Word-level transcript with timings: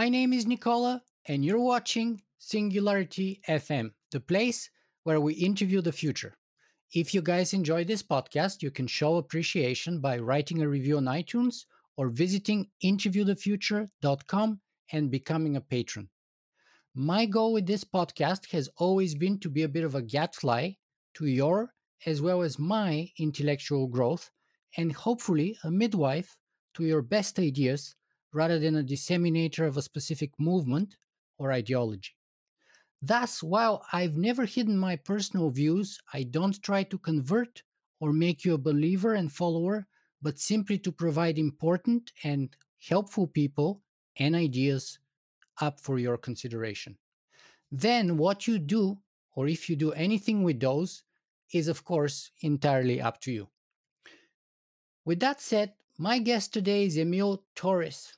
My 0.00 0.08
name 0.08 0.32
is 0.32 0.46
Nikola, 0.46 1.02
and 1.28 1.44
you're 1.44 1.60
watching 1.60 2.22
Singularity 2.38 3.42
FM, 3.46 3.90
the 4.10 4.20
place 4.20 4.70
where 5.02 5.20
we 5.20 5.34
interview 5.34 5.82
the 5.82 5.92
future. 5.92 6.38
If 6.94 7.12
you 7.12 7.20
guys 7.20 7.52
enjoy 7.52 7.84
this 7.84 8.02
podcast, 8.02 8.62
you 8.62 8.70
can 8.70 8.86
show 8.86 9.16
appreciation 9.16 10.00
by 10.00 10.16
writing 10.16 10.62
a 10.62 10.68
review 10.70 10.96
on 10.96 11.04
iTunes 11.04 11.66
or 11.98 12.08
visiting 12.08 12.70
interviewthefuture.com 12.82 14.60
and 14.90 15.10
becoming 15.10 15.56
a 15.56 15.60
patron. 15.60 16.08
My 16.94 17.26
goal 17.26 17.52
with 17.52 17.66
this 17.66 17.84
podcast 17.84 18.50
has 18.52 18.70
always 18.78 19.14
been 19.14 19.38
to 19.40 19.50
be 19.50 19.64
a 19.64 19.68
bit 19.68 19.84
of 19.84 19.96
a 19.96 20.00
gadfly 20.00 20.70
to 21.16 21.26
your 21.26 21.74
as 22.06 22.22
well 22.22 22.40
as 22.40 22.58
my 22.58 23.06
intellectual 23.18 23.86
growth 23.86 24.30
and 24.78 24.92
hopefully 24.92 25.58
a 25.64 25.70
midwife 25.70 26.38
to 26.72 26.84
your 26.84 27.02
best 27.02 27.38
ideas 27.38 27.96
rather 28.32 28.58
than 28.58 28.76
a 28.76 28.82
disseminator 28.82 29.64
of 29.64 29.76
a 29.76 29.82
specific 29.82 30.30
movement 30.38 30.96
or 31.38 31.52
ideology. 31.52 32.12
Thus, 33.02 33.42
while 33.42 33.84
I've 33.92 34.16
never 34.16 34.44
hidden 34.44 34.76
my 34.76 34.96
personal 34.96 35.50
views, 35.50 35.98
I 36.12 36.22
don't 36.24 36.62
try 36.62 36.82
to 36.84 36.98
convert 36.98 37.62
or 37.98 38.12
make 38.12 38.44
you 38.44 38.54
a 38.54 38.58
believer 38.58 39.14
and 39.14 39.32
follower, 39.32 39.86
but 40.20 40.38
simply 40.38 40.78
to 40.78 40.92
provide 40.92 41.38
important 41.38 42.12
and 42.24 42.54
helpful 42.88 43.26
people 43.26 43.82
and 44.18 44.34
ideas 44.34 44.98
up 45.60 45.80
for 45.80 45.98
your 45.98 46.18
consideration. 46.18 46.98
Then, 47.72 48.16
what 48.16 48.46
you 48.46 48.58
do, 48.58 48.98
or 49.34 49.48
if 49.48 49.70
you 49.70 49.76
do 49.76 49.92
anything 49.92 50.42
with 50.42 50.60
those, 50.60 51.02
is 51.52 51.68
of 51.68 51.84
course 51.84 52.30
entirely 52.42 53.00
up 53.00 53.20
to 53.22 53.32
you. 53.32 53.48
With 55.04 55.20
that 55.20 55.40
said, 55.40 55.74
my 55.98 56.18
guest 56.18 56.52
today 56.52 56.84
is 56.84 56.96
Émile 56.96 57.42
Torres. 57.54 58.16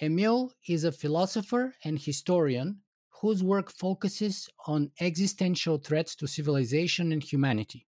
Émile 0.00 0.50
is 0.66 0.84
a 0.84 0.92
philosopher 0.92 1.74
and 1.84 1.98
historian 1.98 2.80
whose 3.20 3.42
work 3.42 3.70
focuses 3.70 4.48
on 4.66 4.90
existential 4.98 5.76
threats 5.76 6.16
to 6.16 6.26
civilization 6.26 7.12
and 7.12 7.22
humanity. 7.22 7.86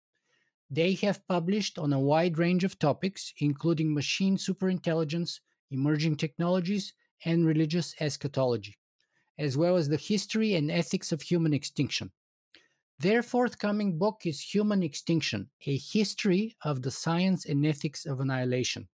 They 0.69 0.95
have 0.95 1.27
published 1.29 1.79
on 1.79 1.93
a 1.93 2.01
wide 2.01 2.37
range 2.37 2.65
of 2.65 2.81
topics, 2.81 3.33
including 3.39 3.95
machine 3.95 4.37
superintelligence, 4.37 5.39
emerging 5.71 6.17
technologies, 6.17 6.95
and 7.25 7.47
religious 7.47 7.95
eschatology, 8.01 8.77
as 9.39 9.57
well 9.57 9.77
as 9.77 9.89
the 9.89 9.97
history 9.97 10.55
and 10.55 10.69
ethics 10.69 11.13
of 11.13 11.23
human 11.23 11.55
extinction. 11.55 12.11
Their 12.99 13.23
forthcoming 13.23 13.99
book 13.99 14.23
is 14.25 14.41
Human 14.53 14.83
Extinction 14.83 15.51
A 15.65 15.77
History 15.77 16.57
of 16.65 16.83
the 16.83 16.91
Science 16.91 17.47
and 17.47 17.65
Ethics 17.65 18.05
of 18.05 18.19
Annihilation. 18.19 18.89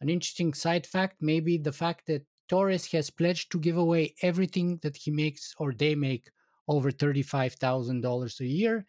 An 0.00 0.08
interesting 0.08 0.54
side 0.54 0.86
fact 0.86 1.20
may 1.20 1.40
be 1.40 1.58
the 1.58 1.72
fact 1.72 2.06
that 2.06 2.26
Torres 2.48 2.90
has 2.92 3.10
pledged 3.10 3.50
to 3.52 3.58
give 3.58 3.76
away 3.76 4.14
everything 4.22 4.78
that 4.82 4.96
he 4.96 5.10
makes 5.10 5.54
or 5.58 5.72
they 5.72 5.94
make 5.94 6.30
over 6.68 6.90
$35,000 6.90 8.40
a 8.40 8.46
year. 8.46 8.86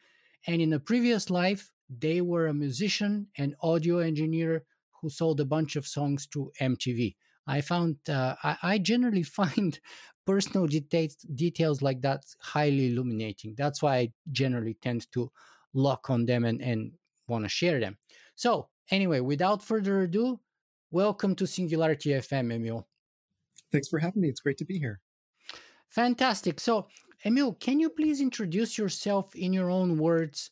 And 0.48 0.61
in 0.61 0.73
a 0.73 0.80
previous 0.80 1.30
life, 1.30 1.72
they 1.89 2.22
were 2.22 2.48
a 2.48 2.53
musician 2.53 3.28
and 3.38 3.56
audio 3.61 4.00
engineer 4.00 4.66
who 5.02 5.09
sold 5.09 5.39
a 5.39 5.45
bunch 5.45 5.76
of 5.76 5.88
songs 5.88 6.28
to 6.28 6.52
MTV. 6.59 7.16
I 7.48 7.61
found, 7.61 7.98
uh, 8.09 8.36
I, 8.44 8.58
I, 8.64 8.78
generally 8.80 9.23
find 9.39 9.80
personal 10.26 10.67
details, 10.67 11.15
details 11.15 11.82
like 11.82 12.02
that 12.02 12.23
highly 12.39 12.88
illuminating. 12.88 13.55
That's 13.58 13.82
why 13.82 13.98
I 13.98 14.14
generally 14.32 14.77
tend 14.82 15.11
to 15.14 15.32
lock 15.73 16.10
on 16.10 16.26
them 16.26 16.45
and, 16.45 16.61
and 16.61 16.94
want 17.27 17.45
to 17.45 17.49
share 17.49 17.80
them. 17.80 17.98
So, 18.36 18.70
anyway, 18.89 19.20
without 19.20 19.61
further 19.61 20.02
ado, 20.02 20.39
welcome 20.95 21.36
to 21.36 21.45
Singularity 21.45 22.11
FM, 22.11 22.54
Émile. 22.54 22.86
Thanks 23.70 23.89
for 23.89 24.00
having 24.00 24.22
me. 24.22 24.30
It's 24.30 24.39
great 24.39 24.58
to 24.60 24.64
be 24.64 24.80
here. 24.80 25.02
Fantastic. 25.89 26.58
So, 26.58 26.88
Émile, 27.26 27.60
can 27.60 27.82
you 27.82 27.89
please 27.89 28.22
introduce 28.22 28.78
yourself 28.78 29.36
in 29.36 29.52
your 29.52 29.70
own 29.70 29.98
words? 29.98 30.52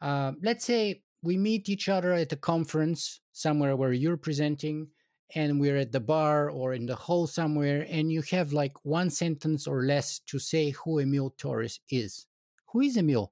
Uh, 0.00 0.30
let's 0.44 0.64
say 0.64 1.02
we 1.22 1.36
meet 1.36 1.68
each 1.68 1.88
other 1.88 2.12
at 2.12 2.32
a 2.32 2.36
conference 2.36 3.18
somewhere 3.32 3.74
where 3.74 3.92
you're 3.92 4.16
presenting 4.16 4.86
and 5.34 5.58
we're 5.60 5.78
at 5.78 5.90
the 5.90 5.98
bar 5.98 6.50
or 6.50 6.72
in 6.72 6.86
the 6.86 6.94
hall 6.94 7.26
somewhere 7.26 7.84
and 7.90 8.12
you 8.12 8.22
have 8.30 8.52
like 8.52 8.76
one 8.84 9.10
sentence 9.10 9.66
or 9.66 9.82
less 9.82 10.20
to 10.20 10.38
say 10.38 10.70
who 10.70 11.02
Émile 11.02 11.36
Torres 11.36 11.80
is. 11.90 12.26
Who 12.72 12.80
is 12.82 12.96
Émile? 12.96 13.30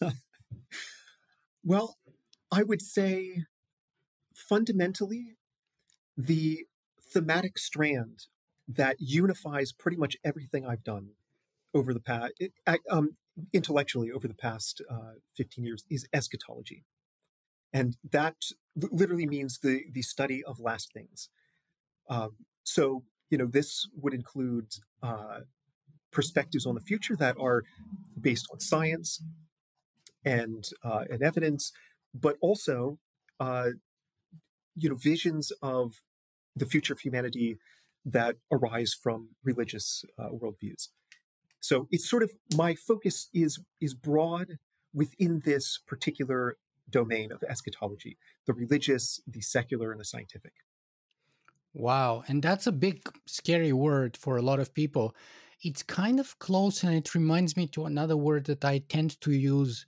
well, 1.62 1.96
I 2.50 2.64
would 2.64 2.82
say 2.82 3.44
fundamentally 4.50 5.36
the 6.16 6.66
thematic 7.14 7.56
strand 7.56 8.26
that 8.68 8.96
unifies 8.98 9.72
pretty 9.72 9.96
much 9.96 10.16
everything 10.24 10.66
I've 10.66 10.82
done 10.82 11.10
over 11.72 11.94
the 11.94 12.00
past, 12.00 12.32
um, 12.90 13.10
intellectually 13.52 14.10
over 14.10 14.26
the 14.26 14.34
past 14.34 14.82
uh, 14.90 15.14
15 15.36 15.64
years 15.64 15.84
is 15.88 16.06
eschatology. 16.12 16.84
And 17.72 17.96
that 18.10 18.34
literally 18.74 19.26
means 19.26 19.60
the, 19.60 19.84
the 19.92 20.02
study 20.02 20.42
of 20.42 20.58
last 20.58 20.92
things. 20.92 21.28
Um, 22.08 22.30
so, 22.64 23.04
you 23.30 23.38
know, 23.38 23.46
this 23.46 23.86
would 23.94 24.12
include 24.12 24.72
uh, 25.00 25.40
perspectives 26.10 26.66
on 26.66 26.74
the 26.74 26.80
future 26.80 27.14
that 27.16 27.36
are 27.40 27.62
based 28.20 28.48
on 28.52 28.58
science 28.58 29.22
and, 30.24 30.68
uh, 30.84 31.04
and 31.08 31.22
evidence, 31.22 31.70
but 32.12 32.36
also, 32.40 32.98
uh, 33.38 33.70
you 34.80 34.88
know, 34.88 34.96
visions 34.96 35.52
of 35.62 36.02
the 36.56 36.66
future 36.66 36.92
of 36.92 37.00
humanity 37.00 37.58
that 38.04 38.36
arise 38.50 38.94
from 38.94 39.28
religious 39.44 40.04
uh, 40.18 40.28
worldviews. 40.30 40.88
So 41.60 41.86
it's 41.90 42.08
sort 42.08 42.22
of 42.22 42.32
my 42.56 42.74
focus 42.74 43.28
is 43.34 43.60
is 43.80 43.94
broad 43.94 44.58
within 44.94 45.42
this 45.44 45.78
particular 45.86 46.56
domain 46.88 47.30
of 47.30 47.42
eschatology: 47.42 48.16
the 48.46 48.54
religious, 48.54 49.20
the 49.26 49.42
secular, 49.42 49.92
and 49.92 50.00
the 50.00 50.04
scientific. 50.04 50.54
Wow, 51.74 52.24
and 52.26 52.42
that's 52.42 52.66
a 52.66 52.72
big 52.72 53.08
scary 53.26 53.72
word 53.72 54.16
for 54.16 54.36
a 54.36 54.42
lot 54.42 54.58
of 54.58 54.74
people. 54.74 55.14
It's 55.62 55.82
kind 55.82 56.18
of 56.18 56.38
close, 56.38 56.82
and 56.82 56.94
it 56.94 57.14
reminds 57.14 57.56
me 57.56 57.66
to 57.68 57.84
another 57.84 58.16
word 58.16 58.46
that 58.46 58.64
I 58.64 58.78
tend 58.78 59.20
to 59.20 59.30
use 59.30 59.86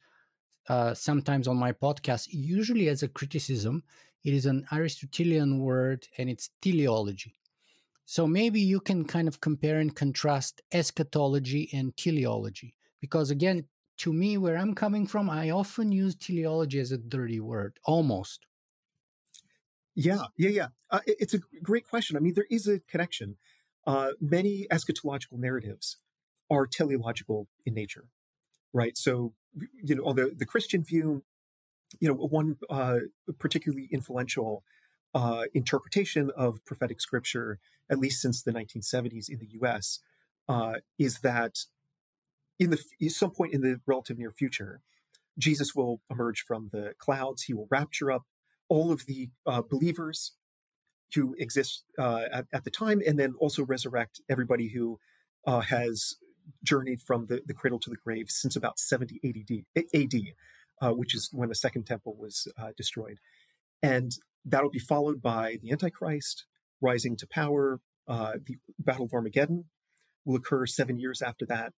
uh, 0.68 0.94
sometimes 0.94 1.48
on 1.48 1.56
my 1.56 1.72
podcast, 1.72 2.28
usually 2.30 2.88
as 2.88 3.02
a 3.02 3.08
criticism. 3.08 3.82
It 4.24 4.34
is 4.34 4.46
an 4.46 4.66
Aristotelian 4.72 5.60
word 5.60 6.06
and 6.18 6.30
it's 6.30 6.50
teleology. 6.60 7.34
So 8.04 8.26
maybe 8.26 8.60
you 8.60 8.80
can 8.80 9.04
kind 9.04 9.28
of 9.28 9.40
compare 9.40 9.78
and 9.78 9.94
contrast 9.94 10.60
eschatology 10.72 11.70
and 11.72 11.96
teleology. 11.96 12.74
Because 13.00 13.30
again, 13.30 13.64
to 13.98 14.12
me, 14.12 14.36
where 14.38 14.56
I'm 14.56 14.74
coming 14.74 15.06
from, 15.06 15.30
I 15.30 15.50
often 15.50 15.92
use 15.92 16.14
teleology 16.14 16.78
as 16.80 16.92
a 16.92 16.98
dirty 16.98 17.40
word, 17.40 17.78
almost. 17.84 18.46
Yeah, 19.94 20.24
yeah, 20.36 20.48
yeah. 20.48 20.66
Uh, 20.90 21.00
it's 21.06 21.34
a 21.34 21.38
great 21.62 21.86
question. 21.88 22.16
I 22.16 22.20
mean, 22.20 22.34
there 22.34 22.46
is 22.50 22.66
a 22.66 22.80
connection. 22.80 23.36
Uh, 23.86 24.12
many 24.20 24.66
eschatological 24.70 25.38
narratives 25.38 25.98
are 26.50 26.66
teleological 26.66 27.48
in 27.66 27.74
nature, 27.74 28.06
right? 28.72 28.96
So, 28.96 29.34
you 29.82 29.94
know, 29.96 30.02
although 30.04 30.30
the 30.34 30.46
Christian 30.46 30.82
view 30.82 31.24
you 32.00 32.08
know, 32.08 32.14
one 32.14 32.56
uh, 32.70 32.98
particularly 33.38 33.88
influential 33.92 34.62
uh, 35.14 35.44
interpretation 35.54 36.30
of 36.36 36.64
prophetic 36.64 37.00
scripture, 37.00 37.58
at 37.90 37.98
least 37.98 38.20
since 38.20 38.42
the 38.42 38.52
1970s 38.52 39.28
in 39.28 39.38
the 39.38 39.48
U.S., 39.60 40.00
uh, 40.48 40.74
is 40.98 41.20
that 41.20 41.58
in 42.58 42.70
the 42.70 43.08
some 43.08 43.30
point 43.30 43.52
in 43.52 43.60
the 43.60 43.80
relative 43.86 44.18
near 44.18 44.30
future, 44.30 44.80
Jesus 45.38 45.74
will 45.74 46.00
emerge 46.10 46.42
from 46.42 46.68
the 46.72 46.94
clouds. 46.98 47.44
He 47.44 47.54
will 47.54 47.68
rapture 47.70 48.10
up 48.10 48.24
all 48.68 48.92
of 48.92 49.06
the 49.06 49.30
uh, 49.46 49.62
believers 49.62 50.32
who 51.14 51.34
exist 51.38 51.84
uh, 51.98 52.22
at, 52.32 52.46
at, 52.52 52.64
the 52.64 52.70
time, 52.70 53.02
and 53.06 53.18
then 53.18 53.34
also 53.38 53.64
resurrect 53.64 54.20
everybody 54.30 54.68
who 54.68 54.98
uh, 55.46 55.60
has 55.60 56.16
journeyed 56.64 57.00
from 57.00 57.26
the, 57.26 57.42
the 57.46 57.54
cradle 57.54 57.78
to 57.78 57.90
the 57.90 57.96
grave 57.96 58.30
since 58.30 58.56
about 58.56 58.78
70 58.78 59.20
AD. 59.24 59.84
AD 59.94 60.14
uh, 60.82 60.90
which 60.90 61.14
is 61.14 61.30
when 61.32 61.48
the 61.48 61.54
second 61.54 61.84
temple 61.84 62.16
was 62.18 62.48
uh, 62.58 62.72
destroyed. 62.76 63.18
And 63.82 64.12
that'll 64.44 64.70
be 64.70 64.78
followed 64.78 65.22
by 65.22 65.56
the 65.62 65.70
Antichrist 65.70 66.44
rising 66.80 67.16
to 67.16 67.26
power. 67.26 67.80
Uh, 68.08 68.34
the 68.44 68.56
Battle 68.78 69.06
of 69.06 69.14
Armageddon 69.14 69.66
will 70.24 70.36
occur 70.36 70.66
seven 70.66 70.98
years 70.98 71.22
after 71.22 71.46
that. 71.46 71.72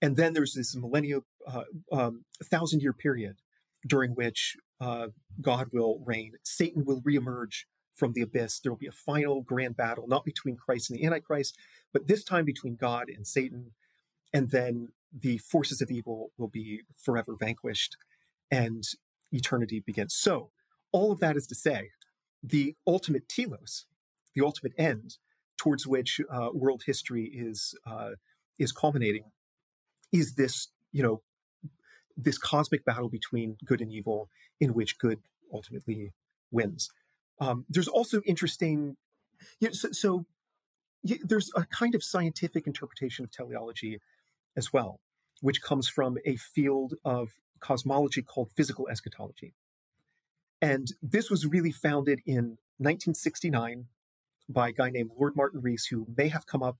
And 0.00 0.16
then 0.16 0.32
there's 0.32 0.54
this 0.54 0.76
millennial, 0.76 1.24
uh, 1.46 1.64
um, 1.90 2.24
thousand 2.50 2.82
year 2.82 2.92
period 2.92 3.36
during 3.86 4.12
which 4.12 4.56
uh, 4.80 5.08
God 5.40 5.68
will 5.72 6.02
reign. 6.04 6.32
Satan 6.44 6.84
will 6.84 7.00
reemerge 7.02 7.64
from 7.94 8.12
the 8.12 8.22
abyss. 8.22 8.60
There 8.60 8.72
will 8.72 8.78
be 8.78 8.86
a 8.86 8.92
final 8.92 9.42
grand 9.42 9.76
battle, 9.76 10.06
not 10.06 10.24
between 10.24 10.56
Christ 10.56 10.90
and 10.90 10.98
the 10.98 11.04
Antichrist, 11.04 11.56
but 11.92 12.06
this 12.06 12.24
time 12.24 12.44
between 12.44 12.76
God 12.76 13.08
and 13.08 13.26
Satan. 13.26 13.72
And 14.32 14.50
then 14.50 14.88
the 15.16 15.38
forces 15.38 15.80
of 15.80 15.90
evil 15.90 16.32
will 16.36 16.48
be 16.48 16.82
forever 16.96 17.36
vanquished. 17.38 17.96
And 18.50 18.84
eternity 19.32 19.80
begins. 19.80 20.14
So, 20.14 20.50
all 20.92 21.10
of 21.10 21.20
that 21.20 21.36
is 21.36 21.46
to 21.48 21.54
say, 21.54 21.90
the 22.42 22.76
ultimate 22.86 23.28
telos, 23.28 23.86
the 24.34 24.44
ultimate 24.44 24.72
end 24.78 25.16
towards 25.56 25.86
which 25.86 26.20
uh, 26.30 26.48
world 26.52 26.82
history 26.86 27.24
is 27.24 27.74
uh, 27.86 28.10
is 28.58 28.70
culminating, 28.70 29.24
is 30.12 30.34
this 30.34 30.68
you 30.92 31.02
know 31.02 31.22
this 32.16 32.38
cosmic 32.38 32.84
battle 32.84 33.08
between 33.08 33.56
good 33.64 33.80
and 33.80 33.90
evil, 33.90 34.28
in 34.60 34.74
which 34.74 34.98
good 34.98 35.20
ultimately 35.52 36.12
wins. 36.50 36.90
Um, 37.40 37.64
there's 37.68 37.88
also 37.88 38.20
interesting, 38.24 38.96
you 39.58 39.68
know, 39.68 39.72
so, 39.72 39.90
so 39.90 40.26
there's 41.02 41.50
a 41.56 41.64
kind 41.66 41.94
of 41.94 42.04
scientific 42.04 42.66
interpretation 42.66 43.24
of 43.24 43.30
teleology 43.30 44.00
as 44.56 44.72
well, 44.72 45.00
which 45.44 45.60
comes 45.60 45.86
from 45.86 46.16
a 46.24 46.36
field 46.36 46.94
of 47.04 47.28
cosmology 47.60 48.22
called 48.22 48.50
physical 48.56 48.88
eschatology. 48.88 49.52
And 50.62 50.88
this 51.02 51.28
was 51.28 51.44
really 51.44 51.70
founded 51.70 52.20
in 52.24 52.56
1969 52.78 53.84
by 54.48 54.70
a 54.70 54.72
guy 54.72 54.88
named 54.88 55.10
Lord 55.18 55.36
Martin 55.36 55.60
Rees, 55.60 55.84
who 55.90 56.06
may 56.16 56.28
have 56.28 56.46
come 56.46 56.62
up 56.62 56.78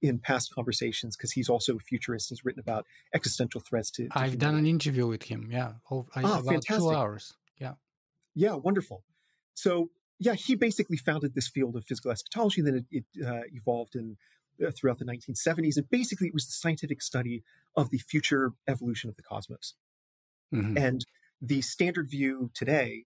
in 0.00 0.20
past 0.20 0.54
conversations 0.54 1.16
because 1.16 1.32
he's 1.32 1.48
also 1.48 1.74
a 1.74 1.80
futurist 1.80 2.28
He's 2.28 2.44
written 2.44 2.60
about 2.60 2.86
existential 3.12 3.60
threats 3.60 3.90
to. 3.90 4.04
to 4.04 4.08
I've 4.12 4.34
humanity. 4.34 4.36
done 4.36 4.54
an 4.58 4.66
interview 4.66 5.08
with 5.08 5.24
him. 5.24 5.48
Yeah, 5.50 5.72
oh, 5.90 6.06
I, 6.14 6.22
ah, 6.22 6.38
about 6.38 6.44
fantastic. 6.44 6.76
two 6.76 6.92
hours. 6.92 7.34
Yeah. 7.58 7.72
Yeah, 8.36 8.54
wonderful. 8.54 9.02
So 9.54 9.90
yeah, 10.20 10.34
he 10.34 10.54
basically 10.54 10.98
founded 10.98 11.34
this 11.34 11.48
field 11.48 11.74
of 11.74 11.84
physical 11.84 12.12
eschatology. 12.12 12.60
And 12.60 12.68
then 12.68 12.86
it, 12.92 13.04
it 13.18 13.26
uh, 13.26 13.42
evolved 13.52 13.96
in 13.96 14.16
throughout 14.76 14.98
the 14.98 15.04
1970s, 15.04 15.76
and 15.76 15.88
basically 15.90 16.28
it 16.28 16.34
was 16.34 16.46
the 16.46 16.52
scientific 16.52 17.02
study 17.02 17.42
of 17.76 17.90
the 17.90 17.98
future 17.98 18.52
evolution 18.68 19.10
of 19.10 19.16
the 19.16 19.22
cosmos. 19.22 19.74
Mm-hmm. 20.54 20.78
And 20.78 21.06
the 21.40 21.60
standard 21.62 22.10
view 22.10 22.50
today 22.54 23.04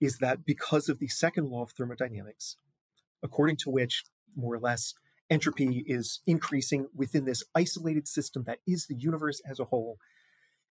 is 0.00 0.18
that 0.18 0.44
because 0.44 0.88
of 0.88 0.98
the 0.98 1.08
second 1.08 1.48
law 1.50 1.62
of 1.62 1.72
thermodynamics, 1.72 2.56
according 3.22 3.56
to 3.56 3.70
which 3.70 4.04
more 4.36 4.54
or 4.54 4.60
less 4.60 4.94
entropy 5.30 5.84
is 5.86 6.20
increasing 6.26 6.86
within 6.94 7.24
this 7.24 7.42
isolated 7.54 8.08
system 8.08 8.44
that 8.44 8.60
is 8.66 8.86
the 8.86 8.96
universe 8.96 9.42
as 9.48 9.58
a 9.58 9.66
whole, 9.66 9.98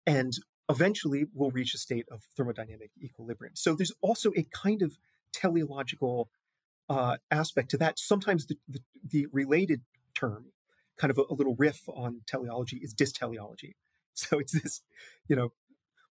and 0.06 0.34
eventually 0.68 1.26
we'll 1.34 1.50
reach 1.50 1.74
a 1.74 1.78
state 1.78 2.06
of 2.10 2.22
thermodynamic 2.38 2.90
equilibrium. 3.02 3.54
So 3.54 3.74
there's 3.74 3.92
also 4.00 4.32
a 4.36 4.46
kind 4.52 4.82
of 4.82 4.98
teleological 5.32 6.28
uh, 6.88 7.16
aspect 7.30 7.70
to 7.70 7.78
that. 7.78 7.98
Sometimes 7.98 8.46
the, 8.46 8.56
the, 8.68 8.80
the 9.08 9.26
related 9.32 9.82
term, 10.22 10.46
kind 10.98 11.10
of 11.10 11.18
a, 11.18 11.22
a, 11.30 11.34
little 11.34 11.56
riff 11.56 11.82
on 11.88 12.20
teleology, 12.26 12.80
is 12.82 12.94
dysteleology. 12.94 13.72
So 14.14 14.38
it's 14.38 14.52
this, 14.52 14.82
you 15.26 15.34
know, 15.34 15.54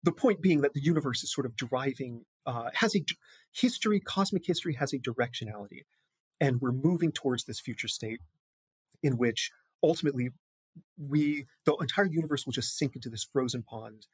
the 0.03 0.11
point 0.11 0.39
being 0.39 0.61
that 0.61 0.73
the 0.73 0.79
universe 0.79 1.23
is 1.23 1.33
sort 1.33 1.47
of 1.47 1.55
driving, 1.55 2.25
uh, 2.45 2.69
has 2.75 2.95
a 2.95 3.03
history, 3.51 3.99
cosmic 3.99 4.45
history 4.45 4.75
has 4.75 4.93
a 4.93 4.99
directionality. 4.99 5.81
And 6.39 6.61
we're 6.61 6.71
moving 6.71 7.11
towards 7.11 7.45
this 7.45 7.59
future 7.59 7.87
state 7.87 8.19
in 9.01 9.17
which 9.17 9.49
ultimately 9.81 10.29
we, 10.95 11.47
the 11.65 11.75
entire 11.81 12.05
universe 12.05 12.45
will 12.45 12.53
just 12.53 12.77
sink 12.77 12.95
into 12.95 13.09
this 13.09 13.23
frozen 13.23 13.63
pond 13.63 14.05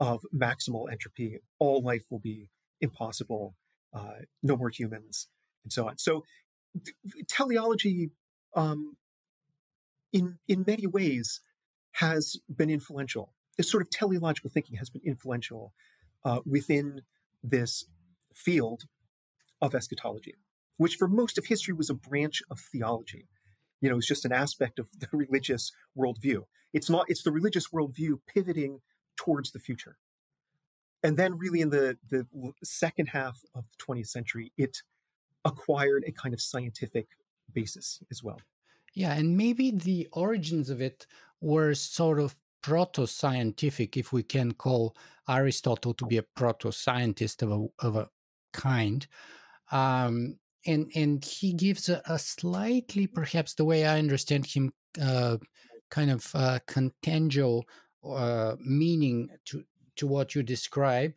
of 0.00 0.24
maximal 0.34 0.90
entropy. 0.90 1.40
All 1.58 1.82
life 1.82 2.04
will 2.10 2.20
be 2.20 2.48
impossible, 2.80 3.54
uh, 3.92 4.20
no 4.42 4.56
more 4.56 4.70
humans, 4.70 5.28
and 5.62 5.70
so 5.70 5.88
on. 5.88 5.98
So, 5.98 6.24
teleology, 7.28 8.10
um, 8.54 8.96
in 10.16 10.38
in 10.46 10.64
many 10.66 10.86
ways, 10.86 11.40
has 11.92 12.36
been 12.54 12.70
influential. 12.70 13.32
This 13.56 13.70
sort 13.70 13.82
of 13.82 13.90
teleological 13.90 14.50
thinking 14.50 14.76
has 14.76 14.90
been 14.90 15.02
influential 15.04 15.72
uh, 16.24 16.40
within 16.44 17.02
this 17.42 17.86
field 18.34 18.82
of 19.62 19.74
eschatology 19.74 20.34
which 20.76 20.96
for 20.96 21.08
most 21.08 21.38
of 21.38 21.46
history 21.46 21.74
was 21.74 21.90
a 21.90 21.94
branch 21.94 22.42
of 22.50 22.60
theology. 22.60 23.28
You 23.80 23.90
know, 23.90 23.96
it's 23.96 24.06
just 24.06 24.24
an 24.24 24.32
aspect 24.32 24.78
of 24.78 24.88
the 24.98 25.08
religious 25.12 25.72
worldview. 25.96 26.42
It's 26.72 26.90
not, 26.90 27.06
it's 27.08 27.22
the 27.22 27.32
religious 27.32 27.68
worldview 27.68 28.20
pivoting 28.26 28.80
towards 29.16 29.52
the 29.52 29.58
future. 29.58 29.96
And 31.02 31.16
then, 31.16 31.38
really, 31.38 31.60
in 31.60 31.70
the, 31.70 31.98
the 32.10 32.26
second 32.64 33.10
half 33.10 33.40
of 33.54 33.64
the 33.70 33.84
20th 33.84 34.08
century, 34.08 34.52
it 34.56 34.78
acquired 35.44 36.02
a 36.06 36.10
kind 36.10 36.34
of 36.34 36.40
scientific 36.40 37.06
basis 37.52 38.00
as 38.10 38.22
well. 38.24 38.40
Yeah, 38.96 39.12
and 39.12 39.36
maybe 39.36 39.72
the 39.72 40.08
origins 40.12 40.70
of 40.70 40.80
it 40.80 41.06
were 41.42 41.74
sort 41.74 42.18
of 42.18 42.34
proto 42.62 43.06
scientific, 43.06 43.98
if 43.98 44.10
we 44.10 44.22
can 44.22 44.52
call 44.52 44.96
Aristotle 45.28 45.92
to 45.92 46.06
be 46.06 46.16
a 46.16 46.22
proto 46.22 46.72
scientist 46.72 47.42
of 47.42 47.52
a, 47.52 47.66
of 47.86 47.96
a 47.96 48.08
kind. 48.54 49.06
Um, 49.70 50.38
and 50.66 50.90
and 50.96 51.22
he 51.22 51.52
gives 51.52 51.90
a, 51.90 52.00
a, 52.06 52.18
slightly, 52.18 53.06
perhaps 53.06 53.52
the 53.52 53.66
way 53.66 53.84
I 53.84 53.98
understand 53.98 54.46
him, 54.46 54.72
uh, 55.00 55.36
kind 55.90 56.10
of 56.10 56.30
uh, 56.34 56.58
contingent 56.66 57.66
uh, 58.02 58.56
meaning 58.60 59.28
to 59.44 59.62
to 59.96 60.06
what 60.06 60.34
you 60.34 60.42
describe, 60.42 61.12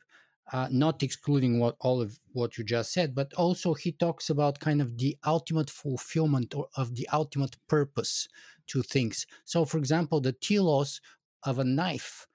uh, 0.52 0.68
not 0.72 1.04
excluding 1.04 1.60
what 1.60 1.76
all 1.80 2.02
of 2.02 2.20
what 2.34 2.58
you 2.58 2.64
just 2.64 2.92
said, 2.94 3.14
but 3.14 3.34
also 3.34 3.74
he 3.74 3.92
talks 3.92 4.30
about 4.30 4.60
kind 4.60 4.82
of 4.82 4.98
the 4.98 5.18
ultimate 5.26 5.70
fulfillment 5.70 6.56
or 6.56 6.68
of 6.76 6.96
the 6.96 7.08
ultimate 7.14 7.56
purpose 7.68 8.28
to 8.68 8.82
things. 8.82 9.26
So, 9.46 9.66
for 9.66 9.78
example, 9.78 10.22
the 10.22 10.32
telos 10.34 11.02
of 11.44 11.60
a 11.60 11.64
knife 11.64 12.28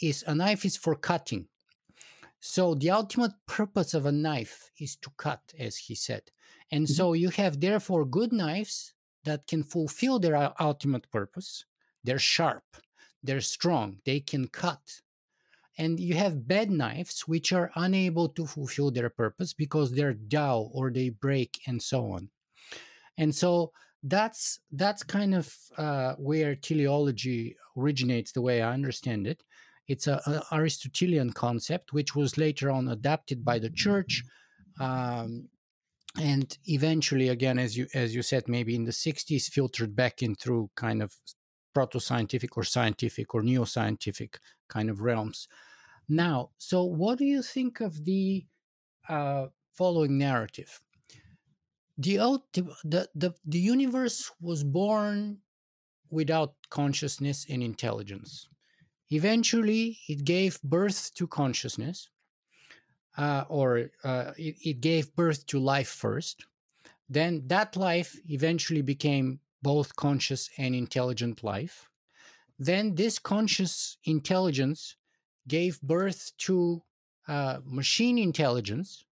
is 0.00 0.24
a 0.26 0.34
knife 0.34 0.64
is 0.64 0.76
for 0.76 0.94
cutting. 0.94 1.48
So 2.40 2.74
the 2.74 2.90
ultimate 2.90 3.32
purpose 3.46 3.94
of 3.94 4.06
a 4.06 4.12
knife 4.12 4.70
is 4.78 4.96
to 4.96 5.10
cut, 5.16 5.40
as 5.58 5.76
he 5.76 5.94
said. 5.94 6.22
And 6.70 6.86
mm-hmm. 6.86 6.94
so 6.94 7.12
you 7.12 7.30
have 7.30 7.60
therefore 7.60 8.04
good 8.04 8.32
knives 8.32 8.92
that 9.24 9.46
can 9.46 9.62
fulfill 9.62 10.18
their 10.18 10.52
ultimate 10.60 11.10
purpose. 11.10 11.64
They're 12.04 12.18
sharp, 12.18 12.64
they're 13.22 13.40
strong, 13.40 13.98
they 14.04 14.20
can 14.20 14.48
cut. 14.48 15.00
And 15.78 16.00
you 16.00 16.14
have 16.14 16.48
bad 16.48 16.70
knives 16.70 17.22
which 17.26 17.52
are 17.52 17.70
unable 17.76 18.28
to 18.30 18.46
fulfill 18.46 18.90
their 18.90 19.10
purpose 19.10 19.52
because 19.52 19.92
they're 19.92 20.14
dull 20.14 20.70
or 20.72 20.90
they 20.90 21.10
break 21.10 21.60
and 21.66 21.82
so 21.82 22.12
on. 22.12 22.30
And 23.18 23.34
so 23.34 23.72
that's 24.02 24.60
that's 24.72 25.02
kind 25.02 25.34
of 25.34 25.54
uh, 25.76 26.14
where 26.14 26.54
teleology 26.54 27.56
originates, 27.76 28.32
the 28.32 28.42
way 28.42 28.62
I 28.62 28.72
understand 28.72 29.26
it. 29.26 29.42
It's 29.88 30.06
an 30.06 30.40
Aristotelian 30.50 31.32
concept, 31.32 31.92
which 31.92 32.16
was 32.16 32.38
later 32.38 32.70
on 32.70 32.88
adapted 32.88 33.44
by 33.44 33.58
the 33.60 33.70
church, 33.70 34.24
um, 34.80 35.48
and 36.20 36.56
eventually, 36.66 37.28
again, 37.28 37.58
as 37.58 37.76
you 37.76 37.86
as 37.94 38.14
you 38.14 38.22
said, 38.22 38.48
maybe 38.48 38.74
in 38.74 38.84
the 38.84 38.92
'60s, 38.92 39.48
filtered 39.48 39.94
back 39.94 40.22
in 40.22 40.34
through 40.34 40.70
kind 40.74 41.02
of 41.02 41.14
proto-scientific 41.74 42.56
or 42.56 42.64
scientific 42.64 43.34
or 43.34 43.42
neo-scientific 43.42 44.40
kind 44.68 44.88
of 44.88 45.02
realms. 45.02 45.46
Now, 46.08 46.50
so 46.58 46.84
what 46.84 47.18
do 47.18 47.24
you 47.24 47.42
think 47.42 47.80
of 47.80 48.04
the 48.04 48.46
uh, 49.08 49.48
following 49.72 50.18
narrative? 50.18 50.80
The, 51.98 52.16
the 52.84 53.08
the 53.14 53.34
the 53.44 53.58
universe 53.58 54.30
was 54.40 54.62
born 54.62 55.38
without 56.10 56.54
consciousness 56.68 57.46
and 57.48 57.62
intelligence. 57.62 58.48
Eventually, 59.10 59.98
it 60.08 60.24
gave 60.24 60.60
birth 60.62 61.14
to 61.14 61.26
consciousness, 61.26 62.10
uh, 63.16 63.44
or 63.48 63.90
uh, 64.04 64.32
it, 64.36 64.56
it 64.62 64.80
gave 64.80 65.14
birth 65.16 65.46
to 65.46 65.58
life 65.58 65.88
first. 65.88 66.46
Then 67.08 67.46
that 67.48 67.76
life 67.76 68.16
eventually 68.28 68.82
became 68.82 69.40
both 69.62 69.96
conscious 69.96 70.50
and 70.58 70.74
intelligent 70.74 71.42
life. 71.42 71.88
Then 72.58 72.94
this 72.94 73.18
conscious 73.18 73.96
intelligence 74.04 74.96
gave 75.48 75.80
birth 75.82 76.32
to 76.38 76.82
uh, 77.28 77.58
machine 77.64 78.18
intelligence. 78.18 79.04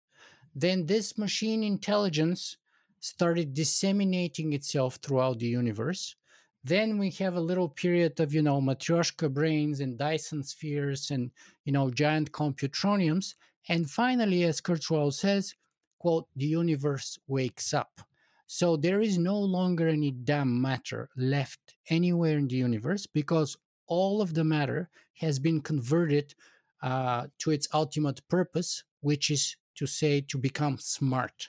Then 0.54 0.86
this 0.86 1.18
machine 1.18 1.62
intelligence 1.62 2.56
started 3.00 3.54
disseminating 3.54 4.52
itself 4.52 4.98
throughout 5.02 5.38
the 5.38 5.46
universe. 5.46 6.16
Then 6.62 6.96
we 6.96 7.10
have 7.10 7.36
a 7.36 7.40
little 7.40 7.68
period 7.68 8.18
of, 8.20 8.32
you 8.32 8.40
know, 8.40 8.60
Matryoshka 8.60 9.32
brains 9.32 9.80
and 9.80 9.98
Dyson 9.98 10.42
spheres 10.42 11.10
and, 11.10 11.30
you 11.64 11.72
know, 11.72 11.90
giant 11.90 12.32
computroniums. 12.32 13.34
And 13.68 13.90
finally, 13.90 14.44
as 14.44 14.62
Kurzweil 14.62 15.12
says, 15.12 15.54
quote, 15.98 16.26
the 16.36 16.46
universe 16.46 17.18
wakes 17.26 17.74
up. 17.74 18.00
So 18.46 18.76
there 18.76 19.00
is 19.00 19.18
no 19.18 19.38
longer 19.38 19.88
any 19.88 20.10
damn 20.10 20.60
matter 20.60 21.10
left 21.16 21.74
anywhere 21.90 22.38
in 22.38 22.48
the 22.48 22.56
universe 22.56 23.06
because 23.06 23.56
all 23.86 24.22
of 24.22 24.34
the 24.34 24.44
matter 24.44 24.88
has 25.14 25.38
been 25.38 25.60
converted 25.60 26.34
uh, 26.82 27.26
to 27.38 27.50
its 27.50 27.68
ultimate 27.72 28.26
purpose, 28.28 28.84
which 29.00 29.30
is 29.30 29.56
to 29.76 29.86
say 29.86 30.20
to 30.20 30.38
become 30.38 30.78
smart. 30.78 31.48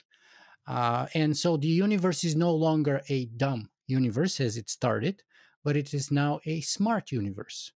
Uh, 0.66 1.06
and 1.14 1.36
so 1.36 1.56
the 1.56 1.68
universe 1.68 2.24
is 2.24 2.34
no 2.34 2.52
longer 2.52 3.00
a 3.08 3.26
dumb 3.26 3.70
universe 3.86 4.40
as 4.40 4.56
it 4.56 4.68
started, 4.68 5.22
but 5.62 5.76
it 5.76 5.94
is 5.94 6.10
now 6.10 6.40
a 6.44 6.60
smart 6.60 7.12
universe. 7.12 7.72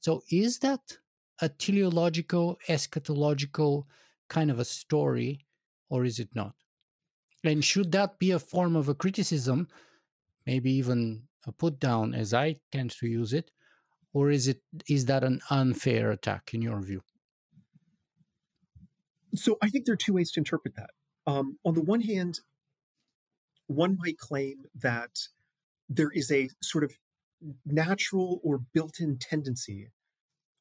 So, 0.00 0.22
is 0.30 0.58
that 0.60 0.80
a 1.40 1.48
teleological, 1.48 2.58
eschatological 2.68 3.84
kind 4.28 4.50
of 4.50 4.58
a 4.58 4.64
story, 4.64 5.46
or 5.90 6.04
is 6.04 6.18
it 6.18 6.34
not? 6.34 6.54
And 7.44 7.64
should 7.64 7.92
that 7.92 8.18
be 8.18 8.30
a 8.30 8.38
form 8.38 8.76
of 8.76 8.88
a 8.88 8.94
criticism, 8.94 9.68
maybe 10.46 10.72
even 10.72 11.22
a 11.46 11.52
put 11.52 11.80
down, 11.80 12.14
as 12.14 12.32
I 12.34 12.60
tend 12.72 12.90
to 12.92 13.06
use 13.06 13.32
it, 13.32 13.50
or 14.12 14.30
is 14.30 14.48
it 14.48 14.60
is 14.88 15.06
that 15.06 15.24
an 15.24 15.40
unfair 15.50 16.10
attack 16.10 16.50
in 16.52 16.62
your 16.62 16.80
view? 16.80 17.02
So 19.34 19.58
I 19.62 19.68
think 19.68 19.84
there 19.84 19.92
are 19.92 20.04
two 20.04 20.14
ways 20.14 20.32
to 20.32 20.40
interpret 20.40 20.74
that. 20.76 20.90
Um, 21.26 21.58
on 21.64 21.74
the 21.74 21.82
one 21.82 22.00
hand, 22.00 22.40
one 23.68 23.96
might 24.00 24.18
claim 24.18 24.64
that 24.74 25.20
there 25.88 26.10
is 26.12 26.30
a 26.32 26.48
sort 26.60 26.82
of 26.82 26.98
natural 27.64 28.40
or 28.42 28.58
built-in 28.74 29.18
tendency 29.18 29.90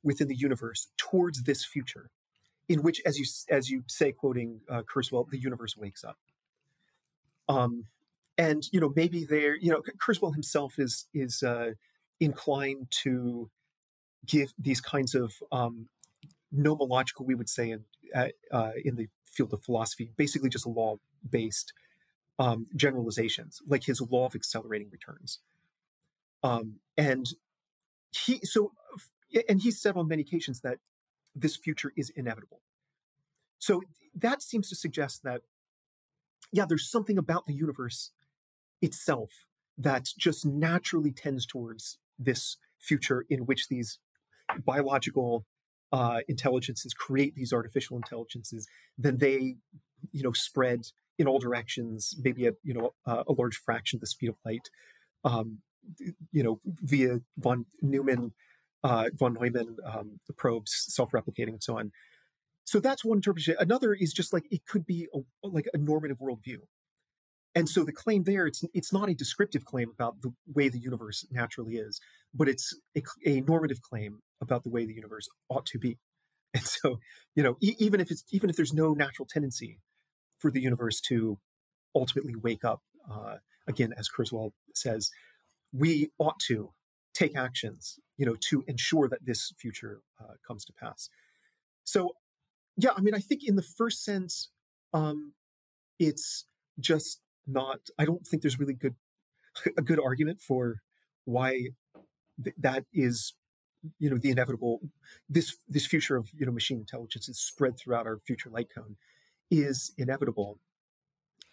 within 0.03 0.27
the 0.27 0.35
universe 0.35 0.87
towards 0.97 1.43
this 1.43 1.65
future, 1.65 2.09
in 2.67 2.83
which, 2.83 3.01
as 3.05 3.17
you 3.17 3.25
as 3.49 3.69
you 3.69 3.83
say, 3.87 4.11
quoting 4.11 4.61
uh, 4.69 4.83
Kurzweil, 4.83 5.29
the 5.29 5.39
universe 5.39 5.75
wakes 5.75 6.03
up. 6.03 6.17
Um, 7.47 7.85
and 8.37 8.63
you 8.71 8.79
know 8.79 8.93
maybe 8.95 9.25
there, 9.25 9.55
you 9.55 9.71
know, 9.71 9.81
Kurzweil 9.97 10.33
himself 10.33 10.77
is 10.77 11.07
is 11.13 11.41
uh, 11.41 11.71
inclined 12.19 12.87
to 13.03 13.49
give 14.25 14.53
these 14.57 14.81
kinds 14.81 15.15
of 15.15 15.33
um, 15.51 15.87
nomological, 16.55 17.25
we 17.25 17.35
would 17.35 17.49
say 17.49 17.71
in 17.71 17.85
uh, 18.15 18.27
uh, 18.51 18.71
in 18.83 18.95
the 18.95 19.07
field 19.23 19.53
of 19.53 19.63
philosophy, 19.63 20.11
basically 20.17 20.49
just 20.49 20.65
law 20.65 20.97
based 21.27 21.73
um, 22.39 22.65
generalizations, 22.75 23.61
like 23.67 23.83
his 23.83 24.01
law 24.01 24.25
of 24.25 24.35
accelerating 24.35 24.89
returns. 24.91 25.39
Um, 26.43 26.79
and 26.97 27.27
he 28.11 28.39
so 28.43 28.71
and 29.47 29.61
he 29.61 29.71
said 29.71 29.95
on 29.95 30.07
many 30.07 30.21
occasions 30.21 30.61
that 30.61 30.79
this 31.35 31.55
future 31.55 31.93
is 31.95 32.09
inevitable. 32.15 32.61
So 33.59 33.83
that 34.15 34.41
seems 34.41 34.69
to 34.69 34.75
suggest 34.75 35.23
that 35.23 35.41
yeah, 36.51 36.65
there's 36.67 36.89
something 36.89 37.17
about 37.17 37.45
the 37.45 37.53
universe 37.53 38.11
itself 38.81 39.29
that 39.77 40.09
just 40.17 40.45
naturally 40.45 41.11
tends 41.11 41.45
towards 41.45 41.97
this 42.19 42.57
future 42.79 43.25
in 43.29 43.45
which 43.45 43.67
these 43.69 43.99
biological 44.65 45.45
uh, 45.91 46.19
intelligences 46.27 46.93
create 46.93 47.33
these 47.35 47.53
artificial 47.53 47.97
intelligences, 47.97 48.67
then 48.97 49.17
they, 49.17 49.55
you 50.11 50.23
know, 50.23 50.33
spread 50.33 50.81
in 51.17 51.27
all 51.27 51.39
directions, 51.39 52.15
maybe 52.21 52.45
at 52.45 52.55
you 52.63 52.73
know 52.73 52.93
uh, 53.05 53.23
a 53.27 53.33
large 53.33 53.57
fraction 53.57 53.97
of 53.97 54.01
the 54.01 54.07
speed 54.07 54.29
of 54.29 54.35
light, 54.45 54.69
um, 55.23 55.59
you 56.31 56.43
know, 56.43 56.59
via 56.65 57.19
von 57.37 57.65
Neumann, 57.81 58.31
uh, 58.83 59.09
von 59.17 59.33
Neumann 59.33 59.77
um, 59.85 60.19
probes, 60.37 60.85
self-replicating, 60.87 61.49
and 61.49 61.63
so 61.63 61.77
on. 61.77 61.91
So 62.63 62.79
that's 62.79 63.03
one 63.03 63.17
interpretation. 63.17 63.55
Another 63.59 63.93
is 63.93 64.13
just 64.13 64.31
like 64.31 64.45
it 64.51 64.65
could 64.65 64.85
be 64.85 65.07
a, 65.13 65.47
like 65.47 65.67
a 65.73 65.77
normative 65.77 66.19
worldview. 66.19 66.59
And 67.59 67.67
so 67.67 67.83
the 67.83 67.91
claim 67.91 68.23
there, 68.23 68.47
it's 68.47 68.63
it's 68.73 68.93
not 68.93 69.09
a 69.09 69.13
descriptive 69.13 69.65
claim 69.65 69.89
about 69.89 70.21
the 70.21 70.31
way 70.55 70.69
the 70.69 70.79
universe 70.79 71.25
naturally 71.29 71.75
is, 71.75 71.99
but 72.33 72.47
it's 72.47 72.73
a, 72.95 73.01
a 73.25 73.41
normative 73.41 73.81
claim 73.81 74.21
about 74.39 74.63
the 74.63 74.69
way 74.69 74.85
the 74.85 74.93
universe 74.93 75.27
ought 75.49 75.65
to 75.67 75.77
be. 75.77 75.97
And 76.53 76.63
so, 76.63 76.99
you 77.35 77.43
know, 77.43 77.57
e- 77.61 77.75
even 77.77 77.99
if 77.99 78.09
it's 78.11 78.23
even 78.31 78.49
if 78.49 78.55
there's 78.55 78.73
no 78.73 78.93
natural 78.93 79.27
tendency 79.27 79.81
for 80.39 80.49
the 80.49 80.61
universe 80.61 81.01
to 81.09 81.37
ultimately 81.93 82.33
wake 82.33 82.63
up, 82.63 82.81
uh, 83.11 83.35
again, 83.67 83.93
as 83.97 84.07
Kurzweil 84.09 84.51
says, 84.73 85.11
we 85.73 86.11
ought 86.17 86.39
to 86.47 86.71
take 87.13 87.35
actions, 87.35 87.99
you 88.17 88.25
know, 88.25 88.37
to 88.49 88.63
ensure 88.67 89.09
that 89.09 89.25
this 89.25 89.51
future 89.59 89.99
uh, 90.21 90.35
comes 90.47 90.63
to 90.63 90.73
pass. 90.81 91.09
So, 91.83 92.13
yeah, 92.77 92.91
I 92.95 93.01
mean, 93.01 93.13
I 93.13 93.19
think 93.19 93.41
in 93.45 93.57
the 93.57 93.69
first 93.79 94.05
sense, 94.05 94.49
um, 94.93 95.33
it's 95.99 96.45
just 96.79 97.21
not 97.49 97.79
i 97.97 98.05
don't 98.05 98.25
think 98.25 98.41
there's 98.41 98.59
really 98.59 98.73
good 98.73 98.95
a 99.77 99.81
good 99.81 99.99
argument 99.99 100.39
for 100.41 100.81
why 101.25 101.69
th- 102.43 102.55
that 102.57 102.85
is 102.93 103.33
you 103.97 104.09
know 104.09 104.17
the 104.17 104.29
inevitable 104.29 104.81
this 105.29 105.57
this 105.67 105.85
future 105.85 106.15
of 106.15 106.29
you 106.37 106.45
know 106.45 106.51
machine 106.51 106.79
intelligence 106.79 107.29
is 107.29 107.39
spread 107.39 107.77
throughout 107.77 108.05
our 108.05 108.19
future 108.25 108.49
light 108.49 108.67
cone 108.73 108.95
is 109.51 109.93
inevitable. 109.97 110.59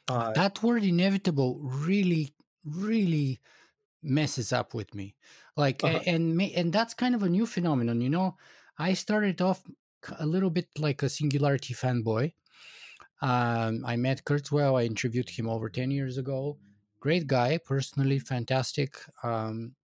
Uh, 0.08 0.32
that 0.32 0.62
word 0.62 0.84
inevitable 0.84 1.58
really 1.62 2.34
really 2.64 3.40
messes 4.02 4.52
up 4.52 4.74
with 4.74 4.94
me. 4.94 5.14
Like 5.56 5.82
uh-huh. 5.82 6.00
and 6.06 6.40
and 6.42 6.72
that's 6.72 6.94
kind 6.94 7.14
of 7.14 7.22
a 7.22 7.28
new 7.28 7.46
phenomenon 7.46 8.00
you 8.00 8.10
know? 8.10 8.36
I 8.78 8.92
started 8.92 9.40
off 9.40 9.62
a 10.18 10.26
little 10.26 10.50
bit 10.50 10.68
like 10.78 11.02
a 11.02 11.08
singularity 11.08 11.74
fanboy 11.74 12.32
um, 13.22 13.84
I 13.86 13.96
met 13.96 14.24
Kurzweil. 14.24 14.78
I 14.78 14.84
interviewed 14.84 15.30
him 15.30 15.48
over 15.48 15.68
10 15.68 15.90
years 15.90 16.18
ago. 16.18 16.58
Great 17.00 17.26
guy, 17.26 17.58
personally 17.58 18.18
fantastic. 18.18 18.98
Um, 19.22 19.74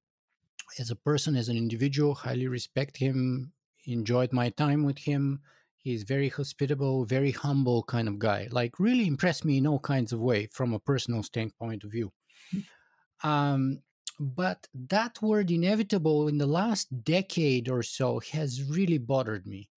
as 0.79 0.91
a 0.91 0.97
person, 0.97 1.37
as 1.37 1.49
an 1.49 1.57
individual, 1.57 2.15
highly 2.15 2.49
respect 2.49 2.97
him. 2.97 3.53
Enjoyed 3.87 4.33
my 4.33 4.51
time 4.51 4.85
with 4.85 4.99
him. 4.99 5.41
He's 5.77 6.05
very 6.05 6.29
hospitable, 6.29 7.05
very 7.05 7.33
humble 7.33 7.83
kind 7.83 8.07
of 8.07 8.19
guy. 8.19 8.49
Like 8.51 8.79
really 8.79 9.07
impressed 9.07 9.45
me 9.45 9.59
in 9.59 9.67
all 9.67 9.81
kinds 9.81 10.13
of 10.13 10.21
way 10.21 10.47
from 10.47 10.73
a 10.73 10.79
personal 10.79 11.23
standpoint 11.23 11.85
of 11.85 11.91
view. 11.91 12.13
Hmm. 12.53 13.29
Um, 13.29 13.83
but 14.21 14.69
that 14.89 15.21
word 15.21 15.51
inevitable 15.51 16.29
in 16.29 16.39
the 16.39 16.47
last 16.47 17.05
decade 17.05 17.69
or 17.69 17.83
so 17.83 18.21
has 18.33 18.63
really 18.63 18.99
bothered 18.99 19.47
me 19.47 19.69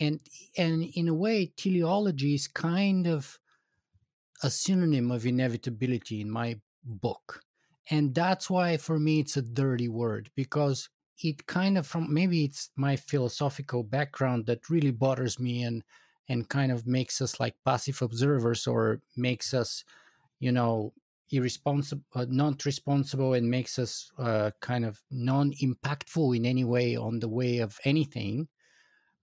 and 0.00 0.20
and 0.56 0.84
in 0.94 1.08
a 1.08 1.14
way 1.14 1.52
teleology 1.56 2.34
is 2.34 2.48
kind 2.48 3.06
of 3.06 3.38
a 4.42 4.50
synonym 4.50 5.10
of 5.10 5.26
inevitability 5.26 6.20
in 6.20 6.30
my 6.30 6.56
book. 6.84 7.42
And 7.90 8.14
that's 8.14 8.48
why 8.48 8.76
for 8.76 8.98
me 8.98 9.20
it's 9.20 9.36
a 9.36 9.42
dirty 9.42 9.88
word 9.88 10.30
because 10.36 10.88
it 11.22 11.46
kind 11.46 11.76
of 11.76 11.86
from 11.86 12.12
maybe 12.12 12.44
it's 12.44 12.70
my 12.76 12.96
philosophical 12.96 13.82
background 13.82 14.46
that 14.46 14.70
really 14.70 14.92
bothers 14.92 15.40
me 15.40 15.62
and 15.62 15.82
and 16.28 16.48
kind 16.48 16.70
of 16.70 16.86
makes 16.86 17.20
us 17.20 17.40
like 17.40 17.56
passive 17.64 18.02
observers 18.02 18.66
or 18.66 19.00
makes 19.16 19.54
us 19.54 19.84
you 20.38 20.52
know 20.52 20.92
irresponsible 21.30 22.04
uh, 22.14 22.26
not 22.28 22.64
responsible 22.64 23.34
and 23.34 23.50
makes 23.50 23.78
us 23.78 24.10
uh, 24.18 24.50
kind 24.60 24.84
of 24.84 25.02
non-impactful 25.10 26.36
in 26.36 26.46
any 26.46 26.64
way 26.64 26.96
on 26.96 27.18
the 27.18 27.28
way 27.28 27.58
of 27.58 27.78
anything 27.84 28.48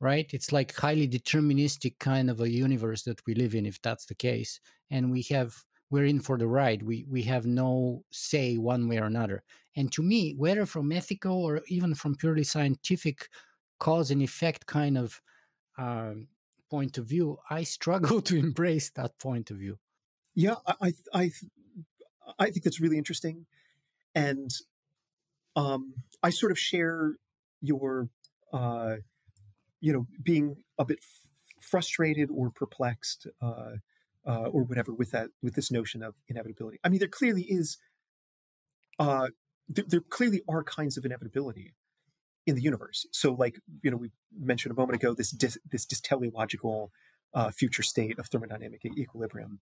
right? 0.06 0.30
It's 0.34 0.52
like 0.52 0.76
highly 0.76 1.08
deterministic 1.08 1.98
kind 2.00 2.30
of 2.30 2.40
a 2.40 2.48
universe 2.66 3.02
that 3.04 3.26
we 3.26 3.34
live 3.34 3.56
in, 3.56 3.66
if 3.66 3.82
that's 3.82 4.06
the 4.06 4.14
case. 4.14 4.60
And 4.92 5.12
we 5.12 5.24
have 5.32 5.56
we're 5.90 6.06
in 6.06 6.20
for 6.20 6.38
the 6.38 6.48
ride. 6.48 6.84
We 6.84 7.06
we 7.10 7.24
have 7.24 7.46
no 7.48 8.04
say 8.12 8.58
one 8.58 8.88
way 8.88 9.00
or 9.00 9.06
another. 9.06 9.44
And 9.76 9.92
to 9.94 10.04
me, 10.04 10.36
whether 10.38 10.66
from 10.68 10.92
ethical 10.92 11.44
or 11.44 11.62
even 11.68 11.96
from 11.96 12.16
purely 12.16 12.44
scientific 12.44 13.28
cause 13.80 14.12
and 14.12 14.22
effect 14.22 14.68
kind 14.68 14.96
of 14.98 15.20
um, 15.78 16.28
point 16.70 16.98
of 17.00 17.06
view, 17.08 17.38
I 17.50 17.64
struggle 17.64 18.22
to 18.30 18.38
embrace 18.38 18.92
that 18.92 19.18
point 19.18 19.50
of 19.50 19.58
view. 19.58 19.80
Yeah, 20.36 20.58
I 20.68 20.94
I 21.14 21.32
I 22.38 22.46
think 22.52 22.64
that's 22.64 22.80
really 22.80 23.00
interesting, 23.00 23.48
and 24.14 24.52
um, 25.56 25.96
I 26.22 26.30
sort 26.30 26.52
of 26.52 26.60
share 26.60 27.16
your 27.62 28.10
uh, 28.54 28.98
you 29.82 29.94
know, 29.94 30.08
being 30.22 30.58
a 30.78 30.86
bit 30.86 31.00
f- 31.02 31.30
frustrated 31.62 32.30
or 32.32 32.50
perplexed 32.50 33.28
uh, 33.42 33.74
uh, 34.28 34.48
or 34.48 34.64
whatever 34.64 34.94
with 34.94 35.12
that 35.12 35.30
with 35.42 35.56
this 35.56 35.72
notion 35.72 36.02
of 36.02 36.16
inevitability. 36.28 36.80
I 36.84 36.90
mean, 36.90 37.00
there 37.00 37.08
clearly 37.08 37.44
is, 37.44 37.78
uh, 39.00 39.28
th- 39.74 39.88
there 39.88 40.02
clearly 40.02 40.42
are 40.48 40.64
kinds 40.64 40.98
of 40.98 41.06
inevitability 41.06 41.74
in 42.46 42.56
the 42.56 42.62
universe. 42.62 43.06
So, 43.12 43.34
like 43.34 43.60
you 43.82 43.92
know, 43.92 43.98
we 43.98 44.12
mentioned 44.38 44.72
a 44.72 44.76
moment 44.76 44.96
ago 44.96 45.14
this 45.14 45.32
dis- 45.32 45.60
this 45.70 45.86
dis 45.86 46.02
teleological 46.02 46.92
uh, 47.34 47.52
future 47.52 47.84
state 47.84 48.18
of 48.18 48.30
thermodynamic 48.30 48.86
equilibrium, 48.98 49.60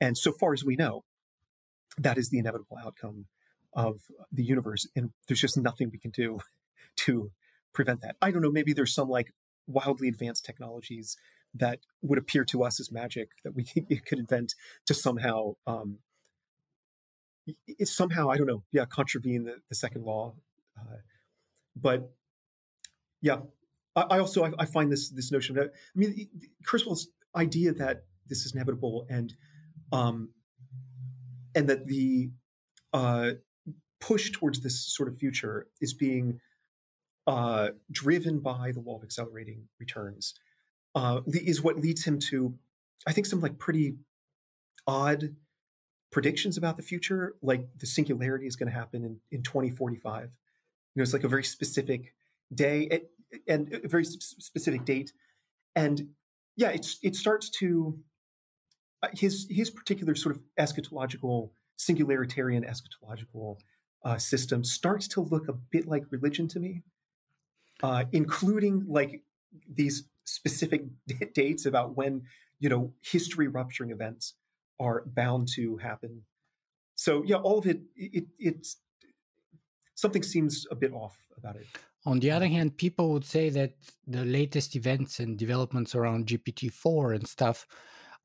and 0.00 0.16
so 0.16 0.32
far 0.32 0.52
as 0.52 0.64
we 0.64 0.76
know, 0.76 1.04
that 1.98 2.18
is 2.18 2.30
the 2.30 2.38
inevitable 2.38 2.78
outcome 2.82 3.26
of 3.72 4.00
the 4.32 4.44
universe, 4.44 4.86
and 4.96 5.10
there's 5.28 5.40
just 5.40 5.58
nothing 5.58 5.90
we 5.90 5.98
can 5.98 6.10
do 6.10 6.40
to 6.96 7.30
prevent 7.72 8.00
that. 8.00 8.16
I 8.22 8.30
don't 8.30 8.42
know. 8.42 8.50
Maybe 8.50 8.72
there's 8.72 8.94
some 8.94 9.08
like 9.08 9.32
wildly 9.66 10.08
advanced 10.08 10.44
technologies 10.44 11.16
that 11.54 11.80
would 12.02 12.18
appear 12.18 12.44
to 12.44 12.62
us 12.62 12.80
as 12.80 12.92
magic 12.92 13.30
that 13.44 13.54
we 13.54 13.64
could 14.06 14.18
invent 14.18 14.54
to 14.86 14.94
somehow 14.94 15.54
um, 15.66 15.98
it's 17.66 17.96
somehow 17.96 18.28
I 18.30 18.36
don't 18.36 18.46
know 18.46 18.64
yeah 18.72 18.84
contravene 18.84 19.44
the, 19.44 19.56
the 19.68 19.74
second 19.74 20.04
law 20.04 20.34
uh, 20.78 20.96
but 21.74 22.10
yeah 23.20 23.38
I, 23.94 24.02
I 24.02 24.18
also 24.18 24.44
I, 24.44 24.52
I, 24.58 24.66
find 24.66 24.90
this 24.90 25.10
this 25.10 25.30
notion 25.30 25.58
I 25.58 25.66
mean 25.94 26.28
Kurzweil's 26.64 27.08
idea 27.34 27.72
that 27.74 28.04
this 28.28 28.44
is 28.44 28.54
inevitable 28.54 29.06
and 29.08 29.34
um, 29.92 30.30
and 31.54 31.68
that 31.68 31.86
the 31.86 32.30
uh, 32.92 33.30
push 34.00 34.30
towards 34.30 34.60
this 34.60 34.94
sort 34.94 35.08
of 35.08 35.16
future 35.16 35.68
is 35.80 35.94
being 35.94 36.40
uh, 37.26 37.70
driven 37.90 38.40
by 38.40 38.72
the 38.72 38.80
law 38.80 38.96
of 38.96 39.02
accelerating 39.02 39.68
returns, 39.78 40.34
uh, 40.94 41.20
is 41.26 41.62
what 41.62 41.78
leads 41.78 42.04
him 42.04 42.18
to, 42.18 42.54
I 43.06 43.12
think, 43.12 43.26
some 43.26 43.40
like 43.40 43.58
pretty 43.58 43.96
odd 44.86 45.34
predictions 46.12 46.56
about 46.56 46.76
the 46.76 46.82
future. 46.82 47.34
Like 47.42 47.66
the 47.78 47.86
singularity 47.86 48.46
is 48.46 48.56
going 48.56 48.70
to 48.70 48.74
happen 48.74 49.04
in, 49.04 49.20
in 49.30 49.42
2045. 49.42 50.22
You 50.24 50.30
know, 51.00 51.02
it's 51.02 51.12
like 51.12 51.24
a 51.24 51.28
very 51.28 51.44
specific 51.44 52.14
day 52.54 53.02
and 53.48 53.72
a 53.84 53.88
very 53.88 54.04
specific 54.04 54.84
date. 54.84 55.12
And 55.74 56.08
yeah, 56.56 56.70
it's 56.70 56.98
it 57.02 57.16
starts 57.16 57.50
to 57.58 57.98
uh, 59.02 59.08
his 59.12 59.46
his 59.50 59.70
particular 59.70 60.14
sort 60.14 60.34
of 60.34 60.42
eschatological 60.58 61.50
singularitarian 61.78 62.66
eschatological 62.68 63.58
uh, 64.04 64.16
system 64.16 64.64
starts 64.64 65.06
to 65.08 65.20
look 65.20 65.48
a 65.48 65.52
bit 65.52 65.86
like 65.86 66.04
religion 66.10 66.48
to 66.48 66.60
me, 66.60 66.82
uh, 67.82 68.04
including 68.12 68.84
like 68.86 69.22
these 69.68 70.04
specific 70.24 70.84
d- 71.06 71.16
dates 71.34 71.66
about 71.66 71.96
when 71.96 72.22
you 72.58 72.68
know 72.68 72.92
history 73.02 73.48
rupturing 73.48 73.90
events 73.90 74.34
are 74.78 75.04
bound 75.06 75.48
to 75.54 75.76
happen. 75.78 76.22
So 76.94 77.22
yeah, 77.24 77.36
all 77.36 77.58
of 77.58 77.66
it, 77.66 77.80
it 77.96 78.24
it's 78.38 78.76
something 79.94 80.22
seems 80.22 80.66
a 80.70 80.74
bit 80.74 80.92
off 80.92 81.16
about 81.36 81.56
it. 81.56 81.66
On 82.04 82.20
the 82.20 82.30
other 82.30 82.46
hand, 82.46 82.76
people 82.76 83.12
would 83.12 83.24
say 83.24 83.50
that 83.50 83.72
the 84.06 84.24
latest 84.24 84.76
events 84.76 85.18
and 85.18 85.36
developments 85.36 85.94
around 85.94 86.26
GPT-4 86.26 87.16
and 87.16 87.26
stuff 87.26 87.66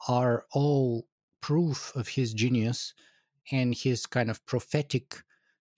are 0.07 0.45
all 0.53 1.07
proof 1.41 1.91
of 1.95 2.07
his 2.07 2.33
genius 2.33 2.93
and 3.51 3.73
his 3.73 4.05
kind 4.05 4.29
of 4.29 4.45
prophetic 4.45 5.23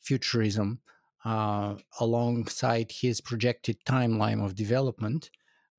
futurism 0.01 0.79
uh, 1.25 1.75
alongside 1.99 2.91
his 2.91 3.21
projected 3.21 3.77
timeline 3.85 4.43
of 4.43 4.55
development, 4.55 5.29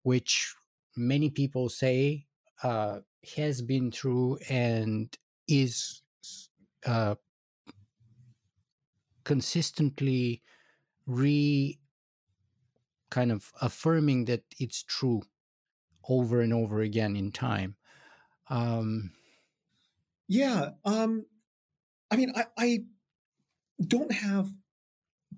which 0.02 0.54
many 0.96 1.30
people 1.30 1.68
say 1.68 2.26
uh, 2.62 3.00
has 3.36 3.62
been 3.62 3.90
true 3.90 4.38
and 4.48 5.16
is 5.48 6.02
uh, 6.86 7.14
consistently 9.24 10.42
re 11.06 11.78
kind 13.10 13.30
of 13.30 13.52
affirming 13.60 14.24
that 14.24 14.42
it's 14.58 14.82
true 14.82 15.22
over 16.08 16.40
and 16.40 16.52
over 16.52 16.80
again 16.80 17.16
in 17.16 17.30
time. 17.30 17.76
Um, 18.50 19.12
yeah, 20.26 20.70
um, 20.84 21.26
I 22.10 22.16
mean, 22.16 22.32
I, 22.34 22.46
I 22.58 22.78
don't 23.80 24.12
have 24.12 24.50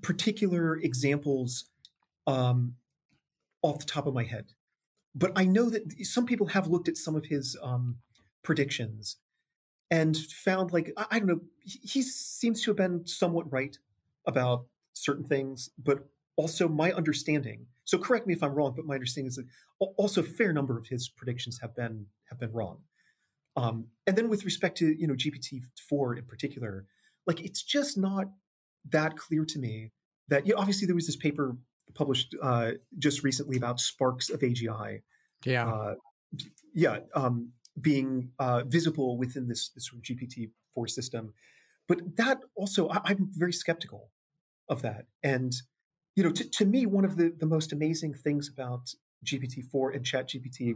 particular 0.03 0.77
examples 0.77 1.65
um, 2.27 2.75
off 3.63 3.79
the 3.79 3.85
top 3.85 4.07
of 4.07 4.15
my 4.15 4.25
head, 4.25 4.47
but 5.15 5.33
I 5.37 5.45
know 5.45 5.71
that 5.71 6.05
some 6.05 6.27
people 6.27 6.49
have 6.49 6.67
looked 6.67 6.89
at 6.89 6.97
some 6.97 7.17
of 7.17 7.27
his 7.27 7.57
um, 7.63 7.97
predictions 8.43 9.17
and 9.91 10.17
found, 10.17 10.73
like, 10.73 10.93
I, 10.97 11.07
I 11.13 11.19
don't 11.19 11.29
know, 11.29 11.41
he, 11.61 11.79
he 11.83 12.03
seems 12.03 12.63
to 12.63 12.71
have 12.71 12.77
been 12.77 13.07
somewhat 13.07 13.51
right 13.53 13.77
about 14.27 14.67
certain 14.93 15.25
things, 15.25 15.71
but 15.79 16.09
also 16.37 16.69
my 16.69 16.93
understanding. 16.93 17.67
So 17.85 17.99
correct 17.99 18.27
me 18.27 18.35
if 18.35 18.43
I'm 18.43 18.53
wrong, 18.53 18.75
but 18.77 18.85
my 18.85 18.95
understanding 18.95 19.29
is 19.29 19.37
that 19.37 19.47
also 19.97 20.21
a 20.21 20.25
fair 20.25 20.53
number 20.53 20.79
of 20.79 20.87
his 20.87 21.09
predictions 21.09 21.59
have 21.61 21.75
been 21.75 22.07
have 22.29 22.39
been 22.39 22.53
wrong. 22.53 22.79
Um, 23.57 23.87
and 24.07 24.17
then 24.17 24.29
with 24.29 24.45
respect 24.45 24.77
to 24.79 24.87
you 24.87 25.07
know 25.07 25.15
GPT 25.15 25.63
four 25.89 26.17
in 26.17 26.25
particular, 26.25 26.87
like 27.27 27.41
it's 27.41 27.63
just 27.63 27.97
not 27.97 28.27
that 28.91 29.17
clear 29.17 29.45
to 29.45 29.59
me 29.59 29.93
that 30.29 30.47
you 30.47 30.55
know, 30.55 30.61
obviously 30.61 30.87
there 30.87 30.95
was 30.95 31.07
this 31.07 31.17
paper 31.17 31.57
published 31.95 32.35
uh, 32.43 32.73
just 32.99 33.23
recently 33.23 33.57
about 33.57 33.81
sparks 33.81 34.31
of 34.31 34.41
AGI. 34.41 35.03
Yeah, 35.45 35.69
uh, 35.69 35.95
yeah, 36.75 37.01
um, 37.15 37.53
being 37.81 38.31
uh, 38.39 38.63
visible 38.67 39.17
within 39.17 39.49
this 39.49 39.71
this 39.71 39.89
sort 39.89 39.99
of 39.99 40.03
GPT 40.03 40.51
four 40.75 40.89
system, 40.89 41.35
but 41.89 42.17
that 42.17 42.41
also 42.57 42.89
I, 42.89 43.01
I'm 43.05 43.31
very 43.33 43.53
skeptical 43.53 44.11
of 44.69 44.83
that. 44.83 45.07
And 45.23 45.55
you 46.15 46.25
know, 46.25 46.31
to, 46.33 46.49
to 46.49 46.65
me, 46.65 46.87
one 46.87 47.05
of 47.05 47.17
the, 47.17 47.33
the 47.39 47.47
most 47.47 47.73
amazing 47.73 48.15
things 48.15 48.49
about 48.49 48.91
GPT 49.25 49.65
four 49.71 49.91
and 49.91 50.05
Chat 50.05 50.31
GPT, 50.31 50.75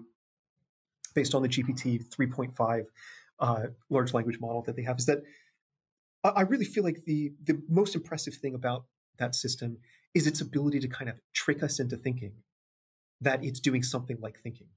based 1.15 1.35
on 1.35 1.43
the 1.43 1.49
GPT 1.49 2.05
three 2.13 2.27
point 2.27 2.55
five 2.55 2.87
uh, 3.39 3.69
large 3.89 4.13
language 4.13 4.39
model 4.39 4.63
that 4.63 4.77
they 4.77 4.83
have, 4.83 4.99
is 4.99 5.07
that 5.07 5.23
I 6.23 6.43
really 6.43 6.65
feel 6.65 6.85
like 6.85 7.05
the 7.07 7.33
the 7.43 7.63
most 7.69 7.95
impressive 7.95 8.35
thing 8.35 8.55
about 8.55 8.85
that 9.19 9.35
system 9.35 9.79
is 10.15 10.27
its 10.27 10.41
ability 10.41 10.81
to 10.81 10.89
kind 10.89 11.09
of 11.09 11.21
trick 11.33 11.63
us 11.63 11.79
into 11.79 11.97
thinking 11.97 12.33
that 13.21 13.45
it's 13.45 13.61
doing 13.61 13.83
something 13.83 14.19
like 14.21 14.39
thinking. 14.39 14.69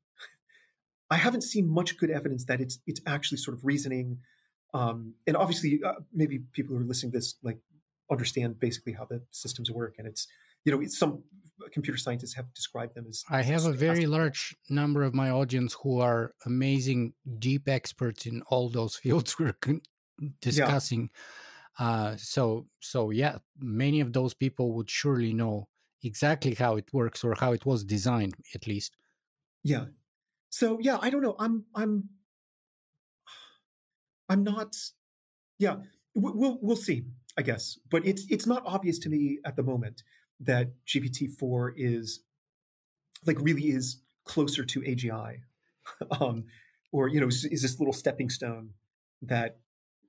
I 1.09 1.17
haven't 1.17 1.41
seen 1.41 1.69
much 1.69 1.97
good 1.97 2.09
evidence 2.09 2.45
that 2.45 2.61
it's 2.61 2.79
it's 2.87 3.01
actually 3.05 3.37
sort 3.39 3.57
of 3.57 3.65
reasoning, 3.65 4.19
um, 4.73 5.15
and 5.27 5.35
obviously 5.35 5.81
uh, 5.85 5.93
maybe 6.13 6.39
people 6.53 6.75
who 6.75 6.81
are 6.81 6.85
listening 6.85 7.11
to 7.11 7.17
this 7.17 7.35
like 7.43 7.59
understand 8.11 8.59
basically 8.59 8.93
how 8.93 9.05
the 9.05 9.21
systems 9.31 9.69
work, 9.69 9.95
and 9.97 10.07
it's 10.07 10.27
you 10.65 10.71
know 10.71 10.85
some 10.87 11.23
computer 11.71 11.97
scientists 11.97 12.35
have 12.35 12.53
described 12.53 12.95
them 12.95 13.05
as. 13.07 13.23
I 13.29 13.43
have 13.43 13.65
a 13.65 13.73
very 13.73 14.05
large 14.05 14.55
number 14.69 15.03
of 15.03 15.13
my 15.13 15.29
audience 15.29 15.75
who 15.81 15.99
are 15.99 16.33
amazing, 16.45 17.13
deep 17.39 17.67
experts 17.67 18.25
in 18.25 18.41
all 18.47 18.69
those 18.69 18.95
fields 19.03 19.37
we're 19.37 19.53
discussing. 20.41 21.09
Yeah. 21.79 21.85
Uh, 21.85 22.15
so, 22.17 22.67
so 22.79 23.09
yeah, 23.09 23.37
many 23.59 23.99
of 23.99 24.13
those 24.13 24.33
people 24.33 24.73
would 24.73 24.89
surely 24.89 25.33
know 25.33 25.67
exactly 26.03 26.53
how 26.53 26.75
it 26.75 26.93
works 26.93 27.23
or 27.23 27.35
how 27.39 27.53
it 27.53 27.65
was 27.65 27.83
designed, 27.83 28.35
at 28.53 28.67
least. 28.67 28.95
Yeah. 29.63 29.85
So 30.49 30.77
yeah, 30.79 30.99
I 31.01 31.09
don't 31.09 31.21
know. 31.21 31.35
I'm 31.39 31.65
I'm 31.73 32.09
I'm 34.29 34.43
not. 34.43 34.75
Yeah, 35.57 35.77
we'll 36.13 36.59
we'll 36.61 36.75
see. 36.75 37.05
I 37.37 37.41
guess, 37.41 37.79
but 37.89 38.05
it's 38.05 38.27
it's 38.29 38.45
not 38.45 38.61
obvious 38.65 38.99
to 38.99 39.09
me 39.09 39.39
at 39.45 39.55
the 39.55 39.63
moment 39.63 40.03
that 40.39 40.71
GPT 40.85 41.31
four 41.39 41.73
is 41.75 42.19
like 43.25 43.37
really 43.39 43.69
is 43.69 44.01
closer 44.25 44.63
to 44.63 44.81
AGI, 44.81 45.37
um, 46.21 46.45
or 46.91 47.07
you 47.07 47.19
know, 47.19 47.27
is, 47.27 47.45
is 47.45 47.63
this 47.63 47.79
little 47.79 47.93
stepping 47.93 48.29
stone 48.29 48.71
that 49.23 49.57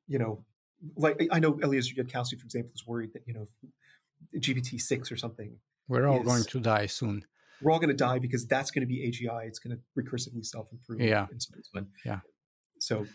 you 0.06 0.18
know, 0.18 0.44
like 0.96 1.26
I 1.30 1.38
know 1.40 1.58
Eliezer 1.62 1.94
Yudkowsky, 1.94 2.38
for 2.38 2.44
example, 2.44 2.72
is 2.74 2.86
worried 2.86 3.12
that 3.14 3.22
you 3.26 3.34
know 3.34 3.46
GPT 4.36 4.80
six 4.80 5.10
or 5.10 5.16
something. 5.16 5.56
We're 5.88 6.06
all 6.06 6.20
is, 6.20 6.26
going 6.26 6.44
to 6.44 6.60
die 6.60 6.86
soon. 6.86 7.24
We're 7.60 7.72
all 7.72 7.78
going 7.78 7.90
to 7.90 7.96
die 7.96 8.18
because 8.18 8.46
that's 8.46 8.70
going 8.70 8.82
to 8.82 8.86
be 8.86 9.08
AGI. 9.08 9.46
It's 9.46 9.58
going 9.58 9.76
to 9.76 10.02
recursively 10.02 10.44
self 10.44 10.68
improve. 10.72 11.00
Yeah. 11.00 11.26
Yeah. 12.04 12.20
So 12.78 13.06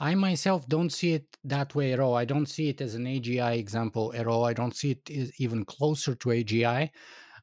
I 0.00 0.14
myself 0.14 0.68
don't 0.68 0.90
see 0.90 1.14
it 1.14 1.26
that 1.44 1.74
way 1.74 1.92
at 1.92 2.00
all. 2.00 2.14
I 2.14 2.24
don't 2.24 2.46
see 2.46 2.68
it 2.68 2.80
as 2.80 2.94
an 2.94 3.04
AGI 3.04 3.58
example 3.58 4.12
at 4.14 4.26
all. 4.26 4.44
I 4.44 4.52
don't 4.52 4.76
see 4.76 4.92
it 4.92 5.32
even 5.38 5.64
closer 5.64 6.14
to 6.14 6.28
AGI. 6.28 6.90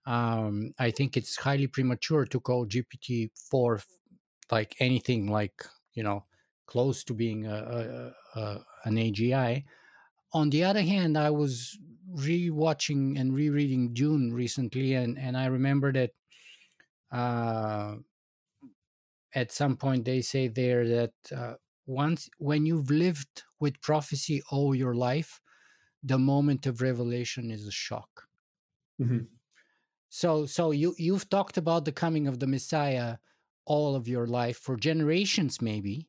Um, 0.06 0.72
I 0.80 0.91
think 0.91 1.18
it's 1.18 1.36
highly 1.36 1.68
premature 1.68 2.26
to 2.26 2.39
call 2.39 2.68
GPT 2.68 3.32
four 3.50 3.82
like 4.52 4.76
anything 4.80 5.32
like 5.32 5.65
you 5.94 6.04
know 6.04 6.26
close 6.68 7.04
to 7.04 7.13
being 7.13 7.46
a, 7.48 7.56
a, 7.56 8.13
a, 8.36 8.60
an 8.84 8.95
AGI. 8.95 9.63
On 10.34 10.50
the 10.50 10.63
other 10.63 10.82
hand, 10.82 11.17
I 11.17 11.30
was 11.30 11.78
rewatching 12.13 13.19
and 13.19 13.34
rereading 13.34 13.93
Dune 13.93 14.34
recently, 14.34 14.93
and 14.93 15.17
and 15.17 15.38
I 15.38 15.45
remember 15.45 15.91
that 15.93 16.12
uh, 17.12 17.95
at 19.34 19.52
some 19.52 19.78
point 19.78 20.06
they 20.06 20.21
say 20.21 20.48
there 20.48 20.88
that 20.88 21.13
uh, 21.36 21.54
once 21.86 22.30
when 22.38 22.65
you've 22.65 22.89
lived 22.89 23.43
with 23.60 23.82
prophecy 23.82 24.41
all 24.52 24.76
your 24.76 24.95
life, 24.95 25.39
the 26.04 26.17
moment 26.17 26.65
of 26.65 26.82
revelation 26.82 27.52
is 27.52 27.67
a 27.67 27.71
shock. 27.71 28.28
Mm-hmm. 29.02 29.26
So 30.10 30.45
so 30.45 30.71
you 30.71 30.95
you've 30.98 31.30
talked 31.30 31.58
about 31.58 31.86
the 31.86 31.91
coming 31.91 32.28
of 32.28 32.39
the 32.39 32.48
Messiah 32.48 33.17
all 33.65 33.95
of 33.95 34.08
your 34.08 34.28
life 34.28 34.58
for 34.58 34.76
generations 34.76 35.60
maybe 35.62 36.08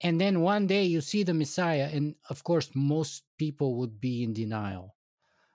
and 0.00 0.20
then 0.20 0.40
one 0.40 0.66
day 0.66 0.84
you 0.84 1.00
see 1.00 1.22
the 1.22 1.34
messiah 1.34 1.88
and 1.92 2.14
of 2.30 2.44
course 2.44 2.70
most 2.74 3.24
people 3.38 3.76
would 3.76 4.00
be 4.00 4.22
in 4.22 4.32
denial. 4.32 4.94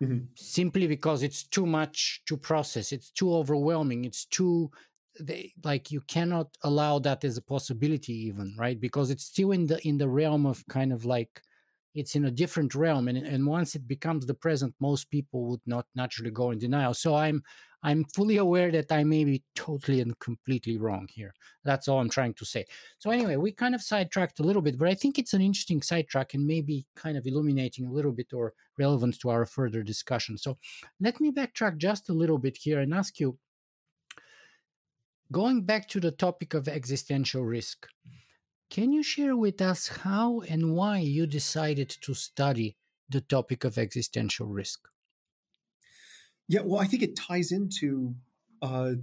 Mm-hmm. 0.01 0.25
simply 0.36 0.86
because 0.88 1.23
it's 1.23 1.43
too 1.43 1.65
much 1.65 2.23
to 2.25 2.36
process. 2.36 2.91
It's 2.91 3.10
too 3.10 3.34
overwhelming. 3.34 4.03
It's 4.03 4.25
too 4.25 4.69
they, 5.17 5.53
like 5.63 5.91
you 5.91 6.01
cannot 6.01 6.47
allow 6.63 6.99
that 6.99 7.23
as 7.23 7.38
a 7.38 7.41
possibility 7.41 8.13
even 8.27 8.53
right? 8.58 8.79
Because 8.79 9.12
it's 9.12 9.23
still 9.23 9.51
in 9.51 9.67
the 9.67 9.79
in 9.88 9.97
the 9.97 10.10
realm 10.10 10.45
of 10.45 10.65
kind 10.67 10.91
of 10.91 11.06
like 11.06 11.41
it's 11.95 12.15
in 12.15 12.25
a 12.25 12.32
different 12.32 12.75
realm 12.75 13.08
and 13.08 13.17
and 13.19 13.45
once 13.45 13.75
it 13.75 13.88
becomes 13.88 14.25
the 14.25 14.34
present 14.34 14.73
most 14.82 15.10
people 15.10 15.45
would 15.45 15.62
not 15.65 15.86
naturally 15.95 16.32
go 16.32 16.51
in 16.51 16.58
denial. 16.58 16.93
So 16.93 17.15
i'm 17.15 17.41
I'm 17.84 18.06
fully 18.06 18.38
aware 18.38 18.72
that 18.72 18.91
I 18.91 19.04
may 19.04 19.26
be 19.26 19.43
totally 19.56 20.00
and 20.00 20.17
completely 20.19 20.78
wrong 20.78 21.08
here. 21.12 21.34
That's 21.65 21.88
all 21.88 22.00
I'm 22.00 22.10
trying 22.10 22.34
to 22.36 22.46
say. 22.46 22.65
So, 22.98 23.12
anyway, 23.12 23.36
we 23.36 23.52
kind 23.52 23.76
of 23.76 23.82
sidetracked 23.82 24.39
a 24.39 24.43
little 24.43 24.62
bit, 24.62 24.78
but 24.78 24.88
I 24.88 24.96
think 24.96 25.19
it's 25.19 25.34
an 25.34 25.41
interesting 25.41 25.82
sidetrack 25.82 26.34
and 26.34 26.48
maybe 26.48 26.86
kind 26.96 27.17
of 27.17 27.28
illuminating 27.28 27.86
a 27.86 27.91
little 27.91 28.13
bit 28.13 28.34
or 28.34 28.54
relevant 28.80 29.19
to 29.19 29.30
our 29.30 29.46
further 29.46 29.84
discussion. 29.84 30.38
So, 30.38 30.58
let 31.02 31.19
me 31.19 31.32
backtrack 31.32 31.78
just 31.78 32.10
a 32.10 32.13
little 32.13 32.38
bit 32.38 32.58
here 32.58 32.80
and 32.80 32.93
ask 32.93 33.19
you 33.19 33.38
going 35.32 35.63
back 35.63 35.88
to 35.89 36.00
the 36.00 36.12
topic 36.12 36.54
of 36.54 36.67
existential 36.67 37.43
risk. 37.43 37.88
Can 38.69 38.91
you 38.91 39.04
share 39.04 39.36
with 39.36 39.62
us 39.62 39.88
how 39.88 40.41
and 40.41 40.74
why 40.74 41.00
you 41.00 41.28
decided 41.28 41.89
to 41.89 42.13
study 42.13 42.78
the 43.10 43.22
topic 43.22 43.65
of 43.65 43.78
existential 43.78 44.48
risk? 44.48 44.88
Yeah, 46.47 46.62
well, 46.63 46.82
I 46.82 46.86
think 46.86 47.03
it 47.03 47.15
ties 47.15 47.51
into 47.51 48.15
uh, 48.62 48.93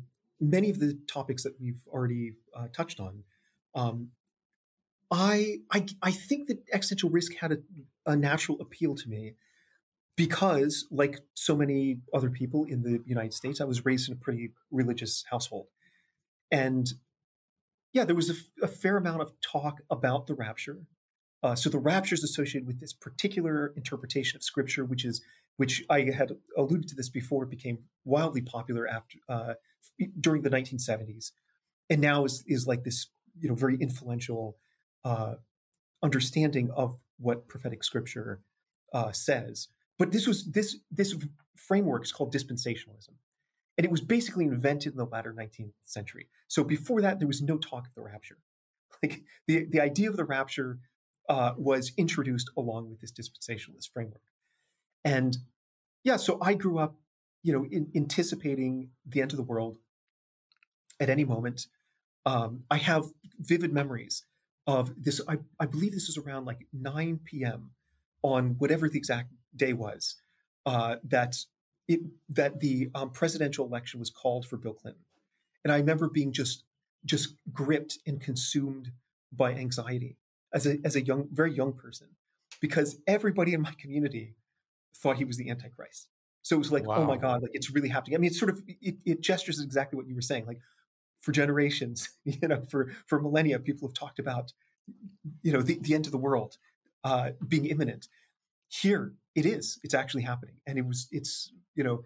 many 0.41 0.71
of 0.71 0.79
the 0.79 0.99
topics 1.07 1.43
that 1.43 1.61
we've 1.61 1.81
already 1.89 2.33
uh, 2.55 2.69
touched 2.73 3.01
on. 3.01 3.25
Um, 3.75 4.11
I, 5.11 5.59
I, 5.71 5.87
I 6.03 6.11
think 6.13 6.49
that 6.49 6.59
existential 6.73 7.11
risk 7.11 7.35
had 7.35 7.53
a, 7.53 7.59
a, 8.07 8.17
natural 8.17 8.61
appeal 8.61 8.95
to 8.95 9.09
me 9.09 9.35
because, 10.17 10.87
like 10.91 11.21
so 11.35 11.57
many 11.57 11.99
other 12.15 12.31
people 12.31 12.65
in 12.65 12.83
the 12.83 13.03
United 13.07 13.35
States, 13.35 13.61
I 13.61 13.65
was 13.65 13.85
raised 13.85 14.09
in 14.09 14.15
a 14.15 14.19
pretty 14.19 14.53
religious 14.71 15.25
household, 15.29 15.67
and 16.51 16.93
yeah, 17.93 18.05
there 18.05 18.15
was 18.15 18.31
a, 18.31 18.35
a 18.65 18.69
fair 18.69 18.97
amount 18.97 19.23
of 19.23 19.33
talk 19.41 19.81
about 19.91 20.27
the 20.27 20.35
rapture. 20.35 20.79
Uh, 21.43 21.55
so 21.55 21.71
the 21.71 21.79
rapture 21.79 22.15
is 22.15 22.23
associated 22.23 22.67
with 22.67 22.81
this 22.81 22.93
particular 22.93 23.73
interpretation 23.77 24.37
of 24.37 24.43
scripture, 24.43 24.85
which 24.85 25.05
is 25.05 25.23
which 25.61 25.85
I 25.91 26.01
had 26.05 26.33
alluded 26.57 26.89
to 26.89 26.95
this 26.95 27.11
before. 27.11 27.45
Became 27.45 27.81
wildly 28.07 28.41
popular 28.41 28.89
after 28.89 29.19
uh, 29.29 29.55
during 30.19 30.41
the 30.41 30.49
1970s, 30.49 31.33
and 31.91 32.01
now 32.01 32.25
is 32.25 32.43
is 32.47 32.67
like 32.67 32.83
this 32.83 33.09
you 33.39 33.51
know 33.51 33.55
very 33.55 33.77
influential 33.77 34.57
uh, 35.05 35.35
understanding 36.03 36.71
of 36.75 36.97
what 37.19 37.47
prophetic 37.47 37.85
scripture 37.85 38.41
uh, 38.95 39.13
says. 39.13 39.69
But 39.99 40.13
this 40.13 40.27
was 40.27 40.51
this 40.51 40.79
this 40.91 41.15
framework 41.55 42.05
is 42.05 42.13
called 42.13 42.33
dispensationalism, 42.33 43.17
and 43.77 43.85
it 43.85 43.91
was 43.91 44.01
basically 44.01 44.47
invented 44.47 44.93
in 44.93 44.97
the 44.97 45.05
latter 45.05 45.35
19th 45.39 45.75
century. 45.85 46.31
So 46.49 46.65
before 46.65 47.03
that, 47.03 47.19
there 47.19 47.29
was 47.29 47.43
no 47.43 47.59
talk 47.59 47.87
of 47.87 47.95
the 47.95 48.03
rapture. 48.03 48.39
Like 49.03 49.23
the, 49.47 49.65
the 49.65 49.81
idea 49.81 50.11
of 50.11 50.19
the 50.19 50.27
rapture 50.27 50.79
uh, 51.27 51.53
was 51.57 51.93
introduced 51.97 52.51
along 52.55 52.91
with 52.91 53.01
this 53.01 53.13
dispensationalist 53.13 53.89
framework. 53.95 54.21
And 55.05 55.37
yeah, 56.05 56.17
so 56.17 56.39
I 56.41 56.55
grew 56.55 56.79
up, 56.79 56.97
you 57.43 57.53
know, 57.53 57.65
in, 57.65 57.91
anticipating 57.95 58.91
the 59.07 59.23
end 59.23 59.33
of 59.33 59.37
the 59.37 59.43
world 59.43 59.79
at 60.99 61.09
any 61.09 61.25
moment. 61.25 61.67
Um, 62.27 62.65
I 62.71 62.77
have 62.77 63.07
vivid 63.39 63.73
memories 63.73 64.25
of 64.67 64.93
this. 65.03 65.21
I, 65.27 65.39
I 65.59 65.67
believe 65.67 65.93
this 65.93 66.07
was 66.07 66.19
around 66.19 66.45
like 66.45 66.67
9 66.73 67.21
p.m. 67.25 67.71
on 68.23 68.57
whatever 68.59 68.89
the 68.89 68.99
exact 68.99 69.33
day 69.57 69.73
was 69.73 70.17
uh, 70.67 70.97
that 71.05 71.37
it, 71.89 72.01
that 72.29 72.61
the 72.61 72.91
um, 72.95 73.11
presidential 73.11 73.67
election 73.67 73.99
was 73.99 74.11
called 74.11 74.47
for 74.47 74.57
Bill 74.57 74.75
Clinton, 74.75 75.03
and 75.65 75.73
I 75.73 75.79
remember 75.79 76.09
being 76.09 76.33
just 76.33 76.65
just 77.05 77.35
gripped 77.53 77.99
and 78.07 78.21
consumed 78.21 78.93
by 79.33 79.53
anxiety 79.53 80.19
as 80.53 80.67
a 80.67 80.79
as 80.85 80.97
a 80.97 81.03
young 81.03 81.29
very 81.33 81.53
young 81.53 81.73
person 81.73 82.09
because 82.61 83.01
everybody 83.07 83.55
in 83.55 83.63
my 83.63 83.73
community 83.79 84.35
thought 84.97 85.17
he 85.17 85.25
was 85.25 85.37
the 85.37 85.51
antichrist. 85.51 86.09
So 86.43 86.57
it 86.57 86.59
was 86.59 86.73
like, 86.73 86.87
wow. 86.87 86.97
oh 86.97 87.05
my 87.05 87.17
god, 87.17 87.43
like 87.43 87.53
it's 87.55 87.71
really 87.71 87.89
happening. 87.89 88.17
I 88.17 88.19
mean, 88.19 88.29
it's 88.31 88.39
sort 88.39 88.51
of 88.51 88.63
it, 88.67 88.97
it 89.05 89.21
gestures 89.21 89.61
exactly 89.61 89.97
what 89.97 90.07
you 90.09 90.15
were 90.15 90.23
saying. 90.23 90.47
Like 90.47 90.61
for 91.21 91.33
generations, 91.33 92.11
you 92.25 92.49
know, 92.49 92.63
for 92.69 92.93
for 93.07 93.21
millennia, 93.21 93.59
people 93.59 93.89
have 93.89 93.95
talked 93.95 94.19
about, 94.19 94.53
you 95.43 95.53
know, 95.53 95.63
the, 95.63 95.79
the 95.81 95.95
end 95.95 96.07
of 96.07 96.13
the 96.13 96.19
world 96.19 96.57
uh, 97.05 97.31
being 97.47 97.67
imminent. 97.67 98.09
Here, 98.69 99.15
it 99.35 99.47
is. 99.47 99.79
It's 99.83 99.95
actually 99.95 100.23
happening, 100.23 100.57
and 100.67 100.79
it 100.79 100.87
was. 100.87 101.09
It's 101.11 101.53
you 101.75 101.85
know, 101.85 102.05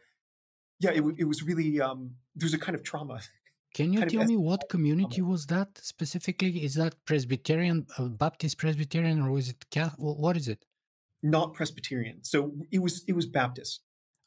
yeah, 0.80 0.90
it, 0.90 1.04
it 1.18 1.24
was 1.24 1.42
really 1.42 1.80
um, 1.80 2.12
there's 2.34 2.54
a 2.54 2.58
kind 2.58 2.74
of 2.74 2.82
trauma. 2.82 3.20
Can 3.74 3.92
you 3.92 4.06
tell 4.06 4.24
me 4.24 4.36
what 4.36 4.68
community 4.68 5.16
trauma. 5.16 5.32
was 5.32 5.46
that 5.46 5.68
specifically? 5.78 6.64
Is 6.64 6.74
that 6.74 6.94
Presbyterian, 7.06 7.86
uh, 7.98 8.04
Baptist 8.04 8.56
Presbyterian, 8.56 9.20
or 9.20 9.32
was 9.32 9.48
it 9.48 9.68
Catholic? 9.70 10.16
What 10.16 10.36
is 10.36 10.46
it? 10.46 10.64
Not 11.24 11.54
Presbyterian. 11.54 12.22
So 12.22 12.52
it 12.70 12.80
was 12.80 13.02
it 13.08 13.14
was 13.14 13.24
Baptist 13.24 13.80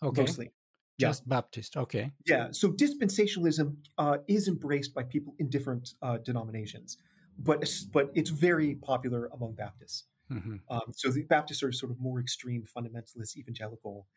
okay. 0.04 0.22
mostly. 0.22 0.52
Just 1.00 1.24
yeah. 1.26 1.30
Baptist. 1.30 1.78
Okay. 1.78 2.12
Yeah. 2.26 2.48
So 2.52 2.72
dispensationalism 2.72 3.76
uh, 4.00 4.18
is 4.28 4.48
embraced 4.48 4.96
by 4.96 5.04
people 5.04 5.36
in 5.38 5.48
different 5.48 5.90
uh, 6.02 6.18
denominations, 6.18 6.98
but 7.38 7.70
but 7.94 8.10
it's 8.16 8.32
very 8.32 8.76
popular 8.76 9.30
among 9.32 9.54
Baptists. 9.54 10.06
Mm-hmm. 10.34 10.56
Um, 10.72 10.92
so 10.96 11.10
the 11.10 11.22
Baptists 11.22 11.62
are 11.62 11.72
sort 11.72 11.92
of 11.92 12.00
more 12.00 12.20
extreme 12.20 12.64
fundamentalist 12.76 13.38
evangelical 13.38 14.08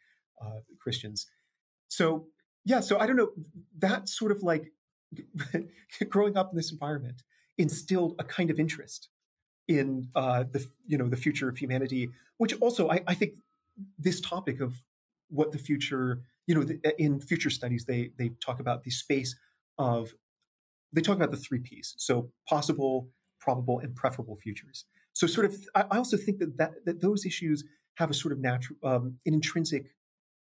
uh, 0.43 0.61
Christians. 0.81 1.27
So 1.89 2.29
yeah, 2.65 2.81
so 2.81 2.99
I 2.99 3.07
don't 3.07 3.17
know. 3.17 3.33
That 3.79 4.09
sort 4.09 4.33
of 4.33 4.43
like 4.43 4.73
growing 6.09 6.39
up 6.39 6.49
in 6.51 6.57
this 6.57 6.73
environment 6.73 7.25
instilled 7.59 8.15
a 8.19 8.25
kind 8.25 8.51
of 8.51 8.59
interest 8.59 9.11
in 9.69 10.09
uh, 10.15 10.45
the 10.51 10.67
you 10.87 10.99
know 10.99 11.09
the 11.09 11.17
future 11.17 11.49
of 11.49 11.57
humanity, 11.59 12.11
which 12.39 12.55
also 12.61 12.91
I, 12.91 13.01
I 13.07 13.15
think 13.15 13.35
this 13.99 14.21
topic 14.21 14.61
of 14.61 14.75
what 15.29 15.53
the 15.53 15.59
future 15.59 16.21
you 16.47 16.55
know 16.55 16.65
the, 16.65 16.81
in 16.99 17.21
future 17.21 17.51
studies 17.51 17.85
they 17.87 18.11
they 18.19 18.31
talk 18.45 18.61
about 18.61 18.85
the 18.85 18.91
space 18.91 19.37
of 19.79 20.13
they 20.93 21.01
talk 21.01 21.17
about 21.17 21.31
the 21.31 21.37
three 21.37 21.61
P's 21.61 21.95
so 21.99 22.31
possible, 22.49 23.09
probable, 23.41 23.79
and 23.79 23.95
preferable 23.95 24.37
futures. 24.37 24.85
So 25.13 25.27
sort 25.27 25.47
of 25.47 25.57
I 25.75 25.83
also 25.97 26.17
think 26.17 26.39
that 26.39 26.57
that, 26.59 26.85
that 26.85 27.01
those 27.01 27.25
issues 27.25 27.65
have 27.95 28.11
a 28.11 28.15
sort 28.15 28.33
of 28.33 28.39
natural 28.39 28.79
um, 28.83 29.19
an 29.27 29.35
intrinsic 29.35 29.95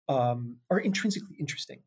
um, 0.09 0.57
are 0.69 0.79
intrinsically 0.79 1.35
interesting. 1.39 1.79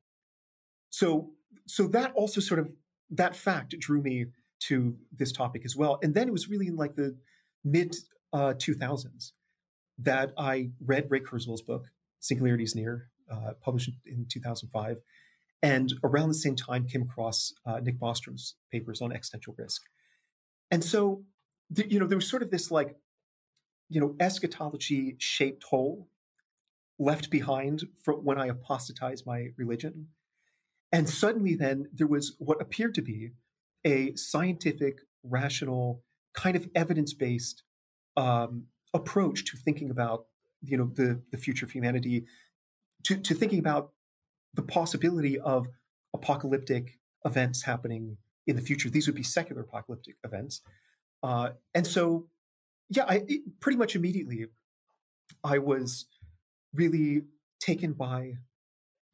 So, 0.90 1.30
so 1.66 1.86
that 1.88 2.12
also 2.14 2.40
sort 2.40 2.60
of 2.60 2.74
that 3.10 3.36
fact 3.36 3.78
drew 3.78 4.02
me 4.02 4.26
to 4.58 4.96
this 5.12 5.32
topic 5.32 5.64
as 5.64 5.76
well. 5.76 5.98
And 6.02 6.14
then 6.14 6.28
it 6.28 6.32
was 6.32 6.48
really 6.48 6.66
in 6.66 6.76
like 6.76 6.94
the 6.94 7.16
mid 7.64 7.96
uh, 8.32 8.54
2000s 8.54 9.32
that 9.98 10.32
I 10.36 10.70
read 10.84 11.06
Ray 11.08 11.20
Kurzweil's 11.20 11.62
book, 11.62 11.86
Singularity 12.20 12.64
is 12.64 12.74
Near, 12.74 13.08
uh, 13.30 13.52
published 13.62 13.90
in 14.04 14.26
2005. 14.28 14.98
And 15.62 15.94
around 16.04 16.28
the 16.28 16.34
same 16.34 16.54
time, 16.54 16.86
came 16.86 17.02
across 17.02 17.52
uh, 17.64 17.80
Nick 17.80 17.98
Bostrom's 17.98 18.54
papers 18.70 19.00
on 19.00 19.12
existential 19.12 19.54
risk. 19.56 19.82
And 20.70 20.84
so, 20.84 21.24
you 21.74 21.98
know, 21.98 22.06
there 22.06 22.18
was 22.18 22.28
sort 22.28 22.42
of 22.42 22.50
this 22.50 22.70
like, 22.70 22.96
you 23.88 24.00
know, 24.00 24.14
eschatology 24.20 25.16
shaped 25.18 25.64
hole 25.64 26.08
left 26.98 27.30
behind 27.30 27.84
from 28.02 28.16
when 28.16 28.38
I 28.38 28.46
apostatized 28.46 29.26
my 29.26 29.48
religion. 29.56 30.08
And 30.92 31.08
suddenly, 31.08 31.54
then, 31.54 31.88
there 31.92 32.06
was 32.06 32.36
what 32.38 32.60
appeared 32.60 32.94
to 32.94 33.02
be 33.02 33.32
a 33.86 34.14
scientific, 34.16 34.98
rational, 35.22 36.02
kind 36.34 36.56
of 36.56 36.68
evidence 36.74 37.14
based 37.14 37.62
um, 38.16 38.64
approach 38.92 39.44
to 39.46 39.56
thinking 39.56 39.90
about 39.90 40.26
you 40.62 40.76
know 40.76 40.90
the, 40.94 41.22
the 41.30 41.38
future 41.38 41.64
of 41.64 41.70
humanity, 41.70 42.26
to, 43.04 43.16
to 43.16 43.34
thinking 43.34 43.58
about 43.58 43.92
the 44.52 44.62
possibility 44.62 45.38
of 45.38 45.68
apocalyptic 46.14 46.98
events 47.24 47.62
happening 47.62 48.16
in 48.46 48.56
the 48.56 48.62
future. 48.62 48.90
These 48.90 49.06
would 49.06 49.16
be 49.16 49.22
secular 49.22 49.62
apocalyptic 49.62 50.16
events. 50.24 50.62
Uh, 51.22 51.50
and 51.74 51.86
so, 51.86 52.26
yeah, 52.88 53.04
I 53.06 53.22
it, 53.28 53.60
pretty 53.60 53.78
much 53.78 53.94
immediately 53.94 54.46
I 55.44 55.58
was 55.58 56.06
really 56.74 57.22
taken 57.60 57.92
by 57.92 58.34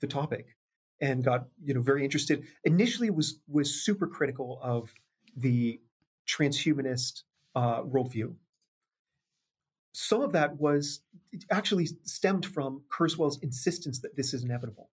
the 0.00 0.06
topic 0.06 0.56
and 1.02 1.22
got 1.22 1.48
you 1.62 1.74
know 1.74 1.82
very 1.82 2.02
interested. 2.02 2.44
Initially, 2.64 3.10
was 3.10 3.40
was 3.46 3.84
super 3.84 4.06
critical 4.06 4.58
of 4.62 4.94
the 5.36 5.80
transhumanist 6.26 7.24
uh, 7.54 7.82
worldview. 7.82 8.34
Some 9.92 10.22
of 10.22 10.32
that 10.32 10.58
was 10.58 11.00
actually 11.50 11.88
stemmed 12.04 12.46
from 12.46 12.82
Kurzweil's 12.90 13.38
insistence 13.42 14.00
that 14.00 14.16
this 14.16 14.32
is 14.32 14.44
inevitable, 14.44 14.88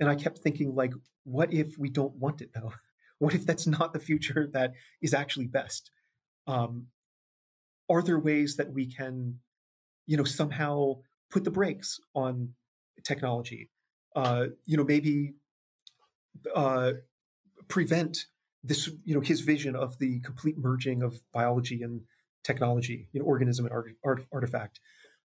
and 0.00 0.08
I 0.08 0.16
kept 0.16 0.38
thinking 0.38 0.74
like, 0.74 0.94
what 1.22 1.52
if 1.52 1.78
we 1.78 1.90
don't 1.90 2.16
want 2.16 2.40
it 2.40 2.50
though? 2.54 2.72
What 3.18 3.34
if 3.34 3.44
that's 3.44 3.66
not 3.66 3.92
the 3.92 3.98
future 3.98 4.48
that 4.54 4.72
is 5.02 5.12
actually 5.12 5.46
best? 5.46 5.90
Um, 6.46 6.86
are 7.90 8.00
there 8.00 8.18
ways 8.18 8.56
that 8.56 8.72
we 8.72 8.86
can, 8.86 9.40
you 10.06 10.16
know, 10.16 10.24
somehow 10.24 11.02
put 11.30 11.44
the 11.44 11.50
brakes 11.50 12.00
on 12.14 12.54
technology. 13.04 13.70
Uh, 14.14 14.46
you 14.66 14.76
know, 14.76 14.84
maybe 14.84 15.34
uh, 16.54 16.92
prevent 17.68 18.26
this, 18.62 18.90
you 19.04 19.14
know, 19.14 19.20
his 19.20 19.40
vision 19.40 19.74
of 19.76 19.98
the 19.98 20.20
complete 20.20 20.58
merging 20.58 21.02
of 21.02 21.20
biology 21.32 21.82
and 21.82 22.02
technology, 22.42 23.08
you 23.12 23.20
know, 23.20 23.26
organism 23.26 23.64
and 23.66 23.72
art, 23.72 23.94
art, 24.04 24.26
artifact. 24.32 24.80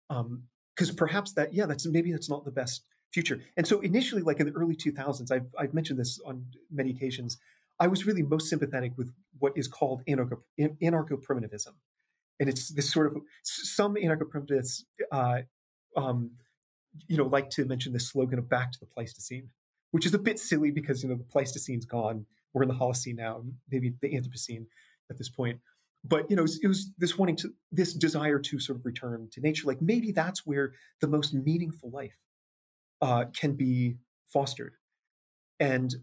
Because 0.09 0.89
um, 0.89 0.95
perhaps 0.95 1.33
that, 1.33 1.53
yeah, 1.53 1.65
that's 1.65 1.85
maybe 1.85 2.11
that's 2.11 2.29
not 2.29 2.45
the 2.45 2.51
best 2.51 2.83
future. 3.11 3.41
And 3.55 3.67
so 3.67 3.79
initially, 3.81 4.21
like 4.21 4.39
in 4.39 4.47
the 4.47 4.53
early 4.53 4.75
2000s, 4.75 5.31
I've, 5.31 5.53
I've 5.57 5.73
mentioned 5.73 5.99
this 5.99 6.19
on 6.25 6.45
many 6.71 6.91
occasions, 6.91 7.37
I 7.79 7.87
was 7.87 8.05
really 8.05 8.23
most 8.23 8.49
sympathetic 8.49 8.93
with 8.97 9.13
what 9.39 9.53
is 9.55 9.67
called 9.67 10.03
anarcho, 10.07 11.21
primitivism. 11.21 11.75
And 12.39 12.49
it's 12.49 12.69
this 12.69 12.91
sort 12.91 13.07
of, 13.07 13.17
some 13.43 13.95
anarcho-primitivists, 13.95 14.83
uh, 15.11 15.41
um, 15.95 16.31
you 17.07 17.17
know, 17.17 17.25
like 17.25 17.49
to 17.51 17.65
mention 17.65 17.93
the 17.93 17.99
slogan 17.99 18.39
of 18.39 18.49
back 18.49 18.71
to 18.71 18.79
the 18.79 18.85
Pleistocene, 18.85 19.49
which 19.91 20.05
is 20.05 20.13
a 20.13 20.19
bit 20.19 20.39
silly 20.39 20.71
because, 20.71 21.03
you 21.03 21.09
know, 21.09 21.15
the 21.15 21.23
Pleistocene's 21.23 21.85
gone. 21.85 22.25
We're 22.53 22.63
in 22.63 22.69
the 22.69 22.75
Holocene 22.75 23.15
now, 23.15 23.43
maybe 23.71 23.93
the 24.01 24.13
Anthropocene 24.13 24.65
at 25.09 25.17
this 25.17 25.29
point. 25.29 25.59
But, 26.03 26.29
you 26.29 26.35
know, 26.35 26.41
it 26.41 26.43
was, 26.43 26.59
it 26.63 26.67
was 26.67 26.89
this 26.97 27.17
wanting 27.17 27.37
to, 27.37 27.53
this 27.71 27.93
desire 27.93 28.37
to 28.37 28.59
sort 28.59 28.77
of 28.77 28.85
return 28.85 29.29
to 29.31 29.41
nature. 29.41 29.65
Like 29.65 29.81
maybe 29.81 30.11
that's 30.11 30.45
where 30.45 30.73
the 30.99 31.07
most 31.07 31.33
meaningful 31.33 31.89
life 31.89 32.17
uh, 33.01 33.25
can 33.33 33.53
be 33.53 33.97
fostered. 34.27 34.73
And 35.59 35.95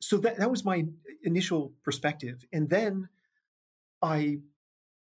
so 0.00 0.18
that, 0.18 0.38
that 0.38 0.50
was 0.50 0.64
my 0.64 0.86
initial 1.22 1.72
perspective. 1.84 2.44
And 2.52 2.68
then 2.68 3.08
I 4.02 4.38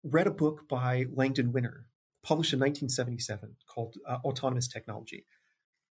read 0.03 0.27
a 0.27 0.31
book 0.31 0.67
by 0.67 1.05
Langdon 1.11 1.51
Winner, 1.51 1.87
published 2.23 2.53
in 2.53 2.59
1977, 2.59 3.55
called 3.67 3.95
uh, 4.07 4.17
Autonomous 4.23 4.67
Technology. 4.67 5.25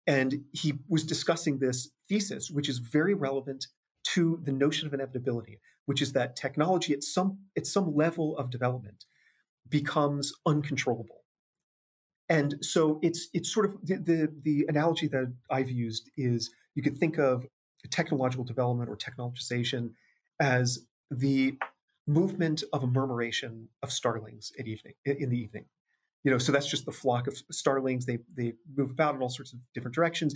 And 0.07 0.45
he 0.51 0.73
was 0.87 1.03
discussing 1.03 1.59
this 1.59 1.89
thesis, 2.09 2.49
which 2.49 2.69
is 2.69 2.79
very 2.79 3.13
relevant 3.13 3.67
to 4.03 4.39
the 4.43 4.51
notion 4.51 4.87
of 4.87 4.93
inevitability, 4.93 5.59
which 5.85 6.01
is 6.01 6.13
that 6.13 6.35
technology 6.35 6.93
at 6.93 7.03
some 7.03 7.39
at 7.55 7.67
some 7.67 7.95
level 7.95 8.35
of 8.37 8.49
development 8.49 9.05
becomes 9.69 10.33
uncontrollable. 10.45 11.23
And 12.29 12.55
so 12.61 12.99
it's 13.03 13.29
it's 13.33 13.53
sort 13.53 13.65
of 13.65 13.77
the, 13.83 13.97
the, 13.97 14.33
the 14.43 14.65
analogy 14.67 15.07
that 15.07 15.33
I've 15.49 15.69
used 15.69 16.09
is 16.17 16.51
you 16.75 16.81
could 16.81 16.97
think 16.97 17.17
of 17.17 17.45
technological 17.89 18.43
development 18.43 18.89
or 18.89 18.95
technologization 18.95 19.91
as 20.39 20.85
the 21.09 21.57
movement 22.07 22.63
of 22.73 22.83
a 22.83 22.87
murmuration 22.87 23.69
of 23.83 23.91
starlings 23.91 24.51
at 24.59 24.67
evening 24.67 24.93
in 25.05 25.29
the 25.29 25.37
evening. 25.37 25.65
You 26.23 26.31
know, 26.31 26.37
so 26.37 26.51
that's 26.51 26.67
just 26.69 26.85
the 26.85 26.91
flock 26.91 27.27
of 27.27 27.41
starlings. 27.51 28.05
They 28.05 28.19
they 28.35 28.53
move 28.75 28.91
about 28.91 29.15
in 29.15 29.21
all 29.21 29.29
sorts 29.29 29.53
of 29.53 29.59
different 29.73 29.95
directions. 29.95 30.35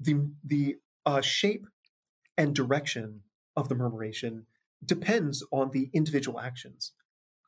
The 0.00 0.30
the 0.44 0.76
uh, 1.06 1.20
shape 1.20 1.66
and 2.36 2.54
direction 2.54 3.20
of 3.56 3.68
the 3.68 3.74
murmuration 3.74 4.46
depends 4.84 5.44
on 5.50 5.70
the 5.70 5.90
individual 5.92 6.40
actions 6.40 6.92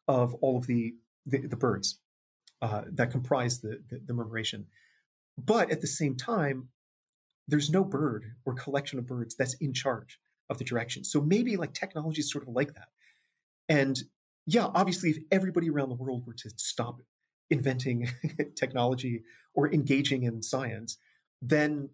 of 0.08 0.34
all 0.36 0.56
of 0.56 0.66
the 0.66 0.94
the, 1.24 1.46
the 1.46 1.56
birds 1.56 2.00
uh, 2.62 2.82
that 2.90 3.10
comprise 3.10 3.60
the, 3.60 3.82
the, 3.88 4.00
the 4.06 4.14
murmuration. 4.14 4.66
But 5.36 5.70
at 5.70 5.80
the 5.80 5.86
same 5.86 6.16
time, 6.16 6.68
there's 7.46 7.70
no 7.70 7.84
bird 7.84 8.32
or 8.44 8.54
collection 8.54 8.98
of 8.98 9.06
birds 9.06 9.34
that's 9.36 9.54
in 9.54 9.72
charge 9.72 10.18
of 10.48 10.58
the 10.58 10.64
direction. 10.64 11.04
So 11.04 11.20
maybe 11.20 11.56
like 11.56 11.74
technology 11.74 12.20
is 12.20 12.30
sort 12.30 12.46
of 12.48 12.54
like 12.54 12.74
that. 12.74 12.88
And 13.68 14.02
yeah, 14.46 14.68
obviously, 14.74 15.10
if 15.10 15.18
everybody 15.30 15.68
around 15.68 15.88
the 15.88 15.96
world 15.96 16.26
were 16.26 16.34
to 16.34 16.50
stop 16.56 17.00
inventing 17.50 18.08
technology 18.56 19.22
or 19.54 19.72
engaging 19.72 20.22
in 20.22 20.42
science, 20.42 20.98
then 21.40 21.90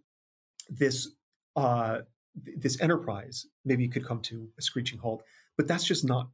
this 0.69 1.09
uh, 1.57 1.99
this 2.35 2.81
enterprise 2.81 3.47
maybe 3.65 3.89
could 3.89 4.05
come 4.05 4.21
to 4.23 4.49
a 4.59 4.63
screeching 4.63 4.99
halt. 4.99 5.23
But 5.57 5.69
that's 5.69 5.85
just 5.85 6.05
not 6.05 6.31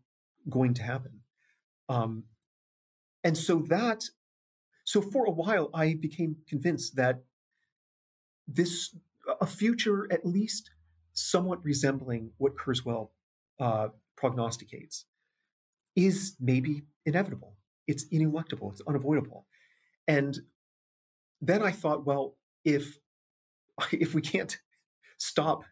going 0.48 0.74
to 0.74 0.82
happen. 0.82 1.20
Um, 1.88 2.24
and 3.24 3.36
so 3.36 3.64
that 3.68 4.04
so 4.84 5.02
for 5.02 5.26
a 5.26 5.30
while, 5.30 5.68
I 5.74 5.94
became 6.00 6.36
convinced 6.48 6.96
that 6.96 7.22
this 8.46 8.96
a 9.40 9.46
future 9.46 10.10
at 10.10 10.24
least 10.24 10.70
somewhat 11.12 11.62
resembling 11.62 12.30
what 12.38 12.56
Kurzweil 12.56 13.10
uh, 13.60 13.88
prognosticates 14.16 15.04
is 15.94 16.36
maybe 16.40 16.84
inevitable. 17.04 17.57
It's 17.88 18.04
ineluctable. 18.12 18.70
It's 18.70 18.82
unavoidable. 18.86 19.46
And 20.06 20.38
then 21.40 21.62
I 21.62 21.72
thought, 21.72 22.06
well, 22.06 22.36
if 22.64 22.98
if 23.92 24.14
we 24.14 24.22
can't 24.22 24.58
stop 25.18 25.64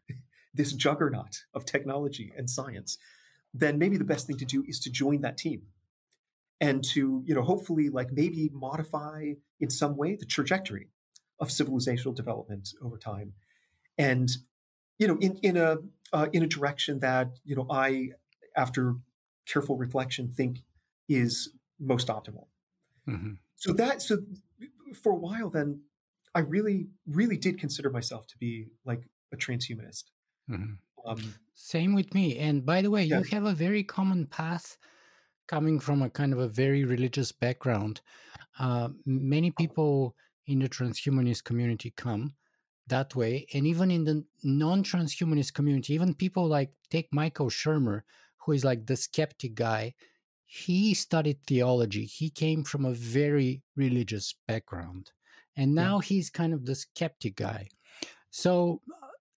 this 0.55 0.73
juggernaut 0.73 1.45
of 1.55 1.65
technology 1.65 2.33
and 2.37 2.49
science, 2.51 2.99
then 3.55 3.79
maybe 3.79 3.97
the 3.97 4.05
best 4.05 4.27
thing 4.27 4.39
to 4.39 4.45
do 4.45 4.65
is 4.67 4.81
to 4.81 4.91
join 4.91 5.21
that 5.21 5.37
team 5.37 5.63
and 6.61 6.83
to, 6.83 7.23
you 7.27 7.35
know, 7.35 7.43
hopefully 7.43 7.89
like 7.91 8.11
maybe 8.13 8.51
modify 8.53 9.33
in 9.61 9.71
some 9.71 9.97
way 9.97 10.17
the 10.17 10.25
trajectory 10.25 10.89
of 11.39 11.49
civilizational 11.49 12.15
development 12.15 12.71
over 12.83 12.97
time. 12.97 13.35
And, 13.99 14.31
you 14.99 15.07
know, 15.07 15.19
in, 15.21 15.37
in 15.43 15.57
a 15.57 15.77
uh, 16.13 16.29
in 16.33 16.43
a 16.43 16.47
direction 16.47 17.01
that, 17.01 17.29
you 17.45 17.57
know, 17.57 17.67
I, 17.71 18.11
after 18.57 18.95
careful 19.47 19.77
reflection 19.77 20.31
think 20.31 20.63
is 21.09 21.51
most 21.79 22.09
optimal. 22.09 22.47
Mm-hmm. 23.09 23.35
So 23.57 23.73
that 23.75 24.03
so 24.03 24.19
for 24.95 25.13
a 25.13 25.17
while 25.17 25.51
then 25.51 25.81
I 26.35 26.41
really 26.41 26.89
really 27.07 27.37
did 27.37 27.59
consider 27.59 27.91
myself 27.91 28.27
to 28.29 28.39
be 28.39 28.69
like 28.85 29.09
a 29.33 29.37
transhumanist. 29.37 30.05
Mm-hmm. 30.51 30.75
Um, 31.07 31.35
Same 31.55 31.95
with 31.95 32.15
me. 32.15 32.39
And 32.39 32.67
by 32.67 32.83
the 32.83 32.91
way, 32.91 33.05
yeah. 33.05 33.19
you 33.19 33.25
have 33.31 33.45
a 33.45 33.53
very 33.53 33.83
common 33.83 34.27
path 34.27 34.77
coming 35.47 35.79
from 35.79 36.03
a 36.03 36.11
kind 36.11 36.33
of 36.33 36.41
a 36.41 36.49
very 36.49 36.85
religious 36.85 37.31
background. 37.31 38.01
Uh, 38.59 38.89
many 39.05 39.51
people 39.53 40.17
in 40.47 40.59
the 40.59 40.69
transhumanist 40.69 41.45
community 41.45 41.93
come 41.97 42.35
that 42.89 43.15
way, 43.15 43.47
and 43.53 43.67
even 43.67 43.91
in 43.91 44.05
the 44.05 44.25
non-transhumanist 44.45 45.55
community, 45.55 45.95
even 45.95 46.15
people 46.15 46.47
like 46.47 46.71
take 46.91 47.09
Michael 47.13 47.49
Shermer, 47.49 48.03
who 48.39 48.53
is 48.53 48.65
like 48.65 48.87
the 48.87 48.97
skeptic 48.97 49.55
guy, 49.55 49.95
he 50.47 50.95
studied 50.95 51.39
theology. 51.47 52.05
He 52.05 52.31
came 52.31 52.63
from 52.63 52.85
a 52.85 52.93
very 52.93 53.63
religious 53.75 54.35
background. 54.47 55.11
And 55.57 55.75
now 55.75 55.97
yeah. 55.97 56.07
he's 56.07 56.31
kind 56.31 56.55
of 56.55 56.65
the 56.65 56.75
skeptic 56.75 57.37
guy. 57.37 57.69
So 58.31 58.81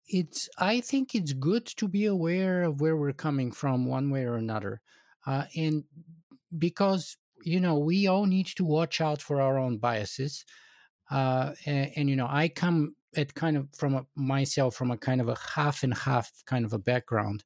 it's 0.07 0.49
I 0.57 0.81
think 0.81 1.15
it's 1.15 1.33
good 1.33 1.65
to 1.65 1.87
be 1.87 2.05
aware 2.05 2.63
of 2.63 2.81
where 2.81 2.95
we're 2.95 3.13
coming 3.13 3.51
from 3.51 3.85
one 3.85 4.09
way 4.09 4.25
or 4.25 4.35
another. 4.35 4.81
Uh, 5.25 5.45
and 5.55 5.83
because 6.57 7.17
you 7.43 7.59
know 7.59 7.77
we 7.77 8.07
all 8.07 8.25
need 8.25 8.47
to 8.47 8.65
watch 8.65 9.01
out 9.01 9.21
for 9.21 9.41
our 9.41 9.57
own 9.57 9.77
biases. 9.77 10.45
Uh, 11.09 11.53
and, 11.65 11.91
and, 11.95 12.09
you 12.09 12.15
know 12.15 12.27
I 12.29 12.49
come 12.49 12.95
at 13.15 13.33
kind 13.33 13.57
of 13.57 13.67
from 13.75 13.95
a, 13.95 14.05
myself 14.15 14.75
from 14.75 14.91
a 14.91 14.97
kind 14.97 15.21
of 15.21 15.29
a 15.29 15.37
half 15.55 15.81
and 15.81 15.93
half 15.93 16.31
kind 16.45 16.65
of 16.65 16.73
a 16.73 16.77
background 16.77 17.43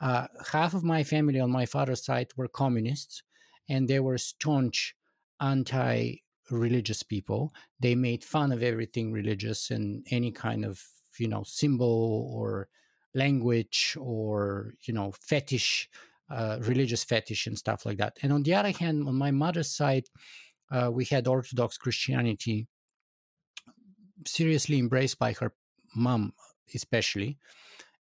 uh, 0.00 0.26
half 0.52 0.74
of 0.74 0.84
my 0.84 1.02
family 1.02 1.40
on 1.40 1.50
my 1.50 1.66
father's 1.66 2.04
side 2.04 2.28
were 2.36 2.48
communists, 2.48 3.22
and 3.68 3.88
they 3.88 4.00
were 4.00 4.18
staunch 4.18 4.94
anti 5.40 6.16
religious 6.50 7.02
people. 7.02 7.52
They 7.80 7.94
made 7.94 8.24
fun 8.24 8.52
of 8.52 8.62
everything 8.62 9.12
religious 9.12 9.70
and 9.70 10.06
any 10.10 10.30
kind 10.30 10.64
of, 10.64 10.82
you 11.18 11.28
know, 11.28 11.42
symbol 11.44 12.30
or 12.32 12.68
language 13.14 13.96
or, 14.00 14.74
you 14.82 14.94
know, 14.94 15.12
fetish, 15.20 15.88
uh, 16.30 16.58
religious 16.60 17.04
fetish 17.04 17.46
and 17.46 17.58
stuff 17.58 17.84
like 17.84 17.98
that. 17.98 18.16
And 18.22 18.32
on 18.32 18.42
the 18.42 18.54
other 18.54 18.70
hand, 18.70 19.06
on 19.08 19.16
my 19.16 19.30
mother's 19.30 19.70
side, 19.70 20.04
uh, 20.70 20.90
we 20.92 21.04
had 21.04 21.26
Orthodox 21.26 21.76
Christianity 21.76 22.68
seriously 24.26 24.78
embraced 24.78 25.18
by 25.18 25.32
her 25.34 25.52
mom, 25.94 26.32
especially 26.74 27.38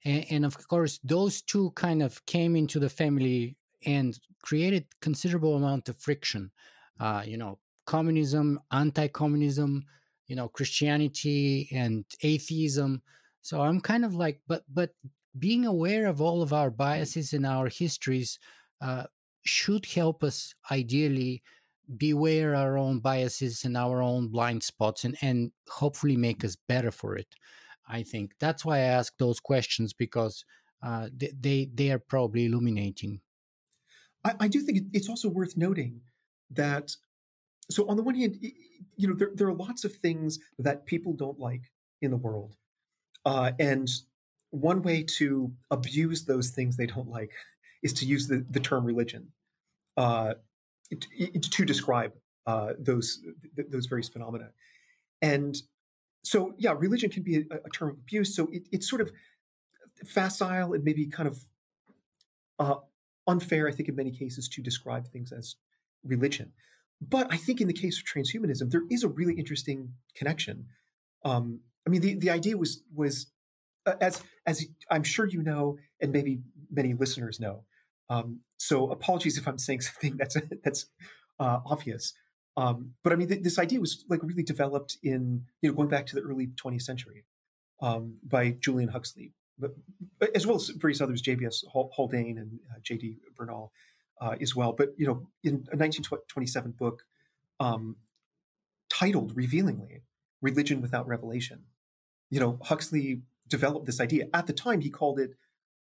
and, 0.04 0.24
and 0.30 0.44
of 0.44 0.56
course 0.68 0.98
those 1.04 1.42
two 1.42 1.70
kind 1.72 2.02
of 2.02 2.24
came 2.26 2.56
into 2.56 2.78
the 2.78 2.88
family 2.88 3.56
and 3.85 4.18
created 4.42 4.87
considerable 5.00 5.56
amount 5.56 5.88
of 5.88 6.00
friction. 6.00 6.50
Uh, 6.98 7.22
you 7.26 7.37
know 7.37 7.59
communism 7.85 8.59
anti-communism 8.72 9.85
you 10.26 10.35
know 10.35 10.48
christianity 10.48 11.68
and 11.72 12.04
atheism. 12.22 13.02
So 13.42 13.61
i'm 13.61 13.80
kind 13.80 14.04
of 14.04 14.14
like 14.14 14.40
but 14.48 14.64
but 14.72 14.90
being 15.38 15.66
aware 15.66 16.06
of 16.06 16.20
all 16.20 16.42
of 16.42 16.52
our 16.52 16.70
biases 16.70 17.32
and 17.32 17.46
our 17.46 17.68
histories 17.68 18.38
uh, 18.80 19.04
should 19.44 19.87
help 19.87 20.24
us 20.24 20.54
ideally 20.70 21.42
beware 21.96 22.54
our 22.54 22.76
own 22.76 22.98
biases 22.98 23.64
and 23.64 23.76
our 23.76 24.02
own 24.02 24.28
blind 24.28 24.62
spots 24.62 25.04
and, 25.04 25.16
and 25.22 25.52
hopefully 25.68 26.16
make 26.16 26.44
us 26.44 26.56
better 26.68 26.90
for 26.90 27.16
it 27.16 27.28
I 27.88 28.03
think 28.03 28.33
that's 28.40 28.64
why 28.64 28.79
I 28.79 28.83
ask 28.99 29.16
those 29.18 29.40
questions 29.40 29.92
because 29.92 30.44
uh, 30.83 31.09
they, 31.16 31.33
they, 31.38 31.70
they 31.72 31.90
are 31.90 31.99
probably 31.99 32.46
illuminating. 32.46 33.20
I, 34.25 34.35
I 34.40 34.49
do 34.49 34.61
think 34.61 34.79
it's 34.92 35.09
also 35.09 35.29
worth 35.29 35.57
noting 35.57 36.01
that. 36.51 36.96
So 37.70 37.88
on 37.88 37.96
the 37.96 38.03
one 38.03 38.14
hand, 38.14 38.38
you 38.96 39.09
know 39.09 39.14
there, 39.14 39.31
there 39.35 39.49
are 39.49 39.55
lots 39.55 39.85
of 39.85 39.94
things 39.94 40.38
that 40.59 40.87
people 40.87 41.12
don't 41.12 41.38
like 41.38 41.72
in 42.01 42.11
the 42.11 42.16
world, 42.16 42.57
uh, 43.25 43.53
and 43.59 43.88
one 44.51 44.83
way 44.83 45.03
to 45.03 45.53
abuse 45.70 46.25
those 46.25 46.51
things 46.51 46.77
they 46.77 46.87
don't 46.87 47.09
like 47.09 47.33
is 47.83 47.92
to 47.94 48.07
use 48.07 48.29
the, 48.29 48.44
the 48.51 48.61
term 48.61 48.85
religion 48.85 49.29
uh, 49.96 50.35
to, 50.90 51.38
to 51.40 51.64
describe 51.64 52.12
uh, 52.46 52.72
those 52.79 53.20
those 53.68 53.87
various 53.87 54.09
phenomena. 54.09 54.51
And 55.20 55.57
so 56.26 56.54
yeah, 56.58 56.74
religion 56.76 57.08
can 57.08 57.22
be 57.22 57.36
a, 57.36 57.54
a 57.64 57.70
term 57.70 57.90
of 57.90 57.98
abuse. 57.98 58.34
So 58.34 58.48
it, 58.50 58.66
it's 58.72 58.90
sort 58.90 59.00
of 59.00 59.12
facile 60.04 60.72
and 60.72 60.82
maybe 60.82 61.06
kind 61.06 61.28
of 61.28 61.38
uh, 62.58 62.80
unfair, 63.28 63.68
I 63.68 63.70
think, 63.70 63.88
in 63.88 63.94
many 63.94 64.10
cases, 64.10 64.48
to 64.48 64.60
describe 64.60 65.06
things 65.06 65.30
as 65.30 65.54
religion. 66.02 66.52
But 67.00 67.32
I 67.32 67.36
think 67.36 67.60
in 67.60 67.68
the 67.68 67.72
case 67.72 68.00
of 68.00 68.04
transhumanism, 68.04 68.72
there 68.72 68.82
is 68.90 69.04
a 69.04 69.08
really 69.08 69.34
interesting 69.34 69.92
connection. 70.16 70.66
Um, 71.24 71.60
I 71.86 71.90
mean, 71.90 72.00
the, 72.00 72.14
the 72.14 72.30
idea 72.30 72.56
was 72.56 72.82
was 72.92 73.28
uh, 73.86 73.94
as 74.00 74.20
as 74.46 74.66
I'm 74.90 75.04
sure 75.04 75.26
you 75.26 75.42
know, 75.42 75.78
and 76.00 76.10
maybe 76.10 76.40
many 76.72 76.92
listeners 76.94 77.38
know. 77.38 77.62
Um, 78.10 78.40
so 78.56 78.90
apologies 78.90 79.38
if 79.38 79.46
I'm 79.46 79.58
saying 79.58 79.80
something 79.90 80.16
that's 80.16 80.36
that's 80.64 80.86
uh, 81.38 81.60
obvious. 81.64 82.14
Um, 82.56 82.94
but 83.02 83.12
I 83.12 83.16
mean, 83.16 83.28
th- 83.28 83.42
this 83.42 83.58
idea 83.58 83.80
was 83.80 84.04
like 84.08 84.22
really 84.22 84.42
developed 84.42 84.96
in 85.02 85.44
you 85.60 85.68
know 85.68 85.74
going 85.74 85.88
back 85.88 86.06
to 86.06 86.14
the 86.14 86.22
early 86.22 86.48
20th 86.48 86.82
century 86.82 87.24
um, 87.82 88.16
by 88.22 88.50
Julian 88.50 88.90
Huxley, 88.90 89.32
but, 89.58 89.74
as 90.34 90.46
well 90.46 90.56
as 90.56 90.68
various 90.70 91.00
others, 91.00 91.20
J.B.S. 91.20 91.64
Haldane 91.70 92.38
and 92.38 92.60
uh, 92.70 92.78
J.D. 92.82 93.18
Bernal 93.36 93.72
uh, 94.20 94.36
as 94.40 94.56
well. 94.56 94.72
But 94.72 94.94
you 94.96 95.06
know, 95.06 95.28
in 95.44 95.54
a 95.72 95.76
1927 95.76 96.72
book 96.72 97.02
um, 97.60 97.96
titled 98.88 99.36
revealingly 99.36 100.02
"Religion 100.40 100.80
Without 100.80 101.06
Revelation," 101.06 101.64
you 102.30 102.40
know, 102.40 102.58
Huxley 102.62 103.22
developed 103.48 103.86
this 103.86 104.00
idea. 104.00 104.28
At 104.32 104.46
the 104.46 104.52
time, 104.52 104.80
he 104.80 104.90
called 104.90 105.18
it 105.18 105.34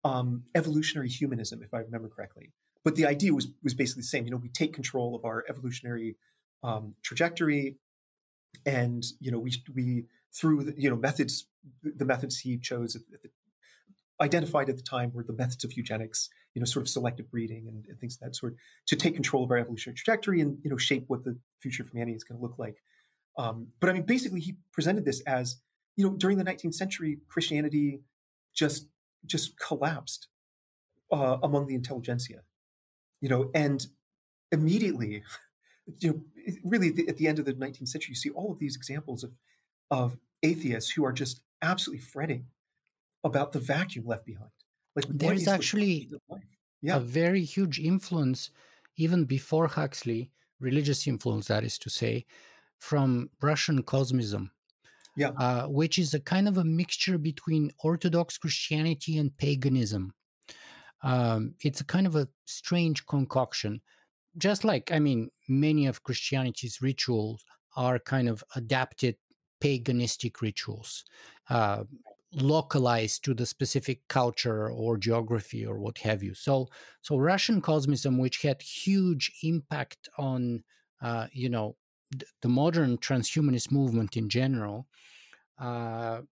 um, 0.03 0.45
evolutionary 0.55 1.09
humanism, 1.09 1.63
if 1.63 1.73
I 1.73 1.79
remember 1.79 2.09
correctly. 2.09 2.53
But 2.83 2.97
the 2.97 3.07
idea 3.07 3.33
was 3.33 3.49
was 3.63 3.75
basically 3.75 4.03
the 4.03 4.09
same. 4.09 4.25
You 4.25 4.33
know, 4.33 4.37
we 4.39 4.49
take 4.49 4.73
control 4.73 5.15
of 5.15 5.25
our 5.25 5.45
evolutionary 5.49 6.17
um, 6.65 6.95
trajectory, 7.03 7.77
and 8.67 9.05
you 9.21 9.31
know 9.31 9.39
we 9.39 9.53
we 9.73 10.05
through 10.35 10.65
the, 10.65 10.75
you 10.77 10.91
know 10.91 10.97
methods 10.97 11.47
the 11.83 12.05
methods 12.05 12.41
he 12.41 12.59
chose 12.59 12.97
at 12.97 13.03
the, 13.11 13.31
identified 14.21 14.69
at 14.69 14.77
the 14.77 14.83
time 14.83 15.13
were 15.13 15.23
the 15.23 15.33
methods 15.33 15.65
of 15.65 15.73
eugenics, 15.73 16.29
you 16.55 16.61
know, 16.61 16.65
sort 16.65 16.83
of 16.83 16.89
selective 16.89 17.31
breeding 17.31 17.67
and, 17.69 17.85
and, 17.89 17.99
things 17.99 18.15
of 18.15 18.21
that 18.21 18.37
sort, 18.37 18.55
to 18.87 18.97
take 18.97 19.15
control 19.15 19.45
of 19.45 19.51
our 19.51 19.59
evolutionary 19.59 19.97
trajectory 19.97 20.41
and 20.41 20.59
you 20.63 20.71
know 20.71 20.77
shape 20.77 21.05
what 21.09 21.25
the 21.25 21.37
future 21.61 21.83
of 21.83 21.91
humanity 21.91 22.17
is 22.17 22.25
going 22.25 22.39
to 22.39 22.43
look 22.43 22.59
like. 22.59 22.83
Um, 23.37 23.69
but 23.81 23.91
I 23.91 23.93
mean, 23.93 24.03
basically, 24.03 24.41
he 24.41 24.57
presented 24.73 25.05
this 25.05 25.21
as 25.23 25.57
you 25.97 26.05
know 26.05 26.17
during 26.17 26.39
the 26.39 26.45
19th 26.45 26.75
century, 26.75 27.19
Christianity 27.29 28.01
just 28.55 28.89
just 29.27 29.59
collapsed 29.59 30.29
uh, 31.13 31.39
among 31.43 31.67
the 31.67 31.75
intelligentsia, 31.75 32.41
you 33.21 33.29
know, 33.29 33.51
and 33.55 33.87
immediately 34.53 35.23
you 36.01 36.11
know, 36.11 36.21
really 36.65 36.89
at 37.09 37.17
the 37.17 37.29
end 37.29 37.39
of 37.39 37.45
the 37.45 37.55
19th 37.55 37.89
century, 37.89 38.13
you 38.13 38.17
see 38.17 38.31
all 38.31 38.53
of 38.53 38.59
these 38.59 38.77
examples 38.77 39.25
of, 39.25 39.33
of 39.91 40.17
atheists 40.43 40.93
who 40.93 41.05
are 41.05 41.13
just 41.13 41.43
absolutely 41.63 42.05
fretting 42.05 42.47
about 43.23 43.53
the 43.53 43.61
vacuum 43.61 44.07
left 44.07 44.27
behind. 44.27 44.51
Like 44.95 45.07
there's 45.09 45.49
actually 45.49 46.11
yeah. 46.81 46.97
a 46.97 47.01
very 47.01 47.43
huge 47.43 47.79
influence, 47.81 48.51
even 48.97 49.25
before 49.25 49.67
Huxley, 49.67 50.31
religious 50.61 51.07
influence, 51.07 51.49
that 51.49 51.65
is 51.65 51.79
to 51.79 51.91
say, 51.91 52.27
from 52.79 53.31
Russian 53.43 53.83
cosmism. 53.83 54.51
Yeah. 55.17 55.31
Uh, 55.39 55.67
which 55.67 55.97
is 55.97 56.13
a 56.13 56.19
kind 56.19 56.49
of 56.49 56.59
a 56.59 56.65
mixture 56.65 57.19
between 57.19 57.71
Orthodox 57.79 58.37
Christianity 58.37 59.17
and 59.17 59.37
paganism. 59.37 60.13
Um, 61.05 61.55
it's 61.63 61.81
a 61.81 61.85
kind 61.85 62.07
of 62.07 62.17
a 62.17 62.29
strange 62.47 63.07
concoction 63.07 63.81
just 64.39 64.65
like 64.65 64.91
I 64.93 64.99
mean, 64.99 65.31
many 65.49 65.87
of 65.87 66.03
Christianity's 66.03 66.81
rituals 66.83 67.45
are 67.77 67.99
kind 67.99 68.29
of 68.29 68.45
adapted 68.55 69.17
paganistic 69.61 70.41
rituals, 70.41 71.05
uh, 71.49 71.85
localized 72.33 73.25
to 73.25 73.35
the 73.35 73.47
specific 73.47 74.07
culture 74.09 74.71
or 74.71 74.97
geography 74.99 75.65
or 75.65 75.79
what 75.79 75.99
have 75.99 76.23
you. 76.23 76.35
So, 76.35 76.69
so 77.01 77.17
Russian 77.19 77.63
cosmism, 77.63 78.19
which 78.21 78.43
had 78.43 78.61
huge 78.63 79.33
impact 79.43 80.09
on, 80.19 80.65
uh, 81.01 81.29
you 81.33 81.49
know, 81.49 81.77
th- 82.13 82.31
the 82.43 82.49
modern 82.49 82.99
transhumanist 82.99 83.71
movement 83.71 84.17
in 84.17 84.29
general, 84.29 84.87
uh, 85.59 86.23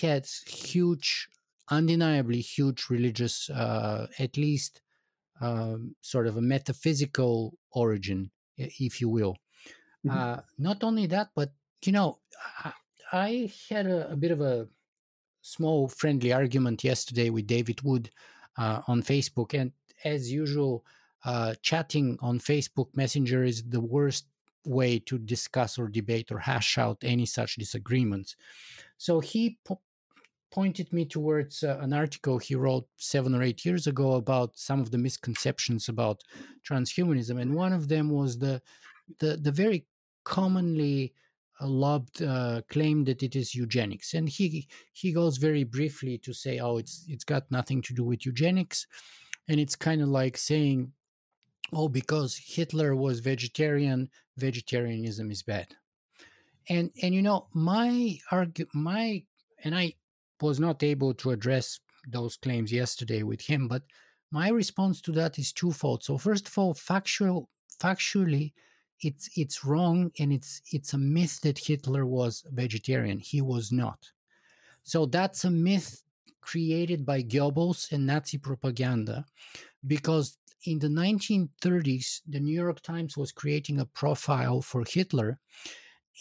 had 0.00 0.26
huge, 0.46 1.28
undeniably 1.70 2.40
huge 2.40 2.88
religious, 2.90 3.50
uh, 3.50 4.08
at 4.18 4.36
least 4.36 4.82
um, 5.40 5.94
sort 6.00 6.26
of 6.26 6.36
a 6.36 6.42
metaphysical 6.42 7.58
origin, 7.72 8.30
if 8.56 9.00
you 9.00 9.08
will. 9.08 9.36
Mm-hmm. 10.06 10.16
Uh, 10.16 10.36
not 10.58 10.84
only 10.84 11.06
that, 11.06 11.28
but 11.34 11.52
you 11.84 11.92
know, 11.92 12.18
I, 12.64 12.72
I 13.12 13.52
had 13.68 13.86
a, 13.86 14.10
a, 14.10 14.16
bit 14.16 14.30
of 14.30 14.40
a 14.40 14.68
small 15.42 15.88
friendly 15.88 16.32
argument 16.32 16.84
yesterday 16.84 17.30
with 17.30 17.46
David 17.46 17.82
Wood 17.82 18.10
uh, 18.56 18.82
on 18.88 19.02
Facebook, 19.02 19.54
and 19.54 19.72
as 20.04 20.30
usual, 20.30 20.84
uh, 21.24 21.54
chatting 21.62 22.18
on 22.20 22.38
Facebook 22.38 22.88
Messenger 22.94 23.44
is 23.44 23.62
the 23.64 23.80
worst 23.80 24.26
way 24.64 24.98
to 24.98 25.18
discuss 25.18 25.78
or 25.78 25.88
debate 25.88 26.32
or 26.32 26.38
hash 26.38 26.78
out 26.78 26.98
any 27.02 27.26
such 27.26 27.56
disagreements. 27.56 28.36
So 28.98 29.20
he 29.20 29.58
po- 29.64 29.80
pointed 30.50 30.92
me 30.92 31.04
towards 31.04 31.62
uh, 31.62 31.78
an 31.80 31.92
article 31.92 32.38
he 32.38 32.54
wrote 32.54 32.86
seven 32.96 33.34
or 33.34 33.42
eight 33.42 33.64
years 33.64 33.86
ago 33.86 34.12
about 34.14 34.56
some 34.56 34.80
of 34.80 34.90
the 34.90 34.98
misconceptions 34.98 35.88
about 35.88 36.22
transhumanism, 36.68 37.40
and 37.40 37.54
one 37.54 37.72
of 37.72 37.88
them 37.88 38.10
was 38.10 38.38
the 38.38 38.60
the, 39.18 39.36
the 39.36 39.52
very 39.52 39.86
commonly 40.24 41.12
uh, 41.60 41.66
lobbed 41.66 42.22
uh, 42.22 42.60
claim 42.68 43.04
that 43.04 43.22
it 43.22 43.36
is 43.36 43.54
eugenics, 43.54 44.14
and 44.14 44.28
he 44.28 44.68
he 44.92 45.12
goes 45.12 45.36
very 45.36 45.64
briefly 45.64 46.18
to 46.18 46.32
say, 46.32 46.58
"Oh, 46.58 46.76
it's 46.78 47.04
it's 47.08 47.24
got 47.24 47.50
nothing 47.50 47.82
to 47.82 47.94
do 47.94 48.04
with 48.04 48.26
eugenics," 48.26 48.86
and 49.48 49.58
it's 49.60 49.76
kind 49.76 50.02
of 50.02 50.08
like 50.08 50.36
saying, 50.36 50.92
"Oh, 51.72 51.88
because 51.88 52.36
Hitler 52.36 52.94
was 52.94 53.20
vegetarian, 53.20 54.10
vegetarianism 54.36 55.30
is 55.30 55.42
bad." 55.42 55.74
And 56.68 56.90
and 57.02 57.14
you 57.14 57.22
know 57.22 57.46
my 57.52 58.18
argue 58.30 58.66
my 58.74 59.24
and 59.64 59.74
I 59.74 59.94
was 60.42 60.60
not 60.60 60.82
able 60.82 61.14
to 61.14 61.30
address 61.30 61.80
those 62.08 62.36
claims 62.36 62.72
yesterday 62.72 63.22
with 63.22 63.40
him, 63.40 63.68
but 63.68 63.82
my 64.30 64.48
response 64.48 65.00
to 65.02 65.12
that 65.12 65.38
is 65.38 65.52
twofold. 65.52 66.02
So 66.02 66.18
first 66.18 66.48
of 66.48 66.58
all, 66.58 66.74
factual 66.74 67.48
factually, 67.80 68.52
it's 69.00 69.28
it's 69.36 69.64
wrong 69.64 70.10
and 70.18 70.32
it's 70.32 70.62
it's 70.72 70.94
a 70.94 70.98
myth 70.98 71.40
that 71.42 71.58
Hitler 71.58 72.06
was 72.06 72.44
vegetarian. 72.50 73.18
He 73.18 73.40
was 73.42 73.70
not. 73.70 73.98
So 74.82 75.06
that's 75.06 75.44
a 75.44 75.50
myth 75.50 76.02
created 76.40 77.04
by 77.04 77.22
Goebbels 77.22 77.92
and 77.92 78.06
Nazi 78.06 78.38
propaganda 78.38 79.24
because 79.86 80.38
in 80.64 80.78
the 80.78 80.88
1930s 80.88 82.20
the 82.28 82.40
New 82.40 82.54
York 82.54 82.80
Times 82.82 83.16
was 83.16 83.32
creating 83.32 83.80
a 83.80 83.86
profile 83.86 84.62
for 84.62 84.84
Hitler 84.88 85.38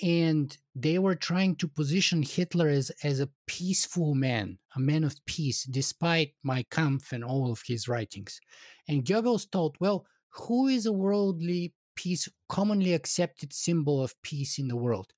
and 0.02 0.58
they 0.76 1.00
were 1.00 1.16
trying 1.16 1.56
to 1.56 1.68
position 1.68 2.22
Hitler 2.22 2.68
as, 2.68 2.92
as 3.04 3.20
a 3.20 3.30
peaceful 3.48 4.14
man, 4.14 4.58
a 4.76 4.80
man 4.80 5.04
of 5.04 5.24
peace, 5.26 5.64
despite 5.64 6.34
Mein 6.44 6.66
Kampf 6.70 7.12
and 7.12 7.24
all 7.24 7.52
of 7.52 7.64
his 7.66 7.88
writings. 7.88 8.40
And 8.88 9.06
Goebbels 9.06 9.48
thought, 9.50 9.78
well, 9.80 10.06
who 10.32 10.68
is 10.68 10.86
a 10.86 10.92
worldly 10.92 11.74
peace, 11.96 12.28
commonly 12.50 12.94
accepted 12.94 13.54
symbol 13.54 14.04
of 14.04 14.22
peace 14.22 14.60
in 14.60 14.68
the 14.68 14.76
world? 14.76 15.14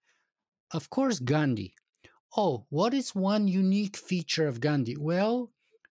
Of 0.72 0.90
course, 0.90 1.20
Gandhi. 1.20 1.74
Oh, 2.36 2.66
what 2.70 2.94
is 2.94 3.16
one 3.16 3.48
unique 3.48 3.98
feature 3.98 4.48
of 4.48 4.60
Gandhi? 4.60 4.96
Well, 4.96 5.52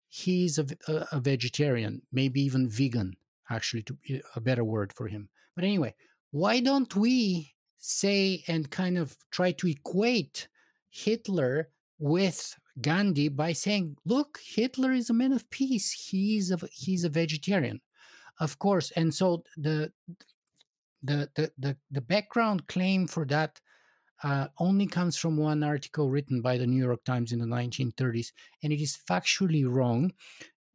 he's 0.09 0.59
a, 0.59 0.67
a, 0.89 1.07
a 1.13 1.21
vegetarian, 1.21 2.03
maybe 2.13 2.43
even 2.43 2.69
vegan, 2.69 3.15
actually, 3.49 3.83
to 3.85 3.97
a 4.37 4.41
better 4.41 4.65
word 4.65 4.93
for 4.93 5.09
him. 5.09 5.31
But 5.55 5.65
anyway, 5.65 5.95
why 6.33 6.61
don't 6.61 6.95
we 6.95 7.54
say 7.85 8.43
and 8.49 8.71
kind 8.71 8.97
of 8.97 9.17
try 9.31 9.53
to 9.53 9.69
equate 9.69 10.49
Hitler 10.89 11.69
with 11.99 12.57
Gandhi 12.81 13.29
by 13.29 13.53
saying, 13.53 13.97
"Look, 14.05 14.41
Hitler 14.43 14.93
is 14.93 15.11
a 15.11 15.15
man 15.15 15.33
of 15.33 15.49
peace. 15.51 15.93
He's 15.93 16.51
a 16.51 16.59
he's 16.73 17.05
a 17.05 17.09
vegetarian." 17.09 17.81
Of 18.41 18.59
course, 18.59 18.91
and 18.93 19.13
so 19.15 19.45
the 19.57 19.93
the 21.03 21.29
the 21.37 21.53
the, 21.59 21.77
the 21.91 22.01
background 22.01 22.67
claim 22.69 23.07
for 23.07 23.27
that 23.27 23.61
uh, 24.23 24.49
only 24.59 24.87
comes 24.87 25.17
from 25.17 25.37
one 25.37 25.63
article 25.63 26.09
written 26.09 26.41
by 26.41 26.57
the 26.57 26.67
New 26.67 26.83
York 26.83 27.05
Times 27.05 27.33
in 27.33 27.39
the 27.39 27.47
1930s, 27.47 28.33
and 28.63 28.73
it 28.73 28.81
is 28.81 28.99
factually 29.09 29.65
wrong 29.69 30.11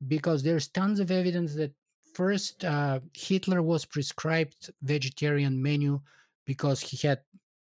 because 0.07 0.43
there's 0.43 0.67
tons 0.67 0.99
of 0.99 1.11
evidence 1.11 1.55
that 1.55 1.73
first 2.13 2.63
uh, 2.63 2.99
Hitler 3.13 3.61
was 3.61 3.83
prescribed 3.85 4.69
vegetarian 4.83 5.61
menu 5.61 5.99
because 6.49 6.79
he 6.81 6.97
had 7.07 7.19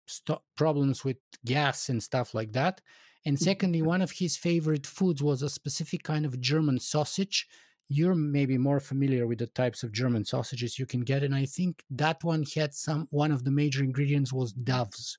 st- 0.07 0.45
problems 0.57 1.05
with 1.05 1.15
gas 1.45 1.87
and 1.87 2.03
stuff 2.03 2.33
like 2.33 2.51
that. 2.51 2.81
And 3.25 3.37
mm-hmm. 3.37 3.45
secondly, 3.45 3.81
one 3.81 4.01
of 4.01 4.11
his 4.11 4.35
favorite 4.35 4.85
foods 4.85 5.23
was 5.23 5.41
a 5.41 5.55
specific 5.59 6.03
kind 6.03 6.25
of 6.25 6.41
German 6.41 6.79
sausage. 6.79 7.47
You're 7.87 8.13
maybe 8.13 8.57
more 8.57 8.81
familiar 8.81 9.25
with 9.25 9.39
the 9.39 9.47
types 9.47 9.83
of 9.83 9.93
German 9.93 10.25
sausages 10.25 10.77
you 10.77 10.85
can 10.85 10.99
get, 11.11 11.23
and 11.23 11.33
I 11.33 11.45
think 11.45 11.83
that 11.91 12.25
one 12.25 12.43
had 12.55 12.73
some. 12.73 13.07
One 13.09 13.31
of 13.31 13.45
the 13.45 13.51
major 13.51 13.81
ingredients 13.83 14.33
was 14.33 14.51
doves, 14.51 15.17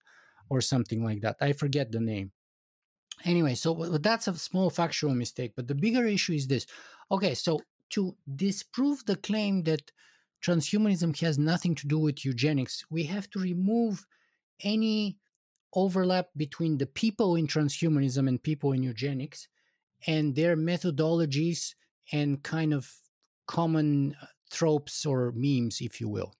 or 0.50 0.60
something 0.60 1.02
like 1.02 1.20
that. 1.22 1.36
I 1.40 1.54
forget 1.54 1.90
the 1.90 2.00
name. 2.00 2.32
Anyway, 3.24 3.54
so 3.54 3.70
that's 4.08 4.28
a 4.28 4.34
small 4.34 4.68
factual 4.68 5.14
mistake, 5.14 5.52
but 5.56 5.68
the 5.68 5.80
bigger 5.84 6.04
issue 6.04 6.34
is 6.34 6.46
this. 6.46 6.66
Okay, 7.10 7.34
so 7.34 7.60
to 7.94 8.14
disprove 8.36 9.06
the 9.06 9.16
claim 9.16 9.62
that 9.62 9.84
transhumanism 10.44 11.18
has 11.20 11.38
nothing 11.38 11.74
to 11.76 11.86
do 11.86 11.98
with 11.98 12.24
eugenics, 12.24 12.84
we 12.90 13.04
have 13.04 13.30
to 13.30 13.38
remove 13.38 14.06
any 14.62 15.16
overlap 15.74 16.28
between 16.36 16.78
the 16.78 16.86
people 16.86 17.36
in 17.36 17.46
transhumanism 17.46 18.28
and 18.28 18.42
people 18.42 18.72
in 18.72 18.82
eugenics 18.82 19.48
and 20.06 20.34
their 20.34 20.56
methodologies 20.56 21.74
and 22.12 22.42
kind 22.42 22.74
of 22.74 22.90
common 23.46 24.14
uh, 24.22 24.26
tropes 24.50 25.06
or 25.06 25.32
memes, 25.34 25.80
if 25.80 26.00
you 26.00 26.08
will. 26.08 26.34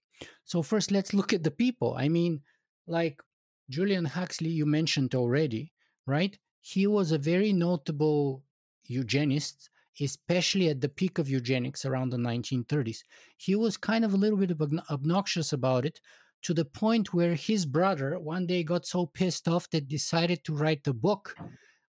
So, 0.44 0.62
first, 0.62 0.90
let's 0.90 1.14
look 1.14 1.32
at 1.32 1.42
the 1.42 1.50
people. 1.50 1.94
I 1.98 2.08
mean, 2.08 2.42
like 2.86 3.22
Julian 3.70 4.04
Huxley, 4.04 4.50
you 4.50 4.66
mentioned 4.66 5.14
already, 5.14 5.72
right? 6.06 6.38
He 6.60 6.86
was 6.86 7.12
a 7.12 7.18
very 7.18 7.52
notable 7.52 8.44
eugenist, 8.84 9.70
especially 10.00 10.68
at 10.68 10.80
the 10.80 10.88
peak 10.88 11.18
of 11.18 11.28
eugenics 11.28 11.84
around 11.84 12.10
the 12.10 12.16
1930s. 12.16 12.98
He 13.36 13.54
was 13.54 13.76
kind 13.76 14.04
of 14.04 14.14
a 14.14 14.16
little 14.16 14.38
bit 14.38 14.56
obnoxious 14.90 15.52
about 15.52 15.84
it 15.84 16.00
to 16.42 16.52
the 16.52 16.64
point 16.64 17.14
where 17.14 17.34
his 17.34 17.64
brother 17.64 18.18
one 18.18 18.46
day 18.46 18.62
got 18.62 18.86
so 18.86 19.06
pissed 19.06 19.48
off 19.48 19.68
that 19.70 19.88
decided 19.88 20.44
to 20.44 20.54
write 20.54 20.86
a 20.86 20.92
book 20.92 21.34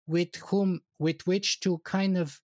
with 0.07 0.35
whom 0.47 0.81
with 0.99 1.25
which 1.25 1.59
to 1.61 1.79
kind 1.79 2.17
of 2.17 2.39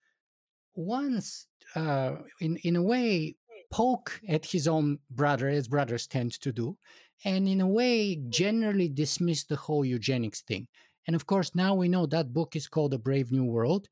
once 0.74 1.46
uh, 1.74 2.16
in 2.40 2.56
in 2.58 2.76
a 2.76 2.82
way 2.82 3.36
poke 3.70 4.20
at 4.28 4.46
his 4.46 4.66
own 4.66 4.98
brother 5.10 5.48
as 5.48 5.68
brothers 5.68 6.06
tend 6.06 6.32
to 6.40 6.52
do 6.52 6.76
and 7.24 7.46
in 7.48 7.60
a 7.60 7.66
way 7.66 8.16
generally 8.30 8.88
dismiss 8.88 9.44
the 9.44 9.56
whole 9.56 9.84
eugenics 9.84 10.40
thing 10.42 10.66
and 11.06 11.14
of 11.14 11.26
course 11.26 11.54
now 11.54 11.74
we 11.74 11.88
know 11.88 12.06
that 12.06 12.32
book 12.32 12.56
is 12.56 12.68
called 12.68 12.94
a 12.94 12.98
brave 12.98 13.30
new 13.30 13.44
world 13.44 13.88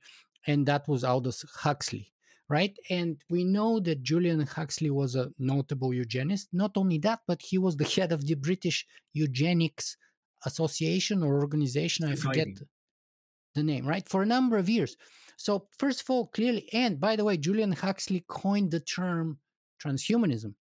and 0.47 0.66
that 0.66 0.86
was 0.88 1.05
aldous 1.05 1.44
huxley 1.55 2.12
right 2.49 2.76
and 2.90 3.22
we 3.30 3.44
know 3.44 3.80
that 3.80 4.03
julian 4.03 4.40
huxley 4.40 4.90
was 4.90 5.14
a 5.14 5.30
notable 5.38 5.92
eugenist 5.92 6.49
not 6.53 6.72
only 6.76 6.99
that 6.99 7.20
but 7.26 7.42
he 7.42 7.59
was 7.59 7.76
the 7.76 7.84
head 7.97 8.12
of 8.12 8.26
the 8.26 8.34
british 8.34 8.86
eugenics 9.12 9.97
association 10.44 11.22
or 11.22 11.40
organization 11.40 12.07
i 12.07 12.14
forget 12.14 12.49
the 13.57 13.64
name, 13.64 13.84
right? 13.84 14.09
For 14.09 14.22
a 14.22 14.26
number 14.26 14.57
of 14.57 14.68
years. 14.68 14.97
So, 15.36 15.66
first 15.76 16.03
of 16.03 16.11
all, 16.11 16.28
clearly, 16.28 16.68
and 16.72 17.01
by 17.01 17.16
the 17.16 17.24
way, 17.24 17.36
Julian 17.36 17.72
Huxley 17.72 18.24
coined 18.28 18.70
the 18.70 18.80
term 18.80 19.38
transhumanism. 19.84 20.55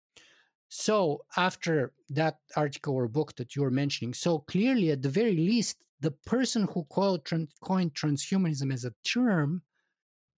So, 0.69 1.25
after 1.37 1.93
that 2.11 2.39
article 2.57 2.95
or 2.95 3.09
book 3.09 3.35
that 3.37 3.57
you 3.57 3.63
were 3.63 3.71
mentioning, 3.71 4.15
so 4.15 4.39
clearly, 4.39 4.93
at 4.93 5.03
the 5.03 5.09
very 5.09 5.37
least, 5.37 5.85
the 6.01 6.13
person 6.13 6.69
who 6.73 6.85
coined, 6.85 7.49
coined 7.61 7.95
transhumanism 7.95 8.73
as 8.73 8.85
a 8.85 8.95
term 9.05 9.63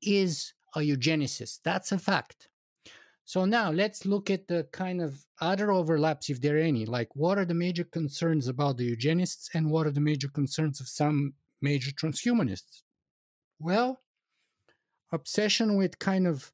is 0.06 0.52
a 0.74 0.80
eugenicist. 0.80 1.60
That's 1.64 1.92
a 1.92 1.98
fact. 1.98 2.48
So 3.24 3.46
now 3.46 3.70
let's 3.70 4.04
look 4.04 4.30
at 4.30 4.48
the 4.48 4.66
kind 4.72 5.00
of 5.00 5.24
other 5.40 5.72
overlaps, 5.72 6.28
if 6.28 6.40
there 6.40 6.56
are 6.56 6.60
any. 6.60 6.84
Like, 6.84 7.08
what 7.14 7.38
are 7.38 7.46
the 7.46 7.54
major 7.54 7.84
concerns 7.84 8.48
about 8.48 8.76
the 8.76 8.84
eugenists, 8.84 9.48
and 9.54 9.70
what 9.70 9.86
are 9.86 9.90
the 9.90 10.00
major 10.00 10.28
concerns 10.28 10.80
of 10.80 10.88
some 10.88 11.32
major 11.62 11.90
transhumanists? 11.90 12.82
Well, 13.58 14.02
obsession 15.12 15.76
with 15.76 15.98
kind 15.98 16.26
of 16.26 16.52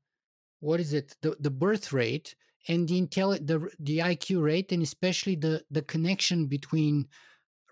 what 0.60 0.78
is 0.78 0.92
it 0.92 1.16
the, 1.22 1.36
the 1.40 1.50
birth 1.50 1.92
rate 1.92 2.36
and 2.68 2.86
the 2.86 3.00
intelli- 3.00 3.44
the 3.44 3.68
the 3.80 3.98
IQ 3.98 4.42
rate 4.42 4.70
and 4.70 4.82
especially 4.82 5.34
the 5.34 5.64
the 5.70 5.82
connection 5.82 6.46
between 6.46 7.08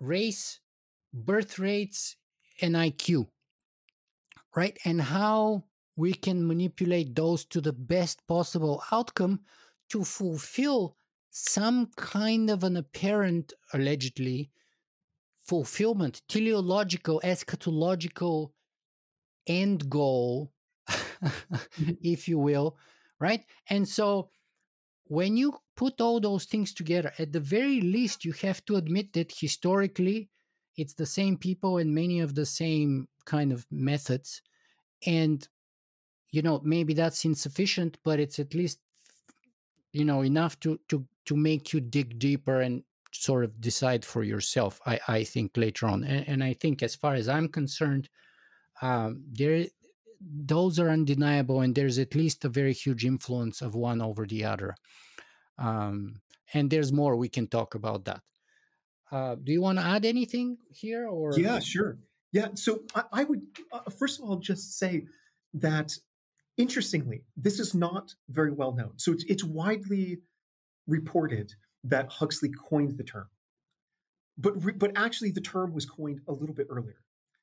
race 0.01 0.61
birth 1.13 1.59
rates 1.59 2.17
and 2.63 2.75
IQ 2.75 3.29
right 4.57 4.79
and 4.85 5.01
how 5.01 5.65
we 5.97 6.13
can 6.13 6.47
manipulate 6.47 7.15
those 7.15 7.45
to 7.45 7.61
the 7.61 7.73
best 7.73 8.27
possible 8.27 8.83
outcome 8.93 9.41
to 9.91 10.05
fulfill 10.05 10.97
some 11.31 11.87
kind 11.97 12.51
of 12.51 12.65
an 12.65 12.77
apparent 12.77 13.53
allegedly 13.73 14.51
fulfillment, 15.49 16.21
teleological, 16.29 17.21
eschatological 17.25 18.51
end 19.47 19.89
goal, 19.89 20.53
mm-hmm. 20.89 21.93
if 22.03 22.29
you 22.29 22.39
will, 22.39 22.77
right? 23.19 23.45
And 23.71 23.89
so 23.89 24.31
when 25.05 25.37
you 25.37 25.59
put 25.75 26.01
all 26.01 26.21
those 26.21 26.45
things 26.45 26.75
together, 26.75 27.13
at 27.19 27.33
the 27.33 27.41
very 27.41 27.81
least, 27.81 28.25
you 28.25 28.33
have 28.33 28.65
to 28.67 28.77
admit 28.77 29.15
that 29.15 29.33
historically, 29.41 30.29
it's 30.79 30.95
the 30.95 31.07
same 31.07 31.37
people 31.37 31.79
and 31.79 31.95
many 31.95 32.21
of 32.21 32.35
the 32.35 32.47
same 32.47 33.09
kind 33.25 33.53
of 33.53 33.67
methods. 33.71 34.41
And, 35.05 35.47
you 36.31 36.41
know, 36.41 36.61
maybe 36.65 36.95
that's 36.95 37.25
insufficient, 37.25 37.99
but 38.05 38.21
it's 38.21 38.39
at 38.39 38.55
least, 38.55 38.79
you 39.93 40.05
know, 40.05 40.23
enough 40.23 40.59
to, 40.61 40.79
to, 40.89 41.05
to 41.27 41.37
make 41.37 41.73
you 41.73 41.81
dig 41.81 42.19
deeper 42.19 42.61
and 42.61 42.85
sort 43.11 43.45
of 43.45 43.61
decide 43.61 44.05
for 44.05 44.23
yourself. 44.23 44.81
I, 44.87 45.01
I 45.09 45.25
think 45.25 45.57
later 45.57 45.87
on, 45.87 46.05
and, 46.05 46.27
and 46.29 46.45
I 46.45 46.55
think 46.55 46.83
as 46.83 46.95
far 46.95 47.15
as 47.15 47.29
I'm 47.29 47.49
concerned, 47.49 48.09
um, 48.81 49.25
there 49.33 49.67
those 50.21 50.81
are 50.81 50.91
undeniable, 50.91 51.61
and 51.61 51.75
there's 51.75 51.99
at 51.99 52.15
least 52.15 52.45
a 52.45 52.49
very 52.49 52.73
huge 52.73 53.05
influence 53.05 53.63
of 53.63 53.77
one 53.77 54.03
over 54.03 54.27
the 54.27 54.45
other. 54.45 54.75
Um, 55.59 56.21
and 56.55 56.71
there's 56.71 56.93
more 56.93 57.15
we 57.15 57.29
can 57.29 57.47
talk 57.47 57.75
about 57.75 58.05
that. 58.07 58.21
Uh, 59.11 59.37
do 59.37 59.53
you 59.53 59.63
want 59.63 59.79
to 59.79 59.85
add 59.85 60.05
anything 60.05 60.59
here, 60.71 61.09
or 61.09 61.39
yeah, 61.39 61.59
sure, 61.59 61.99
yeah. 62.33 62.49
So 62.55 62.83
I, 62.95 63.03
I 63.13 63.25
would 63.25 63.43
uh, 63.73 63.91
first 63.91 64.21
of 64.21 64.29
all 64.29 64.37
just 64.37 64.79
say 64.79 65.07
that 65.55 65.93
interestingly, 66.57 67.25
this 67.37 67.59
is 67.59 67.75
not 67.75 68.15
very 68.29 68.53
well 68.53 68.73
known. 68.73 68.93
So 68.97 69.13
it's 69.13 69.25
it's 69.25 69.45
widely 69.45 70.19
reported 70.87 71.53
that 71.85 72.11
Huxley 72.11 72.51
coined 72.69 72.99
the 72.99 73.05
term. 73.05 73.29
But, 74.37 74.79
but 74.79 74.93
actually, 74.97 75.31
the 75.31 75.41
term 75.41 75.73
was 75.73 75.85
coined 75.85 76.21
a 76.29 76.33
little 76.33 76.55
bit 76.55 76.69
earlier. 76.71 76.97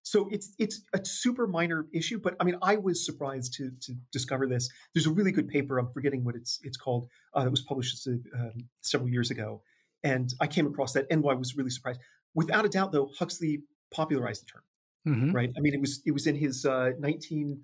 So 0.03 0.29
it's 0.31 0.53
it's 0.59 0.81
a 0.93 1.03
super 1.03 1.47
minor 1.47 1.87
issue, 1.91 2.19
but 2.19 2.35
I 2.39 2.43
mean, 2.43 2.57
I 2.61 2.75
was 2.75 3.03
surprised 3.03 3.55
to 3.55 3.71
to 3.81 3.95
discover 4.11 4.45
this. 4.45 4.69
There's 4.93 5.07
a 5.07 5.11
really 5.11 5.31
good 5.31 5.47
paper. 5.47 5.79
I'm 5.79 5.91
forgetting 5.91 6.23
what 6.23 6.35
it's 6.35 6.59
it's 6.61 6.77
called. 6.77 7.09
Uh, 7.33 7.43
that 7.43 7.49
was 7.49 7.61
published 7.61 8.07
uh, 8.07 8.49
several 8.81 9.09
years 9.09 9.31
ago, 9.31 9.63
and 10.05 10.33
I 10.39 10.47
came 10.47 10.67
across 10.67 10.93
that, 10.93 11.07
and 11.11 11.25
I 11.29 11.33
was 11.33 11.57
really 11.57 11.71
surprised. 11.71 11.99
Without 12.33 12.63
a 12.63 12.69
doubt, 12.69 12.93
though, 12.93 13.09
Huxley 13.19 13.63
popularized 13.91 14.43
the 14.43 14.51
term. 14.51 14.61
Mm-hmm. 15.07 15.31
Right? 15.31 15.51
I 15.57 15.59
mean, 15.59 15.73
it 15.73 15.81
was 15.81 16.01
it 16.05 16.11
was 16.11 16.27
in 16.27 16.35
his 16.35 16.65
uh, 16.65 16.91
19 16.99 17.59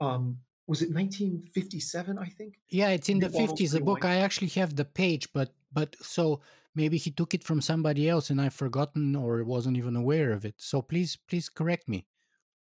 um, 0.00 0.38
was 0.66 0.82
it 0.82 0.92
1957 0.92 2.18
i 2.18 2.26
think 2.26 2.58
yeah 2.68 2.88
it's 2.88 3.08
in 3.08 3.20
the 3.20 3.28
50s 3.28 3.72
the 3.72 3.80
book 3.80 4.04
i 4.04 4.16
actually 4.16 4.48
have 4.48 4.74
the 4.76 4.84
page 4.84 5.32
but 5.32 5.54
but 5.72 5.96
so 6.00 6.40
maybe 6.74 6.96
he 6.96 7.10
took 7.10 7.34
it 7.34 7.44
from 7.44 7.60
somebody 7.60 8.08
else 8.08 8.30
and 8.30 8.40
i've 8.40 8.54
forgotten 8.54 9.14
or 9.14 9.42
wasn't 9.44 9.76
even 9.76 9.96
aware 9.96 10.32
of 10.32 10.44
it 10.44 10.54
so 10.58 10.82
please 10.82 11.16
please 11.28 11.48
correct 11.48 11.88
me 11.88 12.04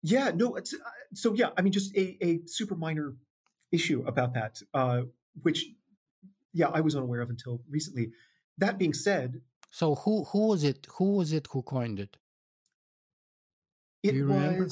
yeah 0.03 0.31
no 0.35 0.57
uh, 0.57 0.61
so 1.13 1.35
yeah 1.35 1.51
i 1.57 1.63
mean 1.63 1.73
just 1.73 1.95
a, 1.97 2.17
a 2.25 2.41
super 2.47 2.77
minor 2.77 3.15
issue 3.73 4.05
about 4.07 4.33
that 4.35 4.63
uh, 4.75 5.03
which 5.43 5.67
yeah 6.53 6.69
i 6.69 6.81
was 6.81 6.95
unaware 6.95 7.21
of 7.21 7.31
until 7.31 7.61
recently 7.69 8.11
that 8.59 8.79
being 8.79 8.93
said 8.93 9.41
so 9.71 9.95
who 9.95 10.25
who 10.25 10.49
was 10.49 10.65
it 10.65 10.87
who 10.97 11.17
was 11.17 11.33
it 11.33 11.49
who 11.53 11.63
coined 11.63 11.99
it 12.01 12.17
it 14.03 14.13
was 14.13 14.21
remember? 14.21 14.69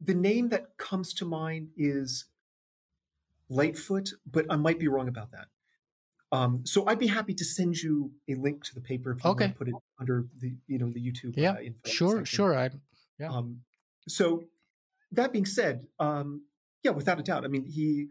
the 0.00 0.14
name 0.14 0.48
that 0.48 0.76
comes 0.76 1.14
to 1.14 1.24
mind 1.24 1.68
is 1.76 2.26
Lightfoot, 3.48 4.10
but 4.30 4.46
I 4.50 4.56
might 4.56 4.78
be 4.78 4.88
wrong 4.88 5.08
about 5.08 5.30
that. 5.32 5.46
Um, 6.32 6.62
so 6.64 6.86
I'd 6.86 6.98
be 6.98 7.06
happy 7.06 7.34
to 7.34 7.44
send 7.44 7.80
you 7.80 8.10
a 8.28 8.34
link 8.34 8.64
to 8.64 8.74
the 8.74 8.80
paper 8.80 9.12
if 9.12 9.22
you 9.22 9.30
okay. 9.30 9.44
want 9.44 9.54
to 9.54 9.58
put 9.58 9.68
it 9.68 9.74
under 10.00 10.26
the 10.40 10.54
you 10.66 10.78
know 10.78 10.90
the 10.90 11.00
YouTube. 11.00 11.34
Yeah, 11.36 11.52
uh, 11.52 11.88
sure, 11.88 12.18
section. 12.18 12.24
sure. 12.24 12.58
I 12.58 12.70
yeah. 13.18 13.30
Um, 13.30 13.60
so 14.08 14.44
that 15.12 15.32
being 15.32 15.46
said, 15.46 15.86
um, 16.00 16.42
yeah, 16.82 16.90
without 16.90 17.20
a 17.20 17.22
doubt. 17.22 17.44
I 17.44 17.48
mean, 17.48 17.64
he. 17.64 18.08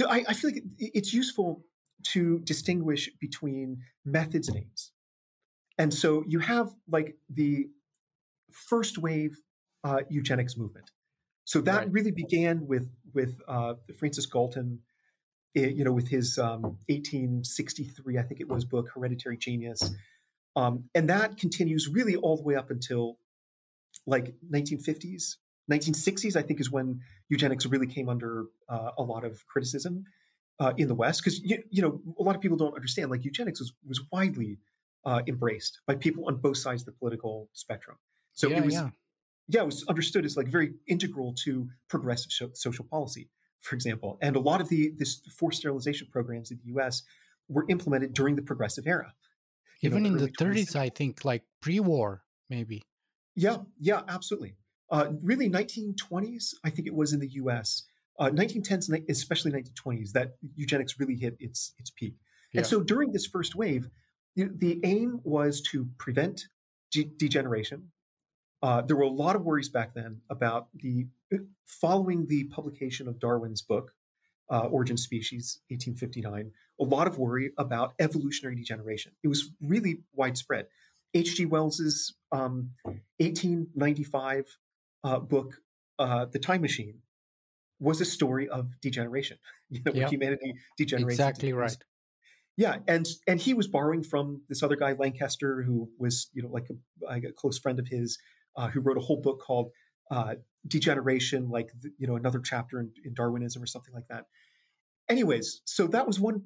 I, 0.00 0.24
I 0.28 0.34
feel 0.34 0.52
like 0.52 0.62
it's 0.78 1.12
useful 1.12 1.64
to 2.04 2.38
distinguish 2.40 3.10
between 3.20 3.82
methods 4.04 4.48
and 4.48 4.58
aims, 4.58 4.92
and 5.78 5.92
so 5.92 6.24
you 6.26 6.40
have 6.40 6.70
like 6.88 7.16
the 7.28 7.68
first 8.52 8.98
wave 8.98 9.40
uh, 9.84 10.00
eugenics 10.08 10.56
movement. 10.56 10.90
So 11.44 11.60
that 11.62 11.78
right. 11.78 11.92
really 11.92 12.10
began 12.10 12.66
with 12.66 12.90
with 13.14 13.40
uh, 13.48 13.74
Francis 13.98 14.26
Galton, 14.26 14.80
eh, 15.56 15.68
you 15.68 15.84
know, 15.84 15.92
with 15.92 16.08
his 16.08 16.38
um, 16.38 16.62
1863, 16.88 18.18
I 18.18 18.22
think 18.22 18.40
it 18.40 18.48
was, 18.48 18.66
book 18.66 18.88
Hereditary 18.94 19.38
Genius, 19.38 19.90
um, 20.56 20.84
and 20.94 21.08
that 21.08 21.38
continues 21.38 21.88
really 21.88 22.16
all 22.16 22.36
the 22.36 22.42
way 22.42 22.54
up 22.54 22.70
until 22.70 23.18
like 24.06 24.34
1950s, 24.52 25.36
1960s. 25.72 26.36
I 26.36 26.42
think 26.42 26.60
is 26.60 26.70
when 26.70 27.00
eugenics 27.30 27.64
really 27.64 27.86
came 27.86 28.08
under 28.08 28.46
uh, 28.68 28.90
a 28.98 29.02
lot 29.02 29.24
of 29.24 29.46
criticism 29.46 30.04
uh, 30.60 30.72
in 30.76 30.88
the 30.88 30.94
West 30.94 31.22
because 31.22 31.40
you, 31.40 31.62
you 31.70 31.82
know 31.82 32.00
a 32.18 32.22
lot 32.22 32.34
of 32.34 32.40
people 32.40 32.56
don't 32.56 32.74
understand 32.74 33.10
like 33.10 33.24
eugenics 33.24 33.60
was 33.60 33.72
was 33.86 34.00
widely 34.10 34.58
uh, 35.04 35.22
embraced 35.26 35.80
by 35.86 35.94
people 35.94 36.26
on 36.26 36.36
both 36.36 36.56
sides 36.56 36.82
of 36.82 36.86
the 36.86 36.92
political 36.92 37.48
spectrum. 37.52 37.96
So 38.34 38.48
yeah, 38.48 38.58
it 38.58 38.64
was, 38.64 38.74
yeah. 38.74 38.90
yeah, 39.48 39.62
it 39.62 39.66
was 39.66 39.84
understood 39.88 40.24
as 40.24 40.36
like 40.36 40.48
very 40.48 40.74
integral 40.86 41.34
to 41.44 41.68
progressive 41.88 42.32
so- 42.32 42.50
social 42.54 42.84
policy, 42.84 43.30
for 43.60 43.74
example. 43.74 44.18
And 44.20 44.36
a 44.36 44.40
lot 44.40 44.60
of 44.60 44.68
the 44.68 44.92
this 44.96 45.20
forced 45.36 45.60
sterilization 45.60 46.08
programs 46.10 46.50
in 46.50 46.58
the 46.58 46.68
U.S. 46.72 47.02
were 47.48 47.64
implemented 47.68 48.12
during 48.12 48.36
the 48.36 48.42
progressive 48.42 48.86
era. 48.86 49.14
you 49.80 49.90
know, 49.90 49.96
Even 49.96 50.06
in 50.06 50.12
the 50.18 50.30
early 50.40 50.64
30s, 50.64 50.76
I 50.76 50.88
think, 50.88 51.24
like 51.24 51.44
pre-war, 51.60 52.22
maybe. 52.50 52.82
Yeah, 53.34 53.58
yeah, 53.78 54.02
absolutely. 54.08 54.56
Uh, 54.90 55.12
really, 55.22 55.48
1920s, 55.50 56.54
I 56.64 56.70
think 56.70 56.88
it 56.88 56.94
was 56.94 57.12
in 57.12 57.20
the 57.20 57.28
U.S. 57.42 57.84
Uh, 58.18 58.30
1910s, 58.30 58.90
ni- 58.90 59.04
especially 59.08 59.52
1920s, 59.52 60.12
that 60.12 60.36
eugenics 60.56 60.98
really 60.98 61.14
hit 61.14 61.36
its 61.38 61.72
its 61.78 61.90
peak. 61.90 62.14
Yeah. 62.52 62.60
And 62.60 62.66
so 62.66 62.80
during 62.80 63.12
this 63.12 63.26
first 63.26 63.54
wave, 63.54 63.88
the 64.34 64.80
aim 64.84 65.20
was 65.24 65.60
to 65.72 65.88
prevent 65.98 66.46
de- 66.90 67.10
degeneration. 67.16 67.90
Uh, 68.62 68.82
there 68.82 68.96
were 68.96 69.02
a 69.02 69.08
lot 69.08 69.36
of 69.36 69.44
worries 69.44 69.68
back 69.68 69.94
then 69.94 70.20
about 70.30 70.68
the 70.74 71.06
following 71.66 72.26
the 72.26 72.44
publication 72.44 73.06
of 73.06 73.20
Darwin's 73.20 73.62
book, 73.62 73.92
uh, 74.50 74.66
Origin 74.66 74.96
Species, 74.96 75.60
1859. 75.68 76.50
A 76.80 76.84
lot 76.84 77.06
of 77.06 77.18
worry 77.18 77.52
about 77.58 77.94
evolutionary 77.98 78.56
degeneration. 78.56 79.12
It 79.22 79.28
was 79.28 79.50
really 79.60 80.00
widespread. 80.14 80.66
H.G. 81.14 81.46
Wells's 81.46 82.14
um, 82.32 82.70
1895 83.18 84.58
uh, 85.04 85.18
book, 85.20 85.60
uh, 85.98 86.26
The 86.26 86.38
Time 86.38 86.60
Machine, 86.60 87.00
was 87.80 88.00
a 88.00 88.04
story 88.04 88.48
of 88.48 88.80
degeneration. 88.80 89.38
You 89.70 89.82
know, 89.84 89.92
where 89.92 90.08
humanity 90.08 90.54
degenerates. 90.78 91.18
Exactly 91.18 91.52
right. 91.52 91.76
yeah, 92.56 92.76
and 92.88 93.06
and 93.26 93.38
he 93.38 93.52
was 93.52 93.68
borrowing 93.68 94.02
from 94.02 94.40
this 94.48 94.62
other 94.62 94.76
guy 94.76 94.94
Lankester, 94.94 95.62
who 95.62 95.90
was 95.98 96.30
you 96.32 96.42
know 96.42 96.48
like 96.48 96.70
a, 96.70 97.04
like 97.04 97.24
a 97.24 97.32
close 97.32 97.58
friend 97.58 97.78
of 97.78 97.86
his, 97.86 98.18
uh, 98.56 98.68
who 98.68 98.80
wrote 98.80 98.96
a 98.96 99.00
whole 99.00 99.20
book 99.20 99.42
called 99.42 99.68
uh, 100.10 100.36
Degeneration, 100.66 101.50
like 101.50 101.68
the- 101.82 101.92
you 101.98 102.06
know 102.06 102.16
another 102.16 102.40
chapter 102.40 102.80
in, 102.80 102.92
in 103.04 103.12
Darwinism 103.12 103.62
or 103.62 103.66
something 103.66 103.92
like 103.92 104.08
that. 104.08 104.24
Anyways, 105.10 105.60
so 105.66 105.86
that 105.88 106.06
was 106.06 106.18
one 106.18 106.44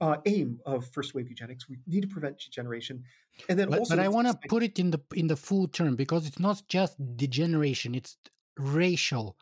uh, 0.00 0.16
aim 0.26 0.58
of 0.66 0.88
first 0.92 1.14
wave 1.14 1.28
eugenics. 1.28 1.68
We 1.68 1.78
need 1.86 2.02
to 2.02 2.08
prevent 2.08 2.40
degeneration, 2.40 3.04
and 3.48 3.56
then 3.56 3.70
But, 3.70 3.78
also 3.78 3.94
but 3.94 4.04
I 4.04 4.08
want 4.08 4.26
to 4.26 4.48
put 4.48 4.64
it 4.64 4.80
in 4.80 4.90
the 4.90 5.00
in 5.14 5.28
the 5.28 5.36
full 5.36 5.68
term 5.68 5.94
because 5.94 6.26
it's 6.26 6.40
not 6.40 6.62
just 6.66 6.96
degeneration; 7.16 7.94
it's 7.94 8.16
racial 8.58 9.36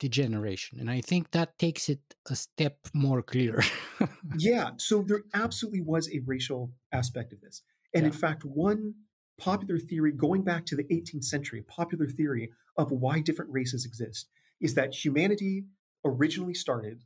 degeneration, 0.00 0.80
and 0.80 0.90
I 0.90 1.00
think 1.00 1.30
that 1.30 1.58
takes 1.58 1.88
it 1.88 2.00
a 2.28 2.34
step 2.34 2.78
more 2.92 3.22
clear. 3.22 3.62
yeah, 4.36 4.70
so 4.78 5.02
there 5.02 5.22
absolutely 5.34 5.82
was 5.82 6.08
a 6.08 6.20
racial 6.26 6.72
aspect 6.92 7.32
of 7.32 7.40
this. 7.40 7.62
And 7.94 8.04
in 8.04 8.12
fact, 8.12 8.44
one 8.44 8.94
popular 9.38 9.78
theory 9.78 10.12
going 10.12 10.42
back 10.42 10.66
to 10.66 10.76
the 10.76 10.84
18th 10.84 11.24
century, 11.24 11.62
popular 11.62 12.06
theory 12.06 12.50
of 12.76 12.90
why 12.90 13.20
different 13.20 13.52
races 13.52 13.84
exist, 13.84 14.28
is 14.60 14.74
that 14.74 14.94
humanity 14.94 15.64
originally 16.04 16.54
started 16.54 17.04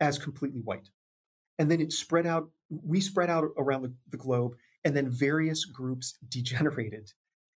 as 0.00 0.18
completely 0.18 0.60
white. 0.60 0.88
And 1.58 1.70
then 1.70 1.80
it 1.80 1.92
spread 1.92 2.26
out, 2.26 2.50
we 2.70 3.00
spread 3.00 3.30
out 3.30 3.44
around 3.56 3.82
the, 3.82 3.94
the 4.10 4.16
globe, 4.16 4.54
and 4.84 4.96
then 4.96 5.10
various 5.10 5.64
groups 5.64 6.18
degenerated. 6.28 7.12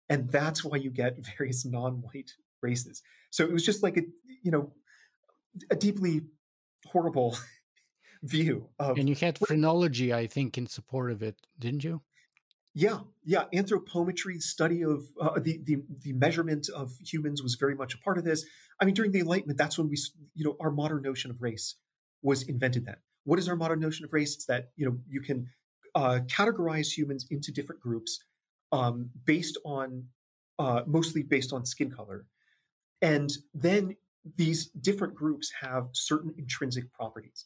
And 0.10 0.30
that's 0.30 0.64
why 0.64 0.78
you 0.78 0.90
get 0.90 1.18
various 1.38 1.66
non 1.66 2.02
white 2.02 2.32
races. 2.62 3.02
So 3.30 3.44
it 3.44 3.52
was 3.52 3.66
just 3.66 3.84
like 3.84 3.98
a, 3.98 4.02
you 4.44 4.52
know, 4.52 4.74
a 5.72 5.76
deeply 5.76 6.22
horrible 6.86 7.38
view 8.24 8.70
of 8.80 8.98
and 8.98 9.10
you 9.10 9.16
had 9.16 9.38
phrenology, 9.38 10.14
I 10.14 10.28
think, 10.28 10.58
in 10.58 10.68
support 10.68 11.12
of 11.12 11.22
it, 11.22 11.36
didn't 11.60 11.84
you? 11.84 12.02
Yeah, 12.74 13.00
yeah. 13.26 13.46
Anthropometry, 13.56 14.40
study 14.40 14.84
of 14.84 15.06
uh, 15.20 15.40
the, 15.40 15.60
the 15.64 15.78
the 16.04 16.14
measurement 16.14 16.70
of 16.70 16.94
humans 17.04 17.42
was 17.42 17.56
very 17.56 17.74
much 17.74 17.96
a 17.96 17.98
part 17.98 18.20
of 18.20 18.24
this. 18.24 18.46
I 18.80 18.86
mean, 18.86 18.94
during 18.94 19.12
the 19.12 19.20
Enlightenment, 19.20 19.58
that's 19.58 19.80
when 19.80 19.90
we, 19.90 19.98
you 20.36 20.46
know, 20.46 20.56
our 20.60 20.70
modern 20.70 21.02
notion 21.02 21.32
of 21.32 21.42
race 21.42 21.76
was 22.22 22.44
invented. 22.44 22.86
Then, 22.86 22.98
what 23.24 23.40
is 23.40 23.50
our 23.50 23.56
modern 23.56 23.80
notion 23.80 24.06
of 24.06 24.14
race? 24.14 24.36
It's 24.36 24.46
that 24.46 24.70
you 24.76 24.86
know 24.86 24.98
you 25.10 25.22
can 25.22 25.50
uh, 25.96 26.20
categorize 26.28 26.96
humans 26.96 27.26
into 27.32 27.52
different 27.52 27.82
groups 27.82 28.20
um, 28.72 29.10
based 29.26 29.58
on 29.66 30.06
uh, 30.60 30.82
mostly 30.86 31.24
based 31.24 31.54
on 31.54 31.66
skin 31.66 31.90
color, 31.90 32.26
and 33.02 33.30
then 33.54 33.96
these 34.36 34.68
different 34.70 35.16
groups 35.16 35.52
have 35.62 35.88
certain 35.94 36.34
intrinsic 36.38 36.92
properties. 36.92 37.46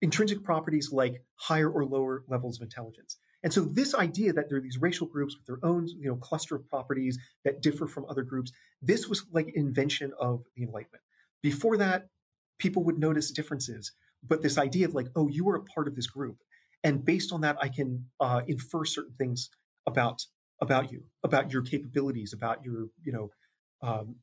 Intrinsic 0.00 0.42
properties 0.42 0.90
like 0.92 1.22
higher 1.36 1.70
or 1.70 1.84
lower 1.84 2.24
levels 2.28 2.58
of 2.58 2.64
intelligence. 2.64 3.16
And 3.42 3.52
so 3.52 3.62
this 3.62 3.94
idea 3.94 4.32
that 4.32 4.48
there 4.48 4.58
are 4.58 4.62
these 4.62 4.78
racial 4.78 5.06
groups 5.06 5.36
with 5.36 5.46
their 5.46 5.58
own, 5.68 5.88
you 5.88 6.08
know, 6.08 6.16
cluster 6.16 6.56
of 6.56 6.68
properties 6.68 7.18
that 7.44 7.62
differ 7.62 7.86
from 7.86 8.06
other 8.08 8.22
groups, 8.22 8.52
this 8.80 9.08
was 9.08 9.24
like 9.32 9.48
invention 9.54 10.12
of 10.20 10.44
the 10.56 10.62
Enlightenment. 10.62 11.02
Before 11.42 11.76
that, 11.76 12.08
people 12.58 12.84
would 12.84 12.98
notice 12.98 13.30
differences, 13.30 13.92
but 14.22 14.42
this 14.42 14.58
idea 14.58 14.86
of 14.86 14.94
like, 14.94 15.08
oh, 15.16 15.28
you 15.28 15.48
are 15.48 15.56
a 15.56 15.64
part 15.64 15.88
of 15.88 15.96
this 15.96 16.06
group, 16.06 16.36
and 16.84 17.04
based 17.04 17.32
on 17.32 17.40
that, 17.42 17.56
I 17.60 17.68
can 17.68 18.06
uh, 18.20 18.42
infer 18.46 18.84
certain 18.84 19.14
things 19.14 19.50
about 19.86 20.24
about 20.60 20.92
you, 20.92 21.02
about 21.24 21.52
your 21.52 21.62
capabilities, 21.62 22.32
about 22.32 22.64
your, 22.64 22.86
you 23.02 23.10
know, 23.10 23.30
um, 23.82 24.14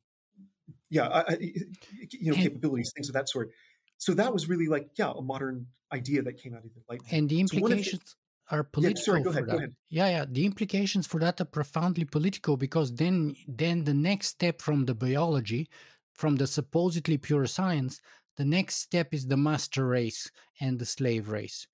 yeah, 0.90 1.06
I, 1.08 1.20
I, 1.32 1.36
you 1.40 2.30
know, 2.30 2.34
And- 2.34 2.42
capabilities, 2.42 2.92
things 2.94 3.08
of 3.08 3.14
that 3.14 3.28
sort. 3.28 3.50
So 3.98 4.14
that 4.14 4.32
was 4.32 4.48
really 4.48 4.66
like, 4.66 4.88
yeah, 4.96 5.12
a 5.16 5.22
modern 5.22 5.66
idea 5.92 6.22
that 6.22 6.34
came 6.38 6.54
out 6.54 6.64
of 6.64 6.70
the 6.74 6.80
Enlightenment. 6.80 7.12
And 7.12 7.28
the 7.28 7.46
So 7.46 7.56
the- 7.56 7.62
implications 7.62 8.16
are 8.50 8.58
Yeah, 8.58 8.62
political 8.72 9.02
sorry, 9.04 9.22
go 9.22 9.30
for 9.32 9.38
ahead, 9.38 9.46
that. 9.48 9.52
go 9.52 9.58
ahead. 9.58 9.74
Yeah, 9.90 10.08
yeah. 10.08 10.24
The 10.28 10.44
implications 10.46 11.06
for 11.06 11.20
that 11.20 11.40
are 11.40 11.44
profoundly 11.44 12.04
political 12.04 12.56
because 12.56 12.94
then, 12.94 13.36
then 13.46 13.84
the 13.84 13.94
next 13.94 14.28
step 14.28 14.60
from 14.62 14.86
the 14.86 14.94
biology, 14.94 15.68
from 16.14 16.36
the 16.36 16.46
supposedly 16.46 17.18
pure 17.18 17.46
science, 17.46 18.00
the 18.36 18.44
next 18.44 18.76
step 18.76 19.12
is 19.12 19.26
the 19.26 19.36
master 19.36 19.86
race 19.86 20.30
and 20.60 20.78
the 20.78 20.86
slave 20.86 21.28
race, 21.28 21.66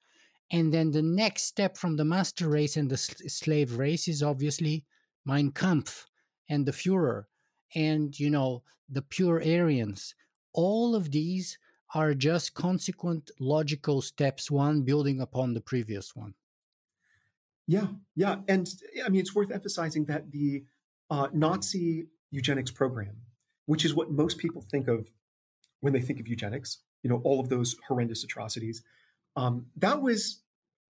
and 0.50 0.72
then 0.74 0.90
the 0.90 1.02
next 1.02 1.44
step 1.44 1.76
from 1.76 1.96
the 1.96 2.04
master 2.04 2.48
race 2.48 2.76
and 2.76 2.90
the 2.90 2.94
s- 2.94 3.14
slave 3.32 3.78
race 3.78 4.08
is 4.08 4.22
obviously 4.22 4.84
Mein 5.24 5.52
Kampf 5.52 6.06
and 6.48 6.66
the 6.66 6.72
Führer, 6.72 7.24
and 7.74 8.18
you 8.18 8.30
know 8.30 8.62
the 8.88 9.02
pure 9.02 9.42
Aryans. 9.44 10.14
All 10.52 10.94
of 10.94 11.10
these 11.10 11.58
are 11.94 12.14
just 12.14 12.54
consequent 12.54 13.30
logical 13.38 14.02
steps, 14.02 14.50
one 14.50 14.82
building 14.82 15.20
upon 15.20 15.54
the 15.54 15.60
previous 15.60 16.14
one. 16.14 16.34
Yeah, 17.66 17.88
yeah, 18.14 18.36
and 18.48 18.68
I 19.04 19.08
mean 19.08 19.20
it's 19.20 19.34
worth 19.34 19.50
emphasizing 19.50 20.04
that 20.06 20.30
the 20.30 20.64
uh, 21.10 21.28
Nazi 21.32 22.06
eugenics 22.30 22.70
program, 22.70 23.16
which 23.66 23.84
is 23.84 23.94
what 23.94 24.10
most 24.10 24.38
people 24.38 24.62
think 24.62 24.88
of 24.88 25.08
when 25.80 25.92
they 25.92 26.00
think 26.00 26.20
of 26.20 26.28
eugenics, 26.28 26.78
you 27.02 27.10
know, 27.10 27.20
all 27.24 27.40
of 27.40 27.48
those 27.48 27.76
horrendous 27.86 28.24
atrocities, 28.24 28.82
um, 29.36 29.66
that 29.76 30.00
was 30.00 30.42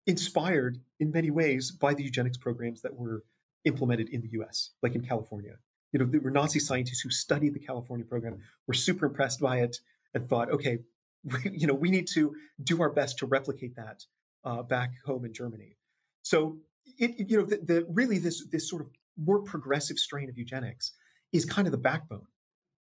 inspired 0.07 0.79
in 1.01 1.11
many 1.11 1.31
ways 1.31 1.71
by 1.71 1.93
the 1.95 2.03
eugenics 2.03 2.37
programs 2.37 2.83
that 2.83 2.95
were 2.95 3.25
implemented 3.65 4.09
in 4.09 4.21
the 4.21 4.29
U.S., 4.33 4.71
like 4.83 4.95
in 4.95 5.03
California. 5.03 5.57
You 5.97 6.05
know, 6.05 6.11
there 6.11 6.21
were 6.21 6.31
Nazi 6.31 6.59
scientists 6.59 7.01
who 7.01 7.09
studied 7.09 7.55
the 7.55 7.59
California 7.59 8.05
program, 8.05 8.43
were 8.67 8.75
super 8.75 9.07
impressed 9.07 9.41
by 9.41 9.61
it, 9.61 9.79
and 10.13 10.29
thought, 10.29 10.51
okay, 10.51 10.81
we, 11.25 11.51
you 11.51 11.67
know, 11.67 11.73
we 11.73 11.91
need 11.91 12.07
to 12.09 12.35
do 12.63 12.83
our 12.83 12.91
best 12.91 13.17
to 13.21 13.27
replicate 13.27 13.77
that 13.77 14.05
uh, 14.45 14.63
back 14.63 14.91
home 15.07 15.25
in 15.25 15.33
Germany. 15.33 15.79
So, 16.23 16.59
it, 16.99 17.31
you 17.31 17.39
know, 17.39 17.47
the, 17.47 17.57
the 17.57 17.87
really 17.89 18.19
this 18.19 18.47
this 18.49 18.69
sort 18.69 18.83
of 18.83 18.91
more 19.17 19.41
progressive 19.41 19.99
strain 19.99 20.29
of 20.29 20.37
eugenics 20.37 20.93
is 21.33 21.47
kind 21.47 21.67
of 21.67 21.73
the 21.73 21.79
backbone 21.79 22.27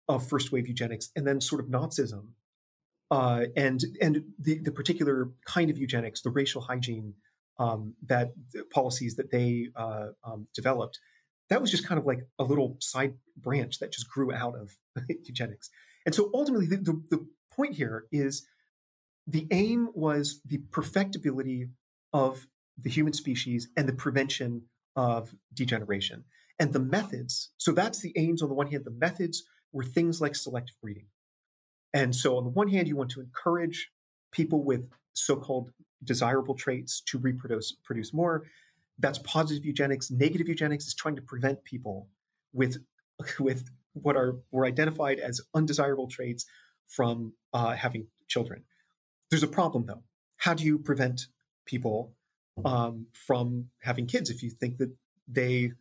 of 0.09 0.29
first 0.29 0.51
wave 0.51 0.67
eugenics, 0.67 1.11
and 1.15 1.25
then 1.25 1.41
sort 1.41 1.61
of 1.63 1.69
Nazism, 1.69 2.31
uh, 3.13 3.45
and 3.57 3.85
and 4.03 4.25
the 4.41 4.59
the 4.59 4.73
particular 4.73 5.31
kind 5.47 5.71
of 5.71 5.79
eugenics, 5.79 6.21
the 6.21 6.31
racial 6.31 6.63
hygiene 6.63 7.15
um, 7.61 7.95
that 8.05 8.33
policies 8.73 9.15
that 9.15 9.31
they 9.31 9.69
uh, 9.77 10.09
um, 10.25 10.49
developed. 10.53 10.99
That 11.51 11.61
was 11.61 11.71
just 11.71 11.87
kind 11.87 11.99
of 11.99 12.07
like 12.07 12.21
a 12.39 12.45
little 12.45 12.77
side 12.81 13.15
branch 13.37 13.79
that 13.79 13.93
just 13.93 14.09
grew 14.09 14.33
out 14.33 14.55
of 14.57 14.75
eugenics. 15.09 15.71
And 16.07 16.15
so 16.15 16.31
ultimately, 16.35 16.67
the, 16.67 16.77
the, 16.77 17.03
the 17.11 17.27
point 17.53 17.75
here 17.75 18.07
is 18.13 18.47
the 19.27 19.47
aim 19.51 19.89
was 19.95 20.41
the 20.45 20.59
perfectibility 20.71 21.69
of 22.13 22.47
the 22.79 22.91
human 22.91 23.13
species 23.13 23.69
and 23.77 23.89
the 23.89 23.93
prevention 23.93 24.63
of 24.97 25.35
degeneration. 25.53 26.25
And 26.59 26.73
the 26.73 26.81
methods, 26.81 27.51
so 27.57 27.73
that's 27.73 28.01
the 28.01 28.13
aims 28.17 28.43
on 28.43 28.49
the 28.49 28.55
one 28.55 28.71
hand, 28.71 28.85
the 28.85 28.91
methods 28.91 29.45
were 29.73 29.85
things 29.85 30.21
like 30.21 30.37
selective 30.37 30.77
breeding. 30.81 31.07
And 31.93 32.15
so 32.15 32.37
on 32.37 32.45
the 32.45 32.51
one 32.51 32.69
hand, 32.69 32.89
you 32.89 32.97
want 32.97 33.11
to 33.13 33.21
encourage 33.21 33.91
people 34.33 34.63
with 34.65 34.89
so-called 35.15 35.71
desirable 36.03 36.55
traits 36.55 37.01
to 37.07 37.19
reproduce 37.19 37.73
produce 37.85 38.13
more. 38.13 38.45
That's 38.99 39.19
positive 39.19 39.65
eugenics. 39.65 40.11
Negative 40.11 40.49
eugenics 40.49 40.87
is 40.87 40.95
trying 40.95 41.17
to 41.17 41.23
prevent 41.23 41.65
people 41.65 42.09
with 42.53 42.77
with 43.41 43.71
what 43.93 44.17
are 44.17 44.37
were 44.51 44.67
identified 44.67 45.19
as 45.19 45.41
undesirable 45.55 46.09
traits 46.09 46.47
from 46.89 47.33
uh, 47.53 47.73
having 47.73 48.07
children. 48.29 48.65
There's 49.31 49.43
a 49.43 49.49
problem 49.49 49.85
though. 49.87 50.03
How 50.39 50.55
do 50.55 50.65
you 50.65 50.79
prevent 50.79 51.27
people 51.67 52.15
um, 52.65 53.07
from 53.13 53.69
having 53.81 54.07
kids 54.07 54.31
if 54.31 54.43
you 54.43 54.51
think 54.51 54.79
that 54.79 54.93
they 55.27 55.73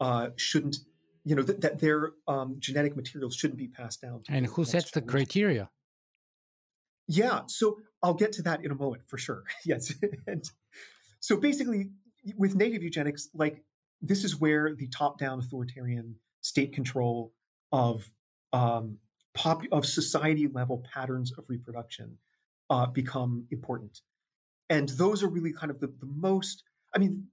uh, 0.00 0.28
shouldn't, 0.36 0.78
you 1.24 1.34
know, 1.36 1.42
that, 1.42 1.60
that 1.60 1.78
their 1.78 2.12
um, 2.26 2.56
genetic 2.58 2.96
material 2.96 3.30
shouldn't 3.30 3.58
be 3.58 3.68
passed 3.68 4.00
down. 4.00 4.22
and 4.28 4.46
who 4.46 4.64
sets 4.64 4.90
the 4.90 5.00
criteria? 5.00 5.70
Yeah, 7.06 7.42
so 7.46 7.78
I'll 8.02 8.14
get 8.14 8.32
to 8.32 8.42
that 8.42 8.64
in 8.64 8.70
a 8.70 8.74
moment 8.74 9.02
for 9.06 9.18
sure. 9.18 9.44
yes. 9.64 9.92
and 10.26 10.44
so 11.20 11.36
basically, 11.36 11.90
with 12.36 12.54
negative 12.54 12.82
eugenics, 12.82 13.28
like 13.34 13.62
this 14.00 14.24
is 14.24 14.40
where 14.40 14.74
the 14.74 14.88
top-down 14.88 15.38
authoritarian 15.38 16.16
state 16.40 16.72
control 16.72 17.32
of 17.72 18.10
um, 18.52 18.98
pop 19.34 19.62
of 19.72 19.86
society 19.86 20.48
level 20.48 20.84
patterns 20.92 21.32
of 21.38 21.44
reproduction 21.48 22.18
uh, 22.68 22.86
become 22.86 23.46
important, 23.50 24.00
and 24.68 24.88
those 24.90 25.22
are 25.22 25.28
really 25.28 25.52
kind 25.52 25.70
of 25.70 25.80
the, 25.80 25.86
the 25.86 26.06
most. 26.06 26.62
I 26.94 26.98
mean, 26.98 27.26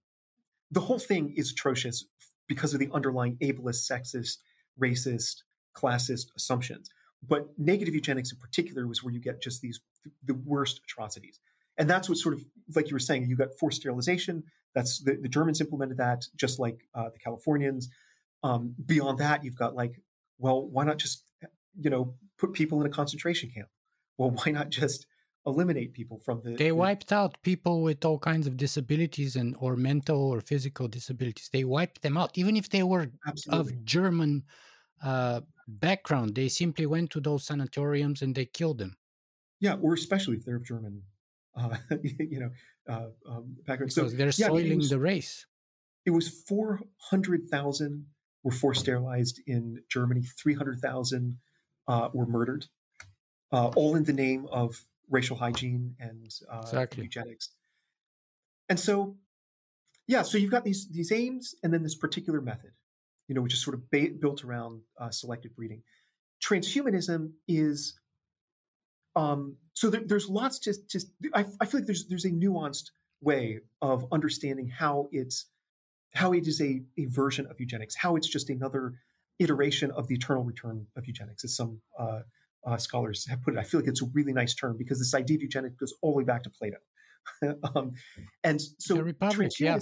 the 0.72 0.82
whole 0.82 1.00
thing 1.00 1.34
is 1.36 1.52
atrocious 1.52 2.06
because 2.48 2.74
of 2.74 2.80
the 2.80 2.90
underlying 2.94 3.38
ableist, 3.38 3.90
sexist, 3.92 4.38
racist, 4.80 5.44
classist 5.76 6.28
assumptions. 6.36 6.90
But 7.28 7.48
negative 7.58 7.96
eugenics 7.96 8.32
in 8.32 8.38
particular 8.38 8.88
was 8.88 9.04
where 9.04 9.14
you 9.14 9.20
get 9.20 9.42
just 9.42 9.62
these 9.62 9.82
the 10.24 10.36
worst 10.36 10.82
atrocities. 10.84 11.40
And 11.78 11.90
that's 11.90 12.08
what 12.10 12.18
sort 12.18 12.36
of, 12.36 12.46
like 12.76 12.90
you 12.90 12.96
were 12.96 13.00
saying, 13.00 13.28
you 13.28 13.36
got 13.36 13.58
forced 13.60 13.82
sterilization. 13.82 14.44
That's 14.74 15.00
the, 15.00 15.16
the 15.16 15.30
Germans 15.30 15.62
implemented 15.62 15.98
that, 15.98 16.26
just 16.36 16.60
like 16.60 16.88
uh, 16.94 17.10
the 17.10 17.20
Californians. 17.20 17.90
Um, 18.44 18.76
beyond 18.86 19.20
that, 19.20 19.44
you've 19.44 19.56
got 19.56 19.76
like, 19.76 20.00
well, 20.38 20.68
why 20.68 20.84
not 20.84 20.98
just, 20.98 21.24
you 21.80 21.90
know, 21.90 22.14
put 22.38 22.54
people 22.54 22.80
in 22.82 22.88
a 22.88 22.90
concentration 22.90 23.50
camp? 23.50 23.70
Well, 24.18 24.30
why 24.44 24.52
not 24.52 24.70
just 24.70 25.08
eliminate 25.46 25.94
people 25.94 26.20
from 26.24 26.42
the? 26.44 26.52
They 26.52 26.70
the, 26.70 26.76
wiped 26.76 27.12
out 27.12 27.42
people 27.42 27.82
with 27.82 28.06
all 28.06 28.20
kinds 28.20 28.48
of 28.48 28.58
disabilities 28.58 29.36
and 29.36 29.56
or 29.60 29.76
mental 29.76 30.22
or 30.22 30.42
physical 30.42 30.88
disabilities. 30.88 31.50
They 31.52 31.64
wiped 31.64 32.02
them 32.02 32.18
out, 32.18 32.32
even 32.36 32.56
if 32.56 32.70
they 32.70 32.84
were 32.84 33.12
absolutely. 33.28 33.74
of 33.74 33.86
German 33.86 34.44
uh, 35.04 35.42
background. 35.68 36.36
They 36.36 36.50
simply 36.50 36.86
went 36.86 37.12
to 37.12 37.20
those 37.20 37.46
sanatoriums 37.46 38.22
and 38.22 38.36
they 38.36 38.46
killed 38.46 38.78
them. 38.78 38.98
Yeah, 39.60 39.76
or 39.82 39.94
especially 39.94 40.38
if 40.38 40.46
they're 40.46 40.58
of 40.58 40.66
German 40.66 41.02
uh, 41.58 41.76
you 42.04 42.40
know, 42.40 42.52
uh, 42.88 43.08
um. 43.30 43.56
Because 43.66 43.96
so 43.96 44.06
they're 44.10 44.28
yeah, 44.28 44.48
soiling 44.48 44.78
was, 44.78 44.90
the 44.90 45.00
race. 45.00 45.46
It 46.06 46.12
was 46.12 46.30
400,000 46.48 48.06
were 48.44 48.52
forced 48.52 48.82
sterilized 48.82 49.42
in 49.46 49.82
Germany, 49.90 50.22
300,000 50.22 51.38
uh, 51.88 52.10
were 52.14 52.26
murdered, 52.26 52.66
uh, 53.52 53.68
all 53.76 53.96
in 53.96 54.06
the 54.06 54.14
name 54.14 54.48
of 54.52 54.86
racial 55.10 55.36
hygiene 55.36 55.96
and 56.00 56.34
uh, 56.50 56.60
exactly. 56.62 57.04
eugenics. 57.04 57.50
And 58.70 58.80
so, 58.80 59.18
yeah, 60.08 60.22
so 60.22 60.38
you've 60.38 60.52
got 60.52 60.64
these 60.64 60.88
these 60.90 61.12
aims, 61.12 61.56
and 61.64 61.74
then 61.74 61.84
this 61.84 61.96
particular 61.96 62.42
method, 62.42 62.72
you 63.28 63.36
know, 63.36 63.42
which 63.42 63.54
is 63.54 63.62
sort 63.62 63.74
of 63.74 63.90
ba- 63.90 64.16
built 64.20 64.44
around 64.44 64.82
uh, 64.98 65.10
selective 65.10 65.56
breeding. 65.56 65.84
Transhumanism 66.42 67.32
is 67.48 68.00
um, 69.18 69.58
so 69.74 69.90
there, 69.90 70.02
there's 70.06 70.30
lots 70.30 70.60
to, 70.60 70.74
to 70.90 71.00
I, 71.34 71.46
I, 71.60 71.66
feel 71.66 71.80
like 71.80 71.88
there's 71.88 72.08
there's 72.08 72.26
a 72.26 72.30
nuanced 72.30 72.92
way 73.22 73.60
of 73.82 74.06
understanding 74.12 74.68
how 74.68 75.10
it's 75.12 75.48
how 76.14 76.34
it 76.34 76.48
is 76.48 76.62
a, 76.62 76.84
a 76.98 77.06
version 77.06 77.48
of 77.48 77.60
eugenics, 77.60 77.96
how 77.96 78.16
it's 78.16 78.28
just 78.28 78.50
another 78.50 78.94
iteration 79.40 79.90
of 79.92 80.08
the 80.08 80.16
eternal 80.16 80.44
return 80.44 80.86
of 80.96 81.08
eugenics, 81.08 81.44
as 81.44 81.56
some 81.56 81.82
uh, 82.00 82.20
uh, 82.66 82.78
scholars 82.78 83.28
have 83.28 83.42
put 83.42 83.56
it. 83.56 83.60
I 83.60 83.64
feel 83.64 83.80
like 83.80 83.90
it's 83.90 84.04
a 84.04 84.10
really 84.14 84.34
nice 84.34 84.54
term 84.54 84.78
because 84.78 85.00
this 85.00 85.16
idea 85.16 85.38
of 85.38 85.42
eugenics 85.42 85.76
goes 85.76 85.94
all 86.02 86.12
the 86.12 86.20
way 86.20 86.24
back 86.24 86.44
to 86.44 86.52
Plato. 86.52 86.78
um, 87.76 87.94
and 88.44 88.62
so 88.78 88.96
the 88.96 89.04
Republic, 89.04 89.52
yeah, 89.60 89.80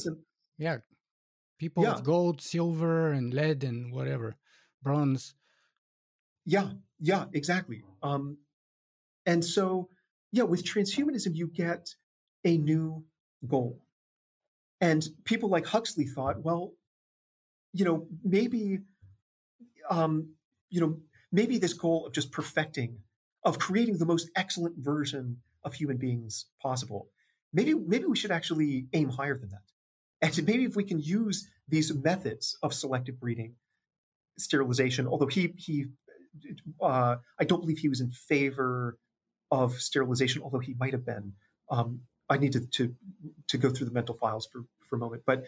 yeah, 0.58 0.78
people 1.60 1.84
yeah. 1.84 1.96
with 1.96 2.06
gold, 2.06 2.42
silver, 2.42 3.12
and 3.12 3.34
lead, 3.34 3.66
and 3.66 3.94
whatever, 3.94 4.38
bronze. 4.82 5.36
Yeah, 6.46 6.70
yeah, 7.00 7.26
exactly. 7.34 7.84
Um, 8.02 8.38
and 9.26 9.44
so, 9.44 9.90
yeah, 10.32 10.44
with 10.44 10.64
transhumanism, 10.64 11.36
you 11.36 11.48
get 11.48 11.90
a 12.44 12.58
new 12.58 13.04
goal. 13.48 13.82
And 14.82 15.08
people 15.24 15.50
like 15.50 15.66
Huxley 15.66 16.06
thought, 16.06 16.44
well, 16.44 16.74
you 17.74 17.86
know, 17.86 18.08
maybe, 18.24 18.80
um, 19.90 20.34
you 20.70 20.82
know, 20.82 21.00
maybe 21.32 21.58
this 21.58 21.74
goal 21.74 22.08
of 22.08 22.14
just 22.14 22.32
perfecting, 22.32 22.98
of 23.44 23.60
creating 23.60 23.98
the 23.98 24.06
most 24.06 24.30
excellent 24.36 24.76
version 24.78 25.38
of 25.64 25.74
human 25.74 25.98
beings 25.98 26.46
possible, 26.62 27.10
maybe 27.54 27.74
maybe 27.74 28.06
we 28.06 28.16
should 28.16 28.32
actually 28.32 28.88
aim 28.94 29.10
higher 29.10 29.38
than 29.38 29.50
that. 29.50 29.64
And 30.22 30.48
maybe 30.48 30.66
if 30.66 30.76
we 30.76 30.84
can 30.84 31.00
use 31.00 31.48
these 31.68 31.94
methods 31.94 32.58
of 32.62 32.74
selective 32.74 33.20
breeding, 33.20 33.56
sterilization, 34.38 35.08
although 35.08 35.28
he 35.28 35.54
he, 35.58 35.86
uh, 36.82 37.16
I 37.40 37.44
don't 37.44 37.62
believe 37.62 37.80
he 37.80 37.90
was 37.90 38.02
in 38.02 38.12
favor 38.12 38.98
of 39.52 39.74
sterilization, 39.74 40.42
although 40.42 40.60
he 40.60 40.76
might 40.80 40.94
have 40.94 41.06
been. 41.06 41.34
Um, 41.70 42.02
I 42.30 42.38
need 42.38 42.54
to, 42.54 42.62
to, 42.62 42.96
to 43.48 43.58
go 43.58 43.70
through 43.70 43.86
the 43.88 43.94
mental 43.94 44.16
files 44.16 44.48
for 44.52 44.66
for 44.80 44.96
a 44.96 45.00
moment, 45.00 45.24
but 45.26 45.46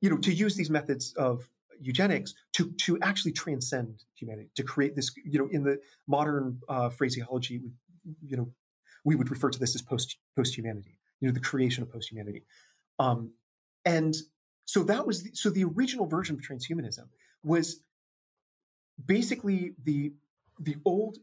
you 0.00 0.10
know, 0.10 0.16
to 0.18 0.32
use 0.32 0.56
these 0.56 0.70
methods 0.70 1.12
of 1.16 1.48
eugenics 1.80 2.34
to 2.54 2.72
to 2.72 2.98
actually 3.02 3.32
transcend 3.32 4.04
humanity, 4.14 4.50
to 4.56 4.62
create 4.62 4.94
this, 4.96 5.12
you 5.24 5.38
know, 5.38 5.48
in 5.50 5.62
the 5.62 5.80
modern 6.06 6.60
uh, 6.68 6.88
phraseology, 6.90 7.62
you 8.24 8.36
know, 8.36 8.50
we 9.04 9.14
would 9.14 9.30
refer 9.30 9.50
to 9.50 9.58
this 9.58 9.74
as 9.74 9.82
post 9.82 10.18
post 10.36 10.56
humanity, 10.56 10.98
you 11.20 11.28
know, 11.28 11.34
the 11.34 11.40
creation 11.40 11.82
of 11.82 11.92
post 11.92 12.10
humanity, 12.10 12.44
um, 12.98 13.32
and 13.84 14.16
so 14.64 14.82
that 14.82 15.06
was 15.06 15.22
the, 15.22 15.30
so 15.34 15.50
the 15.50 15.64
original 15.64 16.06
version 16.06 16.36
of 16.36 16.42
transhumanism 16.42 17.08
was 17.42 17.82
basically 19.04 19.74
the 19.82 20.12
the 20.60 20.76
old 20.84 21.18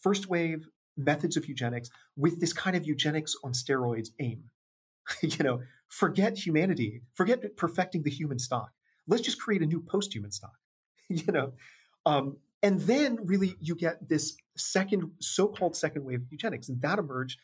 first 0.00 0.28
wave 0.28 0.68
methods 0.96 1.36
of 1.36 1.46
eugenics 1.46 1.90
with 2.16 2.40
this 2.40 2.52
kind 2.52 2.76
of 2.76 2.86
eugenics 2.86 3.34
on 3.44 3.52
steroids 3.52 4.10
aim. 4.18 4.44
you 5.22 5.44
know, 5.44 5.60
forget 5.88 6.36
humanity, 6.38 7.02
forget 7.14 7.56
perfecting 7.56 8.02
the 8.02 8.10
human 8.10 8.38
stock. 8.38 8.70
Let's 9.06 9.22
just 9.22 9.40
create 9.40 9.62
a 9.62 9.66
new 9.66 9.80
post-human 9.80 10.32
stock. 10.32 10.56
you 11.08 11.32
know, 11.32 11.52
um, 12.04 12.38
and 12.62 12.80
then 12.80 13.18
really 13.24 13.56
you 13.60 13.76
get 13.76 14.08
this 14.08 14.36
second, 14.56 15.10
so-called 15.20 15.76
second 15.76 16.04
wave 16.04 16.22
of 16.22 16.26
eugenics, 16.30 16.68
and 16.68 16.80
that 16.82 16.98
emerged 16.98 17.38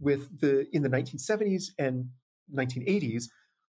with 0.00 0.40
the 0.40 0.66
in 0.72 0.82
the 0.82 0.88
1970s 0.88 1.70
and 1.78 2.10
1980s 2.54 3.24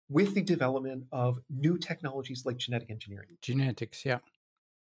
with 0.08 0.34
the 0.34 0.42
development 0.42 1.04
of 1.12 1.38
new 1.50 1.78
technologies 1.78 2.44
like 2.44 2.56
genetic 2.56 2.90
engineering. 2.90 3.36
Genetics, 3.42 4.04
yeah. 4.04 4.18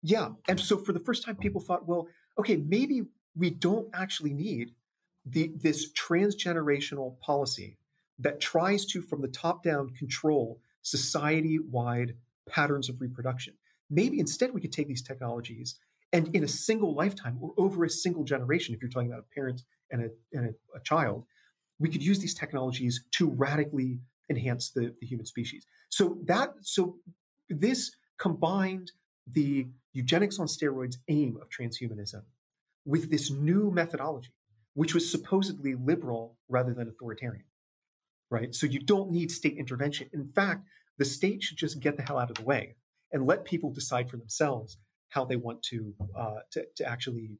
Yeah. 0.02 0.30
And 0.48 0.58
so 0.58 0.78
for 0.78 0.92
the 0.92 1.00
first 1.00 1.24
time, 1.24 1.36
people 1.36 1.60
thought, 1.60 1.86
well, 1.86 2.08
okay, 2.38 2.56
maybe 2.56 3.02
we 3.36 3.50
don't 3.50 3.88
actually 3.94 4.32
need 4.32 4.72
the, 5.24 5.52
this 5.56 5.92
transgenerational 5.92 7.18
policy 7.20 7.76
that 8.18 8.40
tries 8.40 8.84
to, 8.86 9.00
from 9.02 9.20
the 9.20 9.28
top 9.28 9.62
down, 9.62 9.90
control 9.90 10.60
society 10.82 11.58
wide 11.58 12.14
patterns 12.48 12.88
of 12.88 13.00
reproduction. 13.00 13.54
Maybe 13.90 14.20
instead 14.20 14.52
we 14.52 14.60
could 14.60 14.72
take 14.72 14.88
these 14.88 15.02
technologies 15.02 15.78
and 16.12 16.34
in 16.34 16.44
a 16.44 16.48
single 16.48 16.94
lifetime 16.94 17.38
or 17.40 17.52
over 17.56 17.84
a 17.84 17.90
single 17.90 18.24
generation, 18.24 18.74
if 18.74 18.82
you're 18.82 18.90
talking 18.90 19.10
about 19.10 19.24
a 19.30 19.34
parent 19.34 19.62
and 19.90 20.02
a, 20.02 20.10
and 20.32 20.46
a, 20.46 20.76
a 20.76 20.80
child, 20.80 21.24
we 21.78 21.88
could 21.88 22.02
use 22.02 22.18
these 22.18 22.34
technologies 22.34 23.04
to 23.12 23.30
radically 23.30 24.00
enhance 24.28 24.70
the, 24.70 24.94
the 25.00 25.06
human 25.06 25.26
species. 25.26 25.66
So 25.88 26.18
that 26.24 26.54
so 26.62 26.96
this 27.48 27.92
combined 28.18 28.92
the 29.32 29.66
eugenics 29.92 30.38
on 30.38 30.46
steroids 30.46 30.96
aim 31.08 31.38
of 31.40 31.48
transhumanism 31.48 32.22
with 32.90 33.10
this 33.10 33.30
new 33.30 33.70
methodology, 33.70 34.34
which 34.74 34.94
was 34.94 35.10
supposedly 35.10 35.74
liberal 35.74 36.36
rather 36.48 36.74
than 36.74 36.88
authoritarian, 36.88 37.44
right? 38.30 38.54
So 38.54 38.66
you 38.66 38.80
don't 38.80 39.10
need 39.10 39.30
state 39.30 39.56
intervention. 39.56 40.10
In 40.12 40.26
fact, 40.26 40.62
the 40.98 41.04
state 41.04 41.42
should 41.44 41.56
just 41.56 41.80
get 41.80 41.96
the 41.96 42.02
hell 42.02 42.18
out 42.18 42.30
of 42.30 42.36
the 42.36 42.48
way 42.52 42.76
and 43.12 43.26
let 43.26 43.44
people 43.44 43.70
decide 43.70 44.10
for 44.10 44.16
themselves 44.16 44.76
how 45.08 45.24
they 45.24 45.36
want 45.36 45.62
to 45.70 45.94
uh, 46.16 46.40
to, 46.52 46.64
to 46.76 46.84
actually 46.94 47.38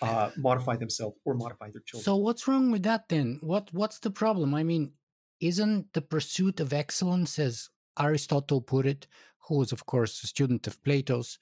uh, 0.00 0.30
modify 0.36 0.76
themselves 0.76 1.16
or 1.24 1.34
modify 1.34 1.68
their 1.70 1.82
children. 1.86 2.04
So 2.04 2.16
what's 2.16 2.46
wrong 2.48 2.70
with 2.70 2.84
that 2.84 3.08
then? 3.08 3.38
What 3.40 3.68
what's 3.72 3.98
the 3.98 4.10
problem? 4.10 4.54
I 4.54 4.62
mean, 4.62 4.92
isn't 5.40 5.92
the 5.92 6.02
pursuit 6.02 6.60
of 6.60 6.72
excellence, 6.72 7.38
as 7.38 7.68
Aristotle 7.98 8.60
put 8.60 8.86
it, 8.86 9.06
who 9.48 9.58
was 9.58 9.72
of 9.72 9.86
course 9.86 10.22
a 10.22 10.26
student 10.26 10.66
of 10.66 10.82
Plato's, 10.82 11.38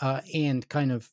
uh, 0.00 0.20
and 0.34 0.68
kind 0.68 0.92
of 0.92 1.08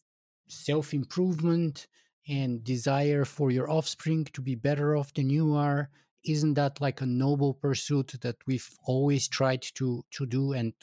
self 0.47 0.93
improvement 0.93 1.87
and 2.27 2.63
desire 2.63 3.25
for 3.25 3.51
your 3.51 3.69
offspring 3.69 4.25
to 4.33 4.41
be 4.41 4.55
better 4.55 4.95
off 4.95 5.13
than 5.13 5.29
you 5.29 5.53
are 5.55 5.89
isn't 6.25 6.55
that 6.55 6.81
like 6.81 6.99
a 6.99 7.05
noble 7.05 7.53
pursuit 7.53 8.13
that 8.21 8.35
we've 8.45 8.69
always 8.85 9.27
tried 9.27 9.61
to 9.61 10.03
to 10.11 10.25
do 10.25 10.53
and 10.53 10.73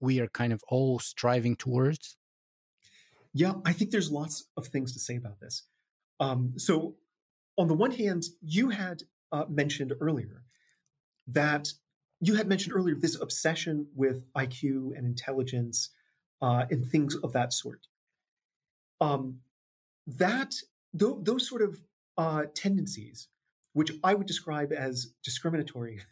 we 0.00 0.20
are 0.20 0.28
kind 0.28 0.52
of 0.52 0.62
all 0.68 0.98
striving 0.98 1.56
towards 1.56 2.16
yeah 3.32 3.54
i 3.64 3.72
think 3.72 3.90
there's 3.90 4.10
lots 4.10 4.44
of 4.56 4.66
things 4.66 4.92
to 4.92 5.00
say 5.00 5.16
about 5.16 5.40
this 5.40 5.64
um, 6.20 6.52
so 6.56 6.94
on 7.58 7.66
the 7.66 7.74
one 7.74 7.90
hand 7.90 8.24
you 8.40 8.70
had 8.70 9.02
uh, 9.32 9.44
mentioned 9.48 9.92
earlier 10.00 10.44
that 11.26 11.68
you 12.20 12.36
had 12.36 12.46
mentioned 12.46 12.74
earlier 12.74 12.94
this 12.94 13.20
obsession 13.20 13.88
with 13.96 14.24
IQ 14.34 14.96
and 14.96 15.04
intelligence 15.04 15.90
uh, 16.40 16.64
and 16.70 16.86
things 16.86 17.16
of 17.16 17.32
that 17.32 17.52
sort. 17.52 17.88
Um, 19.02 19.40
that 20.06 20.54
th- 20.98 21.16
those 21.22 21.48
sort 21.48 21.62
of 21.62 21.78
uh, 22.16 22.44
tendencies, 22.54 23.28
which 23.72 23.90
I 24.04 24.14
would 24.14 24.26
describe 24.26 24.72
as 24.72 25.12
discriminatory. 25.24 26.00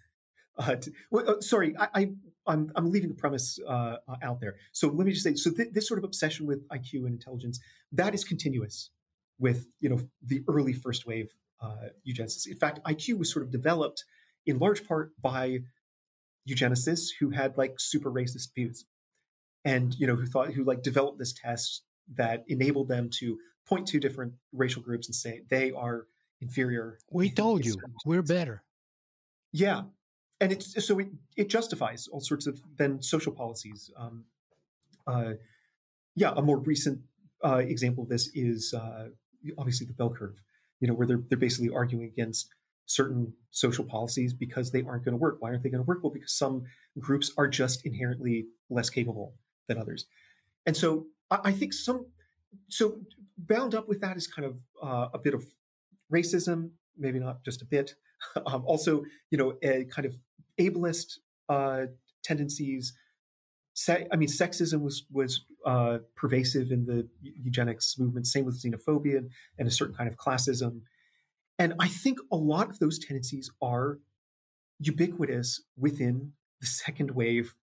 Uh, 0.59 0.77
to, 0.77 0.93
well, 1.11 1.31
uh, 1.31 1.41
sorry, 1.41 1.75
I, 1.79 1.89
I, 1.95 2.11
I'm, 2.47 2.71
I'm 2.77 2.91
leaving 2.91 3.09
the 3.09 3.15
premise 3.15 3.59
uh, 3.67 3.97
uh, 4.07 4.17
out 4.21 4.41
there. 4.41 4.57
So 4.73 4.89
let 4.89 5.07
me 5.07 5.13
just 5.13 5.25
say, 5.25 5.35
so 5.35 5.51
th- 5.51 5.71
this 5.73 5.89
sort 5.89 5.97
of 5.97 6.05
obsession 6.05 6.45
with 6.45 6.69
IQ 6.69 7.07
and 7.07 7.15
intelligence 7.15 7.59
that 7.93 8.15
is 8.15 8.25
continuous 8.25 8.91
with 9.39 9.69
you 9.79 9.89
know 9.89 10.01
the 10.23 10.43
early 10.49 10.75
first 10.75 11.07
wave 11.07 11.31
eugenicists. 12.07 12.47
In 12.47 12.59
fact, 12.59 12.81
IQ 12.85 13.19
was 13.21 13.33
sort 13.33 13.43
of 13.43 13.51
developed 13.51 14.05
in 14.45 14.59
large 14.59 14.87
part 14.87 15.13
by 15.23 15.61
eugenicists 16.47 17.09
who 17.19 17.31
had 17.31 17.57
like 17.57 17.77
super 17.79 18.11
racist 18.11 18.53
views 18.55 18.85
and 19.65 19.95
you 19.99 20.07
know 20.07 20.17
who 20.17 20.27
thought 20.27 20.53
who 20.53 20.65
like 20.65 20.83
developed 20.83 21.19
this 21.19 21.33
test 21.33 21.85
that 22.17 22.45
enabled 22.49 22.89
them 22.89 23.09
to 23.11 23.39
point 23.67 23.87
to 23.89 24.01
different 24.01 24.33
racial 24.53 24.83
groups 24.83 25.07
and 25.07 25.15
say 25.15 25.43
they 25.49 25.73
are 25.73 26.07
inferior 26.41 26.99
we 27.11 27.31
told 27.31 27.65
you 27.65 27.75
we're 28.05 28.23
better 28.23 28.63
yeah 29.53 29.83
and 30.41 30.53
it's 30.53 30.85
so 30.85 30.99
it, 30.99 31.09
it 31.37 31.49
justifies 31.49 32.09
all 32.09 32.21
sorts 32.21 32.47
of 32.47 32.59
then 32.79 33.01
social 33.03 33.33
policies 33.33 33.91
um, 33.97 34.25
uh, 35.07 35.33
yeah 36.15 36.33
a 36.37 36.43
more 36.43 36.59
recent 36.59 37.01
uh, 37.45 37.57
example 37.57 38.03
of 38.05 38.09
this 38.09 38.31
is 38.35 38.75
uh, 38.75 39.09
obviously 39.59 39.87
the 39.87 39.93
bell 39.93 40.11
curve 40.11 40.43
you 40.81 40.89
know 40.89 40.95
where 40.95 41.07
they're, 41.07 41.23
they're 41.29 41.39
basically 41.39 41.71
arguing 41.73 42.05
against 42.07 42.49
certain 42.91 43.33
social 43.53 43.85
policies 43.85 44.35
because 44.35 44.73
they 44.73 44.83
aren't 44.83 45.05
going 45.05 45.13
to 45.13 45.19
work. 45.19 45.37
Why 45.39 45.51
aren't 45.51 45.63
they 45.63 45.71
going 45.71 45.83
to 45.83 45.87
work? 45.87 46.01
Well, 46.03 46.13
because 46.13 46.33
some 46.33 46.65
groups 46.99 47.33
are 47.39 47.47
just 47.47 47.87
inherently 47.87 48.47
less 48.69 48.91
capable 48.91 49.35
than 49.69 49.79
others. 49.79 50.07
And 50.67 50.77
so 50.77 51.07
I, 51.31 51.53
think 51.53 51.73
some, 51.73 52.07
so 52.69 53.01
bound 53.39 53.75
up 53.75 53.89
with 53.89 54.01
that 54.01 54.17
is 54.17 54.27
kind 54.27 54.47
of 54.47 54.59
uh, 54.83 55.09
a 55.15 55.19
bit 55.19 55.35
of 55.35 55.45
racism, 56.13 56.71
maybe 56.99 57.19
not 57.19 57.45
just 57.45 57.63
a 57.63 57.65
bit. 57.65 57.95
um, 58.47 58.65
also, 58.67 59.05
you 59.31 59.39
know, 59.39 59.55
a 59.63 59.85
kind 59.85 60.07
of 60.07 60.15
ableist 60.59 61.19
uh, 61.49 61.87
tendencies. 62.23 62.93
Se- 63.75 64.07
I 64.13 64.17
mean, 64.17 64.29
sexism 64.29 64.83
was 64.83 65.05
was 65.11 65.45
uh, 65.65 65.99
pervasive 66.17 66.71
in 66.71 66.85
the 66.87 67.09
eugenics 67.23 67.99
movement. 67.99 68.27
Same 68.27 68.45
with 68.45 68.63
xenophobia 68.63 69.19
and, 69.19 69.31
and 69.59 69.69
a 69.69 69.71
certain 69.71 69.95
kind 69.95 70.09
of 70.09 70.17
classism. 70.17 70.83
And 71.59 71.75
I 71.79 71.89
think 71.89 72.19
a 72.33 72.37
lot 72.37 72.71
of 72.71 72.79
those 72.79 72.99
tendencies 72.99 73.51
are 73.63 73.99
ubiquitous 74.79 75.63
within 75.77 76.33
the 76.61 76.67
second 76.67 77.11
wave 77.11 77.55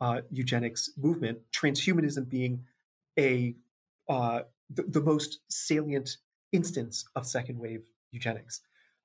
uh, 0.00 0.22
eugenics 0.30 0.90
movement, 0.96 1.38
transhumanism 1.52 2.28
being 2.28 2.64
a 3.18 3.54
uh, 4.08 4.40
the, 4.70 5.00
most 5.00 5.40
salient 5.48 6.16
instance 6.52 7.04
of 7.14 7.26
second 7.26 7.58
wave 7.58 7.84
eugenics. 8.10 8.60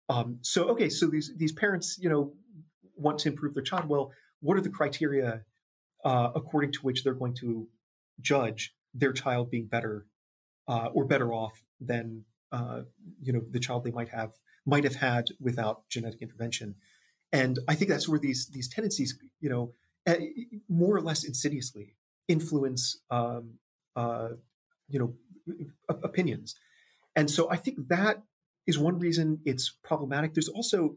Um, 0.10 0.40
so, 0.42 0.68
okay, 0.70 0.90
so 0.90 1.08
these 1.08 1.32
these 1.38 1.52
parents, 1.52 1.98
you 2.02 2.10
know, 2.10 2.34
want 2.96 3.20
to 3.20 3.30
improve 3.30 3.54
their 3.54 3.64
child. 3.64 3.88
Well, 3.88 4.12
what 4.42 4.58
are 4.58 4.62
the 4.62 4.70
criteria 4.70 5.44
uh, 6.04 6.32
according 6.36 6.72
to 6.74 6.80
which 6.82 7.04
they're 7.04 7.14
going 7.14 7.36
to 7.36 7.68
judge 8.22 8.74
their 8.94 9.14
child 9.14 9.50
being 9.52 9.68
better 9.68 10.06
uh, 10.68 10.90
or 10.94 11.06
better 11.06 11.34
off 11.34 11.64
than 11.80 12.24
uh, 12.52 12.82
you 13.22 13.34
know 13.34 13.42
the 13.52 13.60
child 13.60 13.84
they 13.84 13.92
might 13.92 14.10
have 14.10 14.32
might 14.66 14.84
have 14.84 14.96
had 14.96 15.26
without 15.40 15.88
genetic 15.90 16.22
intervention. 16.22 16.76
And 17.32 17.60
I 17.68 17.76
think 17.76 17.90
that's 17.90 18.08
where 18.08 18.20
these 18.20 18.48
these 18.48 18.68
tendencies, 18.68 19.18
you 19.40 19.50
know, 19.50 19.74
eh, 20.06 20.18
more 20.68 20.96
or 20.96 21.02
less 21.02 21.24
insidiously 21.24 21.96
influence, 22.28 23.02
um, 23.10 23.56
uh, 23.96 24.30
you 24.88 25.00
know, 25.00 25.14
opinions. 25.90 26.56
And 27.16 27.30
so 27.30 27.50
I 27.50 27.56
think 27.56 27.88
that 27.90 28.24
is 28.68 28.78
one 28.78 29.00
reason 29.00 29.40
it's 29.46 29.74
problematic. 29.84 30.34
There's 30.34 30.50
also 30.50 30.96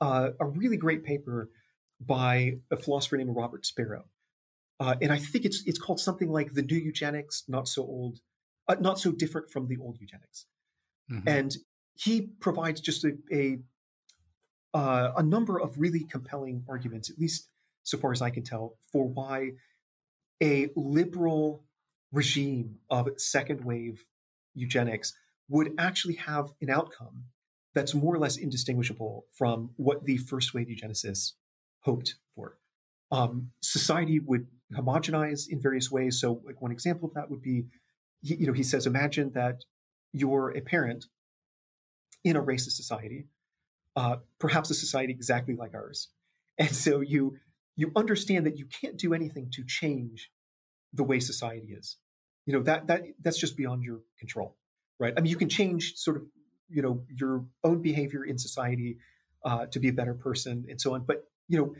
uh, 0.00 0.30
a 0.40 0.46
really 0.46 0.76
great 0.76 1.04
paper 1.04 1.50
by 2.00 2.58
a 2.70 2.76
philosopher 2.76 3.16
named 3.16 3.34
Robert 3.34 3.66
Sparrow, 3.66 4.04
uh, 4.80 4.94
and 5.02 5.12
I 5.12 5.18
think 5.18 5.44
it's 5.44 5.62
it's 5.66 5.78
called 5.78 6.00
something 6.00 6.30
like 6.30 6.54
the 6.54 6.62
new 6.62 6.76
eugenics, 6.76 7.44
not 7.48 7.66
so 7.68 7.82
old, 7.82 8.20
uh, 8.68 8.76
not 8.80 8.98
so 8.98 9.10
different 9.10 9.50
from 9.50 9.66
the 9.66 9.76
old 9.78 9.98
eugenics. 10.00 10.46
Mm-hmm. 11.10 11.28
And 11.28 11.56
he 11.94 12.30
provides 12.40 12.80
just 12.80 13.04
a 13.04 13.12
a, 13.32 13.58
uh, 14.74 15.12
a 15.16 15.22
number 15.22 15.60
of 15.60 15.78
really 15.78 16.04
compelling 16.04 16.64
arguments, 16.68 17.10
at 17.10 17.18
least 17.18 17.48
so 17.82 17.98
far 17.98 18.12
as 18.12 18.22
I 18.22 18.30
can 18.30 18.44
tell, 18.44 18.76
for 18.92 19.08
why 19.08 19.52
a 20.42 20.68
liberal 20.76 21.64
regime 22.12 22.76
of 22.90 23.08
second 23.16 23.64
wave 23.64 24.04
eugenics 24.54 25.14
would 25.48 25.72
actually 25.78 26.14
have 26.14 26.52
an 26.60 26.70
outcome 26.70 27.24
that's 27.74 27.94
more 27.94 28.14
or 28.14 28.18
less 28.18 28.36
indistinguishable 28.36 29.26
from 29.32 29.70
what 29.76 30.04
the 30.04 30.16
first 30.16 30.54
wave 30.54 30.68
eugenicists 30.68 31.32
hoped 31.80 32.16
for. 32.34 32.58
Um, 33.10 33.50
society 33.62 34.18
would 34.18 34.46
homogenize 34.74 35.48
in 35.48 35.60
various 35.60 35.90
ways. 35.90 36.20
So, 36.20 36.42
like 36.44 36.60
one 36.60 36.72
example 36.72 37.08
of 37.08 37.14
that 37.14 37.30
would 37.30 37.40
be, 37.40 37.66
you 38.20 38.46
know, 38.46 38.52
he 38.52 38.62
says, 38.62 38.86
imagine 38.86 39.32
that 39.32 39.64
you're 40.12 40.50
a 40.56 40.60
parent 40.60 41.06
in 42.24 42.36
a 42.36 42.42
racist 42.42 42.72
society, 42.72 43.26
uh, 43.96 44.16
perhaps 44.38 44.70
a 44.70 44.74
society 44.74 45.12
exactly 45.12 45.54
like 45.54 45.74
ours. 45.74 46.08
And 46.58 46.74
so 46.74 47.00
you 47.00 47.36
you 47.76 47.92
understand 47.94 48.44
that 48.46 48.58
you 48.58 48.66
can't 48.66 48.96
do 48.96 49.14
anything 49.14 49.48
to 49.52 49.64
change 49.64 50.30
the 50.92 51.04
way 51.04 51.20
society 51.20 51.72
is. 51.72 51.96
You 52.46 52.54
know 52.54 52.62
that 52.62 52.86
that 52.86 53.02
that's 53.20 53.38
just 53.38 53.56
beyond 53.56 53.82
your 53.82 54.00
control, 54.18 54.56
right? 54.98 55.12
I 55.16 55.20
mean, 55.20 55.30
you 55.30 55.36
can 55.36 55.48
change 55.48 55.94
sort 55.96 56.16
of 56.16 56.22
you 56.68 56.82
know 56.82 57.04
your 57.08 57.44
own 57.64 57.82
behavior 57.82 58.24
in 58.24 58.38
society 58.38 58.98
uh, 59.44 59.66
to 59.66 59.78
be 59.78 59.88
a 59.88 59.92
better 59.92 60.14
person 60.14 60.64
and 60.68 60.80
so 60.80 60.94
on. 60.94 61.04
But 61.04 61.24
you 61.48 61.58
know 61.58 61.74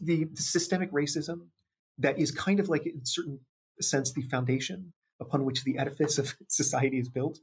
the, 0.00 0.24
the 0.32 0.42
systemic 0.42 0.92
racism 0.92 1.46
that 1.98 2.18
is 2.18 2.30
kind 2.30 2.60
of 2.60 2.68
like 2.68 2.86
in 2.86 3.04
certain 3.04 3.40
sense 3.80 4.12
the 4.12 4.22
foundation 4.22 4.92
upon 5.20 5.44
which 5.44 5.64
the 5.64 5.78
edifice 5.78 6.18
of 6.18 6.34
society 6.48 6.98
is 6.98 7.08
built. 7.08 7.38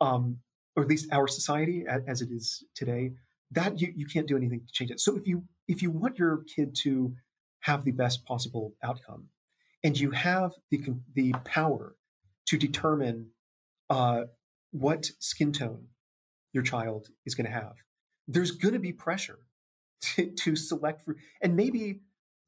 Um, 0.00 0.38
or 0.76 0.82
at 0.82 0.88
least 0.88 1.06
our 1.12 1.28
society 1.28 1.84
as 1.88 2.20
it 2.20 2.30
is 2.32 2.64
today, 2.74 3.12
that 3.52 3.80
you, 3.80 3.92
you 3.94 4.06
can't 4.06 4.26
do 4.26 4.36
anything 4.36 4.60
to 4.66 4.72
change 4.72 4.90
it. 4.90 5.00
So 5.00 5.16
if 5.16 5.26
you 5.26 5.44
if 5.68 5.82
you 5.82 5.90
want 5.90 6.18
your 6.18 6.42
kid 6.54 6.74
to 6.82 7.14
have 7.60 7.84
the 7.84 7.92
best 7.92 8.24
possible 8.24 8.74
outcome, 8.82 9.28
and 9.84 9.98
you 9.98 10.10
have 10.10 10.52
the 10.70 10.82
the 11.14 11.32
power 11.44 11.94
to 12.46 12.58
determine 12.58 13.28
uh, 13.90 14.22
what 14.72 15.10
skin 15.20 15.52
tone 15.52 15.86
your 16.52 16.62
child 16.62 17.08
is 17.26 17.34
going 17.34 17.46
to 17.46 17.52
have, 17.52 17.74
there's 18.26 18.52
going 18.52 18.74
to 18.74 18.80
be 18.80 18.92
pressure 18.92 19.38
to, 20.00 20.30
to 20.30 20.56
select 20.56 21.02
for, 21.04 21.16
and 21.42 21.54
maybe 21.54 22.00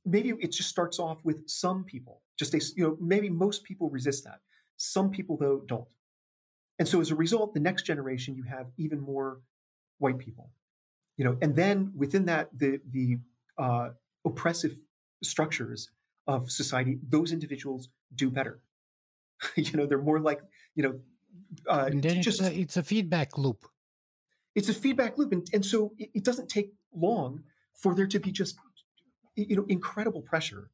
maybe 0.04 0.30
it 0.40 0.52
just 0.52 0.68
starts 0.68 0.98
off 0.98 1.24
with 1.24 1.48
some 1.48 1.84
people. 1.84 2.22
Just 2.38 2.54
a, 2.54 2.60
you 2.76 2.84
know, 2.84 2.96
maybe 3.00 3.28
most 3.28 3.64
people 3.64 3.90
resist 3.90 4.24
that. 4.24 4.40
Some 4.76 5.10
people 5.10 5.36
though 5.36 5.62
don't. 5.66 5.88
And 6.78 6.86
so 6.86 7.00
as 7.00 7.10
a 7.10 7.16
result, 7.16 7.54
the 7.54 7.60
next 7.60 7.82
generation, 7.82 8.34
you 8.34 8.44
have 8.44 8.66
even 8.76 9.00
more 9.00 9.40
white 9.98 10.18
people, 10.18 10.50
you 11.16 11.24
know, 11.24 11.36
and 11.40 11.56
then 11.56 11.92
within 11.96 12.26
that, 12.26 12.50
the, 12.56 12.78
the 12.90 13.18
uh, 13.58 13.88
oppressive 14.26 14.76
structures 15.22 15.90
of 16.26 16.50
society, 16.50 16.98
those 17.08 17.32
individuals 17.32 17.88
do 18.14 18.30
better. 18.30 18.60
you 19.56 19.76
know, 19.76 19.86
they're 19.86 19.98
more 19.98 20.20
like, 20.20 20.40
you 20.74 20.82
know, 20.82 20.94
uh, 21.68 21.90
just, 21.90 22.40
it's, 22.40 22.40
a, 22.40 22.60
it's 22.60 22.76
a 22.76 22.82
feedback 22.82 23.38
loop. 23.38 23.66
It's 24.54 24.68
a 24.68 24.74
feedback 24.74 25.18
loop. 25.18 25.32
And, 25.32 25.46
and 25.52 25.64
so 25.64 25.92
it, 25.98 26.10
it 26.14 26.24
doesn't 26.24 26.48
take 26.48 26.72
long 26.94 27.42
for 27.74 27.94
there 27.94 28.06
to 28.06 28.18
be 28.18 28.32
just, 28.32 28.56
you 29.36 29.56
know, 29.56 29.66
incredible 29.68 30.22
pressure 30.22 30.70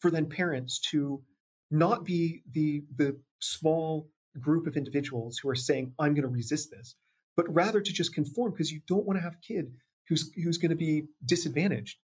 for 0.00 0.10
then 0.10 0.26
parents 0.26 0.78
to 0.90 1.22
not 1.70 2.04
be 2.04 2.42
the 2.52 2.84
the 2.96 3.16
small 3.40 4.10
group 4.40 4.66
of 4.66 4.76
individuals 4.76 5.38
who 5.38 5.48
are 5.48 5.54
saying, 5.54 5.92
I'm 5.98 6.14
going 6.14 6.22
to 6.22 6.28
resist 6.28 6.70
this, 6.70 6.96
but 7.36 7.52
rather 7.52 7.80
to 7.80 7.92
just 7.92 8.14
conform 8.14 8.52
because 8.52 8.72
you 8.72 8.80
don't 8.86 9.06
want 9.06 9.16
to 9.18 9.22
have 9.22 9.34
a 9.34 9.46
kid 9.46 9.72
who's, 10.08 10.32
who's 10.34 10.58
going 10.58 10.70
to 10.70 10.76
be 10.76 11.04
disadvantaged 11.24 11.98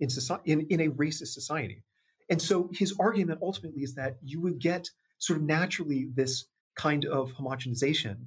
in, 0.00 0.10
society, 0.10 0.52
in, 0.52 0.66
in 0.68 0.80
a 0.80 0.88
racist 0.90 1.28
society. 1.28 1.82
And 2.28 2.42
so 2.42 2.70
his 2.72 2.94
argument 2.98 3.40
ultimately 3.42 3.82
is 3.82 3.94
that 3.94 4.16
you 4.22 4.40
would 4.40 4.58
get 4.58 4.90
sort 5.18 5.38
of 5.38 5.44
naturally 5.44 6.08
this 6.12 6.46
kind 6.76 7.04
of 7.04 7.32
homogenization. 7.34 8.26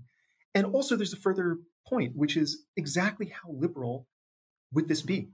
And 0.55 0.65
also, 0.65 0.95
there's 0.95 1.13
a 1.13 1.17
further 1.17 1.59
point, 1.87 2.15
which 2.15 2.35
is 2.35 2.65
exactly 2.75 3.27
how 3.27 3.51
liberal 3.51 4.07
would 4.73 4.87
this 4.87 5.01
be? 5.01 5.29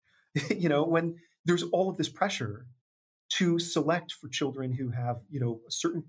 you 0.50 0.68
know, 0.68 0.84
when 0.84 1.16
there's 1.44 1.62
all 1.64 1.88
of 1.88 1.96
this 1.96 2.08
pressure 2.08 2.66
to 3.30 3.58
select 3.58 4.12
for 4.12 4.28
children 4.28 4.72
who 4.72 4.90
have, 4.90 5.18
you 5.30 5.40
know, 5.40 5.60
a 5.66 5.70
certain 5.70 6.04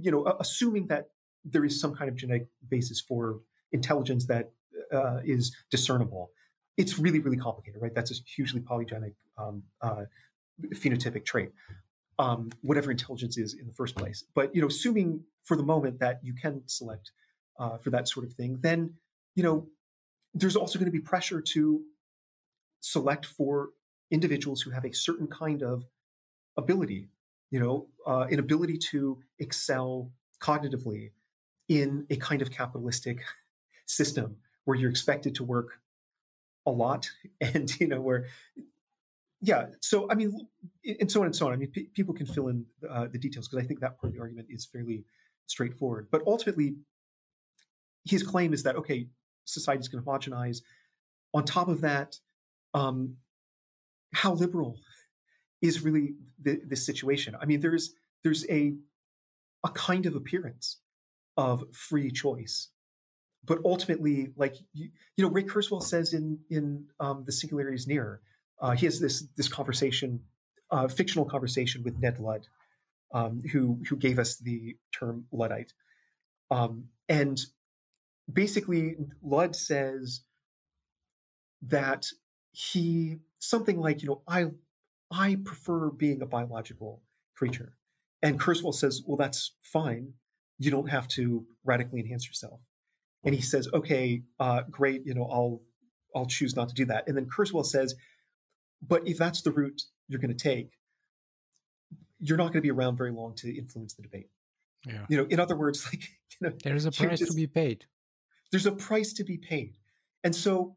you 0.00 0.10
know, 0.10 0.26
assuming 0.38 0.86
that 0.86 1.06
there 1.44 1.64
is 1.64 1.80
some 1.80 1.94
kind 1.94 2.10
of 2.10 2.16
genetic 2.16 2.48
basis 2.68 3.00
for 3.00 3.40
intelligence 3.72 4.26
that 4.26 4.52
uh, 4.92 5.20
is 5.24 5.56
discernible, 5.70 6.30
it's 6.76 6.98
really 6.98 7.18
really 7.18 7.36
complicated, 7.36 7.80
right? 7.80 7.94
That's 7.94 8.10
a 8.10 8.14
hugely 8.36 8.60
polygenic 8.60 9.14
um, 9.38 9.62
uh, 9.80 10.04
phenotypic 10.74 11.24
trait. 11.24 11.50
Um, 12.18 12.50
whatever 12.60 12.90
intelligence 12.90 13.38
is 13.38 13.54
in 13.54 13.66
the 13.66 13.72
first 13.72 13.96
place. 13.96 14.24
But 14.34 14.54
you 14.54 14.60
know, 14.60 14.66
assuming 14.66 15.24
for 15.44 15.56
the 15.56 15.62
moment 15.62 16.00
that 16.00 16.20
you 16.22 16.34
can 16.34 16.62
select 16.66 17.12
uh, 17.58 17.78
for 17.78 17.88
that 17.90 18.08
sort 18.08 18.26
of 18.26 18.34
thing, 18.34 18.58
then 18.60 18.94
you 19.34 19.42
know, 19.42 19.66
there's 20.34 20.56
also 20.56 20.78
going 20.78 20.86
to 20.86 20.92
be 20.92 21.00
pressure 21.00 21.40
to 21.40 21.82
select 22.80 23.24
for 23.24 23.70
individuals 24.10 24.60
who 24.60 24.70
have 24.70 24.84
a 24.84 24.92
certain 24.92 25.26
kind 25.28 25.62
of 25.62 25.84
ability, 26.56 27.08
you 27.50 27.60
know, 27.60 27.86
uh, 28.06 28.26
an 28.30 28.38
ability 28.38 28.76
to 28.76 29.18
excel 29.38 30.10
cognitively 30.42 31.12
in 31.68 32.06
a 32.10 32.16
kind 32.16 32.42
of 32.42 32.50
capitalistic 32.50 33.22
system 33.86 34.36
where 34.64 34.76
you're 34.76 34.90
expected 34.90 35.34
to 35.36 35.44
work 35.44 35.80
a 36.66 36.70
lot 36.70 37.10
and 37.40 37.78
you 37.80 37.88
know 37.88 38.00
where 38.00 38.26
yeah 39.40 39.66
so 39.80 40.10
i 40.10 40.14
mean 40.14 40.32
and 41.00 41.10
so 41.10 41.20
on 41.20 41.26
and 41.26 41.36
so 41.36 41.46
on. 41.46 41.52
I 41.52 41.56
mean 41.56 41.70
p- 41.70 41.88
people 41.94 42.14
can 42.14 42.26
fill 42.26 42.48
in 42.48 42.64
uh, 42.88 43.06
the 43.10 43.18
details 43.18 43.48
because 43.48 43.64
i 43.64 43.66
think 43.66 43.80
that 43.80 43.98
part 43.98 44.10
of 44.10 44.14
the 44.14 44.20
argument 44.20 44.48
is 44.50 44.66
fairly 44.66 45.04
straightforward. 45.46 46.08
But 46.10 46.22
ultimately 46.26 46.76
his 48.04 48.22
claim 48.22 48.52
is 48.52 48.62
that 48.62 48.76
okay 48.76 49.08
society 49.44 49.80
is 49.80 49.88
going 49.88 50.02
to 50.04 50.08
homogenize. 50.08 50.62
On 51.34 51.44
top 51.44 51.68
of 51.68 51.80
that 51.80 52.16
um, 52.74 53.16
how 54.12 54.32
liberal 54.32 54.78
is 55.62 55.82
really 55.82 56.14
the, 56.42 56.60
this 56.66 56.84
situation. 56.86 57.36
I 57.40 57.46
mean, 57.46 57.60
there's 57.60 57.94
there's 58.22 58.46
a 58.48 58.74
a 59.64 59.70
kind 59.70 60.06
of 60.06 60.14
appearance 60.16 60.78
of 61.36 61.64
free 61.72 62.10
choice, 62.10 62.68
but 63.44 63.58
ultimately, 63.64 64.32
like 64.36 64.56
you, 64.72 64.90
you 65.16 65.24
know, 65.24 65.30
Ray 65.30 65.44
Kurzweil 65.44 65.82
says 65.82 66.12
in 66.12 66.38
in 66.50 66.86
um, 66.98 67.24
the 67.26 67.32
Singularity 67.32 67.76
is 67.76 67.86
Near, 67.86 68.20
uh, 68.60 68.72
he 68.72 68.86
has 68.86 69.00
this 69.00 69.26
this 69.36 69.48
conversation, 69.48 70.20
uh, 70.70 70.88
fictional 70.88 71.24
conversation 71.24 71.82
with 71.82 71.98
Ned 71.98 72.18
Ludd, 72.18 72.46
um, 73.12 73.42
who 73.52 73.80
who 73.88 73.96
gave 73.96 74.18
us 74.18 74.36
the 74.36 74.76
term 74.98 75.26
Luddite, 75.32 75.72
um, 76.50 76.84
and 77.08 77.40
basically 78.30 78.96
Ludd 79.22 79.56
says 79.56 80.22
that 81.62 82.06
he 82.52 83.18
something 83.38 83.78
like 83.78 84.02
you 84.02 84.08
know 84.08 84.22
I 84.28 84.50
I 85.10 85.38
prefer 85.44 85.90
being 85.90 86.22
a 86.22 86.26
biological 86.26 87.02
creature. 87.34 87.74
And 88.22 88.38
Kurzweil 88.38 88.74
says, 88.74 89.02
well, 89.06 89.16
that's 89.16 89.52
fine. 89.62 90.12
You 90.58 90.70
don't 90.70 90.90
have 90.90 91.08
to 91.08 91.46
radically 91.64 92.00
enhance 92.00 92.26
yourself. 92.26 92.60
And 93.24 93.34
he 93.34 93.40
says, 93.40 93.68
okay, 93.72 94.22
uh, 94.38 94.62
great, 94.70 95.06
you 95.06 95.14
know, 95.14 95.24
I'll 95.24 95.60
I'll 96.14 96.26
choose 96.26 96.56
not 96.56 96.68
to 96.68 96.74
do 96.74 96.84
that. 96.86 97.06
And 97.06 97.16
then 97.16 97.26
Kurzweil 97.26 97.64
says, 97.64 97.94
but 98.86 99.06
if 99.06 99.18
that's 99.18 99.42
the 99.42 99.50
route 99.50 99.82
you're 100.08 100.20
going 100.20 100.34
to 100.34 100.42
take, 100.42 100.72
you're 102.18 102.36
not 102.36 102.44
going 102.44 102.54
to 102.54 102.60
be 102.62 102.70
around 102.70 102.96
very 102.96 103.12
long 103.12 103.34
to 103.36 103.56
influence 103.56 103.94
the 103.94 104.02
debate. 104.02 104.28
Yeah. 104.86 105.06
You 105.08 105.16
know, 105.18 105.26
in 105.28 105.40
other 105.40 105.56
words, 105.56 105.84
like 105.92 106.02
you 106.02 106.48
know, 106.48 106.52
there's 106.62 106.86
a 106.86 106.92
price 106.92 107.18
just, 107.18 107.32
to 107.32 107.36
be 107.36 107.46
paid. 107.46 107.86
There's 108.50 108.66
a 108.66 108.72
price 108.72 109.12
to 109.14 109.24
be 109.24 109.36
paid, 109.36 109.76
and 110.24 110.34
so 110.34 110.76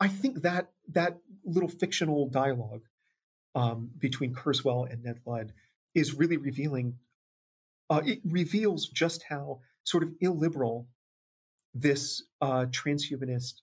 I 0.00 0.08
think 0.08 0.42
that 0.42 0.70
that 0.88 1.18
little 1.44 1.68
fictional 1.68 2.28
dialogue 2.28 2.82
um, 3.54 3.90
between 3.98 4.34
Kurzweil 4.34 4.90
and 4.90 5.04
Ned 5.04 5.20
Ludd 5.26 5.52
is 5.94 6.14
really 6.14 6.36
revealing. 6.36 6.96
Uh, 7.88 8.02
it 8.04 8.20
reveals 8.24 8.88
just 8.88 9.24
how 9.28 9.60
sort 9.82 10.02
of 10.04 10.12
illiberal 10.20 10.86
this 11.74 12.22
uh, 12.40 12.66
transhumanist 12.66 13.62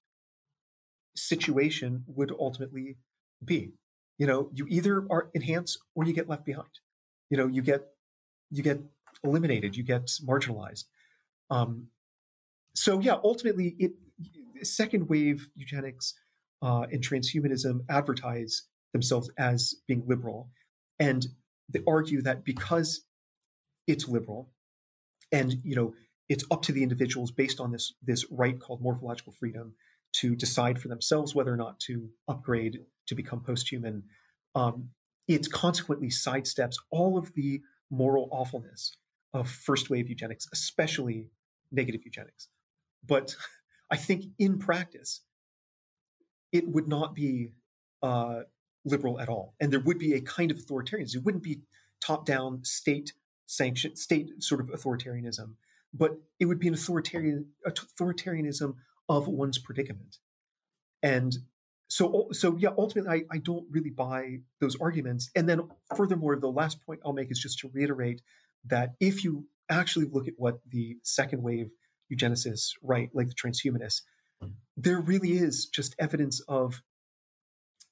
situation 1.15 2.03
would 2.07 2.31
ultimately 2.37 2.97
be. 3.43 3.73
You 4.17 4.27
know, 4.27 4.49
you 4.53 4.65
either 4.69 5.05
are 5.09 5.29
enhanced 5.33 5.79
or 5.95 6.05
you 6.05 6.13
get 6.13 6.27
left 6.27 6.45
behind. 6.45 6.69
You 7.29 7.37
know, 7.37 7.47
you 7.47 7.61
get 7.61 7.81
you 8.49 8.63
get 8.63 8.79
eliminated, 9.23 9.75
you 9.75 9.83
get 9.83 10.07
marginalized. 10.25 10.85
Um, 11.49 11.87
so 12.75 12.99
yeah, 12.99 13.15
ultimately, 13.23 13.75
it 13.79 13.93
second 14.63 15.09
wave 15.09 15.49
eugenics 15.55 16.13
uh, 16.61 16.85
and 16.91 17.03
transhumanism 17.03 17.81
advertise 17.89 18.63
themselves 18.93 19.29
as 19.37 19.75
being 19.87 20.03
liberal. 20.07 20.49
And 20.99 21.25
they 21.69 21.81
argue 21.87 22.21
that 22.23 22.43
because 22.43 23.01
it's 23.85 24.07
liberal 24.07 24.51
and, 25.31 25.55
you 25.63 25.75
know, 25.75 25.93
it's 26.29 26.43
up 26.51 26.61
to 26.63 26.71
the 26.71 26.83
individuals 26.83 27.31
based 27.31 27.59
on 27.59 27.71
this, 27.71 27.93
this 28.03 28.25
right 28.31 28.59
called 28.59 28.81
morphological 28.81 29.33
freedom 29.33 29.73
to 30.13 30.35
decide 30.35 30.79
for 30.81 30.87
themselves 30.87 31.35
whether 31.35 31.53
or 31.53 31.57
not 31.57 31.79
to 31.81 32.09
upgrade 32.27 32.79
to 33.07 33.15
become 33.15 33.41
post-human. 33.41 34.03
Um, 34.55 34.89
it 35.27 35.51
consequently 35.51 36.07
sidesteps 36.07 36.75
all 36.89 37.17
of 37.17 37.33
the 37.33 37.61
moral 37.89 38.29
awfulness 38.31 38.95
of 39.33 39.49
first 39.49 39.89
wave 39.89 40.09
eugenics, 40.09 40.47
especially 40.53 41.27
negative 41.71 42.01
eugenics. 42.05 42.47
But 43.05 43.35
I 43.91 43.97
think 43.97 44.25
in 44.37 44.59
practice, 44.59 45.21
it 46.51 46.67
would 46.67 46.87
not 46.87 47.13
be 47.13 47.51
uh, 48.01 48.41
liberal 48.85 49.19
at 49.19 49.29
all. 49.29 49.55
And 49.59 49.71
there 49.71 49.79
would 49.79 49.99
be 49.99 50.13
a 50.13 50.21
kind 50.21 50.51
of 50.51 50.57
authoritarianism. 50.57 51.17
It 51.17 51.23
wouldn't 51.23 51.43
be 51.43 51.61
top 52.01 52.25
down 52.25 52.63
state 52.63 53.13
sanction, 53.45 53.95
state 53.95 54.29
sort 54.39 54.61
of 54.61 54.67
authoritarianism, 54.67 55.53
but 55.93 56.17
it 56.39 56.45
would 56.45 56.59
be 56.59 56.67
an 56.67 56.73
authoritarian 56.73 57.47
authoritarianism 57.65 58.75
of 59.09 59.27
one's 59.27 59.57
predicament. 59.57 60.17
And 61.01 61.37
so, 61.87 62.27
so 62.31 62.57
yeah, 62.57 62.69
ultimately, 62.77 63.25
I, 63.31 63.35
I 63.35 63.37
don't 63.39 63.65
really 63.71 63.89
buy 63.89 64.39
those 64.59 64.75
arguments. 64.79 65.29
And 65.35 65.47
then, 65.47 65.69
furthermore, 65.95 66.35
the 66.35 66.51
last 66.51 66.85
point 66.85 66.99
I'll 67.05 67.13
make 67.13 67.31
is 67.31 67.39
just 67.39 67.59
to 67.59 67.71
reiterate 67.73 68.21
that 68.65 68.95
if 68.99 69.23
you 69.23 69.47
actually 69.69 70.05
look 70.11 70.27
at 70.27 70.33
what 70.37 70.59
the 70.69 70.97
second 71.03 71.43
wave 71.43 71.69
eugenicists 72.11 72.71
write, 72.83 73.11
like 73.13 73.27
the 73.27 73.33
transhumanists, 73.33 74.01
there 74.75 74.99
really 74.99 75.33
is 75.33 75.65
just 75.65 75.95
evidence 75.97 76.41
of 76.47 76.81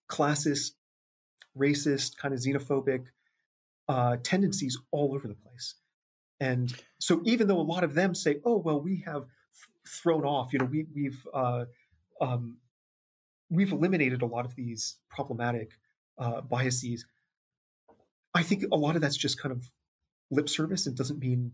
classist 0.09 0.71
racist, 1.57 2.17
kind 2.17 2.33
of 2.33 2.39
xenophobic 2.39 3.05
uh, 3.87 4.17
tendencies 4.23 4.77
all 4.91 5.13
over 5.15 5.27
the 5.27 5.35
place. 5.35 5.75
And 6.39 6.73
so, 6.99 7.21
even 7.23 7.47
though 7.47 7.59
a 7.59 7.61
lot 7.61 7.83
of 7.83 7.93
them 7.93 8.13
say, 8.13 8.41
"Oh, 8.43 8.57
well, 8.57 8.81
we 8.81 9.03
have 9.05 9.25
thrown 9.87 10.25
off," 10.25 10.51
you 10.51 10.59
know, 10.59 10.65
we, 10.65 10.85
we've 10.93 11.25
uh, 11.33 11.65
um, 12.19 12.57
we've 13.49 13.71
eliminated 13.71 14.21
a 14.21 14.25
lot 14.25 14.45
of 14.45 14.55
these 14.55 14.97
problematic 15.09 15.71
uh, 16.17 16.41
biases. 16.41 17.05
I 18.33 18.43
think 18.43 18.65
a 18.71 18.75
lot 18.75 18.95
of 18.95 19.01
that's 19.01 19.17
just 19.17 19.39
kind 19.39 19.51
of 19.51 19.63
lip 20.31 20.49
service 20.49 20.87
and 20.87 20.95
doesn't 20.95 21.19
mean 21.19 21.51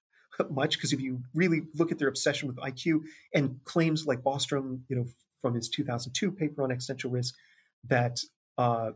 much 0.50 0.76
because 0.76 0.92
if 0.92 1.00
you 1.00 1.22
really 1.34 1.62
look 1.74 1.92
at 1.92 1.98
their 1.98 2.08
obsession 2.08 2.48
with 2.48 2.56
IQ 2.56 3.02
and 3.34 3.60
claims 3.64 4.06
like 4.06 4.22
Bostrom, 4.22 4.80
you 4.88 4.96
know, 4.96 5.06
from 5.40 5.54
his 5.54 5.68
2002 5.68 6.32
paper 6.32 6.62
on 6.62 6.72
existential 6.72 7.10
risk, 7.10 7.34
that 7.84 8.18
uh, 8.56 8.92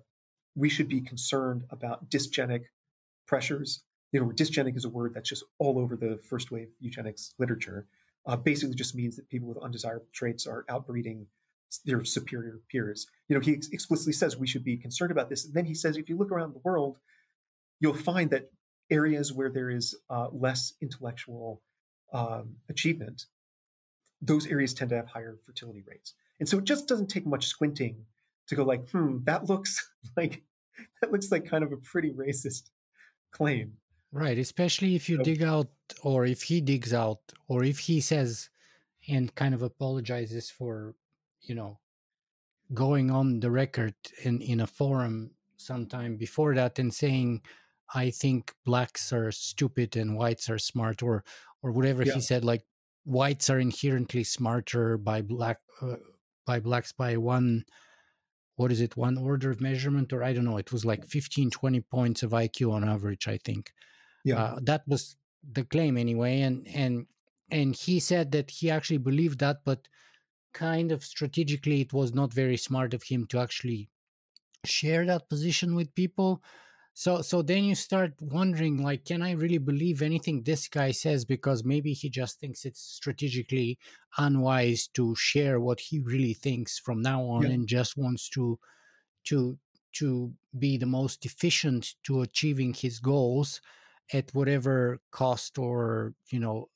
we 0.54 0.68
should 0.68 0.88
be 0.88 1.00
concerned 1.00 1.64
about 1.70 2.10
dysgenic 2.10 2.64
pressures. 3.26 3.82
You 4.12 4.20
know, 4.20 4.28
dysgenic 4.28 4.76
is 4.76 4.86
a 4.86 4.88
word 4.88 5.12
that's 5.14 5.28
just 5.28 5.44
all 5.58 5.78
over 5.78 5.94
the 5.94 6.18
first 6.28 6.50
wave 6.50 6.68
eugenics 6.80 7.34
literature. 7.38 7.86
Uh, 8.26 8.36
basically, 8.36 8.74
just 8.74 8.94
means 8.94 9.16
that 9.16 9.28
people 9.28 9.48
with 9.48 9.58
undesirable 9.58 10.06
traits 10.12 10.46
are 10.46 10.64
outbreeding 10.70 11.26
their 11.84 12.04
superior 12.04 12.60
peers. 12.70 13.06
You 13.28 13.36
know, 13.36 13.40
he 13.40 13.52
ex- 13.52 13.68
explicitly 13.68 14.12
says 14.12 14.36
we 14.36 14.46
should 14.46 14.64
be 14.64 14.76
concerned 14.76 15.10
about 15.10 15.28
this. 15.28 15.44
And 15.44 15.54
then 15.54 15.64
he 15.64 15.74
says, 15.74 15.96
if 15.96 16.08
you 16.08 16.16
look 16.16 16.30
around 16.30 16.54
the 16.54 16.60
world, 16.64 16.98
you'll 17.80 17.94
find 17.94 18.30
that 18.30 18.50
areas 18.90 19.32
where 19.32 19.50
there 19.50 19.70
is 19.70 19.94
uh, 20.10 20.28
less 20.32 20.74
intellectual 20.80 21.62
um, 22.12 22.56
achievement, 22.68 23.26
those 24.22 24.46
areas 24.46 24.74
tend 24.74 24.90
to 24.90 24.96
have 24.96 25.06
higher 25.06 25.38
fertility 25.44 25.82
rates. 25.86 26.14
And 26.40 26.48
so 26.48 26.58
it 26.58 26.64
just 26.64 26.88
doesn't 26.88 27.08
take 27.08 27.26
much 27.26 27.46
squinting 27.46 28.04
to 28.48 28.54
go 28.54 28.64
like, 28.64 28.88
hmm, 28.90 29.18
that 29.24 29.44
looks 29.48 29.90
like 30.16 30.42
that 31.00 31.10
looks 31.12 31.30
like 31.30 31.44
kind 31.44 31.64
of 31.64 31.72
a 31.72 31.76
pretty 31.76 32.12
racist 32.12 32.70
claim. 33.32 33.72
Right, 34.10 34.38
especially 34.38 34.94
if 34.94 35.08
you 35.08 35.18
so, 35.18 35.22
dig 35.22 35.42
out 35.42 35.68
or 36.02 36.24
if 36.24 36.42
he 36.42 36.60
digs 36.60 36.94
out 36.94 37.20
or 37.46 37.62
if 37.62 37.78
he 37.80 38.00
says 38.00 38.48
and 39.08 39.34
kind 39.34 39.54
of 39.54 39.62
apologizes 39.62 40.50
for, 40.50 40.94
you 41.42 41.54
know, 41.54 41.78
going 42.74 43.10
on 43.10 43.40
the 43.40 43.50
record 43.50 43.94
in 44.22 44.40
in 44.40 44.60
a 44.60 44.66
forum 44.66 45.30
sometime 45.56 46.16
before 46.16 46.54
that 46.54 46.78
and 46.78 46.92
saying 46.94 47.42
I 47.94 48.10
think 48.10 48.54
blacks 48.64 49.12
are 49.12 49.32
stupid 49.32 49.96
and 49.96 50.16
whites 50.16 50.50
are 50.50 50.58
smart 50.58 51.02
or 51.02 51.24
or 51.62 51.72
whatever 51.72 52.04
yeah. 52.04 52.14
he 52.14 52.20
said 52.20 52.44
like 52.44 52.62
whites 53.04 53.48
are 53.50 53.58
inherently 53.58 54.24
smarter 54.24 54.98
by 54.98 55.22
black 55.22 55.58
uh, 55.80 55.96
by 56.46 56.60
blacks 56.60 56.92
by 56.92 57.16
one 57.16 57.64
what 58.56 58.72
is 58.72 58.80
it 58.80 58.96
one 58.96 59.16
order 59.16 59.50
of 59.50 59.60
measurement? 59.60 60.12
or 60.12 60.22
i 60.22 60.32
don't 60.32 60.44
know 60.44 60.58
it 60.58 60.72
was 60.72 60.84
like 60.84 61.06
15 61.06 61.50
20 61.50 61.80
points 61.80 62.22
of 62.22 62.30
iq 62.32 62.72
on 62.72 62.88
average 62.88 63.26
i 63.28 63.38
think. 63.38 63.72
Yeah. 64.24 64.42
Uh, 64.42 64.58
that 64.64 64.82
was 64.86 65.16
the 65.52 65.64
claim 65.64 65.96
anyway 65.96 66.40
and 66.40 66.66
and 66.74 67.06
and 67.50 67.74
he 67.74 67.98
said 67.98 68.32
that 68.32 68.50
he 68.50 68.70
actually 68.70 68.98
believed 68.98 69.38
that 69.38 69.58
but 69.64 69.88
kind 70.58 70.90
of 70.90 71.04
strategically 71.04 71.80
it 71.80 71.92
was 71.92 72.12
not 72.12 72.32
very 72.34 72.56
smart 72.56 72.92
of 72.92 73.04
him 73.04 73.26
to 73.26 73.38
actually 73.38 73.88
share 74.64 75.06
that 75.06 75.28
position 75.28 75.76
with 75.76 75.94
people 75.94 76.42
so 76.94 77.22
so 77.22 77.42
then 77.42 77.62
you 77.62 77.76
start 77.76 78.12
wondering 78.20 78.82
like 78.82 79.04
can 79.04 79.22
i 79.22 79.30
really 79.30 79.58
believe 79.58 80.02
anything 80.02 80.42
this 80.42 80.66
guy 80.66 80.90
says 80.90 81.24
because 81.24 81.62
maybe 81.64 81.92
he 81.92 82.10
just 82.10 82.40
thinks 82.40 82.64
it's 82.64 82.80
strategically 82.80 83.78
unwise 84.16 84.88
to 84.88 85.14
share 85.14 85.60
what 85.60 85.78
he 85.78 86.00
really 86.00 86.34
thinks 86.34 86.76
from 86.76 87.00
now 87.00 87.22
on 87.22 87.42
yeah. 87.42 87.50
and 87.50 87.68
just 87.68 87.96
wants 87.96 88.28
to 88.28 88.58
to 89.24 89.56
to 89.92 90.32
be 90.58 90.76
the 90.76 90.92
most 90.98 91.24
efficient 91.24 91.94
to 92.02 92.22
achieving 92.22 92.74
his 92.74 92.98
goals 92.98 93.60
at 94.12 94.34
whatever 94.34 94.98
cost 95.12 95.56
or 95.56 96.14
you 96.32 96.40
know 96.40 96.68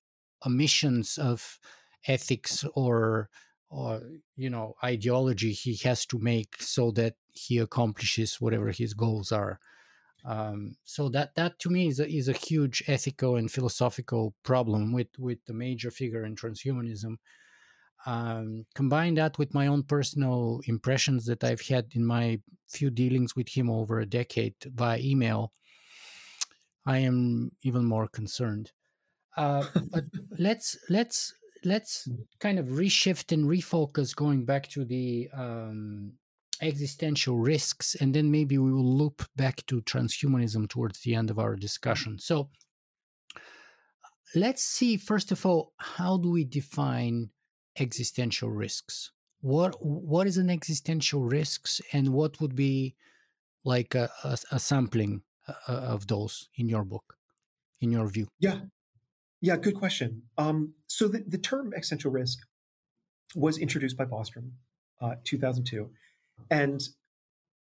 omissions 0.46 1.18
of 1.18 1.58
ethics 2.06 2.64
or 2.74 3.28
or 3.72 4.02
you 4.36 4.50
know 4.50 4.74
ideology 4.84 5.52
he 5.52 5.76
has 5.82 6.04
to 6.06 6.18
make 6.18 6.60
so 6.60 6.90
that 6.90 7.14
he 7.32 7.58
accomplishes 7.58 8.40
whatever 8.40 8.70
his 8.70 8.92
goals 8.94 9.32
are 9.32 9.58
um, 10.24 10.76
so 10.84 11.08
that 11.08 11.34
that 11.34 11.58
to 11.60 11.70
me 11.70 11.88
is 11.88 11.98
a, 11.98 12.08
is 12.08 12.28
a 12.28 12.32
huge 12.32 12.82
ethical 12.86 13.36
and 13.36 13.50
philosophical 13.50 14.34
problem 14.44 14.92
with 14.92 15.08
with 15.18 15.44
the 15.46 15.52
major 15.52 15.90
figure 15.90 16.24
in 16.24 16.36
transhumanism. 16.36 17.16
Um, 18.04 18.66
combine 18.74 19.14
that 19.14 19.38
with 19.38 19.54
my 19.54 19.68
own 19.68 19.84
personal 19.84 20.60
impressions 20.66 21.26
that 21.26 21.44
I've 21.44 21.60
had 21.60 21.86
in 21.92 22.04
my 22.04 22.40
few 22.68 22.90
dealings 22.90 23.36
with 23.36 23.48
him 23.48 23.70
over 23.70 24.00
a 24.00 24.06
decade 24.06 24.54
via 24.64 24.98
email, 24.98 25.52
I 26.84 26.98
am 26.98 27.52
even 27.62 27.84
more 27.84 28.08
concerned. 28.08 28.72
Uh, 29.36 29.64
but 29.90 30.04
let's 30.38 30.76
let's 30.88 31.34
let's 31.64 32.08
kind 32.40 32.58
of 32.58 32.66
reshift 32.66 33.32
and 33.32 33.44
refocus, 33.44 34.14
going 34.14 34.44
back 34.44 34.68
to 34.68 34.84
the 34.84 35.28
um, 35.34 36.12
existential 36.60 37.38
risks, 37.38 37.94
and 37.96 38.14
then 38.14 38.30
maybe 38.30 38.58
we 38.58 38.72
will 38.72 38.96
loop 38.96 39.22
back 39.36 39.64
to 39.66 39.82
transhumanism 39.82 40.68
towards 40.68 41.00
the 41.00 41.14
end 41.14 41.30
of 41.30 41.38
our 41.38 41.56
discussion. 41.56 42.18
So 42.18 42.50
let's 44.34 44.62
see, 44.62 44.96
first 44.96 45.32
of 45.32 45.44
all, 45.44 45.72
how 45.78 46.16
do 46.16 46.30
we 46.30 46.44
define 46.44 47.30
existential 47.78 48.50
risks? 48.50 49.10
What 49.40 49.74
what 49.84 50.26
is 50.26 50.38
an 50.38 50.50
existential 50.50 51.22
risks, 51.22 51.80
and 51.92 52.08
what 52.10 52.40
would 52.40 52.54
be 52.54 52.94
like 53.64 53.94
a, 53.96 54.08
a, 54.22 54.38
a 54.52 54.58
sampling 54.58 55.22
uh, 55.48 55.72
of 55.72 56.06
those 56.06 56.48
in 56.54 56.68
your 56.68 56.84
book, 56.84 57.16
in 57.80 57.90
your 57.90 58.06
view? 58.06 58.28
Yeah, 58.38 58.60
yeah, 59.43 59.57
good 59.57 59.74
question. 59.74 60.22
Um, 60.38 60.74
so 60.86 61.09
the, 61.09 61.24
the 61.26 61.36
term 61.36 61.74
existential 61.74 62.12
risk 62.12 62.38
was 63.34 63.59
introduced 63.59 63.97
by 63.97 64.05
Bostrom, 64.05 64.53
uh, 65.01 65.16
2002, 65.24 65.90
and 66.51 66.80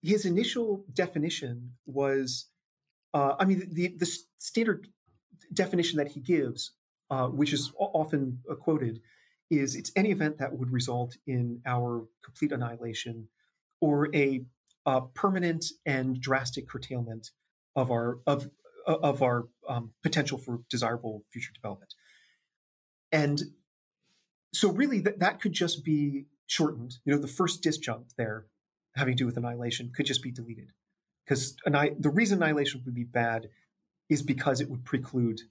his 0.01 0.25
initial 0.25 0.83
definition 0.93 1.73
was, 1.85 2.47
uh, 3.13 3.35
I 3.39 3.45
mean, 3.45 3.67
the, 3.71 3.89
the 3.95 4.11
standard 4.39 4.87
definition 5.53 5.97
that 5.97 6.07
he 6.07 6.19
gives, 6.19 6.71
uh, 7.11 7.27
which 7.27 7.53
is 7.53 7.71
often 7.77 8.39
uh, 8.49 8.55
quoted, 8.55 9.01
is 9.51 9.75
it's 9.75 9.91
any 9.95 10.09
event 10.09 10.39
that 10.39 10.57
would 10.57 10.71
result 10.71 11.17
in 11.27 11.61
our 11.67 12.07
complete 12.23 12.51
annihilation 12.51 13.27
or 13.79 14.13
a, 14.15 14.43
a 14.87 15.01
permanent 15.01 15.65
and 15.85 16.19
drastic 16.19 16.67
curtailment 16.67 17.29
of 17.75 17.91
our 17.91 18.19
of 18.25 18.49
of 18.93 19.21
our 19.21 19.47
um, 19.67 19.91
potential 20.03 20.37
for 20.37 20.61
desirable 20.69 21.23
future 21.31 21.51
development. 21.53 21.93
And 23.11 23.41
so, 24.53 24.71
really, 24.71 24.99
that, 25.01 25.19
that 25.19 25.41
could 25.41 25.53
just 25.53 25.83
be 25.83 26.25
shortened. 26.47 26.95
You 27.05 27.13
know, 27.13 27.19
the 27.19 27.27
first 27.27 27.63
disjunct 27.63 28.15
there 28.17 28.45
having 28.95 29.15
to 29.15 29.23
do 29.23 29.25
with 29.25 29.37
annihilation 29.37 29.91
could 29.95 30.05
just 30.05 30.23
be 30.23 30.31
deleted. 30.31 30.69
Because 31.23 31.55
anni- 31.65 31.95
the 31.99 32.09
reason 32.09 32.41
annihilation 32.41 32.81
would 32.85 32.95
be 32.95 33.03
bad 33.03 33.49
is 34.09 34.23
because 34.23 34.61
it 34.61 34.69
would 34.69 34.83
preclude 34.83 35.41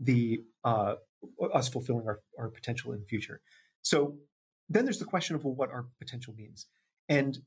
the 0.00 0.42
uh, 0.64 0.94
us 1.54 1.68
fulfilling 1.68 2.06
our, 2.06 2.20
our 2.38 2.48
potential 2.48 2.92
in 2.92 3.00
the 3.00 3.06
future. 3.06 3.40
So 3.82 4.16
then 4.68 4.84
there's 4.84 4.98
the 4.98 5.04
question 5.04 5.36
of 5.36 5.44
well, 5.44 5.54
what 5.54 5.70
our 5.70 5.86
potential 5.98 6.34
means. 6.36 6.66
And 7.08 7.38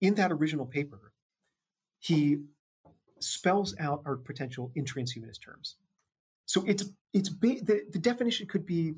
in 0.00 0.14
that 0.14 0.32
original 0.32 0.66
paper, 0.66 1.12
he 1.98 2.38
spells 3.22 3.74
out 3.78 4.02
our 4.06 4.16
potential 4.16 4.70
in 4.74 4.84
transhumanist 4.84 5.42
terms. 5.44 5.76
So 6.46 6.64
it's 6.66 6.84
it's 7.12 7.30
the, 7.38 7.82
the 7.90 7.98
definition 7.98 8.46
could 8.46 8.66
be 8.66 8.94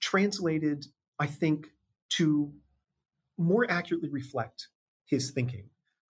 translated, 0.00 0.86
I 1.18 1.26
think, 1.26 1.68
to 2.10 2.52
more 3.38 3.66
accurately 3.70 4.08
reflect 4.08 4.68
his 5.06 5.30
thinking 5.30 5.70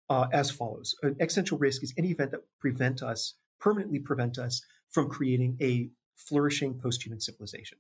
uh, 0.10 0.28
as 0.32 0.52
follows: 0.52 0.96
An 1.04 1.16
existential 1.20 1.58
risk 1.58 1.84
is 1.84 1.94
any 1.98 2.12
event 2.12 2.32
that 2.32 2.42
prevent 2.60 3.04
us 3.04 3.36
permanently 3.60 4.00
prevent 4.00 4.38
us 4.38 4.62
from 4.90 5.10
creating 5.10 5.58
a 5.62 5.90
flourishing 6.16 6.74
post-human 6.80 7.20
civilization. 7.20 7.78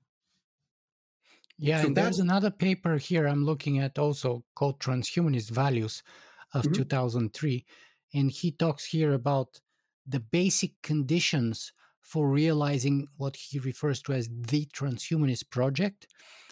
Yeah, 1.57 1.81
so 1.81 1.87
and 1.87 1.97
there's 1.97 2.19
another 2.19 2.51
paper 2.51 2.97
here 2.97 3.27
I'm 3.27 3.45
looking 3.45 3.79
at 3.79 3.99
also 3.99 4.43
called 4.55 4.79
Transhumanist 4.79 5.49
Values 5.49 6.03
of 6.53 6.63
mm-hmm. 6.63 6.73
2003. 6.73 7.65
And 8.13 8.31
he 8.31 8.51
talks 8.51 8.85
here 8.85 9.13
about 9.13 9.59
the 10.09 10.19
basic 10.19 10.71
conditions 10.81 11.71
for 12.01 12.27
realizing 12.27 13.07
what 13.17 13.35
he 13.35 13.59
refers 13.59 14.01
to 14.01 14.13
as 14.13 14.27
the 14.27 14.65
transhumanist 14.73 15.49
project. 15.51 16.07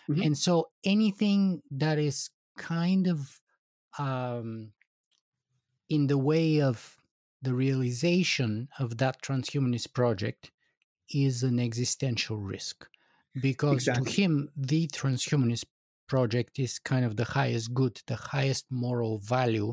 Mm-hmm. 0.08 0.22
And 0.22 0.38
so 0.38 0.70
anything 0.84 1.62
that 1.72 1.98
is 1.98 2.30
kind 2.58 3.08
of 3.08 3.42
um, 3.98 4.72
in 5.90 6.08
the 6.08 6.18
way 6.18 6.62
of 6.62 6.98
the 7.42 7.54
realization 7.54 8.68
of 8.80 8.98
that 8.98 9.22
transhumanist 9.22 9.94
project 9.94 10.52
is 11.14 11.44
an 11.44 11.60
existential 11.60 12.38
risk 12.38 12.88
because 13.42 13.88
exactly. 13.88 14.06
to 14.06 14.22
him 14.22 14.50
the 14.56 14.88
transhumanist 14.88 15.66
project 16.08 16.60
is 16.60 16.80
kind 16.80 17.06
of 17.06 17.16
the 17.16 17.24
highest 17.24 17.74
good 17.74 18.02
the 18.08 18.16
highest 18.16 18.66
moral 18.70 19.20
value 19.20 19.72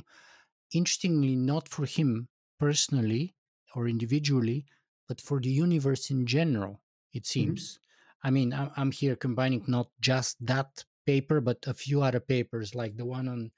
interestingly 0.73 1.35
not 1.35 1.69
for 1.69 1.87
him 1.87 2.29
personally 2.59 3.35
or 3.75 3.89
individually, 3.89 4.65
but 5.09 5.21
for 5.21 5.41
the 5.41 5.51
universe 5.51 6.11
in 6.11 6.27
general, 6.27 6.81
it 7.13 7.23
mm-hmm. 7.23 7.25
seems. 7.25 7.63
Mm-hmm. 7.63 8.27
I 8.27 8.31
mean, 8.31 8.53
I'm, 8.55 8.71
I'm 8.77 8.91
here 8.91 9.17
combining 9.17 9.65
not 9.67 9.89
just 10.01 10.45
that 10.47 10.85
paper, 11.07 11.41
but 11.41 11.59
a 11.67 11.75
few 11.75 12.03
other 12.03 12.21
papers, 12.21 12.75
like 12.75 12.97
the 12.97 13.05
one 13.05 13.29
on 13.29 13.51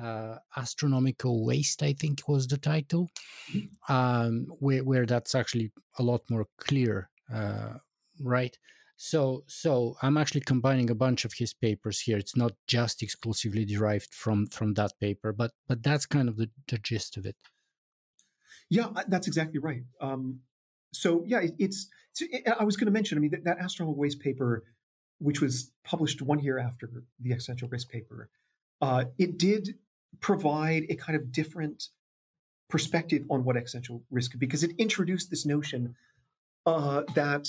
uh, 0.00 0.38
astronomical 0.56 1.44
waste, 1.44 1.82
I 1.82 1.92
think 1.92 2.26
was 2.26 2.48
the 2.48 2.58
title, 2.58 3.10
um, 3.88 4.46
where, 4.58 4.82
where 4.82 5.06
that's 5.06 5.34
actually 5.34 5.70
a 5.98 6.02
lot 6.02 6.22
more 6.28 6.46
clear, 6.58 7.08
uh, 7.32 7.74
right? 8.20 8.58
So, 8.96 9.44
so 9.46 9.96
I'm 10.02 10.16
actually 10.16 10.42
combining 10.42 10.90
a 10.90 10.94
bunch 10.94 11.24
of 11.24 11.34
his 11.34 11.52
papers 11.52 12.00
here. 12.00 12.18
It's 12.18 12.36
not 12.36 12.52
just 12.66 13.02
exclusively 13.02 13.64
derived 13.64 14.14
from 14.14 14.46
from 14.46 14.74
that 14.74 14.92
paper, 15.00 15.32
but 15.32 15.50
but 15.66 15.82
that's 15.82 16.06
kind 16.06 16.28
of 16.28 16.36
the, 16.36 16.48
the 16.68 16.78
gist 16.78 17.16
of 17.16 17.26
it. 17.26 17.36
Yeah, 18.74 18.88
that's 19.06 19.28
exactly 19.28 19.60
right. 19.60 19.84
Um, 20.00 20.40
so 20.92 21.22
yeah, 21.24 21.38
it, 21.42 21.54
it's, 21.60 21.88
it, 22.18 22.42
I 22.58 22.64
was 22.64 22.76
going 22.76 22.86
to 22.86 22.92
mention. 22.92 23.16
I 23.16 23.20
mean, 23.20 23.30
that, 23.30 23.44
that 23.44 23.58
astronomical 23.58 24.00
waste 24.00 24.18
paper, 24.18 24.64
which 25.18 25.40
was 25.40 25.70
published 25.84 26.20
one 26.20 26.40
year 26.40 26.58
after 26.58 26.90
the 27.20 27.32
existential 27.32 27.68
risk 27.68 27.88
paper, 27.88 28.28
uh, 28.82 29.04
it 29.16 29.38
did 29.38 29.76
provide 30.18 30.86
a 30.88 30.96
kind 30.96 31.14
of 31.14 31.30
different 31.30 31.84
perspective 32.68 33.24
on 33.30 33.44
what 33.44 33.56
existential 33.56 34.02
risk 34.10 34.32
because 34.38 34.64
it 34.64 34.72
introduced 34.76 35.30
this 35.30 35.46
notion 35.46 35.94
uh, 36.66 37.02
that, 37.14 37.46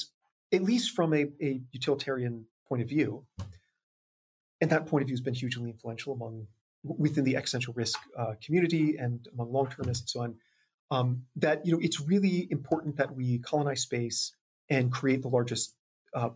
at 0.53 0.61
least 0.61 0.91
from 0.91 1.11
a, 1.11 1.25
a, 1.41 1.59
utilitarian 1.71 2.45
point 2.69 2.83
of 2.83 2.89
view, 2.89 3.25
and 4.61 4.69
that 4.69 4.85
point 4.85 5.01
of 5.01 5.07
view 5.07 5.13
has 5.13 5.21
been 5.21 5.33
hugely 5.33 5.71
influential 5.71 6.13
among 6.13 6.45
within 6.83 7.23
the 7.23 7.35
existential 7.35 7.73
risk 7.73 7.97
uh, 8.15 8.33
community 8.45 8.97
and 8.97 9.27
among 9.33 9.51
long-termists 9.51 10.03
and 10.03 10.09
so 10.09 10.21
on 10.21 10.35
um, 10.91 11.23
that 11.35 11.65
you 11.65 11.71
know 11.71 11.79
it's 11.81 11.99
really 11.99 12.47
important 12.51 12.97
that 12.97 13.15
we 13.15 13.39
colonize 13.39 13.81
space 13.81 14.33
and 14.69 14.91
create 14.91 15.21
the 15.21 15.27
largest 15.27 15.75
uh, 16.13 16.29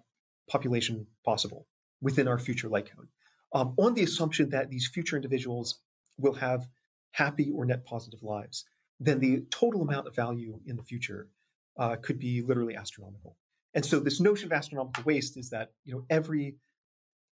population 0.50 1.08
possible 1.26 1.68
within 2.02 2.28
our 2.28 2.39
future 2.39 2.70
cone, 2.70 3.08
um, 3.54 3.74
on 3.78 3.93
the 3.93 4.04
assumption 4.04 4.50
that 4.50 4.70
these 4.70 4.88
future 4.88 5.16
individuals 5.16 5.80
will 6.18 6.34
have 6.34 6.68
happy 7.12 7.52
or 7.54 7.66
net 7.66 7.86
positive 7.86 8.22
lives. 8.24 8.66
Then 9.00 9.20
the 9.20 9.45
total 9.50 9.82
amount 9.82 10.08
of 10.08 10.16
value 10.16 10.60
in 10.66 10.76
the 10.76 10.84
future 10.84 11.30
uh, 11.78 11.95
could 11.95 12.20
be 12.20 12.41
literally 12.41 12.76
astronomical. 12.76 13.38
And 13.74 13.86
so 13.86 14.00
this 14.00 14.20
notion 14.20 14.47
of 14.47 14.54
astronomical 14.54 15.04
waste 15.04 15.38
is 15.38 15.50
that 15.52 15.72
you 15.86 15.93
know 15.93 16.06
every 16.10 16.56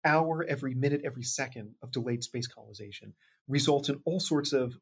hour, 0.05 0.45
every 0.49 0.75
minute, 0.75 1.03
every 1.05 1.23
second 1.23 1.75
of 1.83 1.93
delayed 1.93 2.25
space 2.25 2.47
colonization 2.47 3.15
results 3.49 3.89
in 3.89 4.01
all 4.05 4.19
sorts 4.19 4.53
of 4.53 4.75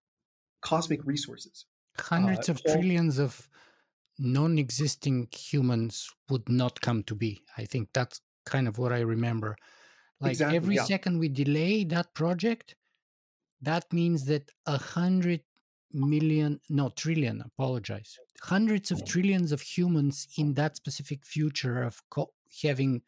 cosmic 0.62 1.04
resources 1.04 1.66
hundreds 1.98 2.48
uh, 2.48 2.52
of 2.52 2.62
trillions 2.64 3.18
of 3.18 3.48
non-existing 4.18 5.28
humans 5.32 6.10
would 6.28 6.48
not 6.48 6.80
come 6.80 7.02
to 7.04 7.14
be. 7.14 7.42
I 7.56 7.64
think 7.64 7.88
that's 7.92 8.20
kind 8.44 8.68
of 8.68 8.78
what 8.78 8.92
i 8.92 9.00
remember. 9.00 9.56
Like 10.20 10.32
Exactly, 10.32 10.56
every 10.56 10.76
yeah. 10.76 10.84
second 10.84 11.18
we 11.18 11.28
delay 11.28 11.84
that 11.84 12.14
project, 12.14 12.74
that 13.62 13.90
means 13.92 14.26
that 14.26 14.50
a 14.66 14.76
hundred 14.76 15.42
million, 15.92 16.60
no, 16.68 16.90
trillion, 16.90 17.42
apologize, 17.42 18.18
hundreds 18.42 18.90
of 18.90 19.04
trillions 19.04 19.52
of 19.52 19.60
humans 19.60 20.28
in 20.36 20.54
that 20.54 20.76
specific 20.76 21.24
future 21.24 21.82
of 21.82 22.02
co- 22.10 22.32
having 22.62 23.02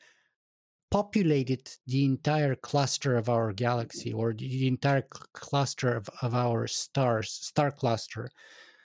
populated 0.91 1.71
the 1.87 2.05
entire 2.05 2.55
cluster 2.55 3.17
of 3.17 3.29
our 3.29 3.53
galaxy 3.53 4.13
or 4.13 4.35
the, 4.35 4.67
entire 4.67 5.03
cl- 5.13 5.27
cluster 5.33 5.97
of, 5.97 6.09
of 6.21 6.35
our 6.35 6.67
stars, 6.67 7.31
star 7.33 7.71
cluster, 7.71 8.29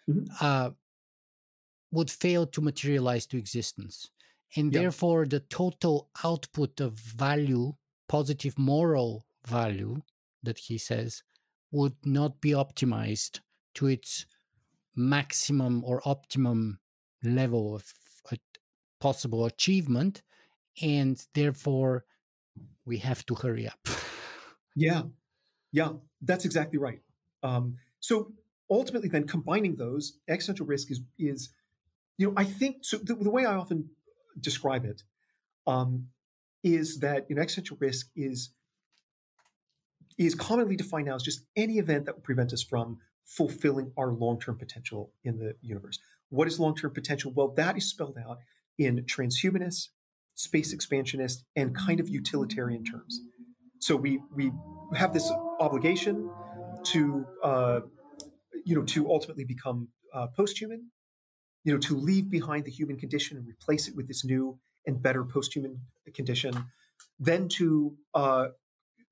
Mhm. 0.08 0.28
uh, 0.42 0.72
would 1.92 2.12
fail 2.12 2.46
to 2.48 2.62
materialize 2.62 3.26
to 3.28 3.38
existence. 3.38 4.10
And 4.56 4.72
therefore, 4.74 5.26
the 5.26 5.40
total 5.42 6.10
output 6.24 6.80
of 6.80 6.94
value, 6.94 7.74
positive 8.08 8.58
moral 8.58 9.26
value, 9.46 10.02
that 10.44 10.58
he 10.58 10.78
says, 10.78 11.24
would 11.72 12.06
not 12.06 12.40
be 12.40 12.52
optimized 12.52 13.42
to 13.76 13.88
its 13.88 14.26
maximum 14.96 15.84
or 15.86 16.02
optimum 16.08 16.80
level 17.24 17.76
of 17.76 17.94
uh, 18.32 18.38
possible 19.00 19.46
achievement. 19.46 20.24
And 20.82 21.26
therefore, 21.34 22.06
we 22.86 23.00
have 23.00 23.26
to 23.28 23.36
hurry 23.36 23.68
up. 23.68 23.80
Yeah, 24.76 25.04
yeah, 25.72 25.94
that's 26.22 26.46
exactly 26.46 26.80
right. 26.80 27.02
Um, 27.44 27.78
so 28.00 28.34
ultimately, 28.70 29.10
then 29.10 29.28
combining 29.28 29.76
those, 29.76 30.18
existential 30.28 30.66
risk 30.66 30.92
is 30.92 31.02
is, 31.18 31.50
you 32.18 32.28
know, 32.28 32.34
I 32.36 32.44
think 32.44 32.78
so. 32.82 32.98
The, 32.98 33.16
the 33.16 33.30
way 33.30 33.46
I 33.46 33.56
often 33.56 33.90
describe 34.40 34.86
it 34.86 35.04
um, 35.66 36.08
is 36.64 37.00
that 37.00 37.26
you 37.30 37.36
know, 37.36 37.42
existential 37.42 37.78
risk 37.80 38.08
is 38.16 38.52
is 40.18 40.34
commonly 40.34 40.76
defined 40.76 41.08
now 41.08 41.16
as 41.16 41.24
just 41.24 41.42
any 41.56 41.78
event 41.78 42.06
that 42.06 42.16
would 42.16 42.24
prevent 42.24 42.52
us 42.52 42.64
from 42.64 42.98
fulfilling 43.26 43.92
our 43.98 44.12
long 44.14 44.40
term 44.40 44.58
potential 44.58 45.12
in 45.24 45.38
the 45.38 45.56
universe. 45.62 46.00
What 46.30 46.48
is 46.48 46.60
long 46.60 46.76
term 46.76 46.94
potential? 46.94 47.32
Well, 47.36 47.50
that 47.56 47.78
is 47.78 47.90
spelled 47.90 48.18
out 48.18 48.40
in 48.78 49.04
transhumanist, 49.06 49.90
space 50.36 50.74
expansionist, 50.74 51.44
and 51.56 51.76
kind 51.76 52.00
of 52.00 52.10
utilitarian 52.10 52.84
terms. 52.84 53.22
So 53.80 53.96
we 53.96 54.20
we 54.36 54.52
have 54.96 55.14
this 55.14 55.32
obligation 55.60 56.30
to 56.84 57.26
uh, 57.44 57.80
you 58.68 58.76
know 58.76 58.84
to 58.84 59.10
ultimately 59.10 59.46
become 59.46 59.88
uh, 60.14 60.28
post-human, 60.36 60.92
you 61.64 61.72
know 61.74 61.80
to 61.80 61.96
leave 61.96 62.30
behind 62.30 62.66
the 62.66 62.72
human 62.72 62.98
condition 62.98 63.38
and 63.38 63.48
replace 63.48 63.88
it 63.88 63.96
with 63.96 64.08
this 64.08 64.26
new 64.26 64.60
and 64.86 65.02
better 65.02 65.24
post-human 65.24 65.80
condition, 66.14 66.54
then 67.20 67.48
to 67.48 67.96
uh, 68.14 68.48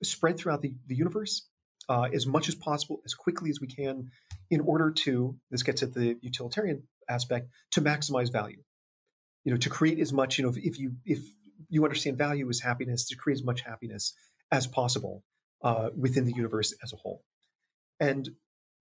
spread 0.04 0.38
throughout 0.38 0.62
the, 0.62 0.74
the 0.88 0.96
universe 0.96 1.48
uh, 1.90 2.08
as 2.14 2.26
much 2.26 2.50
as 2.50 2.56
possible, 2.56 3.02
as 3.06 3.14
quickly 3.14 3.50
as 3.50 3.60
we 3.62 3.68
can, 3.68 4.10
in 4.50 4.62
order 4.62 4.92
to 4.92 5.38
this 5.52 5.64
gets 5.64 5.82
at 5.82 5.94
the 5.94 6.18
utilitarian 6.22 6.84
aspect 7.10 7.48
to 7.72 7.82
maximize 7.82 8.32
value. 8.32 8.62
You 9.46 9.52
know, 9.52 9.58
to 9.58 9.70
create 9.70 10.00
as 10.00 10.12
much. 10.12 10.38
You 10.38 10.44
know, 10.44 10.50
if, 10.50 10.58
if 10.58 10.80
you 10.80 10.96
if 11.06 11.20
you 11.70 11.84
understand 11.86 12.18
value 12.18 12.50
as 12.50 12.60
happiness, 12.60 13.08
to 13.08 13.16
create 13.16 13.38
as 13.38 13.44
much 13.44 13.62
happiness 13.62 14.14
as 14.52 14.68
possible 14.68 15.24
uh, 15.64 15.90
within 15.98 16.26
the 16.26 16.34
universe 16.34 16.74
as 16.84 16.92
a 16.92 16.98
whole. 16.98 17.24
And 18.00 18.30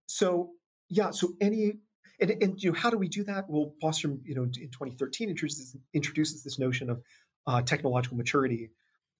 so, 0.06 0.50
yeah, 0.88 1.10
so 1.10 1.34
any 1.40 1.74
and, 2.20 2.30
and 2.42 2.62
you 2.62 2.70
know, 2.70 2.78
how 2.78 2.90
do 2.90 2.98
we 2.98 3.08
do 3.08 3.24
that? 3.24 3.46
Well, 3.48 3.74
Bostrom, 3.82 4.20
you 4.24 4.34
know, 4.34 4.42
in 4.42 4.52
2013 4.52 5.28
introduces 5.28 5.76
introduces 5.92 6.44
this 6.44 6.58
notion 6.58 6.90
of 6.90 7.02
uh, 7.46 7.62
technological 7.62 8.16
maturity, 8.16 8.70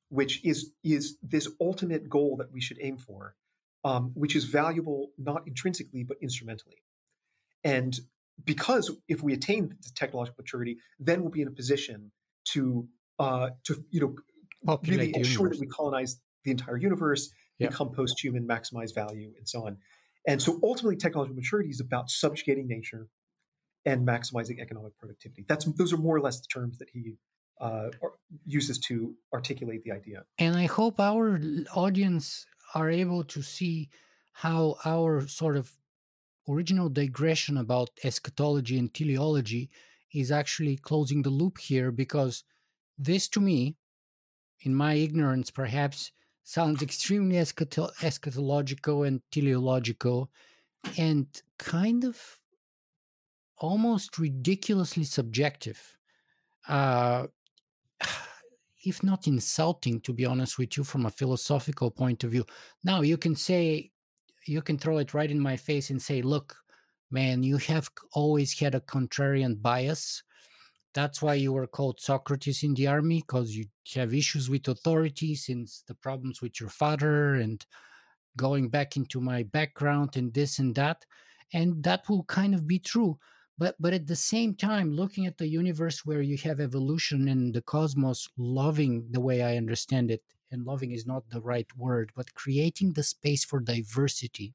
which 0.09 0.45
is 0.45 0.73
is 0.83 1.19
this 1.23 1.49
ultimate 1.61 2.09
goal 2.09 2.37
that 2.39 2.53
we 2.53 2.61
should 2.61 2.79
aim 2.81 2.99
for, 2.99 3.35
um, 3.85 4.13
which 4.15 4.37
is 4.37 4.45
valuable 4.45 5.11
not 5.19 5.47
intrinsically 5.47 6.05
but 6.05 6.17
instrumentally. 6.23 6.77
And 7.65 7.99
because 8.45 8.91
if 9.09 9.23
we 9.23 9.33
attain 9.33 9.77
technological 9.95 10.43
maturity, 10.43 10.79
then 10.99 11.23
we'll 11.23 11.31
be 11.31 11.43
in 11.43 11.49
a 11.49 11.53
position 11.53 12.13
to 12.47 12.89
uh, 13.19 13.51
to 13.65 13.85
you 13.91 14.01
know 14.01 14.15
Populate 14.65 14.99
really 14.99 15.17
ensure 15.17 15.49
that 15.51 15.61
we 15.61 15.67
colonize 15.67 16.21
the 16.45 16.51
entire 16.51 16.77
universe, 16.77 17.31
Yeah. 17.59 17.69
become 17.69 17.93
post-human, 17.93 18.47
maximize 18.47 18.95
value, 18.95 19.33
and 19.37 19.49
so 19.49 19.67
on. 19.67 19.79
And 20.27 20.41
so 20.41 20.59
ultimately, 20.63 20.97
technological 20.97 21.37
maturity 21.37 21.71
is 21.71 21.81
about 21.81 22.11
subjugating 22.11 22.67
nature 22.67 23.09
and 23.85 24.07
maximizing 24.07 24.61
economic 24.61 24.97
productivity. 24.99 25.45
That's 25.49 25.67
those 25.75 25.93
are 25.93 25.99
more 25.99 26.17
or 26.17 26.21
less 26.21 26.41
the 26.41 26.47
terms 26.47 26.79
that 26.79 26.89
he 26.91 27.17
uh, 27.61 27.89
uses 28.47 28.79
to 28.79 29.15
articulate 29.33 29.85
the 29.85 29.93
idea. 29.93 30.25
And 30.39 30.57
I 30.57 30.67
hope 30.67 30.99
our 30.99 31.39
audience 31.75 32.47
are 32.75 32.91
able 32.91 33.25
to 33.25 33.43
see 33.43 33.91
how 34.33 34.77
our 34.85 35.27
sort 35.29 35.57
of 35.57 35.77
original 36.49 36.89
digression 36.89 37.57
about 37.57 37.91
eschatology 38.03 38.79
and 38.79 38.93
teleology 38.93 39.71
is 40.13 40.31
actually 40.31 40.77
closing 40.77 41.23
the 41.23 41.31
loop 41.31 41.59
here 41.59 41.91
because 41.91 42.45
this 42.99 43.29
to 43.29 43.41
me, 43.41 43.77
in 44.61 44.75
my 44.75 44.95
ignorance 44.95 45.51
perhaps, 45.51 46.13
sounds 46.45 46.83
extremely 46.83 47.37
eschato- 47.37 47.95
eschatological 47.97 49.07
and 49.07 49.21
teleological 49.33 50.31
and 50.99 51.27
kind 51.59 52.05
of 52.05 52.39
almost 53.59 54.19
ridiculously 54.19 55.05
subjective. 55.05 55.81
Uh, 56.69 57.27
if 58.85 59.03
not 59.03 59.27
insulting, 59.27 59.99
to 60.03 60.13
be 60.13 60.27
honest 60.27 60.59
with 60.59 60.77
you, 60.77 60.85
from 60.85 61.07
a 61.07 61.11
philosophical 61.11 61.91
point 61.91 62.23
of 62.23 62.31
view. 62.31 62.45
Now, 62.85 63.01
you 63.01 63.17
can 63.17 63.35
say, 63.35 63.91
you 64.47 64.61
can 64.61 64.77
throw 64.77 64.99
it 64.99 65.15
right 65.15 65.31
in 65.31 65.41
my 65.41 65.57
face 65.57 65.89
and 65.89 66.01
say, 66.01 66.21
look, 66.21 66.55
man, 67.11 67.43
you 67.43 67.57
have 67.57 67.89
always 68.13 68.59
had 68.59 68.75
a 68.75 68.81
contrarian 68.81 69.61
bias. 69.61 70.23
That's 70.95 71.21
why 71.21 71.35
you 71.35 71.53
were 71.53 71.67
called 71.67 72.01
Socrates 72.01 72.63
in 72.63 72.75
the 72.75 72.87
army, 72.87 73.21
because 73.21 73.57
you 73.57 73.67
have 73.95 74.15
issues 74.15 74.49
with 74.49 74.69
authority 74.69 75.35
since 75.35 75.83
the 75.87 75.95
problems 75.95 76.41
with 76.41 76.61
your 76.61 76.71
father 76.71 77.35
and 77.35 77.65
going 78.37 78.69
back 78.69 78.97
into 78.97 79.21
my 79.21 79.43
background 79.43 80.17
and 80.17 80.33
this 80.33 80.59
and 80.59 80.75
that. 80.77 81.05
And 81.53 81.83
that 81.85 82.09
will 82.09 82.25
kind 82.25 82.55
of 82.55 82.67
be 82.67 82.79
true 82.79 83.19
but 83.59 83.77
but 83.79 83.95
at 83.95 84.07
the 84.07 84.17
same 84.17 84.55
time 84.55 84.93
looking 84.93 85.27
at 85.27 85.39
the 85.39 85.47
universe 85.47 86.05
where 86.05 86.23
you 86.23 86.37
have 86.39 86.61
evolution 86.61 87.29
and 87.29 87.55
the 87.55 87.63
cosmos 87.63 88.29
loving 88.37 89.07
the 89.11 89.21
way 89.21 89.43
i 89.43 89.57
understand 89.57 90.11
it 90.11 90.23
and 90.51 90.65
loving 90.65 90.93
is 90.93 91.07
not 91.07 91.29
the 91.31 91.41
right 91.41 91.69
word 91.77 92.11
but 92.15 92.35
creating 92.35 92.93
the 92.93 93.03
space 93.03 93.45
for 93.45 93.61
diversity 93.61 94.55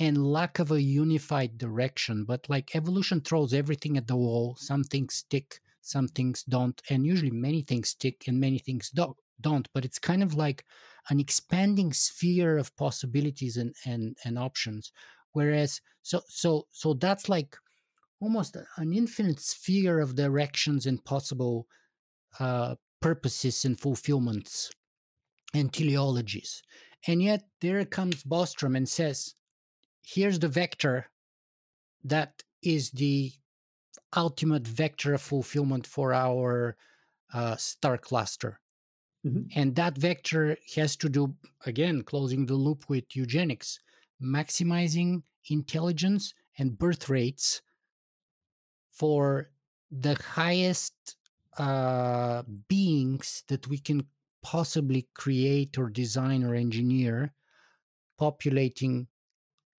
And 0.00 0.32
lack 0.32 0.58
of 0.58 0.70
a 0.70 0.82
unified 0.82 1.58
direction 1.58 2.24
but 2.24 2.48
like 2.48 2.74
evolution 2.74 3.20
throws 3.20 3.52
everything 3.52 3.96
at 3.96 4.06
the 4.06 4.16
wall 4.16 4.56
some 4.58 4.84
things 4.84 5.14
stick 5.14 5.60
some 5.80 6.08
things 6.08 6.44
don't 6.44 6.80
and 6.90 7.06
usually 7.06 7.30
many 7.30 7.62
things 7.62 7.90
stick 7.90 8.24
and 8.28 8.38
many 8.40 8.58
things 8.58 8.90
don't 8.90 9.16
don't 9.40 9.68
but 9.74 9.84
it's 9.84 9.98
kind 9.98 10.22
of 10.22 10.34
like 10.34 10.64
an 11.10 11.18
expanding 11.18 11.92
sphere 11.92 12.56
of 12.58 12.74
possibilities 12.76 13.56
and 13.56 13.74
and, 13.84 14.16
and 14.24 14.38
options 14.38 14.92
whereas 15.32 15.80
so 16.02 16.20
so 16.28 16.66
so 16.70 16.94
that's 16.94 17.28
like 17.28 17.56
almost 18.22 18.56
an 18.76 18.92
infinite 18.92 19.40
sphere 19.40 19.98
of 19.98 20.14
directions 20.14 20.86
and 20.86 21.04
possible 21.04 21.66
uh, 22.38 22.76
purposes 23.00 23.64
and 23.64 23.78
fulfillments 23.78 24.70
and 25.52 25.72
teleologies. 25.72 26.62
And 27.06 27.20
yet 27.20 27.42
there 27.60 27.84
comes 27.84 28.22
Bostrom 28.22 28.76
and 28.76 28.88
says, 28.88 29.34
here's 30.02 30.38
the 30.38 30.48
vector 30.48 31.06
that 32.04 32.42
is 32.62 32.90
the 32.92 33.32
ultimate 34.16 34.66
vector 34.66 35.14
of 35.14 35.22
fulfillment 35.22 35.86
for 35.86 36.14
our 36.14 36.76
uh, 37.32 37.56
star 37.56 37.98
cluster. 37.98 38.60
Mhm. 39.24 39.52
And 39.54 39.76
that 39.76 39.98
vector 39.98 40.58
has 40.76 40.96
to 40.98 41.08
do, 41.08 41.36
again, 41.66 42.02
closing 42.02 42.46
the 42.46 42.54
loop 42.56 42.88
with 42.88 43.16
eugenics, 43.16 43.80
maximizing 44.22 45.24
intelligence 45.48 46.34
and 46.58 46.78
birth 46.78 47.08
rates 47.08 47.62
for 48.90 49.50
the 49.90 50.14
highest 50.14 51.16
uh, 51.58 52.42
beings 52.68 53.44
that 53.48 53.66
we 53.68 53.78
can 53.78 54.08
possibly 54.42 55.08
create 55.14 55.78
or 55.78 55.90
design 55.90 56.42
or 56.42 56.54
engineer, 56.54 57.34
populating 58.18 59.08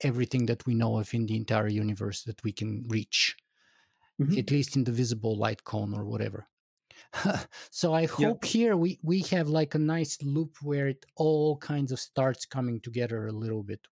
everything 0.03 0.45
that 0.47 0.65
we 0.65 0.75
know 0.75 0.99
of 0.99 1.13
in 1.13 1.25
the 1.27 1.35
entire 1.37 1.67
universe 1.69 2.23
that 2.23 2.43
we 2.43 2.51
can 2.53 2.83
reach, 2.89 3.35
Mhm. 4.19 4.37
at 4.37 4.51
least 4.51 4.75
in 4.75 4.83
the 4.85 4.91
visible 4.91 5.37
light 5.37 5.63
cone 5.63 5.93
or 5.93 6.05
whatever. 6.05 6.47
so 7.71 7.93
I 7.93 8.05
hope 8.07 8.45
here 8.45 8.77
we 8.77 8.99
we 9.03 9.21
have 9.23 9.49
like 9.49 9.75
a 9.75 9.79
nice 9.79 10.21
loop 10.23 10.57
where 10.61 10.87
it 10.89 11.05
all 11.17 11.57
kinds 11.57 11.91
of 11.91 11.99
starts 11.99 12.45
coming 12.45 12.81
together 12.81 13.27
a 13.27 13.33
little 13.33 13.63
bit. 13.63 13.87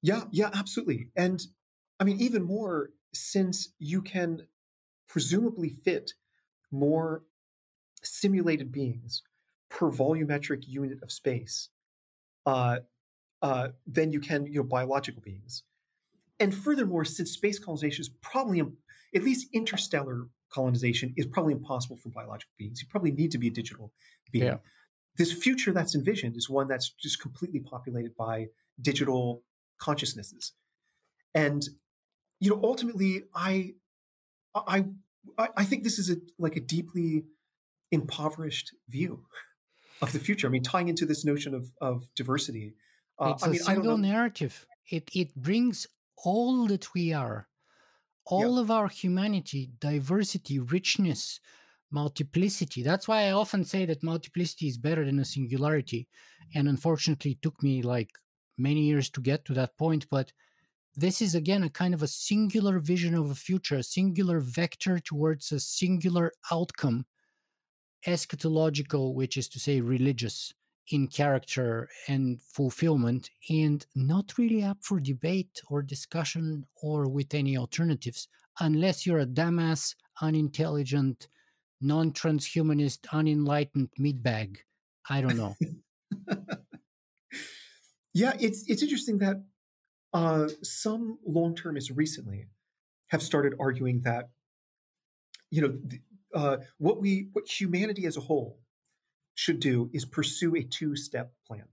Yeah, 0.00 0.24
yeah, 0.30 0.50
absolutely. 0.52 1.10
And 1.16 1.40
I 2.00 2.04
mean, 2.04 2.20
even 2.20 2.42
more 2.42 2.90
since 3.14 3.74
you 3.78 4.02
can 4.02 4.48
presumably 5.08 5.70
fit 5.70 6.14
more 6.70 7.24
simulated 8.02 8.72
beings 8.72 9.22
per 9.70 9.90
volumetric 9.90 10.66
unit 10.68 11.02
of 11.02 11.12
space 11.12 11.70
uh, 12.46 12.80
uh, 13.42 13.68
than 13.86 14.12
you 14.12 14.20
can 14.20 14.46
you 14.46 14.60
know 14.60 14.64
biological 14.64 15.22
beings. 15.22 15.64
And 16.40 16.54
furthermore, 16.54 17.04
since 17.04 17.30
space 17.32 17.58
colonization 17.58 18.00
is 18.00 18.08
probably 18.08 18.60
at 19.14 19.22
least 19.22 19.48
interstellar 19.52 20.28
colonization 20.52 21.12
is 21.16 21.26
probably 21.26 21.52
impossible 21.52 21.96
for 21.96 22.08
biological 22.08 22.52
beings. 22.58 22.80
You 22.80 22.88
probably 22.88 23.12
need 23.12 23.30
to 23.32 23.38
be 23.38 23.48
a 23.48 23.50
digital 23.50 23.92
being. 24.30 24.44
Yeah. 24.44 24.56
This 25.18 25.32
future 25.32 25.72
that's 25.72 25.94
envisioned 25.94 26.36
is 26.36 26.48
one 26.48 26.68
that's 26.68 26.90
just 26.90 27.20
completely 27.20 27.60
populated 27.60 28.16
by 28.16 28.46
digital 28.80 29.42
consciousnesses. 29.78 30.52
And 31.34 31.62
you 32.40 32.50
know, 32.50 32.60
ultimately, 32.62 33.24
I, 33.34 33.74
I, 34.54 34.86
I 35.38 35.64
think 35.64 35.84
this 35.84 35.98
is 35.98 36.10
a 36.10 36.16
like 36.38 36.56
a 36.56 36.60
deeply 36.60 37.24
impoverished 37.92 38.72
view 38.88 39.24
of 40.00 40.12
the 40.12 40.18
future. 40.18 40.48
I 40.48 40.50
mean, 40.50 40.62
tying 40.62 40.88
into 40.88 41.06
this 41.06 41.24
notion 41.24 41.54
of 41.54 41.72
of 41.80 42.08
diversity. 42.16 42.74
Uh, 43.18 43.32
it's 43.34 43.44
I 43.44 43.48
mean, 43.48 43.60
a 43.60 43.64
single 43.64 43.98
narrative. 43.98 44.66
It 44.90 45.10
it 45.14 45.34
brings 45.34 45.86
all 46.24 46.66
that 46.66 46.92
we 46.94 47.12
are, 47.12 47.48
all 48.26 48.58
of 48.58 48.70
our 48.70 48.88
humanity, 48.88 49.70
diversity, 49.80 50.58
richness, 50.58 51.40
multiplicity. 51.90 52.82
That's 52.82 53.06
why 53.06 53.24
I 53.24 53.32
often 53.32 53.64
say 53.64 53.84
that 53.86 54.02
multiplicity 54.02 54.68
is 54.68 54.78
better 54.78 55.04
than 55.04 55.18
a 55.18 55.24
singularity. 55.24 56.08
And 56.54 56.68
unfortunately, 56.68 57.32
it 57.32 57.42
took 57.42 57.62
me 57.62 57.82
like 57.82 58.10
many 58.58 58.82
years 58.82 59.10
to 59.10 59.20
get 59.20 59.44
to 59.46 59.54
that 59.54 59.76
point. 59.76 60.06
But 60.10 60.32
this 60.94 61.22
is 61.22 61.34
again 61.34 61.62
a 61.62 61.70
kind 61.70 61.94
of 61.94 62.02
a 62.02 62.08
singular 62.08 62.78
vision 62.78 63.14
of 63.14 63.30
a 63.30 63.34
future, 63.34 63.76
a 63.76 63.82
singular 63.82 64.40
vector 64.40 64.98
towards 64.98 65.52
a 65.52 65.60
singular 65.60 66.32
outcome, 66.50 67.06
eschatological, 68.06 69.14
which 69.14 69.36
is 69.36 69.48
to 69.48 69.60
say 69.60 69.80
religious 69.80 70.52
in 70.90 71.06
character 71.08 71.88
and 72.08 72.40
fulfillment, 72.42 73.30
and 73.48 73.86
not 73.94 74.36
really 74.38 74.62
up 74.62 74.78
for 74.82 75.00
debate 75.00 75.60
or 75.68 75.82
discussion 75.82 76.64
or 76.82 77.08
with 77.08 77.34
any 77.34 77.56
alternatives, 77.56 78.28
unless 78.60 79.06
you're 79.06 79.20
a 79.20 79.26
dumbass, 79.26 79.94
unintelligent, 80.20 81.28
non 81.80 82.12
transhumanist, 82.12 83.06
unenlightened 83.12 83.90
meatbag. 83.98 84.58
I 85.08 85.20
don't 85.20 85.36
know. 85.36 85.56
yeah, 88.14 88.34
it's 88.38 88.68
it's 88.68 88.82
interesting 88.82 89.18
that 89.18 89.42
uh, 90.12 90.48
some 90.62 91.18
long 91.26 91.54
termists 91.54 91.90
recently 91.90 92.46
have 93.08 93.22
started 93.22 93.54
arguing 93.58 94.00
that, 94.02 94.30
you 95.50 95.62
know, 95.62 95.78
uh, 96.34 96.56
what 96.78 97.00
we, 97.00 97.28
what 97.32 97.46
humanity 97.46 98.06
as 98.06 98.16
a 98.16 98.20
whole 98.20 98.58
should 99.34 99.60
do 99.60 99.90
is 99.92 100.04
pursue 100.04 100.54
a 100.56 100.62
two 100.62 100.96
step 100.96 101.32
plan. 101.46 101.64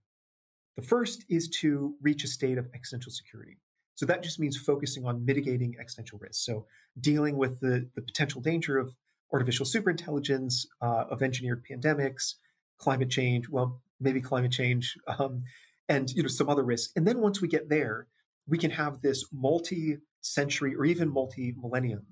The 0.75 0.83
first 0.83 1.25
is 1.29 1.49
to 1.61 1.95
reach 2.01 2.23
a 2.23 2.27
state 2.27 2.57
of 2.57 2.67
existential 2.73 3.11
security. 3.11 3.57
So 3.95 4.05
that 4.05 4.23
just 4.23 4.39
means 4.39 4.55
focusing 4.55 5.05
on 5.05 5.25
mitigating 5.25 5.75
existential 5.77 6.19
risks. 6.19 6.45
So 6.45 6.67
dealing 6.99 7.37
with 7.37 7.59
the, 7.59 7.89
the 7.95 8.01
potential 8.01 8.39
danger 8.39 8.77
of 8.77 8.95
artificial 9.33 9.65
superintelligence, 9.65 10.65
uh, 10.81 11.03
of 11.09 11.21
engineered 11.21 11.65
pandemics, 11.69 12.35
climate 12.77 13.09
change, 13.09 13.49
well, 13.49 13.81
maybe 13.99 14.21
climate 14.21 14.51
change, 14.51 14.97
um, 15.19 15.43
and 15.89 16.09
you 16.11 16.21
know 16.21 16.29
some 16.29 16.49
other 16.49 16.63
risks. 16.63 16.93
And 16.95 17.05
then 17.05 17.19
once 17.19 17.41
we 17.41 17.47
get 17.47 17.67
there, 17.69 18.07
we 18.47 18.57
can 18.57 18.71
have 18.71 19.01
this 19.01 19.25
multi-century 19.33 20.75
or 20.75 20.85
even 20.85 21.09
multi-millennium 21.09 22.05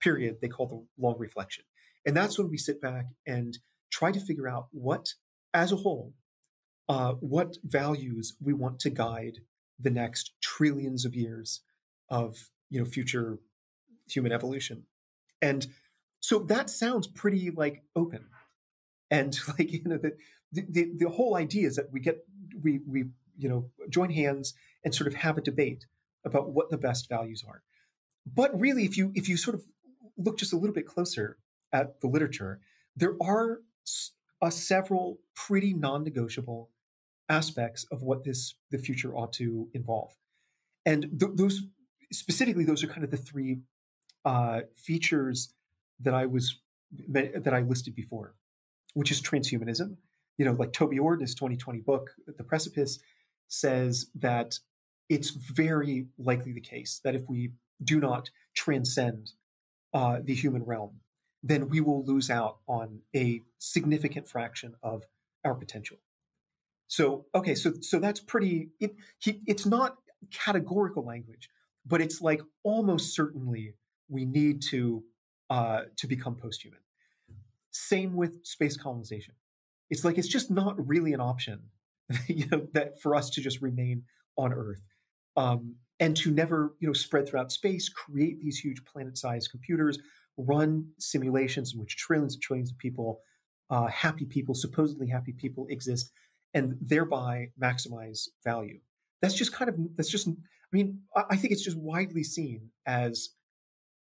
period 0.00 0.36
they 0.40 0.48
call 0.48 0.66
the 0.66 1.02
long 1.02 1.16
reflection. 1.18 1.64
And 2.06 2.16
that's 2.16 2.38
when 2.38 2.50
we 2.50 2.56
sit 2.56 2.80
back 2.80 3.06
and 3.26 3.58
try 3.92 4.10
to 4.10 4.20
figure 4.20 4.48
out 4.48 4.66
what, 4.72 5.14
as 5.54 5.70
a 5.70 5.76
whole, 5.76 6.14
uh, 6.88 7.12
what 7.20 7.58
values 7.62 8.34
we 8.40 8.52
want 8.52 8.80
to 8.80 8.90
guide 8.90 9.38
the 9.78 9.90
next 9.90 10.32
trillions 10.40 11.04
of 11.04 11.14
years 11.14 11.60
of 12.08 12.50
you 12.70 12.80
know 12.80 12.86
future 12.86 13.38
human 14.08 14.32
evolution. 14.32 14.84
And 15.40 15.66
so 16.20 16.38
that 16.40 16.70
sounds 16.70 17.06
pretty 17.06 17.50
like 17.50 17.82
open. 17.94 18.26
And 19.10 19.38
like 19.48 19.72
you 19.72 19.82
know 19.84 19.98
the 19.98 20.16
the, 20.52 20.92
the 20.96 21.08
whole 21.08 21.36
idea 21.36 21.66
is 21.66 21.76
that 21.76 21.92
we 21.92 22.00
get 22.00 22.24
we 22.62 22.80
we 22.86 23.04
you 23.36 23.48
know 23.48 23.70
join 23.88 24.10
hands 24.10 24.54
and 24.84 24.94
sort 24.94 25.06
of 25.06 25.14
have 25.14 25.38
a 25.38 25.42
debate 25.42 25.86
about 26.24 26.50
what 26.50 26.70
the 26.70 26.78
best 26.78 27.08
values 27.08 27.44
are. 27.46 27.62
But 28.26 28.58
really, 28.58 28.84
if 28.84 28.96
you 28.96 29.12
if 29.14 29.28
you 29.28 29.36
sort 29.36 29.54
of 29.54 29.64
look 30.16 30.38
just 30.38 30.52
a 30.52 30.56
little 30.56 30.74
bit 30.74 30.86
closer 30.86 31.38
at 31.72 32.00
the 32.00 32.06
literature, 32.06 32.60
there 32.96 33.16
are 33.20 33.60
uh, 34.40 34.50
several 34.50 35.18
pretty 35.34 35.72
non-negotiable 35.72 36.70
aspects 37.28 37.86
of 37.90 38.02
what 38.02 38.24
this 38.24 38.54
the 38.70 38.78
future 38.78 39.14
ought 39.14 39.32
to 39.34 39.68
involve, 39.74 40.14
and 40.84 41.02
th- 41.18 41.32
those 41.34 41.62
specifically 42.12 42.64
those 42.64 42.82
are 42.84 42.88
kind 42.88 43.04
of 43.04 43.10
the 43.10 43.16
three 43.16 43.60
uh, 44.24 44.60
features 44.76 45.52
that 46.00 46.14
I 46.14 46.26
was 46.26 46.58
that 47.08 47.54
I 47.54 47.60
listed 47.60 47.94
before, 47.94 48.34
which 48.94 49.10
is 49.10 49.22
transhumanism. 49.22 49.96
You 50.38 50.46
know, 50.46 50.52
like 50.52 50.72
Toby 50.72 50.98
Ord, 50.98 51.20
his 51.20 51.34
2020 51.34 51.80
book, 51.80 52.10
The 52.26 52.44
Precipice, 52.44 52.98
says 53.48 54.06
that 54.14 54.58
it's 55.08 55.30
very 55.30 56.06
likely 56.18 56.52
the 56.52 56.60
case 56.60 57.00
that 57.04 57.14
if 57.14 57.28
we 57.28 57.52
do 57.84 58.00
not 58.00 58.30
transcend 58.54 59.32
uh, 59.92 60.18
the 60.22 60.34
human 60.34 60.64
realm, 60.64 61.00
then 61.42 61.68
we 61.68 61.80
will 61.80 62.04
lose 62.04 62.30
out 62.30 62.58
on 62.68 63.00
a 63.14 63.42
significant 63.58 64.28
fraction 64.28 64.74
of 64.82 65.04
our 65.44 65.54
potential. 65.54 65.98
So, 66.88 67.26
okay, 67.34 67.54
so 67.54 67.72
so 67.80 67.98
that's 67.98 68.20
pretty. 68.20 68.68
It, 68.78 68.94
he, 69.18 69.40
it's 69.46 69.64
not 69.64 69.96
categorical 70.30 71.04
language, 71.04 71.48
but 71.86 72.00
it's 72.00 72.20
like 72.20 72.42
almost 72.62 73.14
certainly 73.14 73.74
we 74.08 74.24
need 74.24 74.62
to 74.70 75.02
uh, 75.50 75.82
to 75.96 76.06
become 76.06 76.36
post-human. 76.36 76.80
Same 77.70 78.14
with 78.14 78.44
space 78.44 78.76
colonization. 78.76 79.34
It's 79.90 80.04
like 80.04 80.18
it's 80.18 80.28
just 80.28 80.50
not 80.50 80.86
really 80.86 81.12
an 81.12 81.20
option, 81.20 81.60
you 82.26 82.46
know, 82.50 82.68
that 82.72 83.00
for 83.00 83.14
us 83.14 83.30
to 83.30 83.40
just 83.40 83.60
remain 83.62 84.04
on 84.36 84.52
Earth 84.52 84.86
um, 85.36 85.76
and 85.98 86.16
to 86.18 86.30
never 86.30 86.74
you 86.78 86.88
know 86.88 86.92
spread 86.92 87.28
throughout 87.28 87.52
space, 87.52 87.88
create 87.88 88.40
these 88.40 88.58
huge 88.58 88.84
planet-sized 88.84 89.50
computers, 89.50 89.98
run 90.36 90.88
simulations 90.98 91.74
in 91.74 91.80
which 91.80 91.96
trillions 91.96 92.34
and 92.34 92.42
trillions 92.42 92.70
of 92.70 92.78
people, 92.78 93.20
uh, 93.70 93.86
happy 93.86 94.24
people, 94.24 94.54
supposedly 94.54 95.08
happy 95.08 95.32
people, 95.32 95.66
exist, 95.70 96.10
and 96.54 96.76
thereby 96.80 97.48
maximize 97.60 98.28
value. 98.44 98.78
That's 99.20 99.34
just 99.34 99.52
kind 99.52 99.68
of 99.68 99.76
that's 99.96 100.10
just. 100.10 100.28
I 100.28 100.76
mean, 100.76 101.00
I 101.14 101.36
think 101.36 101.52
it's 101.52 101.62
just 101.62 101.76
widely 101.76 102.24
seen 102.24 102.70
as 102.86 103.30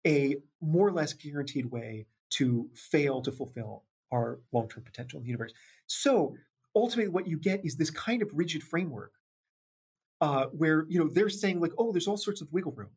a 0.07 0.37
more 0.63 0.89
or 0.89 0.93
less 0.93 1.13
guaranteed 1.13 1.67
way 1.67 2.07
to 2.31 2.71
fail 2.75 3.21
to 3.23 3.31
fulfill 3.31 3.85
our 4.11 4.41
long-term 4.53 4.85
potential 4.85 5.19
in 5.19 5.25
the 5.25 5.29
universe. 5.29 5.53
So 5.87 6.35
ultimately, 6.75 7.11
what 7.11 7.27
you 7.27 7.39
get 7.39 7.65
is 7.65 7.77
this 7.77 7.91
kind 7.91 8.23
of 8.23 8.31
rigid 8.33 8.63
framework 8.63 9.13
uh, 10.21 10.47
where 10.47 10.87
you 10.89 10.99
know 10.99 11.09
they're 11.09 11.29
saying 11.29 11.61
like, 11.61 11.73
oh, 11.79 11.93
there's 11.93 12.09
all 12.09 12.17
sorts 12.17 12.41
of 12.41 12.53
wiggle 12.53 12.73
room. 12.73 12.91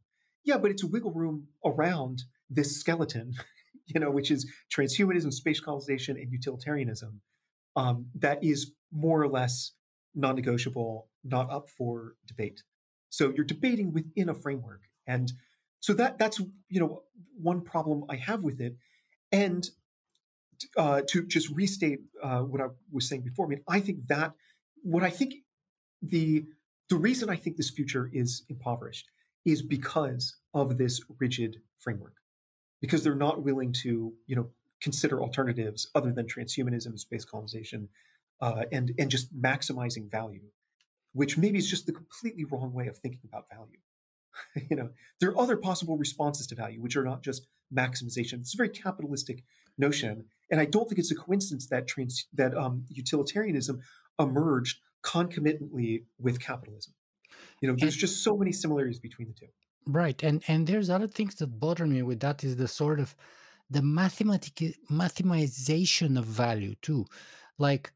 Yeah, 0.44 0.58
but 0.58 0.72
it's 0.72 0.84
a 0.84 0.88
wiggle 0.88 1.12
room 1.12 1.48
around 1.66 2.24
this 2.50 2.80
skeleton, 2.80 3.34
you 3.88 4.00
know, 4.00 4.12
which 4.12 4.32
is 4.32 4.50
transhumanism, 4.76 5.32
space 5.34 5.60
colonization, 5.60 6.18
and 6.18 6.32
utilitarianism. 6.32 7.22
Um, 7.76 8.08
that 8.16 8.44
is 8.44 8.72
more 8.92 9.22
or 9.22 9.28
less 9.28 9.74
non-negotiable, 10.16 11.08
not 11.24 11.52
up 11.52 11.70
for 11.70 12.16
debate. 12.28 12.64
So 13.10 13.32
you're 13.36 13.46
debating 13.46 13.94
within 13.94 14.30
a 14.30 14.34
framework, 14.34 14.82
and 15.08 15.32
so 15.80 15.94
that 15.94 16.18
that's 16.18 16.40
you 16.68 16.80
know 16.80 17.04
one 17.42 17.62
problem 17.62 18.04
I 18.10 18.18
have 18.18 18.44
with 18.44 18.60
it. 18.60 18.76
And 19.32 19.68
uh, 20.78 21.02
to 21.08 21.26
just 21.26 21.50
restate 21.50 22.00
uh, 22.22 22.40
what 22.40 22.62
I 22.62 22.68
was 22.92 23.08
saying 23.08 23.24
before, 23.24 23.46
I 23.46 23.50
mean, 23.50 23.64
I 23.68 23.80
think 23.80 24.08
that 24.08 24.34
what 24.84 25.04
I 25.04 25.10
think 25.10 25.36
the 26.02 26.46
the 26.90 26.98
reason 26.98 27.30
I 27.30 27.36
think 27.36 27.58
this 27.58 27.70
future 27.70 28.10
is 28.12 28.44
impoverished 28.50 29.06
is 29.52 29.62
because 29.62 30.36
of 30.54 30.78
this 30.78 31.02
rigid 31.20 31.58
framework, 31.78 32.16
because 32.82 33.04
they're 33.04 33.16
not 33.16 33.44
willing 33.44 33.74
to, 33.84 34.14
you 34.28 34.36
know, 34.36 34.50
consider 34.82 35.22
alternatives 35.22 35.90
other 35.94 36.12
than 36.12 36.26
transhumanism, 36.26 36.98
space 36.98 37.26
colonization, 37.26 37.90
uh, 38.42 38.64
and 38.72 38.94
and 38.98 39.12
just 39.12 39.36
maximizing 39.40 40.10
value, 40.10 40.44
which 41.14 41.38
maybe 41.38 41.58
is 41.58 41.70
just 41.70 41.86
the 41.86 41.92
completely 41.92 42.46
wrong 42.46 42.74
way 42.74 42.88
of 42.88 42.98
thinking 42.98 43.22
about 43.26 43.50
value. 43.50 43.80
you 44.70 44.76
know, 44.76 44.90
there 45.20 45.30
are 45.30 45.40
other 45.40 45.58
possible 45.58 45.98
responses 45.98 46.48
to 46.48 46.56
value, 46.56 46.82
which 46.82 46.96
are 46.96 47.04
not 47.04 47.22
just 47.24 47.48
maximization. 47.76 48.40
It's 48.40 48.54
a 48.54 48.58
very 48.58 48.70
capitalistic 48.70 49.44
notion, 49.78 50.26
and 50.50 50.60
I 50.60 50.66
don't 50.66 50.88
think 50.88 51.00
it's 51.00 51.12
a 51.12 51.16
coincidence 51.16 51.68
that 51.68 51.88
trans 51.88 52.28
that 52.34 52.56
um, 52.56 52.86
utilitarianism 52.90 53.82
emerged 54.20 54.80
concomitantly 55.02 56.06
with 56.20 56.40
capitalism. 56.40 56.94
You 57.62 57.70
know, 57.70 57.76
there's 57.78 57.96
just 57.96 58.24
so 58.24 58.38
many 58.38 58.52
similarities 58.52 59.00
between 59.00 59.28
the 59.28 59.34
two. 59.34 59.48
Right, 59.86 60.22
and 60.24 60.44
and 60.48 60.68
there's 60.68 60.90
other 60.90 61.08
things 61.08 61.36
that 61.36 61.60
bother 61.60 61.86
me 61.88 62.02
with 62.04 62.20
that 62.22 62.44
is 62.44 62.56
the 62.56 62.68
sort 62.68 63.00
of 63.00 63.16
the 63.70 63.82
mathematic 63.82 64.56
mathematization 64.90 66.18
of 66.18 66.26
value 66.26 66.76
too. 66.82 67.06
Like 67.58 67.92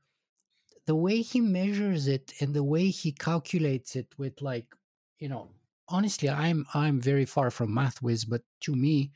the 0.85 0.95
way 0.95 1.21
he 1.21 1.39
measures 1.39 2.07
it 2.07 2.33
and 2.39 2.53
the 2.53 2.63
way 2.63 2.89
he 2.89 3.11
calculates 3.11 3.95
it 3.95 4.07
with 4.17 4.41
like 4.41 4.75
you 5.19 5.29
know 5.29 5.49
honestly 5.87 6.29
i'm 6.29 6.65
i'm 6.73 6.99
very 6.99 7.25
far 7.25 7.49
from 7.49 7.73
math 7.73 8.01
whiz 8.01 8.25
but 8.25 8.41
to 8.59 8.75
me 8.75 9.11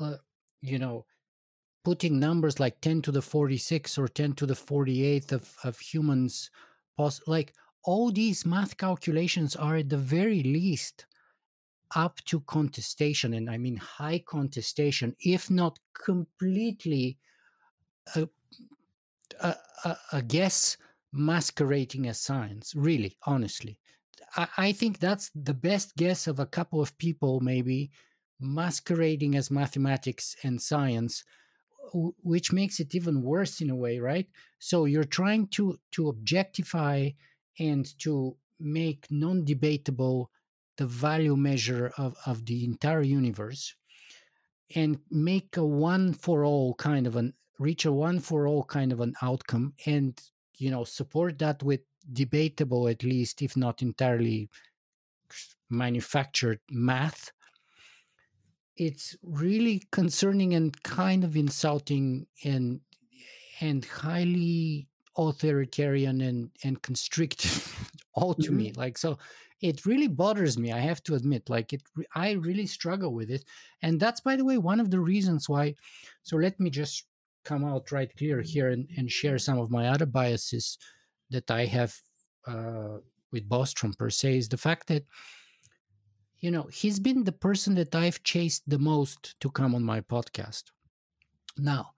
uh, 0.00 0.16
you 0.60 0.78
know 0.78 1.04
putting 1.84 2.18
numbers 2.18 2.58
like 2.58 2.80
10 2.80 3.02
to 3.02 3.12
the 3.12 3.22
46 3.22 3.98
or 3.98 4.08
10 4.08 4.32
to 4.34 4.46
the 4.46 4.54
48th 4.54 5.32
of, 5.32 5.56
of 5.64 5.78
humans 5.78 6.50
pos- 6.96 7.20
like 7.26 7.54
all 7.84 8.10
these 8.10 8.46
math 8.46 8.76
calculations 8.76 9.56
are 9.56 9.76
at 9.76 9.88
the 9.88 9.98
very 9.98 10.42
least 10.42 11.06
up 11.96 12.16
to 12.24 12.40
contestation 12.40 13.34
and 13.34 13.50
i 13.50 13.58
mean 13.58 13.76
high 13.76 14.22
contestation 14.26 15.14
if 15.20 15.50
not 15.50 15.78
completely 16.04 17.18
uh, 18.16 18.26
a, 19.40 19.54
a, 19.84 19.96
a 20.12 20.22
guess 20.22 20.76
masquerading 21.12 22.08
as 22.08 22.20
science 22.20 22.74
really 22.74 23.16
honestly. 23.26 23.78
I, 24.36 24.48
I 24.56 24.72
think 24.72 24.98
that's 24.98 25.30
the 25.34 25.54
best 25.54 25.96
guess 25.96 26.26
of 26.26 26.40
a 26.40 26.46
couple 26.46 26.80
of 26.80 26.96
people 26.98 27.40
maybe 27.40 27.90
masquerading 28.40 29.36
as 29.36 29.50
mathematics 29.50 30.36
and 30.42 30.60
science 30.60 31.24
which 32.22 32.52
makes 32.52 32.80
it 32.80 32.94
even 32.94 33.22
worse 33.22 33.60
in 33.60 33.70
a 33.70 33.76
way 33.76 33.98
right? 33.98 34.26
So 34.58 34.86
you're 34.86 35.04
trying 35.04 35.46
to 35.48 35.78
to 35.92 36.08
objectify 36.08 37.10
and 37.58 37.98
to 37.98 38.36
make 38.60 39.06
non-debatable 39.10 40.30
the 40.76 40.86
value 40.86 41.36
measure 41.36 41.92
of, 41.98 42.16
of 42.26 42.44
the 42.46 42.64
entire 42.64 43.02
universe 43.02 43.74
and 44.74 44.98
make 45.10 45.56
a 45.56 45.64
one 45.64 46.12
for 46.12 46.44
all 46.44 46.74
kind 46.74 47.06
of 47.06 47.16
an 47.16 47.32
reach 47.58 47.84
a 47.84 47.92
one 47.92 48.18
for 48.18 48.46
all 48.48 48.64
kind 48.64 48.92
of 48.92 49.00
an 49.00 49.14
outcome 49.22 49.72
and 49.86 50.20
you 50.56 50.70
know 50.70 50.84
support 50.84 51.38
that 51.38 51.62
with 51.62 51.80
debatable 52.12 52.88
at 52.88 53.02
least 53.04 53.42
if 53.42 53.56
not 53.56 53.82
entirely 53.82 54.48
manufactured 55.70 56.60
math 56.70 57.32
it's 58.76 59.16
really 59.22 59.82
concerning 59.92 60.54
and 60.54 60.82
kind 60.82 61.22
of 61.24 61.36
insulting 61.36 62.26
and 62.44 62.80
and 63.60 63.84
highly 63.84 64.88
authoritarian 65.16 66.20
and 66.22 66.50
and 66.64 66.82
constrictive 66.82 67.90
all 68.14 68.34
to 68.34 68.48
mm-hmm. 68.48 68.56
me 68.56 68.72
like 68.76 68.98
so 68.98 69.18
it 69.60 69.86
really 69.86 70.08
bothers 70.08 70.58
me 70.58 70.72
i 70.72 70.78
have 70.78 71.02
to 71.02 71.14
admit 71.14 71.48
like 71.48 71.72
it 71.72 71.82
i 72.14 72.32
really 72.32 72.66
struggle 72.66 73.12
with 73.12 73.30
it 73.30 73.44
and 73.82 74.00
that's 74.00 74.20
by 74.20 74.36
the 74.36 74.44
way 74.44 74.58
one 74.58 74.80
of 74.80 74.90
the 74.90 75.00
reasons 75.00 75.48
why 75.48 75.74
so 76.22 76.36
let 76.36 76.58
me 76.58 76.70
just 76.70 77.04
come 77.44 77.64
out 77.64 77.92
right 77.92 78.16
clear 78.16 78.40
here 78.40 78.70
and, 78.70 78.88
and 78.96 79.10
share 79.10 79.38
some 79.38 79.58
of 79.58 79.70
my 79.70 79.88
other 79.88 80.06
biases 80.06 80.78
that 81.30 81.50
i 81.50 81.64
have 81.64 81.94
uh, 82.46 82.98
with 83.32 83.48
bostrom 83.48 83.96
per 83.96 84.10
se 84.10 84.36
is 84.36 84.48
the 84.48 84.56
fact 84.56 84.86
that 84.86 85.04
you 86.44 86.50
know, 86.50 86.64
he's 86.64 87.00
been 87.00 87.24
the 87.24 87.32
person 87.32 87.74
that 87.76 87.94
I've 87.94 88.22
chased 88.22 88.68
the 88.68 88.78
most 88.78 89.34
to 89.40 89.50
come 89.50 89.74
on 89.74 89.82
my 89.82 90.02
podcast. 90.02 90.64
Now, 91.56 91.92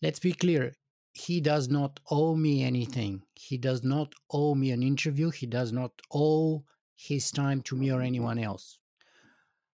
let's 0.00 0.20
be 0.20 0.32
clear. 0.32 0.72
He 1.18 1.40
does 1.40 1.68
not 1.68 1.98
owe 2.10 2.36
me 2.36 2.62
anything. 2.62 3.22
He 3.34 3.58
does 3.58 3.82
not 3.82 4.14
owe 4.30 4.54
me 4.54 4.70
an 4.70 4.84
interview. 4.84 5.30
He 5.30 5.46
does 5.46 5.72
not 5.72 5.90
owe 6.14 6.62
his 6.94 7.32
time 7.32 7.60
to 7.62 7.76
me 7.76 7.90
or 7.90 7.96
mm-hmm. 7.96 8.06
anyone 8.06 8.38
else. 8.38 8.78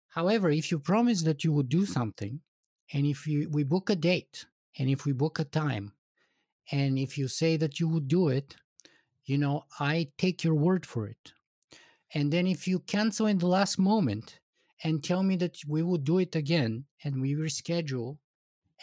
However, 0.08 0.50
if 0.50 0.72
you 0.72 0.80
promise 0.80 1.22
that 1.24 1.44
you 1.44 1.52
would 1.52 1.68
do 1.68 1.86
something, 1.86 2.40
and 2.94 3.06
if 3.06 3.28
you, 3.28 3.50
we 3.50 3.64
book 3.64 3.90
a 3.90 3.96
date, 3.96 4.46
and 4.80 4.90
if 4.90 5.06
we 5.06 5.12
book 5.12 5.38
a 5.38 5.44
time, 5.44 5.92
and 6.72 6.98
if 6.98 7.18
you 7.18 7.28
say 7.28 7.58
that 7.58 7.78
you 7.80 7.90
would 7.90 8.08
do 8.08 8.30
it, 8.30 8.56
you 9.26 9.38
know, 9.38 9.66
I 9.80 10.12
take 10.18 10.46
your 10.46 10.56
word 10.56 10.86
for 10.86 11.08
it. 11.08 11.34
And 12.14 12.32
then 12.32 12.48
if 12.48 12.68
you 12.68 12.80
cancel 12.80 13.26
in 13.26 13.40
the 13.40 13.48
last 13.48 13.78
moment 13.78 14.40
and 14.84 15.04
tell 15.04 15.24
me 15.24 15.36
that 15.38 15.58
we 15.68 15.84
will 15.84 15.98
do 15.98 16.20
it 16.20 16.36
again 16.36 16.86
and 17.04 17.22
we 17.22 17.36
reschedule, 17.36 18.18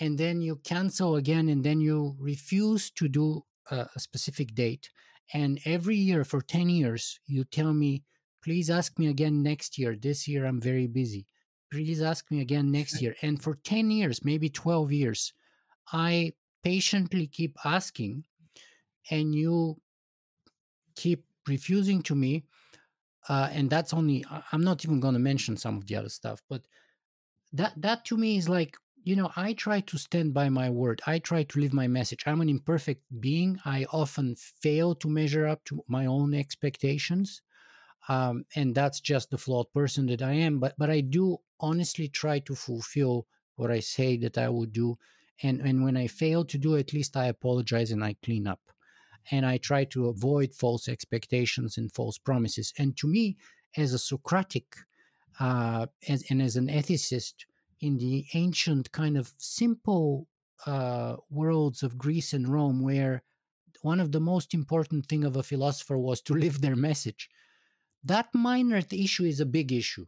and 0.01 0.19
then 0.19 0.41
you 0.41 0.57
cancel 0.57 1.17
again 1.17 1.49
and 1.49 1.63
then 1.63 1.81
you 1.81 2.17
refuse 2.19 2.91
to 2.93 3.09
do 3.09 3.43
a, 3.71 3.87
a 3.95 4.01
specific 4.01 4.55
date, 4.55 4.91
and 5.33 5.61
every 5.65 5.97
year 5.97 6.25
for 6.25 6.41
10 6.41 6.69
years, 6.69 7.21
you 7.27 7.45
tell 7.45 7.73
me, 7.73 8.03
please 8.43 8.71
ask 8.71 8.99
me 8.99 9.09
again 9.09 9.43
next 9.43 9.79
year. 9.79 9.95
This 9.95 10.27
year 10.27 10.47
I'm 10.47 10.61
very 10.61 10.87
busy. 10.87 11.27
Please 11.73 12.03
ask 12.03 12.29
me 12.31 12.41
again 12.41 12.73
next 12.73 13.01
year. 13.01 13.15
And 13.23 13.41
for 13.41 13.55
10 13.55 13.91
years, 13.93 14.25
maybe 14.25 14.49
12 14.49 14.91
years, 14.91 15.33
I 15.93 16.33
patiently 16.65 17.29
keep 17.29 17.57
asking, 17.65 18.25
and 19.11 19.35
you 19.35 19.77
keep 20.97 21.25
refusing 21.47 22.03
to 22.03 22.15
me 22.15 22.45
uh, 23.29 23.49
and 23.53 23.71
that's 23.71 23.93
only 23.93 24.25
i'm 24.53 24.63
not 24.63 24.85
even 24.85 25.01
going 25.01 25.15
to 25.15 25.21
mention 25.21 25.57
some 25.57 25.77
of 25.77 25.87
the 25.87 25.97
other 25.97 26.09
stuff 26.09 26.43
but 26.49 26.63
that 27.53 27.73
that 27.77 28.05
to 28.05 28.17
me 28.17 28.37
is 28.37 28.49
like 28.49 28.77
you 29.03 29.17
know 29.17 29.31
i 29.37 29.53
try 29.53 29.81
to 29.81 29.99
stand 29.99 30.35
by 30.35 30.49
my 30.49 30.69
word 30.69 31.01
i 31.07 31.19
try 31.19 31.43
to 31.43 31.61
live 31.61 31.73
my 31.73 31.87
message 31.87 32.23
i'm 32.27 32.41
an 32.41 32.49
imperfect 32.49 33.03
being 33.21 33.59
i 33.65 33.87
often 33.93 34.35
fail 34.37 34.95
to 34.95 35.09
measure 35.09 35.47
up 35.47 35.65
to 35.65 35.83
my 35.89 36.07
own 36.07 36.35
expectations 36.35 37.43
um, 38.09 38.45
and 38.57 38.75
that's 38.75 39.01
just 39.01 39.31
the 39.31 39.39
flawed 39.39 39.73
person 39.73 40.07
that 40.07 40.23
i 40.23 40.33
am 40.33 40.59
but 40.59 40.75
but 40.79 40.91
i 40.91 41.01
do 41.01 41.37
honestly 41.61 42.09
try 42.09 42.39
to 42.39 42.55
fulfill 42.55 43.27
what 43.57 43.71
i 43.71 43.81
say 43.81 44.17
that 44.17 44.37
i 44.39 44.49
will 44.49 44.67
do 44.67 44.97
and 45.43 45.61
and 45.61 45.83
when 45.83 45.97
i 45.97 46.07
fail 46.07 46.45
to 46.45 46.59
do 46.59 46.77
at 46.77 46.93
least 46.93 47.17
i 47.17 47.27
apologize 47.27 47.91
and 47.91 48.05
i 48.05 48.15
clean 48.23 48.47
up 48.47 48.61
and 49.31 49.45
I 49.45 49.59
try 49.59 49.85
to 49.85 50.09
avoid 50.09 50.55
false 50.55 50.89
expectations 50.89 51.77
and 51.77 51.93
false 51.93 52.19
promises. 52.19 52.73
And 52.79 52.97
to 52.97 53.07
me, 53.07 53.37
as 53.77 53.93
a 53.93 53.99
Socratic 53.99 54.65
uh, 55.39 55.87
as, 56.09 56.25
and 56.31 56.43
as 56.43 56.57
an 56.57 56.69
ethicist 56.69 57.35
in 57.81 57.99
the 57.99 58.27
ancient 58.35 58.93
kind 58.93 59.17
of 59.17 59.33
simple 59.39 60.27
uh, 60.67 61.17
worlds 61.31 61.83
of 61.83 61.99
Greece 61.99 62.33
and 62.33 62.49
Rome, 62.49 62.83
where 62.83 63.23
one 63.83 64.01
of 64.01 64.13
the 64.13 64.21
most 64.21 64.53
important 64.53 65.07
thing 65.07 65.25
of 65.25 65.37
a 65.37 65.43
philosopher 65.43 65.97
was 65.97 66.21
to 66.23 66.35
live 66.45 66.61
their 66.61 66.77
message, 66.77 67.29
that 68.05 68.29
minor 68.35 68.83
issue 68.93 69.25
is 69.25 69.41
a 69.41 69.47
big 69.47 69.73
issue. 69.73 70.07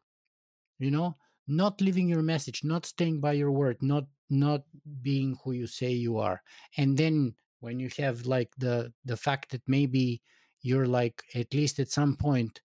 You 0.78 0.90
know, 0.90 1.16
not 1.46 1.80
living 1.80 2.08
your 2.08 2.22
message, 2.22 2.62
not 2.64 2.86
staying 2.86 3.20
by 3.20 3.32
your 3.32 3.52
word, 3.52 3.78
not 3.82 4.04
not 4.30 4.62
being 5.02 5.36
who 5.44 5.52
you 5.52 5.66
say 5.66 5.92
you 5.92 6.18
are, 6.18 6.42
and 6.76 6.96
then 6.96 7.34
when 7.60 7.78
you 7.78 7.88
have 7.98 8.26
like 8.26 8.50
the 8.58 8.92
the 9.04 9.16
fact 9.16 9.50
that 9.50 9.62
maybe 9.66 10.20
you're 10.62 10.86
like 10.86 11.22
at 11.34 11.52
least 11.54 11.78
at 11.78 11.90
some 11.90 12.16
point 12.16 12.60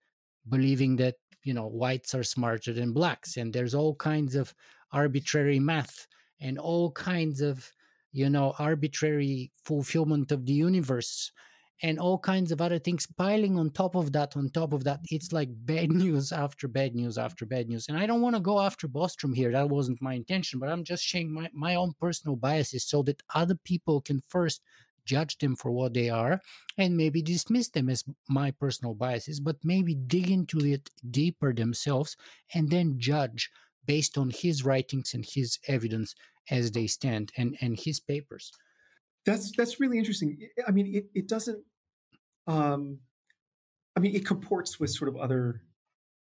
believing 0.50 0.96
that 0.96 1.16
you 1.44 1.54
know 1.54 1.68
whites 1.68 2.16
are 2.16 2.24
smarter 2.24 2.74
than 2.74 2.94
blacks 2.94 3.38
and 3.38 3.54
there's 3.54 3.76
all 3.76 3.96
kinds 3.96 4.36
of 4.36 4.54
arbitrary 4.92 5.60
math 5.60 6.08
and 6.40 6.58
all 6.58 6.92
kinds 6.92 7.42
of 7.42 7.72
you 8.12 8.30
know 8.30 8.54
arbitrary 8.60 9.52
fulfillment 9.64 10.32
of 10.32 10.46
the 10.46 10.54
universe 10.54 11.32
and 11.84 12.00
all 12.00 12.18
kinds 12.18 12.52
of 12.52 12.60
other 12.60 12.80
things 12.80 13.06
piling 13.18 13.60
on 13.60 13.70
top 13.70 13.96
of 13.96 14.12
that 14.12 14.36
on 14.36 14.50
top 14.50 14.74
of 14.74 14.84
that. 14.84 15.00
It's 15.12 15.32
like 15.32 15.50
bad 15.52 15.92
news 16.04 16.32
after 16.32 16.68
bad 16.68 16.96
news 16.96 17.18
after 17.20 17.46
bad 17.46 17.70
news. 17.70 17.88
And 17.88 17.98
i 17.98 18.06
don't 18.06 18.22
want 18.22 18.36
to 18.36 18.42
go 18.42 18.60
after 18.60 18.88
bostrom 18.88 19.36
here. 19.36 19.52
That 19.52 19.70
wasn't 19.70 20.02
my 20.02 20.14
intention 20.14 20.60
but 20.60 20.70
i'm 20.70 20.84
just 20.84 21.04
sharing 21.04 21.32
my, 21.32 21.50
my 21.54 21.76
own 21.76 21.94
personal 22.00 22.36
biases 22.36 22.86
so 22.86 23.04
that 23.04 23.22
other 23.36 23.56
people 23.64 24.02
can 24.02 24.22
first 24.28 24.62
judge 25.08 25.38
them 25.40 25.56
for 25.56 25.72
what 25.72 25.94
they 25.94 26.10
are 26.10 26.40
and 26.78 26.96
maybe 26.96 27.22
dismiss 27.22 27.70
them 27.70 27.90
as 27.90 28.04
my 28.30 28.52
personal 28.52 28.94
biases, 28.94 29.40
but 29.40 29.56
maybe 29.64 29.96
dig 29.96 30.30
into 30.30 30.60
it 30.60 30.90
deeper 31.10 31.54
themselves 31.54 32.16
and 32.54 32.70
then 32.70 33.00
judge 33.00 33.50
based 33.88 34.18
on 34.18 34.30
his 34.30 34.64
writings 34.64 35.14
and 35.14 35.26
his 35.26 35.58
evidence 35.68 36.14
as 36.50 36.72
they 36.72 36.88
stand 36.88 37.32
and, 37.38 37.58
and 37.62 37.80
his 37.80 38.00
papers. 38.00 38.52
That's 39.26 39.52
that's 39.58 39.80
really 39.80 39.98
interesting. 39.98 40.38
I 40.68 40.72
mean, 40.72 40.94
it, 40.96 41.06
it 41.14 41.28
doesn't. 41.28 41.64
Um, 42.46 43.00
I 43.96 44.00
mean, 44.00 44.16
it 44.16 44.26
comports 44.26 44.80
with 44.80 44.92
sort 44.92 45.10
of 45.10 45.18
other 45.18 45.62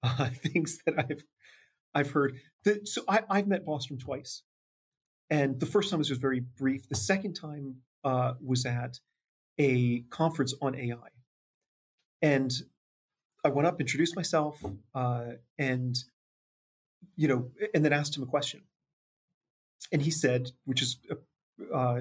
uh, 0.02 0.30
things 0.43 0.78
that 0.86 0.94
I've 0.98 1.22
I've 1.94 2.10
heard. 2.10 2.38
That, 2.64 2.88
so 2.88 3.02
I, 3.06 3.22
I've 3.30 3.47
met 3.47 3.64
Bostrom 3.64 4.01
twice, 4.01 4.43
and 5.30 5.60
the 5.60 5.66
first 5.66 5.90
time 5.90 5.98
was 5.98 6.09
just 6.09 6.20
very 6.20 6.40
brief. 6.40 6.88
The 6.88 6.97
second 6.97 7.34
time 7.34 7.76
uh, 8.05 8.34
was 8.43 8.64
at 8.64 8.98
a 9.59 10.01
conference 10.10 10.55
on 10.62 10.74
AI. 10.74 11.09
And 12.22 12.52
I 13.44 13.48
went 13.48 13.66
up, 13.66 13.80
introduced 13.80 14.16
myself, 14.16 14.62
uh, 14.94 15.32
and 15.59 15.97
you 17.16 17.28
know, 17.28 17.51
and 17.74 17.85
then 17.85 17.93
asked 17.93 18.16
him 18.16 18.23
a 18.23 18.27
question. 18.27 18.62
And 19.93 20.02
he 20.02 20.10
said, 20.10 20.51
which 20.64 20.82
is, 20.82 20.98
uh, 21.10 21.74
uh 21.74 22.01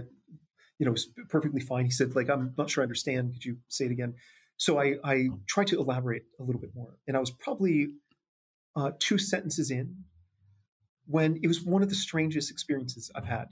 you 0.78 0.86
know, 0.86 0.96
perfectly 1.30 1.62
fine. 1.62 1.86
He 1.86 1.92
said, 1.92 2.16
like, 2.16 2.30
I'm 2.30 2.54
not 2.58 2.70
sure 2.70 2.82
I 2.84 2.86
understand. 2.86 3.34
Could 3.34 3.46
you 3.46 3.58
say 3.70 3.86
it 3.86 3.92
again? 3.92 4.16
So 4.58 4.80
I, 4.80 4.96
I 5.04 5.30
tried 5.48 5.68
to 5.68 5.80
elaborate 5.80 6.24
a 6.40 6.44
little 6.44 6.62
bit 6.62 6.72
more, 6.76 6.98
and 7.08 7.16
I 7.16 7.20
was 7.20 7.32
probably 7.32 7.90
uh, 8.76 8.92
two 9.00 9.18
sentences 9.18 9.72
in 9.72 10.04
when 11.08 11.40
it 11.44 11.48
was 11.48 11.62
one 11.62 11.82
of 11.82 11.90
the 11.90 11.96
strangest 11.96 12.52
experiences 12.52 13.12
I've 13.16 13.26
had. 13.26 13.50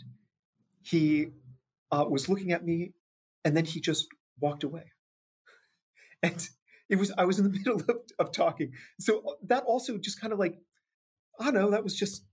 He 0.81 1.27
uh, 1.91 2.05
was 2.09 2.29
looking 2.29 2.51
at 2.51 2.65
me, 2.65 2.93
and 3.45 3.55
then 3.55 3.65
he 3.65 3.79
just 3.79 4.07
walked 4.39 4.63
away. 4.63 4.91
and 6.23 6.49
it 6.89 6.97
was 6.97 7.11
I 7.17 7.25
was 7.25 7.39
in 7.39 7.45
the 7.45 7.49
middle 7.57 7.75
of, 7.75 7.99
of 8.19 8.31
talking. 8.31 8.71
So 8.99 9.19
uh, 9.19 9.33
that 9.47 9.63
also 9.63 9.97
just 9.97 10.19
kind 10.19 10.33
of 10.33 10.39
like 10.39 10.57
I 11.39 11.45
don't 11.45 11.55
know. 11.55 11.71
That 11.71 11.83
was 11.83 11.95
just 11.95 12.23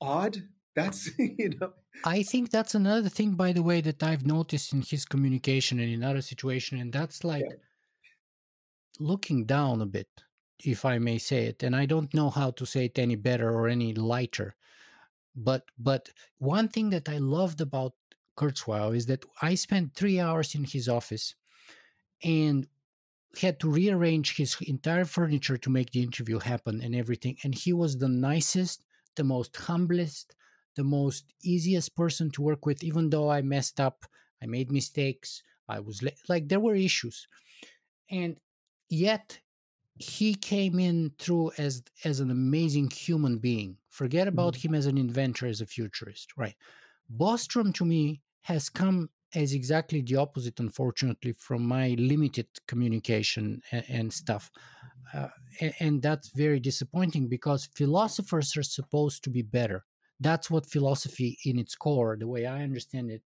odd. 0.00 0.42
That's 0.74 1.10
you 1.18 1.50
know. 1.60 1.72
I 2.04 2.22
think 2.22 2.50
that's 2.50 2.74
another 2.74 3.08
thing, 3.08 3.32
by 3.32 3.52
the 3.52 3.62
way, 3.62 3.80
that 3.80 4.02
I've 4.02 4.26
noticed 4.26 4.72
in 4.72 4.82
his 4.82 5.04
communication 5.04 5.78
and 5.80 5.90
in 5.90 6.04
other 6.04 6.22
situation, 6.22 6.78
and 6.78 6.92
that's 6.92 7.24
like 7.24 7.44
yeah. 7.48 7.56
looking 9.00 9.46
down 9.46 9.80
a 9.80 9.86
bit, 9.86 10.08
if 10.62 10.84
I 10.84 10.98
may 10.98 11.18
say 11.18 11.46
it. 11.46 11.62
And 11.62 11.74
I 11.74 11.86
don't 11.86 12.12
know 12.12 12.28
how 12.28 12.50
to 12.52 12.66
say 12.66 12.86
it 12.86 12.98
any 12.98 13.16
better 13.16 13.50
or 13.50 13.68
any 13.68 13.94
lighter. 13.94 14.54
But 15.34 15.64
but 15.78 16.10
one 16.38 16.68
thing 16.68 16.90
that 16.90 17.08
I 17.08 17.18
loved 17.18 17.60
about 17.60 17.94
Kurzweil 18.36 18.94
is 18.94 19.06
that 19.06 19.24
I 19.40 19.54
spent 19.54 19.94
three 19.94 20.20
hours 20.20 20.54
in 20.54 20.64
his 20.64 20.88
office, 20.88 21.34
and 22.22 22.66
had 23.38 23.60
to 23.60 23.70
rearrange 23.70 24.36
his 24.36 24.56
entire 24.60 25.04
furniture 25.04 25.56
to 25.58 25.70
make 25.70 25.90
the 25.90 26.02
interview 26.02 26.38
happen 26.38 26.80
and 26.80 26.94
everything. 26.94 27.36
And 27.42 27.54
he 27.54 27.72
was 27.72 27.98
the 27.98 28.08
nicest, 28.08 28.84
the 29.16 29.24
most 29.24 29.56
humblest, 29.56 30.34
the 30.76 30.84
most 30.84 31.32
easiest 31.42 31.96
person 31.96 32.30
to 32.32 32.42
work 32.42 32.66
with, 32.66 32.84
even 32.84 33.10
though 33.10 33.30
I 33.30 33.42
messed 33.42 33.80
up, 33.80 34.04
I 34.42 34.46
made 34.46 34.70
mistakes, 34.70 35.42
I 35.68 35.80
was 35.80 36.02
like, 36.28 36.48
there 36.48 36.60
were 36.60 36.74
issues. 36.74 37.26
And 38.10 38.36
yet, 38.88 39.40
he 39.98 40.34
came 40.34 40.78
in 40.78 41.12
through 41.18 41.52
as 41.56 41.82
as 42.04 42.20
an 42.20 42.30
amazing 42.30 42.90
human 42.90 43.38
being. 43.38 43.78
Forget 43.88 44.28
about 44.28 44.54
mm-hmm. 44.54 44.68
him 44.68 44.74
as 44.74 44.86
an 44.86 44.98
inventor, 44.98 45.46
as 45.46 45.60
a 45.60 45.66
futurist, 45.66 46.36
right? 46.36 46.54
Bostrom 47.10 47.72
to 47.74 47.84
me 47.84 48.20
has 48.42 48.68
come 48.68 49.08
as 49.34 49.52
exactly 49.52 50.00
the 50.02 50.16
opposite, 50.16 50.60
unfortunately, 50.60 51.32
from 51.32 51.66
my 51.66 51.96
limited 51.98 52.46
communication 52.66 53.60
and, 53.72 53.84
and 53.88 54.12
stuff. 54.12 54.50
Uh, 55.12 55.28
and, 55.60 55.74
and, 55.80 56.02
that's 56.02 56.30
very 56.30 56.58
disappointing 56.58 57.28
because 57.28 57.68
philosophers 57.74 58.56
are 58.56 58.62
supposed 58.62 59.22
to 59.22 59.30
be 59.30 59.42
better. 59.42 59.84
That's 60.18 60.50
what 60.50 60.66
philosophy, 60.66 61.38
in 61.44 61.58
its 61.58 61.74
core, 61.74 62.16
the 62.18 62.26
way 62.26 62.46
I 62.46 62.62
understand 62.62 63.10
it, 63.10 63.22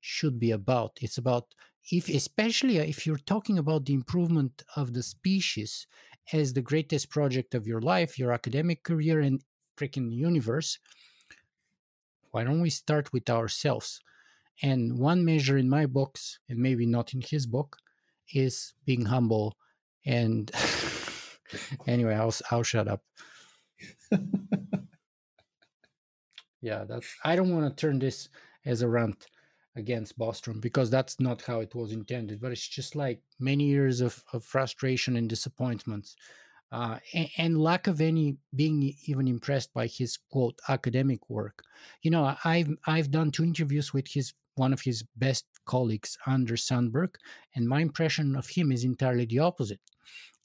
should 0.00 0.38
be 0.38 0.52
about. 0.52 0.98
It's 1.00 1.18
about 1.18 1.54
if, 1.90 2.08
especially 2.08 2.78
if 2.78 3.06
you're 3.06 3.16
talking 3.16 3.58
about 3.58 3.84
the 3.84 3.94
improvement 3.94 4.62
of 4.76 4.92
the 4.92 5.02
species 5.02 5.86
as 6.32 6.52
the 6.52 6.62
greatest 6.62 7.10
project 7.10 7.54
of 7.54 7.66
your 7.66 7.80
life, 7.80 8.18
your 8.18 8.32
academic 8.32 8.82
career, 8.82 9.20
and 9.20 9.42
freaking 9.76 10.12
universe. 10.12 10.78
Why 12.30 12.44
don't 12.44 12.60
we 12.60 12.70
start 12.70 13.12
with 13.12 13.30
ourselves? 13.30 14.00
And 14.62 14.98
one 14.98 15.24
measure 15.24 15.58
in 15.58 15.68
my 15.68 15.86
books, 15.86 16.38
and 16.48 16.58
maybe 16.58 16.86
not 16.86 17.14
in 17.14 17.20
his 17.20 17.46
book, 17.46 17.76
is 18.32 18.72
being 18.84 19.04
humble. 19.04 19.56
And 20.04 20.50
anyway, 21.86 22.14
I'll 22.14 22.34
I'll 22.50 22.62
shut 22.62 22.88
up. 22.88 23.02
yeah, 26.60 26.84
that's. 26.84 27.14
I 27.24 27.36
don't 27.36 27.54
want 27.54 27.68
to 27.68 27.80
turn 27.80 27.98
this 27.98 28.28
as 28.64 28.82
a 28.82 28.88
rant 28.88 29.26
against 29.76 30.18
Bostrom 30.18 30.60
because 30.60 30.90
that's 30.90 31.20
not 31.20 31.42
how 31.42 31.60
it 31.60 31.74
was 31.74 31.92
intended. 31.92 32.40
But 32.40 32.52
it's 32.52 32.66
just 32.66 32.96
like 32.96 33.20
many 33.38 33.64
years 33.64 34.00
of, 34.00 34.24
of 34.32 34.42
frustration 34.42 35.16
and 35.16 35.28
disappointments 35.28 36.16
uh, 36.72 36.98
and, 37.14 37.28
and, 37.38 37.60
lack 37.60 37.86
of 37.86 38.00
any 38.00 38.36
being 38.54 38.92
even 39.06 39.28
impressed 39.28 39.72
by 39.72 39.86
his 39.86 40.18
quote 40.30 40.58
academic 40.68 41.30
work. 41.30 41.62
You 42.02 42.10
know, 42.10 42.34
I've 42.44 42.70
I've 42.86 43.10
done 43.10 43.30
two 43.30 43.44
interviews 43.44 43.94
with 43.94 44.08
his 44.08 44.34
one 44.56 44.72
of 44.72 44.80
his 44.80 45.04
best 45.16 45.44
colleagues, 45.66 46.18
Anders 46.26 46.64
Sandberg, 46.64 47.16
and 47.54 47.68
my 47.68 47.80
impression 47.80 48.34
of 48.36 48.48
him 48.48 48.72
is 48.72 48.84
entirely 48.84 49.26
the 49.26 49.38
opposite. 49.38 49.80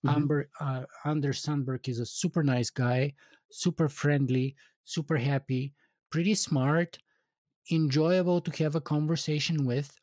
Mm-hmm. 0.05 0.15
Amber, 0.15 0.49
uh, 0.59 0.83
Anders 1.05 1.39
Sandberg 1.39 1.87
is 1.87 1.99
a 1.99 2.05
super 2.05 2.43
nice 2.43 2.69
guy, 2.69 3.13
super 3.49 3.87
friendly, 3.87 4.55
super 4.83 5.17
happy, 5.17 5.73
pretty 6.11 6.35
smart, 6.35 6.99
enjoyable 7.71 8.41
to 8.41 8.63
have 8.63 8.75
a 8.75 8.81
conversation 8.81 9.65
with. 9.65 9.97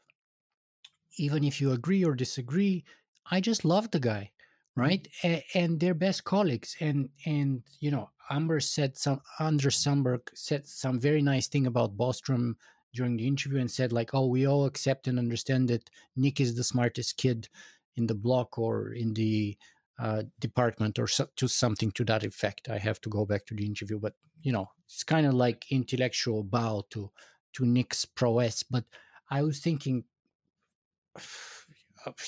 Even 1.19 1.45
if 1.45 1.61
you 1.61 1.73
agree 1.73 2.05
or 2.05 2.15
disagree, 2.15 2.85
I 3.31 3.40
just 3.40 3.65
love 3.65 3.90
the 3.90 4.01
guy. 4.01 4.31
Right? 4.78 5.06
A- 5.24 5.44
and 5.55 5.80
they're 5.80 5.94
best 5.94 6.24
colleagues. 6.24 6.76
And 6.80 7.10
and 7.26 7.62
you 7.80 7.90
know, 7.90 8.10
Amber 8.30 8.60
said 8.60 8.96
some 8.96 9.20
Anders 9.40 9.76
Sandberg 9.76 10.30
said 10.34 10.66
some 10.66 11.00
very 11.00 11.22
nice 11.22 11.48
thing 11.48 11.66
about 11.66 11.96
Bostrom 11.96 12.56
during 12.94 13.16
the 13.16 13.26
interview 13.26 13.59
and 13.60 13.70
said 13.70 13.92
like, 13.92 14.14
"Oh, 14.14 14.26
we 14.26 14.46
all 14.46 14.64
accept 14.64 15.09
and 15.09 15.18
understand 15.18 15.68
that 15.68 15.90
Nick 16.16 16.40
is 16.40 16.55
the 16.55 16.64
smartest 16.64 17.16
kid 17.16 17.48
in 17.96 18.06
the 18.06 18.14
block 18.14 18.59
or 18.59 18.92
in 18.92 19.14
the 19.14 19.56
uh, 19.98 20.22
department 20.38 20.98
or 20.98 21.09
so, 21.09 21.26
to 21.36 21.48
something 21.48 21.90
to 21.92 22.05
that 22.05 22.24
effect." 22.24 22.68
I 22.68 22.78
have 22.78 23.00
to 23.02 23.10
go 23.10 23.24
back 23.26 23.46
to 23.46 23.55
the 23.55 23.66
interview, 23.66 23.98
but 23.98 24.14
you 24.42 24.52
know, 24.52 24.70
it's 24.86 25.05
kind 25.05 25.26
of 25.26 25.34
like 25.34 25.66
intellectual 25.70 26.42
bow 26.42 26.84
to 26.90 27.10
to 27.55 27.66
Nick's 27.66 28.05
prowess. 28.05 28.62
But 28.62 28.84
I 29.30 29.42
was 29.42 29.59
thinking, 29.60 30.05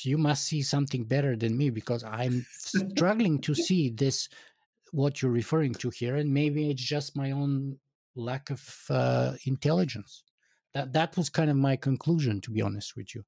you 0.03 0.19
must 0.19 0.45
see 0.45 0.63
something 0.63 1.05
better 1.05 1.37
than 1.37 1.57
me 1.57 1.71
because 1.71 2.05
I'm 2.05 2.47
struggling 2.59 3.41
to 3.43 3.55
see 3.55 3.91
this 3.91 4.29
what 4.93 5.23
you're 5.23 5.31
referring 5.31 5.75
to 5.75 5.91
here, 5.91 6.17
and 6.17 6.33
maybe 6.33 6.71
it's 6.71 6.83
just 6.83 7.17
my 7.17 7.31
own 7.31 7.79
lack 8.17 8.51
of 8.51 8.85
uh, 8.91 9.35
intelligence. 9.45 10.25
That 10.75 10.93
that 10.93 11.17
was 11.17 11.29
kind 11.31 11.51
of 11.51 11.57
my 11.57 11.77
conclusion 11.77 12.41
to 12.43 12.51
be 12.51 12.63
honest 12.63 12.97
with 12.97 13.15
you. 13.15 13.25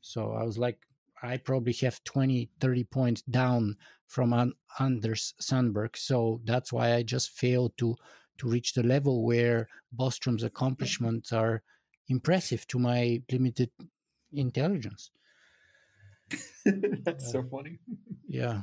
So 0.00 0.32
i 0.32 0.42
was 0.42 0.58
like 0.58 0.78
i 1.22 1.36
probably 1.36 1.72
have 1.72 2.02
20 2.04 2.50
30 2.60 2.84
points 2.84 3.22
down 3.22 3.76
from 4.06 4.32
An- 4.32 4.54
anders 4.78 5.34
sandberg. 5.40 5.96
So 5.96 6.40
that's 6.44 6.72
why 6.72 6.94
i 6.94 7.02
just 7.02 7.30
failed 7.30 7.72
to 7.78 7.96
to 8.38 8.48
reach 8.48 8.74
the 8.74 8.82
level 8.82 9.24
where 9.24 9.68
bostrom's 9.92 10.42
accomplishments 10.42 11.32
are 11.32 11.62
impressive 12.08 12.66
to 12.68 12.78
my 12.78 13.22
limited 13.30 13.70
intelligence 14.32 15.10
that's 17.04 17.30
so 17.30 17.42
funny 17.42 17.78
yeah 18.28 18.62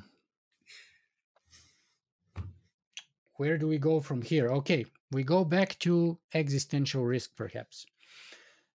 where 3.35 3.57
do 3.57 3.67
we 3.67 3.77
go 3.77 3.99
from 3.99 4.21
here 4.21 4.49
okay 4.49 4.85
we 5.11 5.23
go 5.23 5.43
back 5.43 5.77
to 5.79 6.17
existential 6.33 7.03
risk 7.03 7.35
perhaps 7.35 7.85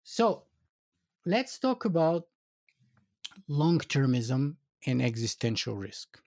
so 0.04 0.44
let's 1.24 1.58
talk 1.58 1.84
about 1.84 2.26
long 3.48 3.78
termism 3.78 4.56
and 4.86 5.02
existential 5.02 5.76
risk, 5.76 6.20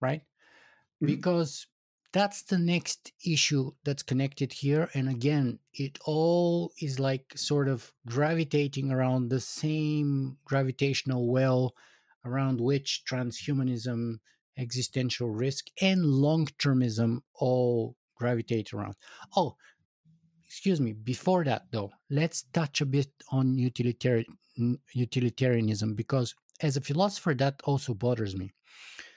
right? 0.00 0.20
Mm-hmm. 0.20 1.06
Because 1.06 1.66
that's 2.12 2.42
the 2.42 2.58
next 2.58 3.12
issue 3.24 3.72
that's 3.84 4.02
connected 4.02 4.52
here. 4.52 4.88
And 4.94 5.08
again, 5.08 5.58
it 5.72 5.98
all 6.04 6.72
is 6.80 7.00
like 7.00 7.32
sort 7.36 7.68
of 7.68 7.92
gravitating 8.06 8.90
around 8.90 9.28
the 9.28 9.40
same 9.40 10.36
gravitational 10.44 11.28
well 11.30 11.74
around 12.24 12.60
which 12.60 13.02
transhumanism, 13.08 14.16
existential 14.56 15.30
risk, 15.30 15.66
and 15.80 16.04
long 16.04 16.46
termism 16.58 17.20
all 17.34 17.96
gravitate 18.16 18.72
around. 18.72 18.94
Oh, 19.36 19.56
excuse 20.54 20.80
me 20.80 20.92
before 20.92 21.42
that 21.42 21.62
though 21.72 21.90
let's 22.10 22.44
touch 22.52 22.80
a 22.80 22.86
bit 22.86 23.10
on 23.32 23.58
utilitarian 23.58 24.24
utilitarianism 24.92 25.94
because 25.96 26.32
as 26.62 26.76
a 26.76 26.80
philosopher 26.80 27.34
that 27.34 27.60
also 27.64 27.92
bothers 27.92 28.36
me 28.36 28.52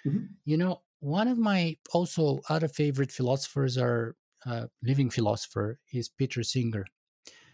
mm-hmm. 0.03 0.25
you 0.45 0.57
know 0.57 0.81
one 0.99 1.27
of 1.27 1.37
my 1.37 1.77
also 1.93 2.39
other 2.49 2.67
favorite 2.67 3.11
philosophers 3.11 3.77
are 3.77 4.15
uh, 4.47 4.65
living 4.81 5.11
philosopher 5.11 5.79
is 5.93 6.09
peter 6.09 6.41
singer 6.41 6.85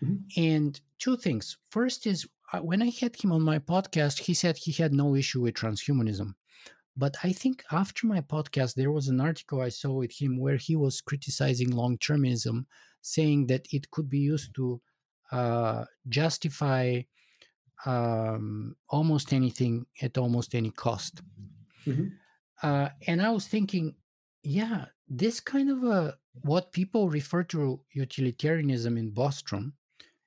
mm-hmm. 0.01 0.15
and 0.37 0.79
two 0.97 1.17
things 1.17 1.57
first 1.69 2.07
is 2.07 2.25
when 2.61 2.81
i 2.81 2.91
had 2.99 3.15
him 3.15 3.31
on 3.31 3.41
my 3.41 3.59
podcast 3.59 4.19
he 4.19 4.33
said 4.33 4.57
he 4.57 4.71
had 4.71 4.93
no 4.93 5.15
issue 5.15 5.41
with 5.41 5.55
transhumanism 5.55 6.33
but 6.95 7.15
i 7.23 7.31
think 7.31 7.63
after 7.71 8.07
my 8.07 8.21
podcast 8.21 8.75
there 8.75 8.91
was 8.91 9.07
an 9.07 9.19
article 9.19 9.61
i 9.61 9.69
saw 9.69 9.91
with 9.91 10.11
him 10.11 10.37
where 10.37 10.57
he 10.57 10.75
was 10.75 11.01
criticizing 11.01 11.71
long-termism 11.71 12.65
saying 13.01 13.47
that 13.47 13.67
it 13.71 13.89
could 13.91 14.09
be 14.09 14.19
used 14.19 14.55
to 14.55 14.81
uh, 15.31 15.83
justify 16.09 17.01
um, 17.85 18.75
almost 18.89 19.33
anything 19.33 19.85
at 20.01 20.17
almost 20.17 20.55
any 20.55 20.71
cost. 20.71 21.21
Mm-hmm. 21.85 22.07
Uh, 22.61 22.89
and 23.07 23.21
I 23.21 23.29
was 23.29 23.47
thinking, 23.47 23.95
yeah, 24.43 24.85
this 25.09 25.39
kind 25.39 25.69
of 25.69 25.83
a 25.83 26.15
what 26.41 26.71
people 26.71 27.09
refer 27.09 27.43
to 27.43 27.81
utilitarianism 27.93 28.97
in 28.97 29.11
Bostrom 29.11 29.73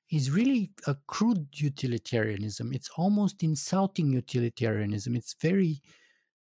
is 0.09 0.31
really 0.31 0.71
a 0.85 0.95
crude 1.07 1.47
utilitarianism. 1.53 2.71
It's 2.73 2.89
almost 2.95 3.43
insulting 3.43 4.13
utilitarianism. 4.13 5.15
It's 5.15 5.35
very 5.41 5.81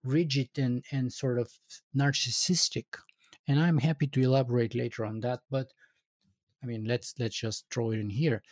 rigid 0.04 0.50
and, 0.56 0.84
and 0.92 1.12
sort 1.12 1.38
of 1.38 1.50
narcissistic. 1.96 2.86
And 3.48 3.58
I'm 3.58 3.78
happy 3.78 4.06
to 4.08 4.20
elaborate 4.20 4.74
later 4.74 5.04
on 5.04 5.20
that. 5.20 5.40
But 5.50 5.72
I 6.62 6.66
mean, 6.66 6.84
let's 6.84 7.14
let's 7.18 7.36
just 7.36 7.64
throw 7.70 7.90
it 7.90 7.98
in 7.98 8.10
here. 8.10 8.42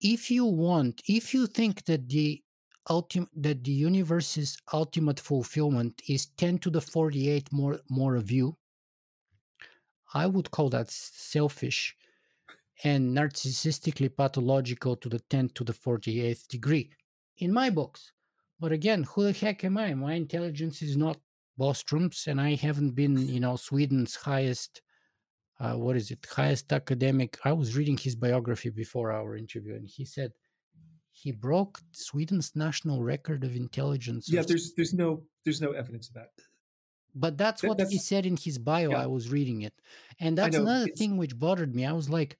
If 0.00 0.30
you 0.30 0.46
want, 0.46 1.02
if 1.08 1.34
you 1.34 1.46
think 1.46 1.84
that 1.84 2.08
the 2.08 2.42
ultimate 2.88 3.28
that 3.36 3.64
the 3.64 3.72
universe's 3.72 4.56
ultimate 4.72 5.18
fulfillment 5.18 6.00
is 6.08 6.26
10 6.36 6.58
to 6.58 6.70
the 6.70 6.80
48 6.80 7.52
more 7.52 7.80
more 7.90 8.16
of 8.16 8.30
you 8.30 8.56
i 10.14 10.26
would 10.26 10.50
call 10.50 10.68
that 10.70 10.90
selfish 10.90 11.96
and 12.84 13.16
narcissistically 13.16 14.14
pathological 14.14 14.96
to 14.96 15.08
the 15.08 15.20
10th 15.30 15.54
to 15.54 15.64
the 15.64 15.72
48th 15.72 16.46
degree 16.48 16.90
in 17.38 17.52
my 17.52 17.70
books 17.70 18.12
but 18.60 18.72
again 18.72 19.02
who 19.04 19.24
the 19.24 19.32
heck 19.32 19.64
am 19.64 19.78
i 19.78 19.94
my 19.94 20.14
intelligence 20.14 20.82
is 20.82 20.96
not 20.96 21.18
bostrom's 21.58 22.26
and 22.26 22.40
i 22.40 22.54
haven't 22.54 22.90
been 22.90 23.28
you 23.28 23.40
know 23.40 23.56
sweden's 23.56 24.14
highest 24.14 24.82
uh, 25.58 25.72
what 25.72 25.96
is 25.96 26.10
it 26.10 26.26
highest 26.30 26.72
academic 26.72 27.38
i 27.44 27.52
was 27.52 27.76
reading 27.76 27.96
his 27.96 28.14
biography 28.14 28.68
before 28.68 29.10
our 29.10 29.36
interview 29.36 29.74
and 29.74 29.88
he 29.88 30.04
said 30.04 30.32
he 31.16 31.32
broke 31.32 31.80
Sweden's 31.92 32.54
national 32.54 33.02
record 33.02 33.42
of 33.42 33.56
intelligence. 33.56 34.28
Yeah, 34.28 34.42
there's 34.46 34.74
there's 34.74 34.92
no 34.92 35.22
there's 35.44 35.62
no 35.62 35.70
evidence 35.70 36.08
of 36.08 36.14
that. 36.14 36.30
But 37.14 37.38
that's 37.38 37.62
what 37.62 37.78
that's, 37.78 37.90
he 37.90 37.98
said 37.98 38.26
in 38.26 38.36
his 38.36 38.58
bio. 38.58 38.90
Yeah. 38.90 39.02
I 39.02 39.06
was 39.06 39.30
reading 39.30 39.62
it, 39.62 39.72
and 40.20 40.36
that's 40.36 40.56
another 40.56 40.84
it's... 40.86 40.98
thing 40.98 41.16
which 41.16 41.38
bothered 41.38 41.74
me. 41.74 41.86
I 41.86 41.92
was 41.92 42.10
like, 42.10 42.36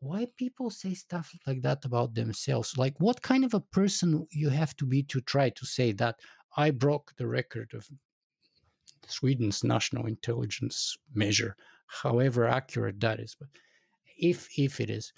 why 0.00 0.26
people 0.36 0.70
say 0.70 0.94
stuff 0.94 1.32
like 1.46 1.62
that 1.62 1.84
about 1.84 2.14
themselves? 2.14 2.76
Like, 2.78 2.94
what 2.98 3.22
kind 3.22 3.44
of 3.44 3.54
a 3.54 3.60
person 3.60 4.26
you 4.30 4.48
have 4.48 4.76
to 4.76 4.86
be 4.86 5.02
to 5.04 5.20
try 5.20 5.50
to 5.50 5.66
say 5.66 5.92
that 5.92 6.20
I 6.56 6.70
broke 6.70 7.14
the 7.16 7.26
record 7.26 7.72
of 7.74 7.88
Sweden's 9.06 9.62
national 9.62 10.06
intelligence 10.06 10.96
measure, 11.14 11.56
however 11.86 12.46
accurate 12.46 13.00
that 13.00 13.20
is, 13.20 13.36
but 13.38 13.48
if 14.18 14.48
if 14.58 14.80
it 14.80 14.90
is, 14.90 15.12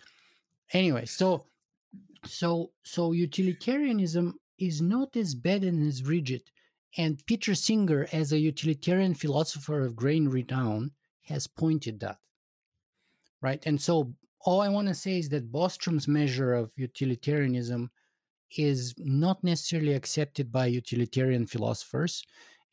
anyway. 0.72 1.04
So 1.06 1.46
so 2.24 2.72
so 2.82 3.12
utilitarianism 3.12 4.38
is 4.58 4.82
not 4.82 5.16
as 5.16 5.34
bad 5.34 5.64
and 5.64 5.86
as 5.86 6.02
rigid. 6.02 6.42
And 6.96 7.24
Peter 7.26 7.54
Singer, 7.54 8.08
as 8.12 8.32
a 8.32 8.38
utilitarian 8.38 9.14
philosopher 9.14 9.84
of 9.84 9.94
great 9.94 10.26
renown, 10.28 10.90
has 11.22 11.46
pointed 11.46 12.00
that. 12.00 12.18
Right. 13.40 13.62
And 13.66 13.80
so 13.80 14.14
all 14.44 14.60
I 14.60 14.68
want 14.68 14.88
to 14.88 14.94
say 14.94 15.18
is 15.18 15.28
that 15.30 15.52
Bostrom's 15.52 16.08
measure 16.08 16.54
of 16.54 16.70
utilitarianism 16.76 17.90
is 18.56 18.94
not 18.98 19.42
necessarily 19.44 19.94
accepted 19.94 20.50
by 20.50 20.66
utilitarian 20.66 21.46
philosophers, 21.46 22.24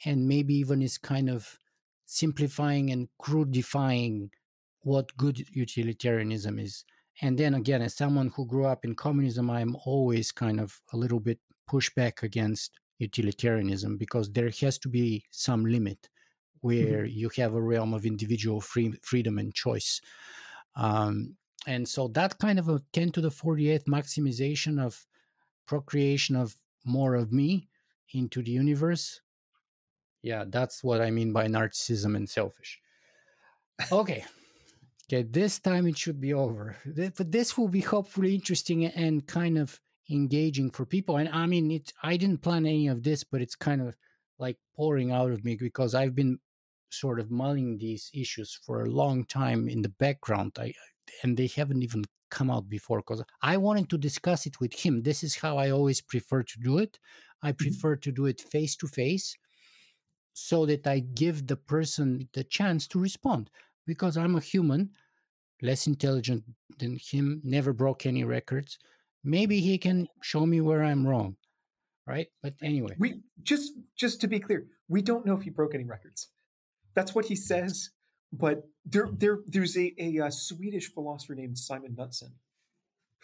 and 0.05 0.27
maybe 0.27 0.55
even 0.55 0.81
is 0.81 0.97
kind 0.97 1.29
of 1.29 1.57
simplifying 2.05 2.91
and 2.91 3.09
crudifying 3.21 4.29
what 4.81 5.15
good 5.17 5.43
utilitarianism 5.51 6.59
is. 6.59 6.85
And 7.21 7.37
then 7.37 7.55
again, 7.55 7.81
as 7.81 7.95
someone 7.95 8.31
who 8.35 8.45
grew 8.45 8.65
up 8.65 8.85
in 8.85 8.95
communism, 8.95 9.49
I'm 9.49 9.75
always 9.85 10.31
kind 10.31 10.59
of 10.59 10.79
a 10.93 10.97
little 10.97 11.19
bit 11.19 11.39
pushback 11.69 12.23
against 12.23 12.71
utilitarianism 12.99 13.97
because 13.97 14.31
there 14.31 14.51
has 14.61 14.77
to 14.79 14.89
be 14.89 15.23
some 15.31 15.65
limit 15.65 15.97
mm-hmm. 16.03 16.67
where 16.67 17.03
mm-hmm. 17.03 17.17
you 17.17 17.29
have 17.37 17.55
a 17.55 17.61
realm 17.61 17.93
of 17.93 18.05
individual 18.05 18.61
free, 18.61 18.93
freedom 19.01 19.39
and 19.39 19.53
choice. 19.53 20.01
Um, 20.75 21.35
and 21.67 21.87
so 21.87 22.07
that 22.09 22.37
kind 22.39 22.59
of 22.59 22.69
a 22.69 22.81
10 22.93 23.11
to 23.11 23.21
the 23.21 23.29
48th 23.29 23.85
maximization 23.85 24.79
of 24.81 25.05
procreation 25.65 26.35
of 26.35 26.55
more 26.83 27.15
of 27.15 27.31
me 27.31 27.67
into 28.13 28.41
the 28.41 28.51
universe. 28.51 29.21
Yeah, 30.21 30.45
that's 30.47 30.83
what 30.83 31.01
I 31.01 31.11
mean 31.11 31.33
by 31.33 31.47
narcissism 31.47 32.15
and 32.15 32.29
selfish. 32.29 32.79
Okay. 33.91 34.25
Okay, 35.07 35.23
this 35.23 35.59
time 35.59 35.85
it 35.85 35.97
should 35.97 36.19
be 36.19 36.33
over. 36.33 36.77
But 36.85 37.31
this 37.31 37.57
will 37.57 37.67
be 37.67 37.81
hopefully 37.81 38.33
interesting 38.33 38.85
and 38.85 39.25
kind 39.27 39.57
of 39.57 39.79
engaging 40.09 40.71
for 40.71 40.85
people. 40.85 41.17
And 41.17 41.29
I 41.29 41.45
mean, 41.45 41.69
it's 41.69 41.93
I 42.01 42.17
didn't 42.17 42.41
plan 42.41 42.65
any 42.65 42.87
of 42.87 43.03
this, 43.03 43.23
but 43.23 43.41
it's 43.41 43.55
kind 43.55 43.81
of 43.81 43.95
like 44.39 44.57
pouring 44.75 45.11
out 45.11 45.31
of 45.31 45.45
me 45.45 45.55
because 45.55 45.93
I've 45.93 46.15
been 46.15 46.39
sort 46.89 47.19
of 47.19 47.29
mulling 47.29 47.77
these 47.77 48.09
issues 48.13 48.59
for 48.65 48.83
a 48.83 48.89
long 48.89 49.25
time 49.25 49.67
in 49.67 49.81
the 49.81 49.89
background. 49.89 50.53
I 50.57 50.73
and 51.23 51.37
they 51.37 51.47
haven't 51.47 51.83
even 51.83 52.03
come 52.29 52.49
out 52.49 52.67
before 52.69 52.99
because 52.99 53.23
I 53.41 53.57
wanted 53.57 53.89
to 53.89 53.97
discuss 53.97 54.45
it 54.45 54.59
with 54.59 54.73
him. 54.73 55.03
This 55.03 55.23
is 55.23 55.35
how 55.37 55.57
I 55.57 55.69
always 55.69 56.01
prefer 56.01 56.43
to 56.43 56.59
do 56.59 56.77
it. 56.77 56.99
I 57.41 57.51
mm-hmm. 57.51 57.63
prefer 57.63 57.95
to 57.97 58.11
do 58.11 58.25
it 58.25 58.41
face 58.41 58.75
to 58.77 58.87
face 58.87 59.37
so 60.33 60.65
that 60.65 60.85
I 60.85 60.99
give 60.99 61.47
the 61.47 61.55
person 61.55 62.27
the 62.33 62.43
chance 62.43 62.87
to 62.89 62.99
respond 62.99 63.49
because 63.87 64.17
I'm 64.17 64.35
a 64.35 64.41
human, 64.41 64.91
less 65.61 65.87
intelligent 65.87 66.43
than 66.77 66.97
him, 66.97 67.41
never 67.43 67.71
broke 67.71 68.05
any 68.05 68.23
records. 68.23 68.77
Maybe 69.23 69.59
he 69.61 69.77
can 69.77 70.07
show 70.21 70.45
me 70.45 70.61
where 70.61 70.83
I'm 70.83 71.07
wrong, 71.07 71.37
right? 72.05 72.27
But 72.43 72.55
anyway, 72.61 72.95
we 72.99 73.21
just 73.43 73.71
just 73.95 74.21
to 74.21 74.27
be 74.27 74.39
clear, 74.39 74.67
we 74.87 75.01
don't 75.01 75.25
know 75.25 75.35
if 75.35 75.43
he 75.43 75.49
broke 75.49 75.73
any 75.73 75.85
records. 75.85 76.27
That's 76.95 77.15
what 77.15 77.25
he 77.25 77.35
says. 77.35 77.89
But 78.37 78.67
there, 78.85 79.07
there, 79.11 79.39
there's 79.45 79.77
a, 79.77 79.93
a, 79.97 80.17
a 80.17 80.31
Swedish 80.31 80.91
philosopher 80.93 81.35
named 81.35 81.57
Simon 81.57 81.95
Knutsson 81.97 82.31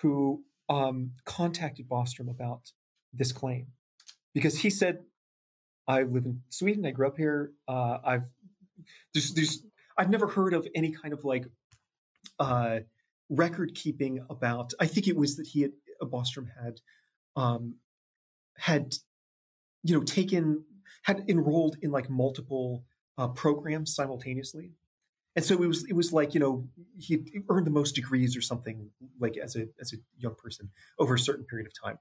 who 0.02 0.44
um, 0.70 1.12
contacted 1.26 1.90
Bostrom 1.90 2.30
about 2.30 2.72
this 3.14 3.32
claim 3.32 3.68
because 4.34 4.60
he 4.60 4.70
said, 4.70 5.00
"I 5.88 6.04
live 6.04 6.26
in 6.26 6.42
Sweden. 6.50 6.86
I 6.86 6.92
grew 6.92 7.08
up 7.08 7.18
here. 7.18 7.52
Uh, 7.68 7.98
I've 8.04 8.32
there's, 9.14 9.34
there's 9.34 9.64
I've 9.98 10.10
never 10.10 10.28
heard 10.28 10.54
of 10.54 10.68
any 10.74 10.92
kind 10.92 11.14
of 11.14 11.26
like 11.26 11.46
uh, 12.40 12.80
record 13.30 13.76
keeping 13.76 14.26
about. 14.30 14.74
I 14.80 14.88
think 14.88 15.08
it 15.08 15.18
was 15.18 15.36
that 15.38 15.48
he 15.48 15.62
had 15.62 15.72
uh, 16.02 16.06
Bostrom 16.06 16.48
had 16.62 16.80
um, 17.36 17.76
had 18.58 18.96
you 19.84 19.96
know 19.96 20.04
taken 20.04 20.64
had 21.04 21.26
enrolled 21.28 21.78
in 21.82 21.92
like 21.92 22.10
multiple 22.10 22.86
uh, 23.18 23.28
programs 23.28 23.94
simultaneously, 23.94 24.72
and 25.36 25.46
so 25.46 25.62
it 25.62 25.68
was 25.68 25.86
it 25.86 25.94
was 25.94 26.12
like 26.12 26.34
you 26.34 26.40
know 26.40 26.68
he 26.98 27.26
earned 27.50 27.66
the 27.66 27.72
most 27.72 27.96
degrees 27.96 28.36
or 28.36 28.42
something 28.42 28.90
like 29.20 29.38
as 29.38 29.56
a 29.56 29.68
as 29.80 29.94
a 29.94 29.98
young 30.18 30.36
person 30.36 30.70
over 31.00 31.16
a 31.16 31.20
certain 31.20 31.46
period 31.46 31.68
of 31.68 31.74
time. 31.82 31.98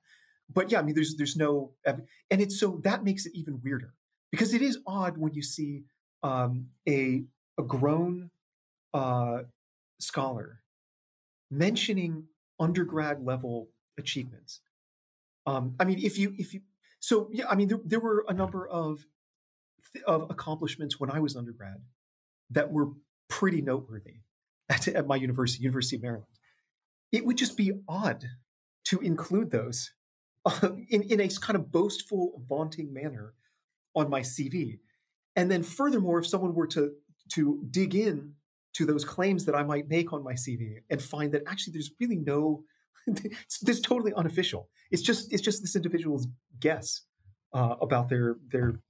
But 0.52 0.72
yeah, 0.72 0.80
I 0.80 0.82
mean, 0.82 0.94
there's 0.94 1.16
there's 1.16 1.36
no 1.36 1.72
and 1.84 2.02
it's 2.30 2.58
so 2.58 2.80
that 2.84 3.04
makes 3.04 3.26
it 3.26 3.32
even 3.34 3.60
weirder 3.62 3.94
because 4.32 4.52
it 4.52 4.62
is 4.62 4.78
odd 4.86 5.16
when 5.16 5.32
you 5.32 5.42
see 5.42 5.84
um, 6.22 6.66
a 6.88 7.24
a 7.58 7.62
grown 7.62 8.30
uh, 8.92 9.42
scholar 9.98 10.60
mentioning 11.50 12.24
undergrad 12.58 13.24
level 13.24 13.68
achievements. 13.98 14.60
Um, 15.46 15.74
I 15.78 15.84
mean, 15.84 16.00
if 16.02 16.18
you 16.18 16.34
if 16.36 16.52
you 16.52 16.62
so 16.98 17.28
yeah, 17.32 17.46
I 17.48 17.54
mean 17.54 17.68
there, 17.68 17.80
there 17.84 18.00
were 18.00 18.24
a 18.28 18.34
number 18.34 18.66
of 18.66 19.06
of 20.06 20.30
accomplishments 20.30 20.98
when 20.98 21.10
I 21.10 21.20
was 21.20 21.36
undergrad 21.36 21.80
that 22.50 22.72
were 22.72 22.88
pretty 23.30 23.62
noteworthy 23.62 24.16
at, 24.68 24.86
at 24.88 25.06
my 25.06 25.16
university, 25.16 25.62
University 25.62 25.96
of 25.96 26.02
Maryland. 26.02 26.26
It 27.12 27.24
would 27.24 27.38
just 27.38 27.56
be 27.56 27.72
odd 27.88 28.24
to 28.84 28.98
include 29.00 29.50
those 29.50 29.90
uh, 30.44 30.70
in, 30.90 31.02
in 31.04 31.20
a 31.20 31.28
kind 31.28 31.56
of 31.56 31.72
boastful, 31.72 32.42
vaunting 32.48 32.92
manner 32.92 33.34
on 33.94 34.10
my 34.10 34.20
CV. 34.20 34.78
And 35.36 35.50
then, 35.50 35.62
furthermore, 35.62 36.18
if 36.18 36.26
someone 36.26 36.54
were 36.54 36.66
to 36.68 36.92
to 37.32 37.62
dig 37.70 37.94
in 37.94 38.34
to 38.74 38.84
those 38.84 39.04
claims 39.04 39.44
that 39.44 39.54
I 39.54 39.62
might 39.62 39.88
make 39.88 40.12
on 40.12 40.22
my 40.24 40.32
CV 40.32 40.78
and 40.90 41.00
find 41.00 41.32
that 41.32 41.42
actually 41.46 41.72
there's 41.72 41.90
really 42.00 42.16
no, 42.16 42.64
this 43.62 43.80
totally 43.80 44.12
unofficial. 44.14 44.68
It's 44.90 45.02
just 45.02 45.32
it's 45.32 45.42
just 45.42 45.62
this 45.62 45.76
individual's 45.76 46.26
guess 46.58 47.02
uh, 47.54 47.76
about 47.80 48.08
their 48.08 48.36
their 48.48 48.80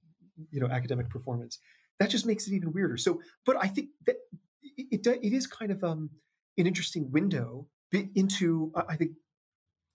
you 0.51 0.59
know 0.59 0.67
academic 0.67 1.09
performance. 1.09 1.59
That 2.01 2.09
just 2.09 2.25
makes 2.25 2.47
it 2.47 2.53
even 2.53 2.73
weirder. 2.73 2.97
So, 2.97 3.21
but 3.45 3.57
I 3.61 3.67
think 3.67 3.89
that 4.07 4.15
it 4.63 5.05
it, 5.05 5.19
it 5.21 5.33
is 5.33 5.45
kind 5.45 5.71
of 5.71 5.83
um, 5.83 6.09
an 6.57 6.65
interesting 6.65 7.11
window 7.11 7.67
into 8.15 8.71
I 8.75 8.95
think 8.95 9.11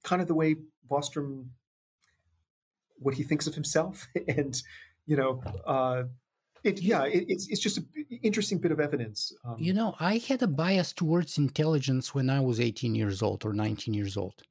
kind 0.04 0.22
of 0.22 0.28
the 0.28 0.34
way 0.34 0.54
Bostrom 0.88 1.46
what 2.98 3.14
he 3.14 3.24
thinks 3.24 3.48
of 3.48 3.54
himself 3.56 4.06
and 4.28 4.54
you 5.04 5.16
know 5.16 5.42
uh, 5.66 6.04
it, 6.62 6.80
yeah, 6.80 7.02
it, 7.06 7.24
it's 7.26 7.48
it's 7.48 7.60
just 7.60 7.78
an 7.78 7.86
interesting 8.22 8.58
bit 8.58 8.70
of 8.70 8.78
evidence. 8.78 9.32
Um, 9.44 9.56
you 9.58 9.74
know, 9.74 9.96
I 9.98 10.18
had 10.28 10.42
a 10.44 10.46
bias 10.46 10.92
towards 10.92 11.38
intelligence 11.38 12.14
when 12.14 12.30
I 12.30 12.38
was 12.38 12.60
18 12.60 12.94
years 12.94 13.20
old 13.20 13.44
or 13.44 13.52
19 13.52 13.94
years 13.94 14.16
old. 14.16 14.42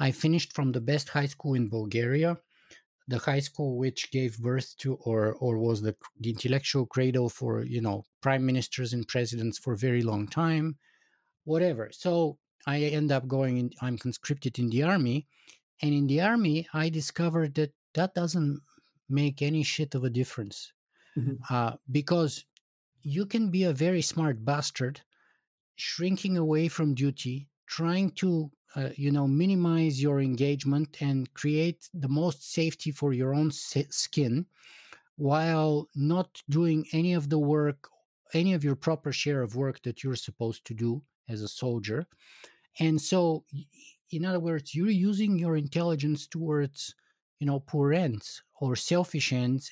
I 0.00 0.10
finished 0.10 0.54
from 0.54 0.72
the 0.72 0.80
best 0.80 1.08
high 1.08 1.26
school 1.26 1.54
in 1.54 1.68
Bulgaria, 1.68 2.36
the 3.08 3.18
high 3.18 3.40
school 3.40 3.76
which 3.76 4.10
gave 4.10 4.38
birth 4.38 4.76
to 4.78 4.94
or 4.94 5.34
or 5.34 5.58
was 5.58 5.80
the, 5.82 5.94
the 6.20 6.30
intellectual 6.30 6.86
cradle 6.86 7.28
for 7.28 7.62
you 7.62 7.80
know 7.80 8.04
prime 8.20 8.44
ministers 8.44 8.92
and 8.92 9.06
presidents 9.06 9.58
for 9.58 9.74
a 9.74 9.78
very 9.78 10.02
long 10.02 10.26
time, 10.26 10.76
whatever. 11.44 11.90
So 11.92 12.38
I 12.66 12.78
end 12.80 13.12
up 13.12 13.28
going. 13.28 13.58
In, 13.58 13.70
I'm 13.80 13.98
conscripted 13.98 14.58
in 14.58 14.70
the 14.70 14.82
army, 14.82 15.26
and 15.82 15.94
in 15.94 16.06
the 16.06 16.20
army 16.20 16.66
I 16.72 16.88
discovered 16.88 17.54
that 17.54 17.72
that 17.94 18.14
doesn't 18.14 18.60
make 19.08 19.40
any 19.40 19.62
shit 19.62 19.94
of 19.94 20.04
a 20.04 20.10
difference 20.10 20.72
mm-hmm. 21.16 21.34
uh, 21.48 21.72
because 21.90 22.44
you 23.02 23.24
can 23.24 23.50
be 23.50 23.64
a 23.64 23.72
very 23.72 24.02
smart 24.02 24.44
bastard, 24.44 25.00
shrinking 25.76 26.36
away 26.36 26.68
from 26.68 26.94
duty, 26.94 27.48
trying 27.66 28.10
to 28.10 28.50
uh, 28.74 28.90
you 28.96 29.10
know 29.10 29.26
minimize 29.26 30.02
your 30.02 30.20
engagement 30.20 30.96
and 31.00 31.32
create 31.34 31.88
the 31.94 32.08
most 32.08 32.52
safety 32.52 32.90
for 32.90 33.12
your 33.12 33.34
own 33.34 33.50
skin 33.50 34.46
while 35.16 35.88
not 35.94 36.42
doing 36.48 36.84
any 36.92 37.14
of 37.14 37.28
the 37.30 37.38
work 37.38 37.88
any 38.34 38.52
of 38.54 38.64
your 38.64 38.76
proper 38.76 39.12
share 39.12 39.42
of 39.42 39.56
work 39.56 39.80
that 39.82 40.02
you're 40.02 40.16
supposed 40.16 40.64
to 40.66 40.74
do 40.74 41.02
as 41.28 41.42
a 41.42 41.48
soldier 41.48 42.06
and 42.80 43.00
so 43.00 43.44
in 44.10 44.24
other 44.24 44.40
words 44.40 44.74
you're 44.74 44.90
using 44.90 45.38
your 45.38 45.56
intelligence 45.56 46.26
towards 46.26 46.94
you 47.38 47.46
know 47.46 47.60
poor 47.60 47.92
ends 47.92 48.42
or 48.60 48.76
selfish 48.76 49.32
ends 49.32 49.70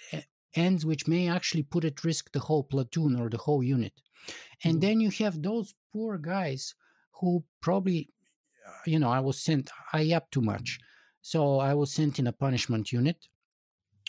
ends 0.55 0.87
which 0.87 1.09
may 1.09 1.29
actually 1.29 1.63
put 1.63 1.85
at 1.85 2.05
risk 2.05 2.31
the 2.33 2.41
whole 2.41 2.63
platoon 2.63 3.21
or 3.21 3.29
the 3.29 3.39
whole 3.39 3.63
unit 3.63 3.93
and 4.63 4.75
mm-hmm. 4.75 4.81
then 4.81 5.01
you 5.01 5.11
have 5.11 5.43
those 5.43 5.75
poor 5.93 6.17
guys 6.17 6.75
who 7.13 7.45
probably 7.61 8.09
you 8.87 8.99
know 8.99 9.11
i 9.11 9.21
was 9.21 9.39
sent 9.41 9.71
i 9.93 10.13
up 10.13 10.31
too 10.31 10.41
much. 10.41 10.79
So 11.23 11.59
i 11.59 11.75
was 11.75 11.93
sent 11.93 12.19
in 12.19 12.27
a 12.27 12.33
punishment 12.33 12.93
unit 12.93 13.29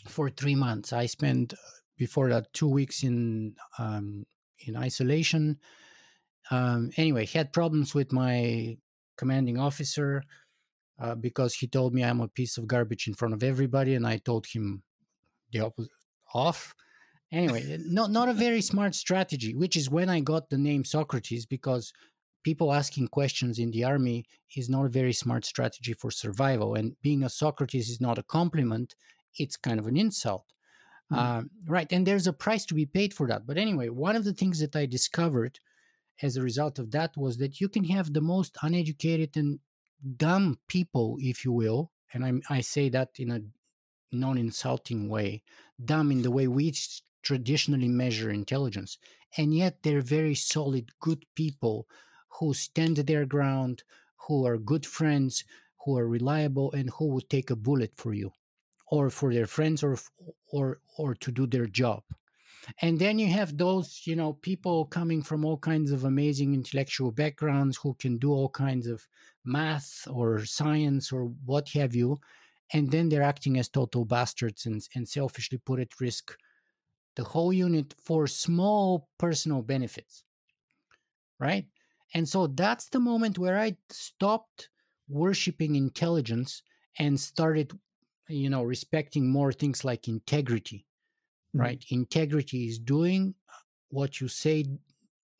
for 0.07 0.29
three 0.29 0.55
months. 0.55 0.93
I 0.93 1.05
spent 1.05 1.53
before 1.97 2.29
that 2.29 2.53
two 2.53 2.67
weeks 2.67 3.03
in 3.03 3.55
um, 3.79 4.25
in 4.59 4.75
isolation. 4.75 5.59
Um, 6.51 6.91
anyway 6.97 7.25
had 7.25 7.53
problems 7.53 7.95
with 7.95 8.11
my 8.11 8.77
commanding 9.17 9.57
officer 9.57 10.23
uh, 10.99 11.15
because 11.15 11.55
he 11.55 11.67
told 11.67 11.93
me 11.93 12.03
i'm 12.03 12.21
a 12.21 12.27
piece 12.27 12.57
of 12.57 12.67
garbage 12.67 13.07
in 13.07 13.13
front 13.13 13.33
of 13.33 13.41
everybody 13.41 13.95
and 13.95 14.05
i 14.05 14.17
told 14.17 14.45
him 14.45 14.83
the 15.51 15.59
opposite 15.59 15.91
off. 16.33 16.75
Anyway 17.31 17.77
not 17.85 18.11
not 18.11 18.29
a 18.29 18.33
very 18.33 18.61
smart 18.61 18.93
strategy 18.93 19.55
which 19.55 19.75
is 19.75 19.89
when 19.89 20.09
i 20.09 20.19
got 20.19 20.49
the 20.49 20.57
name 20.57 20.85
socrates 20.85 21.45
because 21.45 21.91
people 22.45 22.71
asking 22.71 23.07
questions 23.07 23.57
in 23.57 23.71
the 23.71 23.83
army 23.83 24.23
is 24.55 24.69
not 24.69 24.85
a 24.85 24.97
very 24.99 25.11
smart 25.11 25.43
strategy 25.43 25.93
for 25.93 26.11
survival. 26.11 26.75
And 26.75 26.95
being 27.01 27.23
a 27.23 27.29
Socrates 27.29 27.89
is 27.89 27.99
not 27.99 28.19
a 28.19 28.23
compliment, 28.23 28.93
it's 29.35 29.57
kind 29.57 29.79
of 29.79 29.87
an 29.87 29.97
insult. 29.97 30.45
Mm. 31.11 31.17
Uh, 31.17 31.43
right. 31.67 31.91
And 31.91 32.05
there's 32.05 32.27
a 32.27 32.33
price 32.45 32.63
to 32.67 32.75
be 32.75 32.85
paid 32.85 33.15
for 33.15 33.27
that. 33.27 33.47
But 33.47 33.57
anyway, 33.57 33.89
one 33.89 34.15
of 34.15 34.25
the 34.25 34.33
things 34.33 34.59
that 34.59 34.75
I 34.75 34.85
discovered 34.85 35.59
as 36.21 36.37
a 36.37 36.43
result 36.43 36.77
of 36.77 36.91
that 36.91 37.17
was 37.17 37.37
that 37.37 37.59
you 37.59 37.67
can 37.67 37.83
have 37.85 38.13
the 38.13 38.21
most 38.21 38.57
uneducated 38.61 39.35
and 39.35 39.59
dumb 40.15 40.59
people, 40.67 41.17
if 41.19 41.43
you 41.43 41.51
will. 41.51 41.91
And 42.13 42.23
I, 42.23 42.57
I 42.57 42.61
say 42.61 42.89
that 42.89 43.09
in 43.17 43.31
a 43.31 43.41
non 44.11 44.37
insulting 44.37 45.09
way, 45.09 45.41
dumb 45.83 46.11
in 46.11 46.21
the 46.21 46.31
way 46.31 46.47
we 46.47 46.73
traditionally 47.23 47.89
measure 47.89 48.29
intelligence. 48.29 48.99
And 49.35 49.51
yet 49.53 49.81
they're 49.81 50.01
very 50.19 50.35
solid, 50.35 50.91
good 50.99 51.25
people 51.35 51.87
who 52.39 52.53
stand 52.53 52.97
their 52.97 53.25
ground, 53.25 53.83
who 54.27 54.45
are 54.45 54.57
good 54.57 54.85
friends, 54.85 55.43
who 55.83 55.97
are 55.97 56.07
reliable, 56.07 56.71
and 56.73 56.89
who 56.91 57.07
would 57.07 57.29
take 57.29 57.49
a 57.49 57.55
bullet 57.55 57.93
for 57.95 58.13
you, 58.13 58.31
or 58.87 59.09
for 59.09 59.33
their 59.33 59.47
friends, 59.47 59.83
or 59.83 59.97
or 60.51 60.79
or 60.97 61.15
to 61.15 61.31
do 61.31 61.47
their 61.47 61.67
job. 61.67 62.03
And 62.81 62.99
then 62.99 63.19
you 63.19 63.27
have 63.27 63.57
those, 63.57 64.01
you 64.05 64.15
know, 64.15 64.33
people 64.33 64.85
coming 64.85 65.21
from 65.21 65.45
all 65.45 65.57
kinds 65.57 65.91
of 65.91 66.03
amazing 66.03 66.53
intellectual 66.53 67.11
backgrounds 67.11 67.77
who 67.77 67.93
can 67.95 68.17
do 68.17 68.31
all 68.31 68.49
kinds 68.49 68.87
of 68.87 69.07
math 69.43 70.07
or 70.09 70.45
science 70.45 71.11
or 71.11 71.25
what 71.45 71.69
have 71.69 71.95
you. 71.95 72.17
And 72.73 72.89
then 72.89 73.09
they're 73.09 73.21
acting 73.21 73.59
as 73.59 73.69
total 73.69 74.05
bastards 74.05 74.65
and, 74.65 74.81
and 74.95 75.07
selfishly 75.07 75.59
put 75.59 75.79
at 75.79 75.99
risk 75.99 76.35
the 77.15 77.23
whole 77.23 77.53
unit 77.53 77.93
for 78.03 78.27
small 78.27 79.09
personal 79.17 79.61
benefits. 79.61 80.23
Right? 81.39 81.67
And 82.15 82.27
so 82.27 82.47
that's 82.47 82.87
the 82.87 83.01
moment 83.01 83.37
where 83.37 83.59
I 83.59 83.75
stopped 83.89 84.69
worshiping 85.09 85.75
intelligence 85.75 86.63
and 86.97 87.19
started, 87.19 87.77
you 88.29 88.49
know, 88.49 88.63
respecting 88.63 89.29
more 89.29 89.51
things 89.51 89.83
like 89.83 90.07
integrity, 90.07 90.85
mm-hmm. 91.49 91.59
right? 91.59 91.85
Integrity 91.89 92.69
is 92.69 92.79
doing 92.79 93.35
what 93.89 94.21
you 94.21 94.29
say 94.29 94.65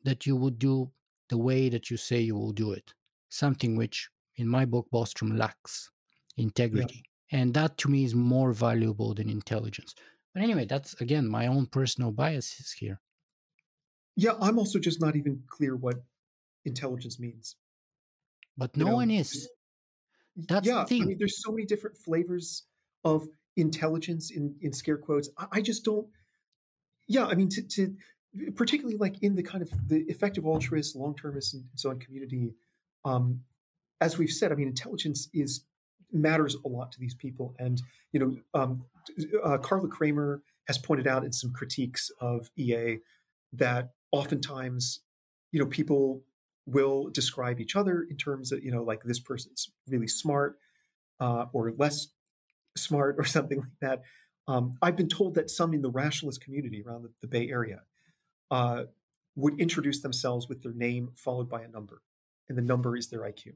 that 0.04 0.26
you 0.26 0.36
would 0.36 0.60
do 0.60 0.92
the 1.30 1.38
way 1.38 1.70
that 1.70 1.90
you 1.90 1.96
say 1.96 2.20
you 2.20 2.36
will 2.36 2.52
do 2.52 2.74
it. 2.74 2.94
Something 3.30 3.78
which, 3.78 4.10
in 4.36 4.48
my 4.48 4.66
book, 4.66 4.88
Bostrom 4.94 5.38
lacks 5.38 5.90
integrity. 6.36 7.06
Yeah. 7.32 7.40
And 7.40 7.54
that 7.54 7.78
to 7.80 7.90
me 7.90 8.04
is 8.04 8.14
more 8.14 8.52
valuable 8.52 9.14
than 9.14 9.30
intelligence. 9.30 9.96
But 10.34 10.44
anyway, 10.44 10.66
that's 10.66 10.94
again 11.00 11.28
my 11.28 11.48
own 11.48 11.68
personal 11.68 12.12
biases 12.12 12.74
here. 12.74 13.00
Yeah, 14.18 14.34
I'm 14.42 14.60
also 14.60 14.78
just 14.78 15.00
not 15.02 15.16
even 15.16 15.42
clear 15.50 15.78
what 15.78 16.04
intelligence 16.66 17.20
means. 17.20 17.56
But 18.58 18.76
no 18.76 18.86
you 18.86 18.92
know, 18.92 18.96
one 18.98 19.12
is. 19.12 19.50
That's 20.36 20.68
yeah, 20.68 20.82
the 20.82 20.86
thing. 20.86 21.04
I 21.04 21.06
mean, 21.06 21.18
there's 21.18 21.42
so 21.42 21.52
many 21.52 21.66
different 21.66 21.98
flavors 21.98 22.64
of 23.04 23.28
intelligence 23.56 24.32
in 24.32 24.56
in 24.62 24.74
scare 24.74 24.98
quotes. 24.98 25.30
I, 25.38 25.46
I 25.54 25.62
just 25.62 25.86
don't. 25.86 26.08
Yeah, 27.08 27.26
I 27.26 27.36
mean, 27.36 27.50
to, 27.50 27.62
to, 27.62 27.96
particularly 28.56 28.98
like 28.98 29.22
in 29.22 29.36
the 29.36 29.44
kind 29.44 29.62
of 29.62 29.70
the 29.88 30.00
effective 30.08 30.46
altruist, 30.46 30.96
long 30.96 31.16
termist, 31.16 31.54
and 31.54 31.64
so 31.76 31.90
on 31.90 32.00
community. 32.00 32.56
Um, 33.04 33.42
as 34.02 34.18
we've 34.18 34.32
said, 34.32 34.52
I 34.52 34.56
mean, 34.56 34.68
intelligence 34.68 35.30
is 35.34 35.66
matters 36.12 36.56
a 36.66 36.68
lot 36.68 36.92
to 36.94 37.00
these 37.00 37.16
people, 37.16 37.56
and 37.60 37.82
you 38.12 38.20
know, 38.20 38.60
um, 38.60 38.86
uh, 39.44 39.58
Carla 39.58 39.88
Cremer 39.88 40.42
has 40.68 40.78
pointed 40.78 41.08
out 41.08 41.24
in 41.24 41.32
some 41.32 41.54
critiques 41.54 42.12
of 42.20 42.50
EA 42.58 42.98
that 43.54 43.92
oftentimes, 44.12 45.02
you 45.52 45.60
know, 45.60 45.66
people 45.66 46.24
will 46.66 47.10
describe 47.10 47.60
each 47.60 47.76
other 47.76 48.06
in 48.10 48.18
terms 48.18 48.52
of 48.52 48.64
you 48.64 48.72
know 48.72 48.84
like 48.84 49.04
this 49.04 49.20
person's 49.20 49.70
really 49.88 50.08
smart 50.08 50.58
uh, 51.20 51.46
or 51.54 51.72
less 51.78 52.08
smart 52.78 53.16
or 53.20 53.24
something 53.24 53.60
like 53.60 53.80
that. 53.82 54.04
Um, 54.48 54.78
I've 54.82 54.96
been 54.96 55.10
told 55.10 55.36
that 55.36 55.50
some 55.50 55.74
in 55.74 55.82
the 55.82 55.90
rationalist 55.90 56.42
community 56.42 56.84
around 56.86 57.04
the, 57.04 57.10
the 57.22 57.28
Bay 57.28 57.50
Area 57.50 57.82
uh, 58.52 58.84
would 59.36 59.60
introduce 59.60 60.02
themselves 60.02 60.48
with 60.48 60.62
their 60.62 60.74
name 60.74 61.10
followed 61.16 61.50
by 61.50 61.62
a 61.62 61.68
number, 61.68 62.02
and 62.48 62.58
the 62.58 62.62
number 62.62 62.96
is 62.96 63.10
their 63.10 63.22
IQ. 63.22 63.54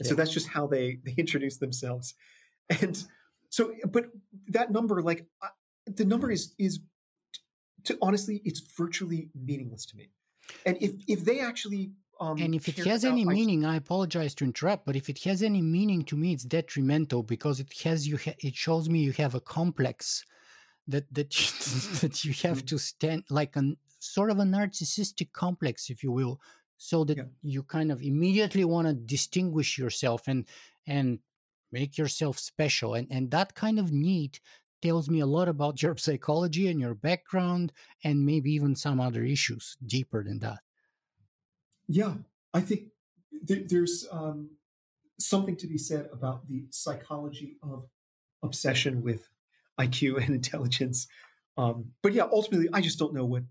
Yeah. 0.00 0.08
So 0.08 0.14
that's 0.14 0.30
just 0.30 0.48
how 0.48 0.66
they 0.66 0.98
they 1.04 1.14
introduce 1.16 1.58
themselves, 1.58 2.14
and 2.80 3.02
so 3.50 3.72
but 3.90 4.06
that 4.48 4.70
number 4.70 5.02
like 5.02 5.26
uh, 5.42 5.48
the 5.86 6.04
number 6.04 6.30
is 6.30 6.54
is 6.58 6.80
to 7.84 7.98
honestly 8.02 8.42
it's 8.44 8.60
virtually 8.60 9.30
meaningless 9.34 9.86
to 9.86 9.96
me, 9.96 10.10
and 10.64 10.76
if 10.80 10.92
if 11.08 11.24
they 11.24 11.40
actually 11.40 11.92
um, 12.20 12.38
and 12.38 12.54
if 12.54 12.68
it 12.68 12.78
has 12.84 13.04
any 13.04 13.24
meaning, 13.24 13.64
I 13.64 13.76
apologize 13.76 14.34
to 14.36 14.44
interrupt, 14.44 14.84
but 14.84 14.96
if 14.96 15.08
it 15.08 15.22
has 15.22 15.42
any 15.42 15.62
meaning 15.62 16.02
to 16.06 16.16
me, 16.16 16.32
it's 16.32 16.42
detrimental 16.42 17.22
because 17.22 17.60
it 17.60 17.72
has 17.84 18.08
you. 18.08 18.16
Ha- 18.16 18.34
it 18.40 18.56
shows 18.56 18.88
me 18.88 18.98
you 19.00 19.12
have 19.12 19.36
a 19.36 19.40
complex 19.40 20.24
that 20.88 21.12
that 21.14 21.30
that 22.00 22.24
you 22.24 22.32
have 22.42 22.58
mm-hmm. 22.58 22.66
to 22.66 22.78
stand 22.78 23.24
like 23.30 23.54
a 23.54 23.62
sort 24.00 24.30
of 24.30 24.40
a 24.40 24.42
narcissistic 24.42 25.32
complex, 25.32 25.90
if 25.90 26.02
you 26.02 26.10
will, 26.10 26.40
so 26.76 27.04
that 27.04 27.18
yeah. 27.18 27.24
you 27.42 27.62
kind 27.62 27.92
of 27.92 28.02
immediately 28.02 28.64
want 28.64 28.88
to 28.88 28.94
distinguish 28.94 29.78
yourself 29.78 30.26
and 30.26 30.46
and 30.88 31.20
make 31.70 31.96
yourself 31.96 32.36
special, 32.38 32.94
and 32.94 33.06
and 33.12 33.30
that 33.30 33.54
kind 33.54 33.78
of 33.78 33.92
need 33.92 34.40
tells 34.82 35.08
me 35.08 35.20
a 35.20 35.26
lot 35.26 35.48
about 35.48 35.82
your 35.82 35.96
psychology 36.04 36.66
and 36.66 36.80
your 36.80 36.94
background, 36.94 37.72
and 38.02 38.26
maybe 38.26 38.50
even 38.50 38.74
some 38.74 38.98
other 38.98 39.22
issues 39.22 39.76
deeper 39.86 40.24
than 40.24 40.40
that. 40.40 40.58
Yeah, 41.88 42.14
I 42.52 42.60
think 42.60 42.88
th- 43.46 43.68
there's 43.68 44.06
um, 44.12 44.50
something 45.18 45.56
to 45.56 45.66
be 45.66 45.78
said 45.78 46.08
about 46.12 46.46
the 46.46 46.66
psychology 46.70 47.56
of 47.62 47.86
obsession 48.42 49.02
with 49.02 49.28
IQ 49.80 50.22
and 50.22 50.34
intelligence. 50.34 51.08
Um, 51.56 51.92
but 52.02 52.12
yeah, 52.12 52.24
ultimately, 52.30 52.68
I 52.72 52.80
just 52.80 52.98
don't 52.98 53.14
know 53.14 53.24
what 53.24 53.44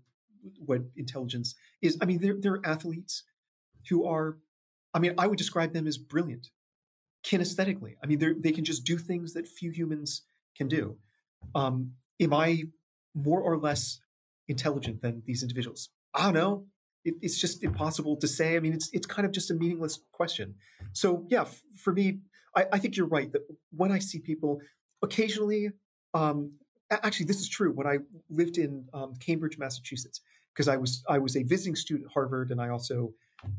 what 0.64 0.82
intelligence 0.96 1.56
is. 1.82 1.98
I 2.00 2.04
mean, 2.06 2.20
there 2.20 2.36
there 2.38 2.54
are 2.54 2.66
athletes 2.66 3.24
who 3.88 4.06
are, 4.06 4.38
I 4.94 4.98
mean, 4.98 5.14
I 5.18 5.26
would 5.26 5.38
describe 5.38 5.72
them 5.72 5.86
as 5.86 5.98
brilliant 5.98 6.50
kinesthetically. 7.24 7.96
I 8.02 8.06
mean, 8.06 8.40
they 8.40 8.52
can 8.52 8.64
just 8.64 8.84
do 8.84 8.98
things 8.98 9.32
that 9.34 9.48
few 9.48 9.70
humans 9.70 10.22
can 10.56 10.68
do. 10.68 10.96
Um, 11.54 11.92
am 12.20 12.32
I 12.32 12.64
more 13.14 13.40
or 13.40 13.58
less 13.58 14.00
intelligent 14.46 15.02
than 15.02 15.22
these 15.26 15.42
individuals? 15.42 15.90
I 16.14 16.24
don't 16.24 16.34
know 16.34 16.66
it, 17.08 17.14
it's 17.20 17.38
just 17.38 17.62
impossible 17.62 18.16
to 18.16 18.28
say. 18.28 18.56
I 18.56 18.60
mean, 18.60 18.72
it's 18.72 18.90
it's 18.92 19.06
kind 19.06 19.26
of 19.26 19.32
just 19.32 19.50
a 19.50 19.54
meaningless 19.54 20.00
question. 20.12 20.54
So 20.92 21.26
yeah, 21.28 21.42
f- 21.42 21.62
for 21.76 21.92
me, 21.92 22.18
I, 22.54 22.66
I, 22.72 22.78
think 22.78 22.96
you're 22.96 23.06
right 23.06 23.30
that 23.32 23.42
when 23.70 23.92
I 23.92 23.98
see 23.98 24.18
people, 24.18 24.60
occasionally, 25.02 25.70
um, 26.14 26.52
actually, 26.90 27.26
this 27.26 27.40
is 27.40 27.48
true. 27.48 27.72
When 27.72 27.86
I 27.86 27.98
lived 28.30 28.58
in 28.58 28.88
um, 28.92 29.14
Cambridge, 29.16 29.58
Massachusetts, 29.58 30.20
because 30.52 30.68
I 30.68 30.76
was 30.76 31.04
I 31.08 31.18
was 31.18 31.36
a 31.36 31.42
visiting 31.42 31.76
student 31.76 32.06
at 32.06 32.12
Harvard, 32.12 32.50
and 32.50 32.60
I 32.60 32.68
also 32.68 33.12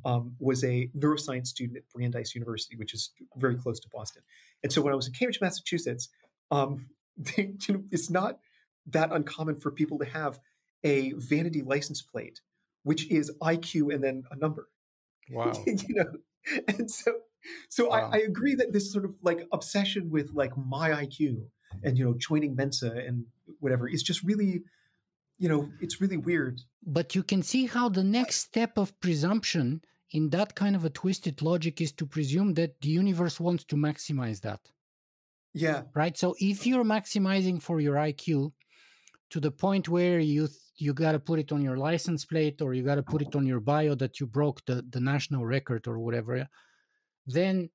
um, 0.05 0.35
was 0.39 0.63
a 0.63 0.89
neuroscience 0.97 1.47
student 1.47 1.77
at 1.77 1.89
Brandeis 1.89 2.35
University, 2.35 2.75
which 2.75 2.93
is 2.93 3.11
very 3.37 3.55
close 3.55 3.79
to 3.79 3.89
Boston. 3.89 4.23
And 4.63 4.71
so 4.71 4.81
when 4.81 4.93
I 4.93 4.95
was 4.95 5.07
in 5.07 5.13
Cambridge, 5.13 5.39
Massachusetts, 5.41 6.09
um, 6.51 6.87
they, 7.17 7.53
you 7.67 7.73
know, 7.73 7.83
it's 7.91 8.09
not 8.09 8.39
that 8.87 9.11
uncommon 9.11 9.55
for 9.55 9.71
people 9.71 9.99
to 9.99 10.05
have 10.05 10.39
a 10.83 11.13
vanity 11.17 11.61
license 11.61 12.01
plate 12.01 12.41
which 12.83 13.09
is 13.11 13.31
IQ 13.41 13.93
and 13.93 14.03
then 14.03 14.23
a 14.31 14.35
number. 14.35 14.67
Wow. 15.31 15.53
you 15.67 15.77
know, 15.89 16.11
and 16.67 16.89
so 16.89 17.11
so 17.69 17.89
wow. 17.89 18.09
I, 18.11 18.17
I, 18.17 18.19
agree 18.21 18.55
that 18.55 18.73
this 18.73 18.91
sort 18.91 19.05
of 19.05 19.13
like 19.21 19.47
obsession 19.51 20.09
with 20.09 20.31
like 20.33 20.57
my 20.57 20.89
IQ 20.89 21.43
and 21.83 21.97
you 21.97 22.05
know 22.05 22.15
joining 22.17 22.55
Mensa 22.55 22.91
and 22.91 23.25
whatever 23.59 23.87
is 23.87 24.01
just 24.01 24.23
really, 24.23 24.63
you 25.37 25.49
know, 25.49 25.69
it's 25.79 26.01
really 26.01 26.17
weird. 26.17 26.61
But 26.85 27.15
you 27.15 27.23
can 27.23 27.43
see 27.43 27.67
how 27.67 27.89
the 27.89 28.03
next 28.03 28.37
step 28.37 28.77
of 28.77 28.99
presumption 28.99 29.81
in 30.11 30.29
that 30.31 30.55
kind 30.55 30.75
of 30.75 30.85
a 30.85 30.89
twisted 30.89 31.41
logic 31.41 31.81
is 31.81 31.91
to 31.93 32.05
presume 32.05 32.55
that 32.55 32.81
the 32.81 32.89
universe 32.89 33.39
wants 33.39 33.63
to 33.65 33.75
maximize 33.75 34.41
that. 34.41 34.61
Yeah. 35.53 35.83
Right. 35.93 36.17
So 36.17 36.35
if 36.39 36.65
you're 36.65 36.83
maximizing 36.83 37.61
for 37.61 37.79
your 37.79 37.95
IQ 37.95 38.51
to 39.31 39.39
the 39.39 39.51
point 39.51 39.87
where 39.89 40.19
you 40.19 40.47
th- 40.47 40.59
you 40.81 40.93
got 40.93 41.11
to 41.11 41.19
put 41.19 41.39
it 41.39 41.51
on 41.51 41.61
your 41.61 41.77
license 41.77 42.25
plate 42.25 42.61
or 42.61 42.73
you 42.73 42.83
got 42.83 42.95
to 42.95 43.03
put 43.03 43.21
it 43.21 43.35
on 43.35 43.45
your 43.45 43.59
bio 43.59 43.95
that 43.95 44.19
you 44.19 44.25
broke 44.25 44.63
the, 44.65 44.85
the 44.89 44.99
national 44.99 45.45
record 45.45 45.87
or 45.87 45.99
whatever, 45.99 46.47
then 47.25 47.69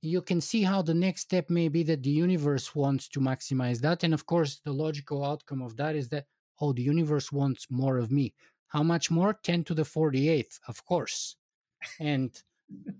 you 0.00 0.20
can 0.20 0.40
see 0.40 0.62
how 0.62 0.82
the 0.82 0.94
next 0.94 1.22
step 1.22 1.48
may 1.48 1.68
be 1.68 1.82
that 1.84 2.02
the 2.02 2.10
universe 2.10 2.74
wants 2.74 3.08
to 3.08 3.20
maximize 3.20 3.80
that. 3.80 4.02
And 4.02 4.12
of 4.12 4.26
course, 4.26 4.60
the 4.64 4.72
logical 4.72 5.24
outcome 5.24 5.62
of 5.62 5.76
that 5.76 5.94
is 5.94 6.08
that, 6.08 6.26
oh, 6.60 6.72
the 6.72 6.82
universe 6.82 7.30
wants 7.30 7.66
more 7.70 7.98
of 7.98 8.10
me. 8.10 8.34
How 8.68 8.82
much 8.82 9.10
more? 9.10 9.34
10 9.34 9.64
to 9.64 9.74
the 9.74 9.82
48th, 9.82 10.58
of 10.66 10.84
course. 10.84 11.36
And 12.00 12.30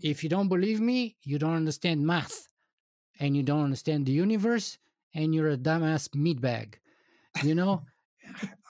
if 0.01 0.23
you 0.23 0.29
don't 0.29 0.49
believe 0.49 0.81
me, 0.81 1.17
you 1.23 1.39
don't 1.39 1.55
understand 1.55 2.07
math 2.07 2.49
and 3.19 3.37
you 3.37 3.43
don't 3.43 3.65
understand 3.65 4.07
the 4.07 4.13
universe 4.13 4.79
and 5.15 5.35
you're 5.35 5.51
a 5.51 5.57
dumbass 5.57 6.09
meatbag. 6.11 6.75
You 7.43 7.55
know, 7.55 7.83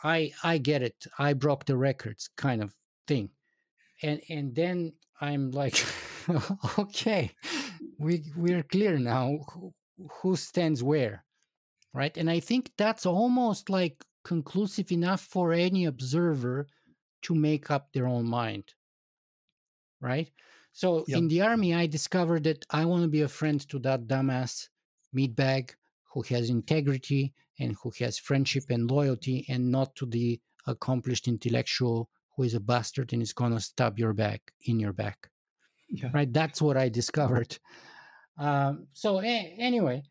I 0.05 0.32
I 0.43 0.59
get 0.59 0.82
it. 0.82 1.06
I 1.18 1.32
broke 1.32 1.64
the 1.64 1.76
records 1.76 2.28
kind 2.36 2.62
of 2.62 2.74
thing. 3.06 3.30
And 4.02 4.20
and 4.28 4.55
then 4.55 4.93
I'm 5.20 5.51
like, 5.51 5.84
okay, 6.78 7.32
we 7.98 8.24
we're 8.36 8.62
clear 8.64 8.98
now 8.98 9.39
who, 9.52 9.72
who 10.20 10.36
stands 10.36 10.82
where. 10.82 11.24
Right? 11.94 12.16
And 12.16 12.30
I 12.30 12.40
think 12.40 12.72
that's 12.78 13.05
almost 13.05 13.68
like 13.68 14.02
conclusive 14.24 14.90
enough 14.93 15.20
for 15.20 15.52
any 15.52 15.84
observer 15.84 16.66
to 17.22 17.34
make 17.34 17.70
up 17.70 17.93
their 17.93 18.06
own 18.06 18.26
mind. 18.26 18.74
Right? 20.01 20.30
So 20.72 21.05
yep. 21.06 21.18
in 21.18 21.28
the 21.28 21.43
army, 21.43 21.74
I 21.74 21.86
discovered 21.86 22.44
that 22.44 22.64
I 22.70 22.86
want 22.86 23.02
to 23.02 23.09
be 23.09 23.20
a 23.20 23.28
friend 23.28 23.60
to 23.68 23.78
that 23.80 24.09
dumbass 24.09 24.68
meatbag 25.14 25.72
who 26.12 26.22
has 26.22 26.48
integrity 26.48 27.34
and 27.62 27.76
who 27.82 27.93
has 28.01 28.18
friendship 28.18 28.64
and 28.70 28.90
loyalty, 28.90 29.47
and 29.48 29.70
not 29.70 29.94
to 29.97 30.06
the 30.06 30.40
accomplished 30.66 31.28
intellectual 31.28 32.09
who 32.36 32.43
is 32.44 32.55
a 32.55 32.60
bastard 32.60 33.12
and 33.12 33.22
is 33.22 33.32
going 33.32 33.52
to 33.52 33.60
stab 33.60 33.98
your 33.98 34.12
back 34.12 34.52
in 34.64 34.80
your 34.80 34.93
back. 34.93 35.28
Yeah. 35.89 36.10
Right? 36.12 36.32
That's 36.32 36.62
what 36.62 36.76
I 36.76 36.89
discovered. 36.89 37.59
Um, 38.39 38.86
so, 38.93 39.20
a- 39.20 39.55
anyway, 39.59 40.02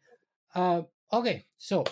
uh, 0.53 0.84
okay, 1.11 1.45
so 1.57 1.84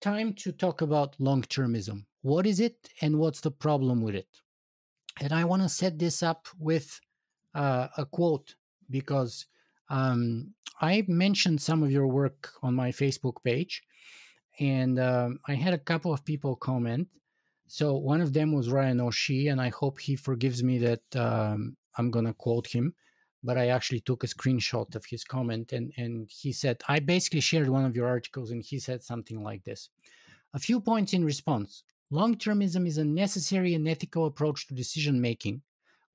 time 0.00 0.32
to 0.34 0.52
talk 0.52 0.80
about 0.80 1.16
long 1.18 1.42
termism. 1.42 2.06
What 2.22 2.46
is 2.46 2.60
it 2.60 2.88
and 3.02 3.18
what's 3.18 3.40
the 3.40 3.50
problem 3.50 4.00
with 4.00 4.14
it? 4.14 4.28
And 5.20 5.32
I 5.32 5.44
want 5.44 5.62
to 5.62 5.68
set 5.68 5.98
this 5.98 6.22
up 6.22 6.46
with 6.58 7.00
uh, 7.54 7.88
a 7.96 8.04
quote 8.06 8.54
because 8.90 9.46
um, 9.88 10.54
I 10.80 11.04
mentioned 11.08 11.60
some 11.60 11.82
of 11.82 11.90
your 11.90 12.06
work 12.06 12.52
on 12.62 12.74
my 12.74 12.90
Facebook 12.90 13.42
page, 13.44 13.82
and 14.58 14.98
um, 14.98 15.40
I 15.46 15.54
had 15.54 15.74
a 15.74 15.78
couple 15.78 16.12
of 16.12 16.24
people 16.24 16.56
comment. 16.56 17.08
So 17.66 17.94
one 17.94 18.20
of 18.20 18.32
them 18.32 18.52
was 18.52 18.70
Ryan 18.70 19.00
O'Shea, 19.00 19.48
and 19.48 19.60
I 19.60 19.68
hope 19.70 19.98
he 19.98 20.16
forgives 20.16 20.62
me 20.62 20.78
that 20.78 21.16
um, 21.16 21.76
I'm 21.96 22.10
gonna 22.10 22.34
quote 22.34 22.66
him. 22.68 22.94
But 23.42 23.58
I 23.58 23.68
actually 23.68 24.00
took 24.00 24.24
a 24.24 24.28
screenshot 24.28 24.94
of 24.94 25.04
his 25.04 25.24
comment, 25.24 25.72
and 25.72 25.92
and 25.96 26.28
he 26.30 26.52
said 26.52 26.82
I 26.88 27.00
basically 27.00 27.40
shared 27.40 27.68
one 27.68 27.84
of 27.84 27.96
your 27.96 28.08
articles, 28.08 28.50
and 28.50 28.62
he 28.62 28.78
said 28.78 29.02
something 29.02 29.42
like 29.42 29.64
this: 29.64 29.90
a 30.54 30.58
few 30.58 30.80
points 30.80 31.12
in 31.12 31.24
response. 31.24 31.82
Long 32.10 32.36
termism 32.36 32.86
is 32.86 32.98
a 32.98 33.04
necessary 33.04 33.74
and 33.74 33.88
ethical 33.88 34.26
approach 34.26 34.68
to 34.68 34.74
decision 34.74 35.20
making 35.20 35.62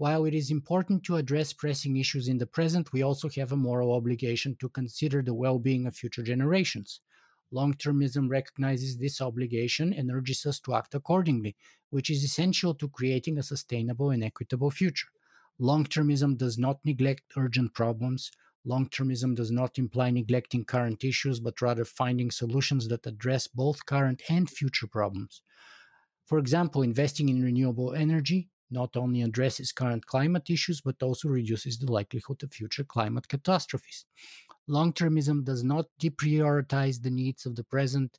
while 0.01 0.25
it 0.25 0.33
is 0.33 0.49
important 0.49 1.03
to 1.03 1.17
address 1.17 1.53
pressing 1.53 1.95
issues 1.97 2.27
in 2.27 2.39
the 2.39 2.47
present, 2.47 2.91
we 2.91 3.03
also 3.03 3.29
have 3.35 3.51
a 3.51 3.55
moral 3.55 3.93
obligation 3.93 4.55
to 4.59 4.67
consider 4.67 5.21
the 5.21 5.35
well 5.35 5.59
being 5.59 5.85
of 5.85 5.95
future 5.95 6.23
generations. 6.23 7.01
Long 7.51 7.73
termism 7.73 8.29
recognizes 8.29 8.97
this 8.97 9.21
obligation 9.21 9.93
and 9.93 10.11
urges 10.11 10.45
us 10.45 10.59
to 10.61 10.73
act 10.73 10.95
accordingly, 10.95 11.55
which 11.89 12.09
is 12.09 12.23
essential 12.23 12.73
to 12.75 12.87
creating 12.87 13.37
a 13.37 13.43
sustainable 13.43 14.09
and 14.09 14.23
equitable 14.23 14.71
future. 14.71 15.09
Long 15.59 15.85
termism 15.85 16.37
does 16.37 16.57
not 16.57 16.79
neglect 16.85 17.23
urgent 17.37 17.73
problems. 17.73 18.31
Long 18.63 18.87
termism 18.89 19.35
does 19.35 19.51
not 19.51 19.77
imply 19.77 20.11
neglecting 20.11 20.65
current 20.65 21.03
issues, 21.03 21.39
but 21.39 21.61
rather 21.61 21.85
finding 21.85 22.31
solutions 22.31 22.87
that 22.87 23.05
address 23.05 23.47
both 23.47 23.85
current 23.85 24.21
and 24.29 24.49
future 24.49 24.87
problems. 24.87 25.41
For 26.25 26.39
example, 26.39 26.81
investing 26.81 27.29
in 27.29 27.43
renewable 27.43 27.93
energy, 27.93 28.49
not 28.71 28.95
only 28.95 29.21
addresses 29.21 29.71
current 29.73 30.05
climate 30.05 30.49
issues 30.49 30.81
but 30.81 31.03
also 31.03 31.27
reduces 31.27 31.77
the 31.77 31.91
likelihood 31.91 32.41
of 32.41 32.53
future 32.53 32.85
climate 32.85 33.27
catastrophes. 33.27 34.05
Long 34.71 34.93
termism 34.93 35.43
does 35.43 35.65
not 35.65 35.87
deprioritize 35.99 37.01
the 37.01 37.09
needs 37.09 37.45
of 37.45 37.57
the 37.57 37.63
present. 37.65 38.17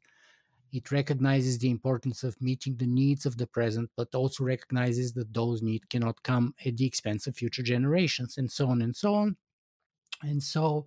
It 0.70 0.92
recognizes 0.92 1.58
the 1.58 1.70
importance 1.70 2.22
of 2.24 2.38
meeting 2.42 2.76
the 2.76 2.86
needs 2.86 3.24
of 3.24 3.38
the 3.38 3.46
present, 3.46 3.88
but 3.96 4.14
also 4.14 4.44
recognizes 4.44 5.14
that 5.14 5.32
those 5.32 5.62
needs 5.62 5.86
cannot 5.88 6.22
come 6.22 6.54
at 6.66 6.76
the 6.76 6.84
expense 6.84 7.26
of 7.26 7.36
future 7.36 7.62
generations, 7.62 8.36
and 8.36 8.52
so 8.52 8.68
on 8.68 8.82
and 8.82 8.94
so 8.94 9.14
on. 9.14 9.36
And 10.20 10.42
so, 10.42 10.84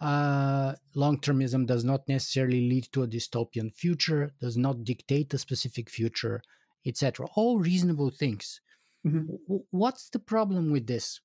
uh, 0.00 0.74
long 0.94 1.18
termism 1.18 1.66
does 1.66 1.84
not 1.84 2.08
necessarily 2.08 2.68
lead 2.68 2.84
to 2.92 3.02
a 3.02 3.08
dystopian 3.08 3.74
future, 3.74 4.32
does 4.40 4.56
not 4.56 4.84
dictate 4.84 5.34
a 5.34 5.38
specific 5.38 5.90
future, 5.90 6.40
etc. 6.86 7.26
All 7.34 7.58
reasonable 7.58 8.10
things. 8.10 8.60
Mm-hmm. 9.04 9.56
What's 9.72 10.08
the 10.10 10.20
problem 10.20 10.70
with 10.70 10.86
this? 10.86 11.20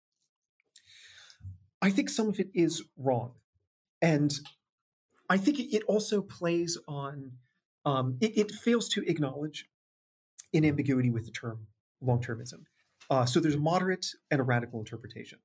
I 1.84 1.92
think 1.92 2.10
some 2.10 2.30
of 2.30 2.40
it 2.40 2.50
is 2.56 2.84
wrong. 2.98 3.34
And 4.02 4.34
I 5.30 5.38
think 5.38 5.60
it 5.60 5.84
also 5.88 6.22
plays 6.22 6.78
on, 6.88 7.32
um, 7.86 8.18
it, 8.22 8.38
it, 8.38 8.52
fails 8.52 8.90
to 8.90 9.04
acknowledge 9.08 9.68
an 10.54 10.66
ambiguity 10.66 11.10
with 11.10 11.26
the 11.26 11.32
term 11.32 11.68
long 12.02 12.22
termism. 12.22 12.64
Uh, 13.10 13.26
so 13.26 13.40
there's 13.40 13.56
a 13.56 13.60
moderate 13.60 14.08
and 14.32 14.40
a 14.40 14.44
radical 14.44 14.80
interpretation. 14.80 15.40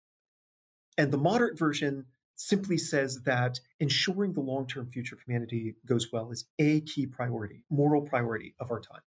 And 0.96 1.12
the 1.12 1.18
moderate 1.18 1.58
version 1.58 2.06
simply 2.36 2.78
says 2.78 3.22
that 3.22 3.60
ensuring 3.80 4.32
the 4.32 4.40
long 4.40 4.66
term 4.66 4.88
future 4.88 5.14
of 5.14 5.22
humanity 5.22 5.76
goes 5.86 6.12
well 6.12 6.30
is 6.30 6.44
a 6.58 6.80
key 6.82 7.06
priority, 7.06 7.64
moral 7.70 8.02
priority 8.02 8.54
of 8.58 8.70
our 8.70 8.80
time. 8.80 9.02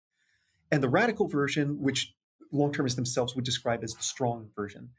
And 0.70 0.82
the 0.82 0.88
radical 0.88 1.28
version, 1.28 1.80
which 1.80 2.14
long 2.52 2.72
termists 2.72 2.96
themselves 2.96 3.34
would 3.34 3.44
describe 3.44 3.84
as 3.84 3.94
the 3.94 4.02
strong 4.02 4.48
version. 4.54 4.90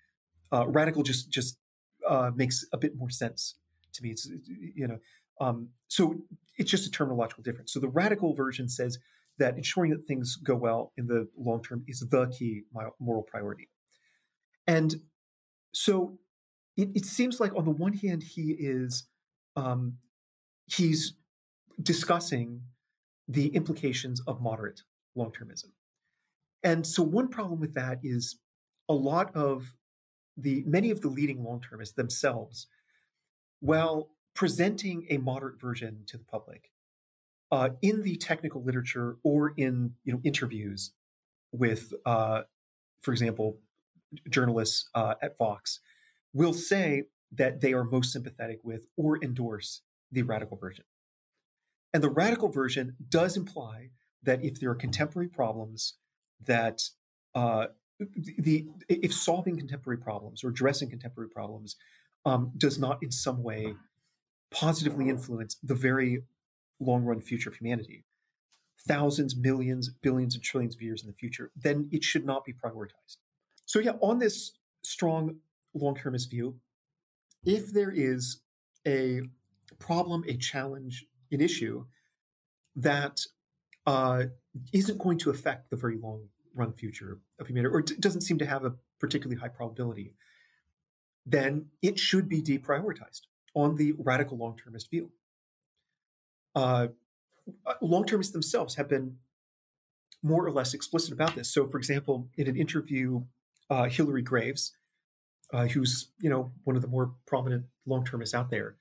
Uh, 0.51 0.67
radical 0.67 1.03
just 1.03 1.29
just 1.29 1.57
uh, 2.07 2.31
makes 2.35 2.65
a 2.71 2.77
bit 2.77 2.95
more 2.95 3.09
sense 3.09 3.55
to 3.95 4.03
me. 4.03 4.11
It's 4.11 4.29
you 4.47 4.87
know, 4.87 4.97
um, 5.41 5.69
so 5.87 6.15
it's 6.57 6.71
just 6.71 6.87
a 6.87 6.91
terminological 6.91 7.43
difference. 7.43 7.73
So 7.73 7.79
the 7.79 7.89
radical 7.89 8.33
version 8.33 8.69
says 8.69 8.97
that 9.37 9.57
ensuring 9.57 9.91
that 9.91 10.05
things 10.05 10.37
go 10.37 10.55
well 10.55 10.93
in 10.97 11.07
the 11.07 11.27
long 11.37 11.61
term 11.61 11.83
is 11.87 11.99
the 11.99 12.27
key 12.27 12.63
moral 12.99 13.23
priority, 13.23 13.69
and 14.67 14.95
so 15.73 16.17
it, 16.77 16.89
it 16.95 17.05
seems 17.05 17.39
like 17.39 17.55
on 17.55 17.65
the 17.65 17.71
one 17.71 17.93
hand 17.93 18.23
he 18.23 18.55
is 18.59 19.07
um, 19.55 19.97
he's 20.65 21.13
discussing 21.81 22.61
the 23.27 23.47
implications 23.47 24.21
of 24.27 24.41
moderate 24.41 24.83
long 25.15 25.31
termism 25.31 25.71
and 26.65 26.85
so 26.85 27.03
one 27.03 27.27
problem 27.27 27.59
with 27.59 27.75
that 27.75 27.99
is 28.03 28.39
a 28.89 28.93
lot 28.93 29.33
of 29.35 29.75
the 30.35 30.63
many 30.65 30.89
of 30.89 30.99
the 31.01 31.07
leading 31.07 31.43
long 31.43 31.61
termists 31.61 31.93
themselves, 31.93 32.67
while 33.65 34.09
presenting 34.35 35.07
a 35.09 35.17
moderate 35.17 35.59
version 35.59 36.03
to 36.05 36.17
the 36.17 36.23
public, 36.23 36.71
uh, 37.51 37.69
in 37.81 38.03
the 38.03 38.15
technical 38.15 38.63
literature 38.63 39.17
or 39.23 39.53
in 39.57 39.93
you 40.03 40.13
know 40.13 40.21
interviews 40.23 40.91
with, 41.51 41.93
uh, 42.05 42.41
for 43.01 43.11
example, 43.11 43.57
journalists 44.29 44.89
uh, 44.93 45.15
at 45.21 45.37
Vox, 45.37 45.79
will 46.33 46.53
say 46.53 47.03
that 47.31 47.61
they 47.61 47.73
are 47.73 47.83
most 47.83 48.11
sympathetic 48.11 48.59
with 48.63 48.85
or 48.97 49.23
endorse 49.23 49.81
the 50.11 50.21
radical 50.21 50.57
version. 50.57 50.85
And 51.93 52.03
the 52.03 52.09
radical 52.09 52.49
version 52.49 52.95
does 53.09 53.35
imply 53.37 53.89
that 54.21 54.43
if 54.43 54.59
there 54.59 54.69
are 54.69 54.75
contemporary 54.75 55.29
problems 55.29 55.95
that 56.45 56.81
uh, 57.33 57.67
the 57.99 58.67
if 58.89 59.13
solving 59.13 59.57
contemporary 59.57 59.97
problems 59.97 60.43
or 60.43 60.49
addressing 60.49 60.89
contemporary 60.89 61.29
problems 61.29 61.77
um, 62.25 62.51
does 62.57 62.77
not 62.79 63.01
in 63.01 63.11
some 63.11 63.43
way 63.43 63.75
positively 64.51 65.09
influence 65.09 65.57
the 65.63 65.75
very 65.75 66.23
long 66.79 67.03
run 67.03 67.21
future 67.21 67.49
of 67.49 67.55
humanity, 67.55 68.03
thousands, 68.87 69.35
millions, 69.35 69.89
billions, 69.89 70.35
and 70.35 70.43
trillions 70.43 70.75
of 70.75 70.81
years 70.81 71.01
in 71.01 71.07
the 71.07 71.13
future, 71.13 71.51
then 71.55 71.87
it 71.91 72.03
should 72.03 72.25
not 72.25 72.45
be 72.45 72.53
prioritized. 72.53 73.17
So 73.65 73.79
yeah, 73.79 73.93
on 74.01 74.19
this 74.19 74.53
strong 74.83 75.37
long 75.73 75.95
termist 75.95 76.29
view, 76.29 76.55
if 77.45 77.71
there 77.73 77.91
is 77.91 78.41
a 78.87 79.21
problem, 79.79 80.23
a 80.27 80.37
challenge, 80.37 81.05
an 81.31 81.41
issue 81.41 81.85
that 82.75 83.21
uh, 83.85 84.23
not 84.73 84.97
going 84.97 85.17
to 85.19 85.29
affect 85.29 85.69
the 85.69 85.75
very 85.75 85.97
long 85.97 86.27
run 86.55 86.73
future 86.73 87.19
of 87.39 87.47
humanity, 87.47 87.73
or 87.73 87.81
d- 87.81 87.95
doesn't 87.99 88.21
seem 88.21 88.37
to 88.37 88.45
have 88.45 88.65
a 88.65 88.73
particularly 88.99 89.39
high 89.39 89.49
probability, 89.49 90.13
then 91.25 91.67
it 91.81 91.97
should 91.99 92.29
be 92.29 92.41
deprioritized 92.41 93.21
on 93.53 93.75
the 93.75 93.93
radical 93.97 94.37
long 94.37 94.57
termist 94.57 94.89
view. 94.89 95.11
Uh, 96.55 96.87
uh 97.65 97.73
long 97.81 98.05
termists 98.05 98.33
themselves 98.33 98.75
have 98.75 98.87
been 98.87 99.17
more 100.23 100.45
or 100.45 100.51
less 100.51 100.73
explicit 100.73 101.13
about 101.13 101.35
this. 101.35 101.53
So, 101.53 101.67
for 101.67 101.77
example, 101.77 102.27
in 102.35 102.47
an 102.47 102.55
interview, 102.55 103.23
uh, 103.69 103.85
Hilary 103.85 104.23
Greaves, 104.23 104.73
uh, 105.53 105.67
who's 105.67 106.09
you 106.19 106.29
know 106.29 106.51
one 106.63 106.75
of 106.75 106.81
the 106.81 106.87
more 106.87 107.13
prominent 107.25 107.65
long 107.85 108.03
termists 108.03 108.33
out 108.33 108.49
there, 108.49 108.75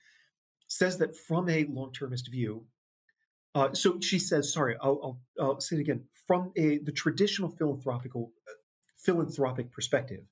says 0.67 0.99
that 0.99 1.17
from 1.17 1.49
a 1.49 1.65
long 1.65 1.93
termist 1.93 2.31
view, 2.31 2.67
uh, 3.55 3.73
so 3.73 4.01
she 4.01 4.19
says, 4.19 4.53
sorry, 4.53 4.77
I'll, 4.81 5.01
I'll, 5.39 5.45
I'll, 5.45 5.61
say 5.61 5.77
it 5.77 5.81
again. 5.81 6.05
From 6.27 6.53
a 6.57 6.79
the 6.79 6.93
traditional 6.93 7.51
philanthropical 7.51 8.33
philanthropic 8.99 9.71
perspective, 9.71 10.25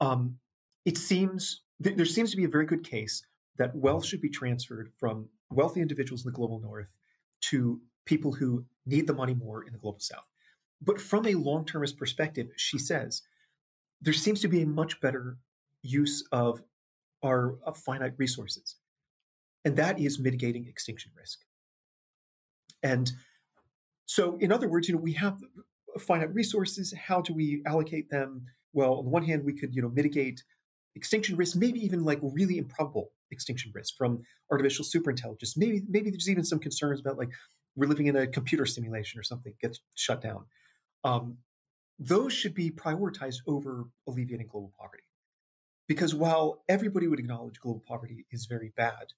um, 0.00 0.38
it 0.84 0.98
seems 0.98 1.62
th- 1.82 1.96
there 1.96 2.06
seems 2.06 2.30
to 2.30 2.36
be 2.36 2.44
a 2.44 2.48
very 2.48 2.66
good 2.66 2.84
case 2.84 3.22
that 3.58 3.74
wealth 3.74 4.04
should 4.04 4.20
be 4.20 4.28
transferred 4.28 4.90
from 4.98 5.28
wealthy 5.50 5.80
individuals 5.80 6.24
in 6.24 6.30
the 6.30 6.36
global 6.36 6.60
north 6.60 6.96
to 7.40 7.80
people 8.04 8.32
who 8.32 8.64
need 8.86 9.06
the 9.06 9.14
money 9.14 9.34
more 9.34 9.64
in 9.64 9.72
the 9.72 9.78
global 9.78 10.00
south. 10.00 10.26
But 10.80 11.00
from 11.00 11.26
a 11.26 11.34
long 11.34 11.64
termist 11.64 11.96
perspective, 11.96 12.48
she 12.56 12.78
says 12.78 13.22
there 14.00 14.12
seems 14.12 14.40
to 14.40 14.48
be 14.48 14.62
a 14.62 14.66
much 14.66 15.00
better 15.00 15.38
use 15.82 16.26
of 16.32 16.62
our 17.22 17.56
of 17.64 17.76
finite 17.76 18.14
resources, 18.16 18.76
and 19.64 19.76
that 19.76 20.00
is 20.00 20.18
mitigating 20.18 20.66
extinction 20.66 21.12
risk. 21.16 21.40
And 22.82 23.12
so, 24.06 24.36
in 24.38 24.50
other 24.50 24.68
words, 24.68 24.88
you 24.88 24.94
know, 24.94 25.00
we 25.00 25.12
have 25.12 25.38
finite 26.00 26.34
resources. 26.34 26.92
How 27.06 27.20
do 27.20 27.32
we 27.32 27.62
allocate 27.64 28.10
them? 28.10 28.46
Well, 28.72 28.94
on 28.94 29.04
the 29.04 29.10
one 29.10 29.24
hand, 29.24 29.44
we 29.44 29.52
could, 29.52 29.74
you 29.74 29.82
know, 29.82 29.88
mitigate 29.88 30.42
extinction 30.94 31.36
risk, 31.36 31.56
maybe 31.56 31.80
even 31.84 32.04
like 32.04 32.18
really 32.22 32.58
improbable 32.58 33.10
extinction 33.30 33.72
risk 33.74 33.96
from 33.96 34.22
artificial 34.50 34.84
superintelligence. 34.84 35.56
Maybe, 35.56 35.82
maybe 35.88 36.10
there's 36.10 36.28
even 36.28 36.44
some 36.44 36.58
concerns 36.58 37.00
about 37.00 37.18
like 37.18 37.30
we're 37.76 37.88
living 37.88 38.06
in 38.06 38.16
a 38.16 38.26
computer 38.26 38.66
simulation 38.66 39.18
or 39.18 39.22
something 39.22 39.54
gets 39.60 39.80
shut 39.94 40.20
down. 40.20 40.44
Um, 41.04 41.38
those 41.98 42.32
should 42.32 42.54
be 42.54 42.70
prioritized 42.70 43.38
over 43.46 43.84
alleviating 44.06 44.48
global 44.48 44.72
poverty. 44.78 45.04
Because 45.88 46.14
while 46.14 46.62
everybody 46.68 47.06
would 47.06 47.18
acknowledge 47.18 47.60
global 47.60 47.82
poverty 47.86 48.26
is 48.30 48.46
very 48.46 48.72
bad, 48.76 49.12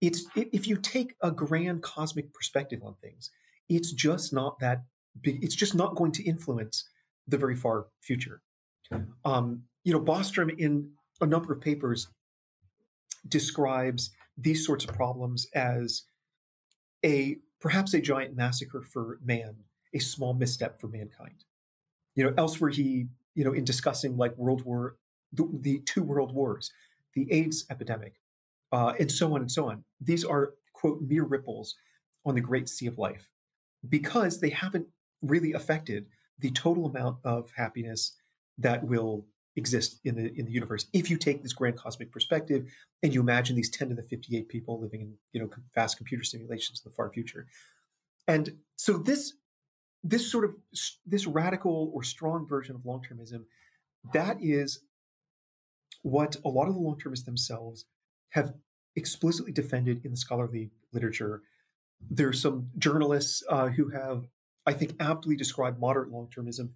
it's 0.00 0.26
if 0.34 0.66
you 0.66 0.76
take 0.76 1.14
a 1.22 1.30
grand 1.30 1.82
cosmic 1.82 2.32
perspective 2.34 2.80
on 2.84 2.94
things, 3.00 3.30
it's 3.68 3.92
just 3.92 4.32
not 4.32 4.58
that 4.60 4.82
big. 5.20 5.42
It's 5.44 5.54
just 5.54 5.74
not 5.74 5.94
going 5.94 6.12
to 6.12 6.24
influence 6.24 6.88
the 7.26 7.38
very 7.38 7.56
far 7.56 7.86
future. 8.00 8.42
Um, 9.24 9.64
you 9.84 9.92
know, 9.92 10.00
Bostrom 10.00 10.58
in 10.58 10.90
a 11.20 11.26
number 11.26 11.52
of 11.52 11.60
papers 11.60 12.08
describes 13.28 14.10
these 14.36 14.64
sorts 14.66 14.84
of 14.84 14.94
problems 14.94 15.46
as 15.54 16.02
a 17.04 17.38
perhaps 17.60 17.94
a 17.94 18.00
giant 18.00 18.36
massacre 18.36 18.82
for 18.82 19.18
man, 19.24 19.54
a 19.94 19.98
small 19.98 20.34
misstep 20.34 20.80
for 20.80 20.88
mankind. 20.88 21.44
You 22.14 22.24
know, 22.24 22.34
elsewhere 22.36 22.70
he, 22.70 23.06
you 23.34 23.44
know, 23.44 23.52
in 23.52 23.64
discussing 23.64 24.16
like 24.16 24.36
World 24.36 24.64
War, 24.64 24.96
the, 25.32 25.48
the 25.60 25.78
two 25.80 26.02
world 26.02 26.34
wars, 26.34 26.70
the 27.14 27.30
AIDS 27.32 27.64
epidemic, 27.70 28.14
uh, 28.72 28.94
and 28.98 29.10
so 29.10 29.34
on 29.34 29.40
and 29.40 29.50
so 29.50 29.70
on. 29.70 29.84
These 30.00 30.24
are, 30.24 30.54
quote, 30.72 31.00
mere 31.02 31.24
ripples 31.24 31.76
on 32.24 32.34
the 32.34 32.40
great 32.40 32.68
sea 32.68 32.86
of 32.86 32.98
life 32.98 33.30
because 33.88 34.40
they 34.40 34.50
haven't 34.50 34.86
really 35.22 35.52
affected 35.52 36.06
the 36.38 36.50
total 36.50 36.86
amount 36.86 37.18
of 37.24 37.50
happiness 37.56 38.12
that 38.58 38.84
will 38.84 39.24
exist 39.56 40.00
in 40.04 40.14
the 40.14 40.32
in 40.38 40.46
the 40.46 40.52
universe 40.52 40.86
if 40.92 41.10
you 41.10 41.16
take 41.16 41.42
this 41.42 41.52
grand 41.52 41.76
cosmic 41.76 42.10
perspective 42.10 42.66
and 43.02 43.12
you 43.12 43.20
imagine 43.20 43.54
these 43.54 43.70
10 43.70 43.90
to 43.90 43.94
the 43.94 44.02
58 44.02 44.48
people 44.48 44.80
living 44.80 45.02
in 45.02 45.14
you 45.32 45.40
know 45.40 45.50
fast 45.74 45.96
computer 45.96 46.24
simulations 46.24 46.80
in 46.82 46.90
the 46.90 46.94
far 46.94 47.10
future 47.10 47.46
and 48.26 48.56
so 48.76 48.94
this 48.94 49.34
this 50.02 50.30
sort 50.30 50.44
of 50.44 50.56
this 51.06 51.26
radical 51.26 51.90
or 51.94 52.02
strong 52.02 52.46
version 52.46 52.74
of 52.74 52.86
long-termism 52.86 53.44
that 54.12 54.38
is 54.40 54.80
what 56.02 56.36
a 56.44 56.48
lot 56.48 56.66
of 56.66 56.74
the 56.74 56.80
long-termists 56.80 57.26
themselves 57.26 57.84
have 58.30 58.54
explicitly 58.96 59.52
defended 59.52 60.04
in 60.04 60.10
the 60.10 60.16
scholarly 60.16 60.70
literature. 60.92 61.42
There 62.10 62.28
are 62.28 62.32
some 62.32 62.68
journalists 62.78 63.42
uh, 63.48 63.68
who 63.68 63.88
have, 63.90 64.26
I 64.66 64.72
think, 64.72 64.94
aptly 65.00 65.36
described 65.36 65.78
moderate 65.78 66.10
long 66.10 66.28
termism 66.28 66.70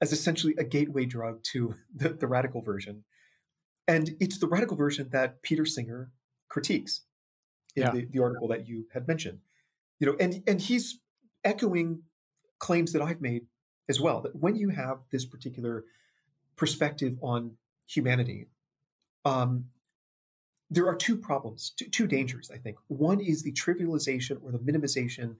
as 0.00 0.12
essentially 0.12 0.54
a 0.58 0.64
gateway 0.64 1.06
drug 1.06 1.42
to 1.42 1.74
the, 1.94 2.10
the, 2.10 2.26
radical 2.26 2.60
version. 2.60 3.04
And 3.88 4.16
it's 4.20 4.38
the 4.38 4.48
radical 4.48 4.76
version 4.76 5.08
that 5.12 5.42
Peter 5.42 5.64
Singer 5.64 6.10
critiques 6.48 7.02
in 7.74 7.82
yeah. 7.82 7.90
the, 7.90 8.06
the 8.06 8.18
article 8.22 8.48
that 8.48 8.66
you 8.66 8.86
had 8.92 9.06
mentioned. 9.06 9.38
You 9.98 10.08
know, 10.08 10.16
and 10.20 10.42
and 10.46 10.60
he's 10.60 10.98
echoing 11.44 12.02
claims 12.58 12.92
that 12.92 13.00
I've 13.02 13.20
made 13.20 13.46
as 13.88 14.00
well, 14.00 14.20
that 14.22 14.36
when 14.36 14.56
you 14.56 14.70
have 14.70 14.98
this 15.10 15.24
particular 15.24 15.84
perspective 16.56 17.16
on 17.22 17.56
humanity, 17.86 18.48
um, 19.24 19.66
there 20.70 20.86
are 20.86 20.96
two 20.96 21.16
problems, 21.16 21.72
two, 21.76 21.88
two 21.88 22.06
dangers, 22.06 22.50
I 22.52 22.58
think. 22.58 22.76
One 22.88 23.20
is 23.20 23.42
the 23.42 23.52
trivialization 23.52 24.38
or 24.42 24.50
the 24.50 24.58
minimization 24.58 25.36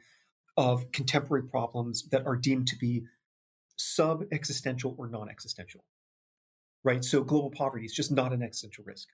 of 0.56 0.90
contemporary 0.92 1.44
problems 1.44 2.08
that 2.10 2.26
are 2.26 2.36
deemed 2.36 2.68
to 2.68 2.76
be 2.76 3.04
sub 3.76 4.24
existential 4.32 4.94
or 4.98 5.08
non 5.08 5.28
existential, 5.28 5.84
right? 6.84 7.04
So 7.04 7.22
global 7.22 7.50
poverty 7.50 7.84
is 7.84 7.92
just 7.92 8.10
not 8.10 8.32
an 8.32 8.42
existential 8.42 8.84
risk. 8.84 9.08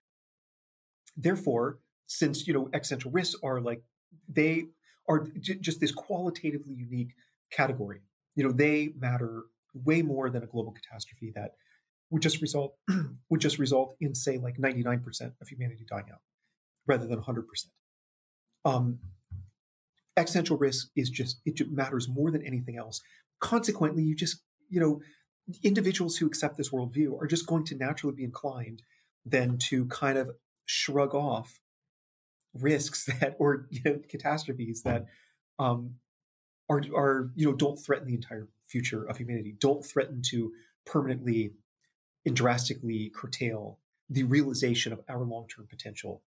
Therefore, 1.16 1.78
since 2.06 2.46
you 2.46 2.54
know 2.54 2.68
existential 2.72 3.10
risks 3.10 3.36
are 3.42 3.60
like 3.60 3.82
they 4.28 4.66
are 5.08 5.26
j- 5.40 5.56
just 5.56 5.80
this 5.80 5.92
qualitatively 5.92 6.74
unique 6.74 7.14
category, 7.50 8.00
you 8.34 8.44
know 8.44 8.52
they 8.52 8.92
matter 8.98 9.44
way 9.74 10.02
more 10.02 10.30
than 10.30 10.42
a 10.42 10.46
global 10.46 10.72
catastrophe 10.72 11.32
that 11.34 11.52
would 12.10 12.22
just 12.22 12.40
result 12.40 12.76
would 13.30 13.40
just 13.40 13.58
result 13.58 13.96
in 14.00 14.14
say 14.14 14.38
like 14.38 14.58
99% 14.58 15.32
of 15.40 15.48
humanity 15.48 15.84
dying 15.88 16.06
out 16.12 16.20
rather 16.86 17.06
than 17.06 17.20
100%. 17.20 17.44
Um, 18.64 18.98
existential 20.16 20.56
risk 20.56 20.88
is 20.94 21.08
just 21.10 21.40
it 21.44 21.60
matters 21.70 22.08
more 22.08 22.30
than 22.30 22.44
anything 22.44 22.76
else. 22.76 23.00
Consequently, 23.40 24.02
you 24.02 24.14
just 24.14 24.42
you 24.72 24.80
know 24.80 25.00
individuals 25.62 26.16
who 26.16 26.26
accept 26.26 26.56
this 26.56 26.70
worldview 26.70 27.20
are 27.20 27.26
just 27.26 27.46
going 27.46 27.64
to 27.64 27.76
naturally 27.76 28.14
be 28.14 28.24
inclined 28.24 28.82
then 29.24 29.58
to 29.58 29.86
kind 29.86 30.18
of 30.18 30.30
shrug 30.64 31.14
off 31.14 31.60
risks 32.54 33.04
that 33.20 33.36
or 33.38 33.66
you 33.70 33.80
know, 33.84 34.00
catastrophes 34.08 34.82
that 34.82 35.06
um, 35.58 35.96
are 36.68 36.82
are 36.96 37.30
you 37.36 37.46
know 37.46 37.56
don't 37.56 37.76
threaten 37.76 38.08
the 38.08 38.14
entire 38.14 38.48
future 38.66 39.04
of 39.04 39.18
humanity, 39.18 39.54
don't 39.58 39.84
threaten 39.84 40.22
to 40.22 40.52
permanently 40.86 41.52
and 42.24 42.34
drastically 42.34 43.12
curtail 43.14 43.78
the 44.08 44.22
realization 44.22 44.92
of 44.92 45.00
our 45.08 45.24
long-term 45.24 45.66
potential 45.68 46.22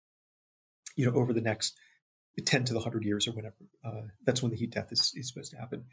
you 0.95 1.05
know 1.05 1.13
over 1.13 1.31
the 1.31 1.41
next 1.41 1.77
10 2.43 2.63
to 2.65 2.73
the 2.73 2.79
100 2.79 3.03
years 3.03 3.27
or 3.27 3.31
whatever 3.31 3.55
uh, 3.85 4.07
that's 4.25 4.41
when 4.41 4.51
the 4.51 4.57
heat 4.57 4.71
death 4.71 4.91
is, 4.91 5.13
is 5.15 5.27
supposed 5.27 5.51
to 5.51 5.57
happen 5.57 5.85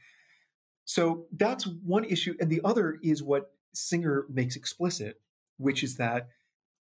so 0.94 1.26
that's 1.36 1.66
one 1.66 2.04
issue 2.04 2.34
and 2.40 2.50
the 2.50 2.60
other 2.64 2.98
is 3.02 3.22
what 3.22 3.50
singer 3.74 4.26
makes 4.30 4.56
explicit 4.56 5.20
which 5.56 5.82
is 5.82 5.96
that 5.96 6.28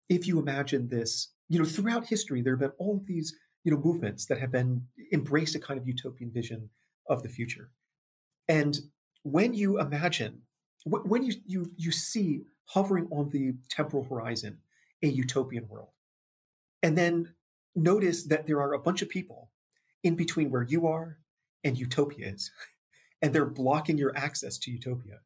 if 0.09 0.27
you 0.27 0.39
imagine 0.39 0.89
this 0.89 1.33
you 1.49 1.59
know 1.59 1.65
throughout 1.65 2.07
history 2.07 2.41
there 2.43 2.55
have 2.55 2.61
been 2.61 2.79
all 2.79 2.97
of 2.97 3.07
these 3.07 3.35
you 3.65 3.73
know 3.73 3.79
movements 3.79 4.27
that 4.27 4.39
have 4.39 4.53
been 4.53 4.83
embraced 5.13 5.55
a 5.55 5.61
kind 5.61 5.79
of 5.79 5.87
utopian 5.87 6.31
vision 6.31 6.71
of 7.09 7.23
the 7.23 7.29
future 7.29 7.71
and 8.49 8.81
when 9.23 9.53
you 9.55 9.79
imagine 9.81 10.43
when 10.85 11.23
you 11.23 11.35
you 11.47 11.71
you 11.77 11.91
see 11.91 12.45
hovering 12.67 13.09
on 13.11 13.29
the 13.31 13.55
temporal 13.69 14.05
horizon 14.05 14.59
a 15.03 15.09
utopian 15.09 15.69
world. 15.69 15.89
And 16.83 16.97
then 16.97 17.35
notice 17.75 18.25
that 18.25 18.47
there 18.47 18.61
are 18.61 18.75
a 18.75 18.79
bunch 18.79 19.03
of 19.03 19.09
people 19.09 19.51
in 20.03 20.17
between 20.17 20.51
where 20.51 20.63
you 20.63 20.87
are 20.87 21.19
and 21.65 21.79
utopia 21.79 22.29
is, 22.29 22.51
and 23.23 23.33
they're 23.33 23.47
blocking 23.47 23.99
your 23.99 24.17
access 24.17 24.59
to 24.59 24.71
utopia. 24.71 25.21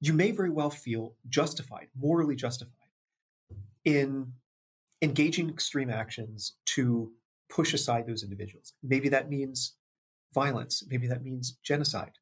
You 0.00 0.12
may 0.12 0.30
very 0.30 0.50
well 0.50 0.70
feel 0.70 1.16
justified, 1.28 1.88
morally 1.98 2.36
justified, 2.36 2.74
in 3.84 4.32
engaging 5.02 5.48
extreme 5.48 5.90
actions 5.90 6.54
to 6.66 7.12
push 7.48 7.74
aside 7.74 8.06
those 8.06 8.22
individuals. 8.22 8.72
Maybe 8.82 9.08
that 9.08 9.30
means 9.30 9.74
violence, 10.34 10.84
maybe 10.88 11.06
that 11.08 11.24
means 11.24 11.56
genocide. 11.62 12.12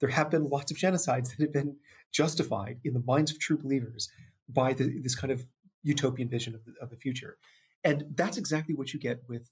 There 0.00 0.08
have 0.08 0.30
been 0.30 0.48
lots 0.48 0.70
of 0.70 0.76
genocides 0.76 1.30
that 1.30 1.40
have 1.40 1.52
been 1.52 1.76
justified 2.12 2.80
in 2.84 2.94
the 2.94 3.02
minds 3.06 3.30
of 3.30 3.38
true 3.38 3.56
believers 3.56 4.08
by 4.48 4.72
the, 4.72 5.00
this 5.00 5.14
kind 5.14 5.32
of 5.32 5.44
utopian 5.82 6.28
vision 6.28 6.54
of 6.54 6.64
the, 6.64 6.74
of 6.80 6.90
the 6.90 6.96
future. 6.96 7.38
And 7.84 8.04
that's 8.16 8.36
exactly 8.36 8.74
what 8.74 8.92
you 8.92 9.00
get 9.00 9.22
with 9.28 9.50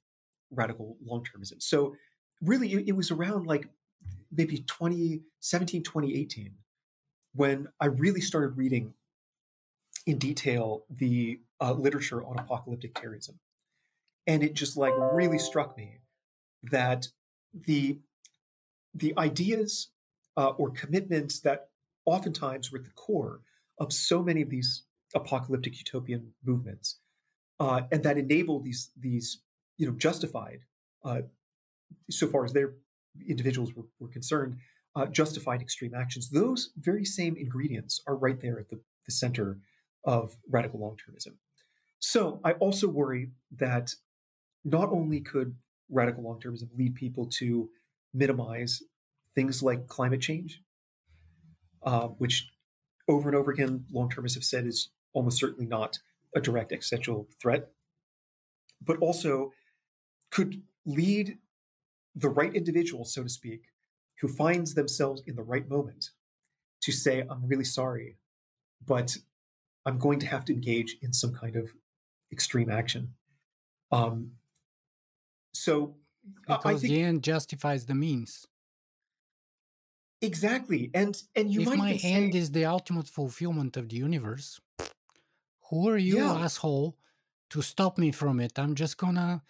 radical 0.51 0.97
long 1.05 1.25
termism. 1.25 1.63
So, 1.63 1.95
really, 2.41 2.73
it, 2.73 2.89
it 2.89 2.93
was 2.93 3.11
around 3.11 3.47
like 3.47 3.69
maybe 4.31 4.59
2017, 4.59 5.83
2018 5.83 6.55
when 7.35 7.69
I 7.81 7.87
really 7.87 8.21
started 8.21 8.57
reading 8.57 8.95
in 10.07 10.19
detail 10.19 10.85
the 10.91 11.41
uh, 11.61 11.73
literature 11.73 12.25
on 12.25 12.39
apocalyptic 12.39 12.95
terrorism. 12.95 13.39
And 14.27 14.43
it 14.43 14.55
just 14.55 14.77
like 14.77 14.93
really 14.97 15.39
struck 15.39 15.77
me 15.77 16.01
that 16.71 17.09
the 17.53 17.99
the 18.95 19.15
ideas 19.17 19.89
uh, 20.37 20.51
or 20.51 20.71
commitments 20.71 21.41
that 21.41 21.69
oftentimes 22.05 22.71
were 22.71 22.79
at 22.79 22.85
the 22.85 22.91
core 22.91 23.41
of 23.79 23.93
so 23.93 24.23
many 24.23 24.43
of 24.43 24.51
these 24.51 24.83
apocalyptic 25.15 25.79
utopian 25.79 26.33
movements, 26.45 26.99
uh, 27.59 27.83
and 27.91 28.03
that 28.03 28.19
enabled 28.19 28.65
these 28.65 28.91
these 28.97 29.39
you 29.77 29.87
know 29.87 29.93
justified, 29.93 30.61
uh, 31.05 31.23
so 32.11 32.29
far 32.29 32.45
as 32.45 32.53
their 32.53 32.75
individuals 33.29 33.75
were, 33.75 33.85
were 33.99 34.09
concerned, 34.09 34.57
uh, 34.97 35.07
justified 35.07 35.61
extreme 35.61 35.95
actions. 35.95 36.31
Those 36.31 36.71
very 36.77 37.05
same 37.05 37.37
ingredients 37.37 38.01
are 38.07 38.17
right 38.17 38.41
there 38.41 38.59
at 38.59 38.69
the, 38.69 38.81
the 39.07 39.13
center 39.13 39.59
of 40.05 40.37
radical 40.51 40.81
long 40.81 40.97
termism. 40.97 41.35
So 41.99 42.41
I 42.45 42.53
also 42.53 42.89
worry 42.89 43.31
that 43.59 43.95
not 44.65 44.91
only 44.91 45.21
could 45.21 45.55
radical 45.89 46.25
long 46.25 46.41
termism 46.41 46.69
lead 46.77 46.95
people 46.95 47.27
to 47.39 47.71
minimize 48.13 48.83
things 49.35 49.63
like 49.63 49.87
climate 49.87 50.21
change, 50.21 50.61
uh, 51.85 52.09
which 52.09 52.49
over 53.09 53.29
and 53.29 53.37
over 53.37 53.51
again 53.51 53.85
long 53.93 54.09
termists 54.09 54.37
have 54.37 54.45
said 54.45 54.67
is 54.67 54.91
almost 55.13 55.39
certainly 55.39 55.67
not 55.67 55.99
a 56.35 56.41
direct 56.41 56.73
existential 56.73 57.29
threat, 57.41 57.71
but 58.81 58.99
also 58.99 59.53
could 60.31 60.63
lead 60.87 61.39
the 62.15 62.29
right 62.29 62.55
individual, 62.55 63.05
so 63.05 63.23
to 63.23 63.29
speak, 63.29 63.63
who 64.21 64.29
finds 64.29 64.75
themselves 64.75 65.23
in 65.27 65.35
the 65.35 65.43
right 65.43 65.69
moment 65.69 66.11
to 66.83 66.93
say, 66.93 67.25
I'm 67.29 67.47
really 67.47 67.65
sorry, 67.65 68.19
but 68.85 69.17
I'm 69.87 69.99
going 69.99 70.21
to 70.21 70.27
have 70.27 70.45
to 70.47 70.53
engage 70.53 70.97
in 71.03 71.13
some 71.13 71.33
kind 71.33 71.57
of 71.57 71.71
extreme 72.31 72.71
action. 72.71 73.15
Um, 73.91 74.33
so 75.53 75.97
because 76.47 76.65
I 76.65 76.79
think, 76.79 76.93
the 76.93 77.03
end 77.03 77.23
justifies 77.23 77.87
the 77.87 77.95
means. 77.95 78.47
Exactly, 80.21 80.91
and 80.95 81.21
and 81.35 81.51
you 81.53 81.63
if 81.63 81.69
might 81.69 81.79
my 81.79 81.97
say, 81.97 82.13
end 82.13 82.35
is 82.35 82.53
the 82.53 82.65
ultimate 82.65 83.09
fulfillment 83.09 83.77
of 83.77 83.89
the 83.89 83.97
universe, 83.97 84.61
who 85.69 85.89
are 85.89 85.99
you, 85.99 86.19
yeah. 86.19 86.45
asshole, 86.45 86.97
to 87.51 87.61
stop 87.61 87.99
me 87.99 88.13
from 88.13 88.39
it? 88.39 88.57
I'm 88.57 88.77
just 88.77 88.99
gonna, 88.99 89.43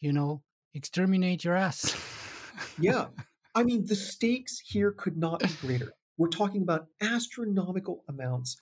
you 0.00 0.12
know, 0.12 0.42
exterminate 0.74 1.44
your 1.44 1.54
ass. 1.54 1.96
yeah, 2.78 3.06
I 3.54 3.62
mean 3.62 3.86
the 3.86 3.96
stakes 3.96 4.58
here 4.58 4.92
could 4.92 5.16
not 5.16 5.40
be 5.40 5.48
greater. 5.60 5.92
We're 6.16 6.28
talking 6.28 6.62
about 6.62 6.86
astronomical 7.00 8.04
amounts 8.08 8.56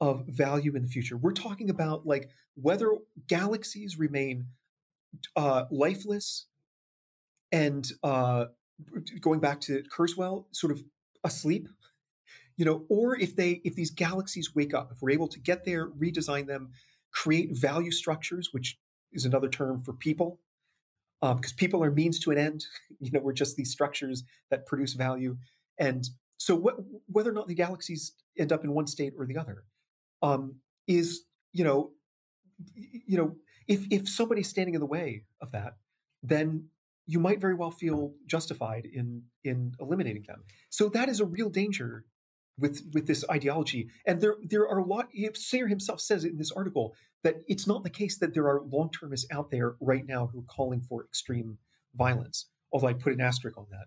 of 0.00 0.24
value 0.28 0.76
in 0.76 0.82
the 0.82 0.88
future. 0.88 1.16
We're 1.16 1.32
talking 1.32 1.70
about 1.70 2.06
like 2.06 2.28
whether 2.54 2.92
galaxies 3.26 3.98
remain 3.98 4.46
uh, 5.36 5.64
lifeless 5.70 6.46
and 7.50 7.90
uh, 8.02 8.46
going 9.20 9.40
back 9.40 9.60
to 9.62 9.82
Kurzweil, 9.94 10.44
sort 10.52 10.72
of 10.72 10.84
asleep, 11.24 11.68
you 12.56 12.64
know, 12.64 12.84
or 12.88 13.18
if 13.18 13.36
they 13.36 13.60
if 13.64 13.74
these 13.74 13.90
galaxies 13.90 14.54
wake 14.54 14.74
up, 14.74 14.92
if 14.92 15.00
we're 15.00 15.10
able 15.10 15.28
to 15.28 15.40
get 15.40 15.64
there, 15.64 15.88
redesign 15.88 16.46
them, 16.46 16.70
create 17.10 17.56
value 17.56 17.90
structures, 17.90 18.50
which 18.52 18.78
is 19.12 19.24
another 19.24 19.48
term 19.48 19.80
for 19.80 19.92
people, 19.92 20.40
because 21.20 21.52
um, 21.52 21.56
people 21.56 21.82
are 21.82 21.90
means 21.90 22.18
to 22.20 22.30
an 22.30 22.38
end. 22.38 22.64
You 23.00 23.12
know, 23.12 23.20
we're 23.20 23.32
just 23.32 23.54
these 23.54 23.70
structures 23.70 24.24
that 24.50 24.66
produce 24.66 24.94
value, 24.94 25.36
and 25.78 26.04
so 26.36 26.56
wh- 26.58 27.14
whether 27.14 27.30
or 27.30 27.32
not 27.32 27.46
the 27.46 27.54
galaxies 27.54 28.12
end 28.36 28.52
up 28.52 28.64
in 28.64 28.72
one 28.72 28.88
state 28.88 29.12
or 29.16 29.24
the 29.24 29.36
other 29.36 29.62
um, 30.20 30.56
is, 30.88 31.22
you 31.52 31.62
know, 31.62 31.92
you 32.74 33.16
know, 33.16 33.36
if 33.68 33.86
if 33.90 34.08
somebody's 34.08 34.48
standing 34.48 34.74
in 34.74 34.80
the 34.80 34.86
way 34.86 35.22
of 35.40 35.52
that, 35.52 35.74
then 36.24 36.68
you 37.06 37.20
might 37.20 37.40
very 37.40 37.54
well 37.54 37.70
feel 37.70 38.14
justified 38.26 38.86
in 38.92 39.22
in 39.44 39.72
eliminating 39.80 40.24
them. 40.26 40.42
So 40.70 40.88
that 40.88 41.08
is 41.08 41.20
a 41.20 41.24
real 41.24 41.50
danger 41.50 42.04
with 42.58 42.82
with 42.92 43.06
this 43.06 43.24
ideology. 43.30 43.88
And 44.06 44.20
there 44.20 44.36
there 44.42 44.68
are 44.68 44.78
a 44.78 44.84
lot. 44.84 45.08
Sayer 45.34 45.66
himself 45.66 46.00
says 46.00 46.24
in 46.24 46.36
this 46.36 46.52
article 46.52 46.94
that 47.22 47.36
it's 47.48 47.66
not 47.66 47.84
the 47.84 47.90
case 47.90 48.18
that 48.18 48.34
there 48.34 48.48
are 48.48 48.62
long 48.62 48.90
termists 48.90 49.26
out 49.30 49.50
there 49.50 49.76
right 49.80 50.06
now 50.06 50.26
who 50.26 50.40
are 50.40 50.54
calling 50.54 50.80
for 50.80 51.04
extreme 51.04 51.58
violence. 51.94 52.46
Although 52.72 52.88
I 52.88 52.92
put 52.92 53.14
an 53.14 53.20
asterisk 53.20 53.56
on 53.56 53.66
that, 53.70 53.86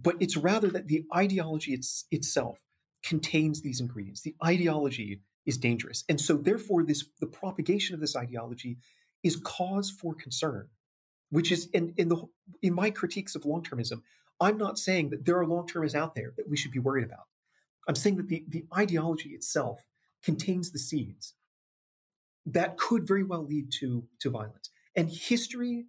but 0.00 0.16
it's 0.20 0.36
rather 0.36 0.68
that 0.68 0.86
the 0.86 1.04
ideology 1.14 1.74
it's, 1.74 2.04
itself 2.10 2.64
contains 3.02 3.62
these 3.62 3.80
ingredients. 3.80 4.22
The 4.22 4.36
ideology 4.44 5.20
is 5.46 5.56
dangerous, 5.56 6.04
and 6.08 6.20
so 6.20 6.36
therefore 6.36 6.84
this 6.84 7.04
the 7.20 7.26
propagation 7.26 7.94
of 7.94 8.00
this 8.00 8.16
ideology 8.16 8.78
is 9.22 9.36
cause 9.36 9.90
for 9.90 10.14
concern 10.14 10.68
which 11.30 11.52
is 11.52 11.68
in, 11.72 11.94
in 11.96 12.08
the 12.08 12.22
in 12.62 12.74
my 12.74 12.90
critiques 12.90 13.34
of 13.34 13.46
long-termism, 13.46 14.02
I'm 14.40 14.58
not 14.58 14.78
saying 14.78 15.10
that 15.10 15.24
there 15.24 15.38
are 15.38 15.46
long-termists 15.46 15.96
out 15.96 16.14
there 16.14 16.32
that 16.36 16.48
we 16.48 16.56
should 16.56 16.72
be 16.72 16.78
worried 16.78 17.04
about. 17.04 17.26
I'm 17.90 17.96
saying 17.96 18.18
that 18.18 18.28
the, 18.28 18.44
the 18.46 18.66
ideology 18.72 19.30
itself 19.30 19.80
contains 20.22 20.70
the 20.70 20.78
seeds 20.78 21.34
that 22.46 22.78
could 22.78 23.04
very 23.04 23.24
well 23.24 23.44
lead 23.44 23.72
to, 23.80 24.04
to 24.20 24.30
violence. 24.30 24.70
And 24.94 25.10
history 25.10 25.86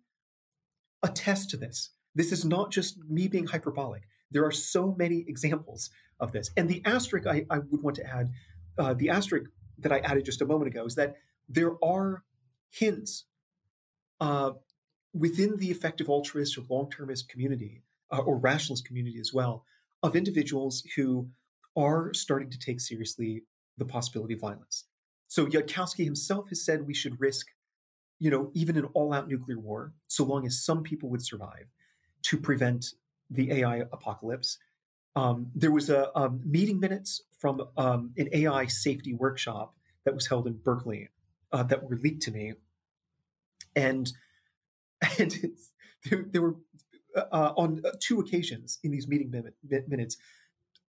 attests 1.03 1.45
to 1.51 1.57
this. 1.57 1.91
This 2.15 2.31
is 2.31 2.43
not 2.43 2.71
just 2.71 2.97
me 3.07 3.27
being 3.27 3.45
hyperbolic. 3.45 4.07
There 4.31 4.43
are 4.43 4.51
so 4.51 4.95
many 4.97 5.25
examples 5.27 5.91
of 6.19 6.31
this. 6.31 6.49
And 6.57 6.67
the 6.67 6.81
asterisk 6.85 7.27
I, 7.27 7.45
I 7.51 7.59
would 7.59 7.83
want 7.83 7.97
to 7.97 8.07
add, 8.07 8.31
uh, 8.79 8.95
the 8.95 9.11
asterisk 9.11 9.51
that 9.77 9.91
I 9.91 9.99
added 9.99 10.25
just 10.25 10.41
a 10.41 10.45
moment 10.47 10.69
ago, 10.73 10.85
is 10.85 10.95
that 10.95 11.17
there 11.47 11.75
are 11.85 12.23
hints 12.71 13.25
uh, 14.19 14.53
within 15.13 15.57
the 15.57 15.69
effective 15.69 16.09
altruist 16.09 16.57
or 16.57 16.63
long 16.67 16.89
termist 16.89 17.29
community, 17.29 17.83
uh, 18.11 18.17
or 18.17 18.39
rationalist 18.39 18.85
community 18.85 19.19
as 19.19 19.31
well, 19.31 19.65
of 20.01 20.15
individuals 20.15 20.81
who 20.95 21.29
are 21.75 22.13
starting 22.13 22.49
to 22.49 22.59
take 22.59 22.79
seriously 22.79 23.43
the 23.77 23.85
possibility 23.85 24.33
of 24.33 24.39
violence. 24.39 24.85
So 25.27 25.45
Yudkowsky 25.45 26.03
himself 26.03 26.49
has 26.49 26.63
said 26.63 26.85
we 26.85 26.93
should 26.93 27.19
risk, 27.19 27.47
you 28.19 28.29
know, 28.29 28.51
even 28.53 28.77
an 28.77 28.85
all-out 28.93 29.29
nuclear 29.29 29.59
war, 29.59 29.93
so 30.07 30.23
long 30.23 30.45
as 30.45 30.63
some 30.63 30.83
people 30.83 31.09
would 31.09 31.25
survive, 31.25 31.67
to 32.23 32.37
prevent 32.37 32.93
the 33.29 33.51
AI 33.51 33.77
apocalypse. 33.91 34.57
Um, 35.15 35.51
there 35.55 35.71
was 35.71 35.89
a 35.89 36.15
um, 36.17 36.41
meeting 36.45 36.79
minutes 36.79 37.21
from 37.39 37.67
um, 37.77 38.11
an 38.17 38.29
AI 38.33 38.65
safety 38.67 39.13
workshop 39.13 39.73
that 40.05 40.13
was 40.13 40.27
held 40.27 40.47
in 40.47 40.53
Berkeley 40.53 41.09
uh, 41.51 41.63
that 41.63 41.83
were 41.83 41.95
leaked 41.95 42.23
to 42.23 42.31
me, 42.31 42.53
and 43.75 44.11
and 45.19 45.33
there, 46.09 46.25
there, 46.29 46.41
were 46.41 46.55
uh, 47.15 47.23
uh, 47.31 47.53
on 47.57 47.81
uh, 47.85 47.91
two 47.99 48.19
occasions 48.19 48.79
in 48.83 48.91
these 48.91 49.07
meeting 49.07 49.31
minutes, 49.87 50.17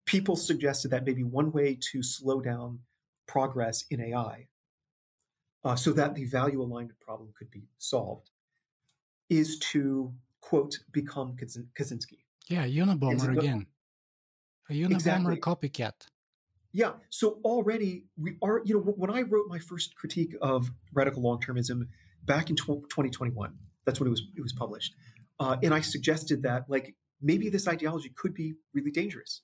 people 0.05 0.35
suggested 0.35 0.91
that 0.91 1.05
maybe 1.05 1.23
one 1.23 1.51
way 1.51 1.77
to 1.91 2.03
slow 2.03 2.41
down 2.41 2.79
progress 3.27 3.85
in 3.89 4.01
AI, 4.01 4.47
uh, 5.63 5.75
so 5.75 5.91
that 5.93 6.15
the 6.15 6.25
value 6.25 6.61
alignment 6.61 6.99
problem 6.99 7.33
could 7.37 7.49
be 7.49 7.63
solved, 7.77 8.29
is 9.29 9.57
to 9.59 10.13
quote 10.41 10.79
become 10.91 11.35
Kaczynski. 11.35 12.19
Yeah, 12.47 12.65
Unabomber 12.65 13.37
again. 13.37 13.65
A 14.69 14.73
Unabomber 14.73 14.93
exactly. 14.93 15.37
copycat. 15.37 15.93
Yeah. 16.71 16.93
So 17.09 17.39
already 17.43 18.05
we 18.17 18.35
are, 18.41 18.61
you 18.65 18.75
know, 18.75 18.81
when 18.81 19.11
I 19.11 19.21
wrote 19.21 19.45
my 19.47 19.59
first 19.59 19.95
critique 19.95 20.35
of 20.41 20.71
radical 20.91 21.21
long 21.21 21.39
termism 21.39 21.87
back 22.25 22.49
in 22.49 22.55
2021, 22.55 23.53
that's 23.85 23.99
when 23.99 24.07
it 24.07 24.09
was 24.09 24.23
it 24.35 24.41
was 24.41 24.53
published. 24.53 24.95
Uh, 25.39 25.57
and 25.61 25.73
I 25.73 25.81
suggested 25.81 26.43
that 26.43 26.65
like 26.67 26.95
maybe 27.21 27.49
this 27.49 27.67
ideology 27.67 28.11
could 28.15 28.33
be 28.33 28.55
really 28.73 28.91
dangerous. 28.91 29.41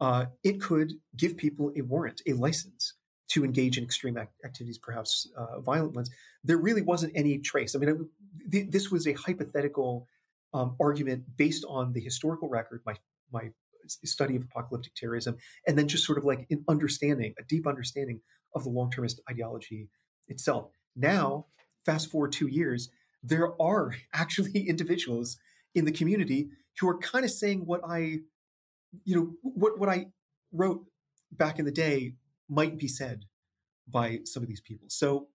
Uh, 0.00 0.26
it 0.44 0.60
could 0.60 0.92
give 1.16 1.36
people 1.36 1.72
a 1.76 1.80
warrant, 1.82 2.20
a 2.26 2.32
license 2.34 2.94
to 3.28 3.44
engage 3.44 3.76
in 3.78 3.84
extreme 3.84 4.16
act- 4.16 4.34
activities, 4.44 4.78
perhaps 4.78 5.28
uh, 5.36 5.60
violent 5.60 5.94
ones. 5.94 6.10
There 6.44 6.58
really 6.58 6.82
wasn't 6.82 7.12
any 7.16 7.38
trace. 7.38 7.74
I 7.74 7.78
mean, 7.78 8.08
th- 8.50 8.70
this 8.70 8.90
was 8.90 9.06
a 9.06 9.14
hypothetical 9.14 10.06
um, 10.54 10.76
argument 10.80 11.24
based 11.36 11.64
on 11.68 11.92
the 11.92 12.00
historical 12.00 12.48
record, 12.48 12.82
my 12.86 12.94
my 13.32 13.50
study 13.88 14.36
of 14.36 14.42
apocalyptic 14.44 14.94
terrorism, 14.94 15.36
and 15.66 15.78
then 15.78 15.88
just 15.88 16.04
sort 16.04 16.18
of 16.18 16.24
like 16.24 16.46
an 16.50 16.64
understanding, 16.68 17.34
a 17.38 17.44
deep 17.44 17.66
understanding 17.66 18.20
of 18.54 18.64
the 18.64 18.70
long 18.70 18.90
termist 18.90 19.20
ideology 19.30 19.88
itself. 20.28 20.70
Now, 20.94 21.46
fast 21.84 22.10
forward 22.10 22.32
two 22.32 22.48
years, 22.48 22.90
there 23.22 23.60
are 23.60 23.94
actually 24.12 24.68
individuals 24.68 25.36
in 25.74 25.84
the 25.84 25.92
community 25.92 26.48
who 26.80 26.88
are 26.88 26.98
kind 26.98 27.24
of 27.24 27.30
saying 27.30 27.60
what 27.66 27.80
I, 27.88 28.18
you 29.04 29.16
know, 29.16 29.32
what, 29.42 29.78
what 29.78 29.88
I 29.88 30.06
wrote 30.52 30.84
back 31.32 31.58
in 31.58 31.64
the 31.64 31.72
day 31.72 32.14
might 32.48 32.78
be 32.78 32.88
said 32.88 33.24
by 33.88 34.20
some 34.24 34.42
of 34.42 34.48
these 34.48 34.60
people. 34.60 34.86
So 34.88 35.28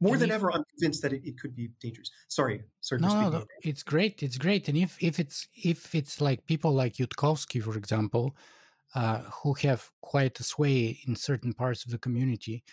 more 0.00 0.16
than 0.16 0.30
if, 0.30 0.34
ever, 0.34 0.52
I'm 0.52 0.64
convinced 0.64 1.02
that 1.02 1.12
it, 1.12 1.22
it, 1.24 1.38
could 1.38 1.54
be 1.54 1.70
dangerous. 1.80 2.10
Sorry, 2.26 2.64
sorry. 2.80 3.00
No, 3.00 3.08
no, 3.08 3.30
no, 3.30 3.44
it's 3.62 3.84
great. 3.84 4.22
It's 4.22 4.36
great. 4.36 4.68
And 4.68 4.76
if 4.76 5.00
if 5.00 5.20
it's 5.20 5.46
if 5.54 5.94
it's 5.94 6.20
like 6.20 6.44
people 6.46 6.72
like 6.72 6.94
Yudkowsky, 6.94 7.62
for 7.62 7.76
example, 7.76 8.34
uh, 8.96 9.18
who 9.42 9.54
have 9.54 9.90
quite 10.00 10.40
a 10.40 10.42
sway 10.42 10.98
in 11.06 11.14
certain 11.14 11.52
parts 11.52 11.84
of 11.84 11.92
the 11.92 11.98
community, 11.98 12.64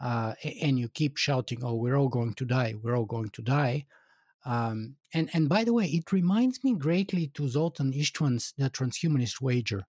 uh, 0.00 0.34
and 0.62 0.78
you 0.78 0.88
keep 0.88 1.16
shouting, 1.16 1.64
"Oh, 1.64 1.74
we're 1.74 1.96
all 1.96 2.08
going 2.08 2.34
to 2.34 2.44
die! 2.44 2.74
We're 2.80 2.96
all 2.96 3.04
going 3.04 3.30
to 3.30 3.42
die!" 3.42 3.86
Um, 4.46 4.96
and 5.12 5.28
and 5.34 5.48
by 5.48 5.64
the 5.64 5.74
way, 5.74 5.86
it 5.86 6.12
reminds 6.12 6.62
me 6.64 6.74
greatly 6.74 7.26
to 7.34 7.48
Zoltan 7.48 7.92
Istvan's 7.92 8.54
The 8.56 8.70
Transhumanist 8.70 9.40
Wager. 9.42 9.82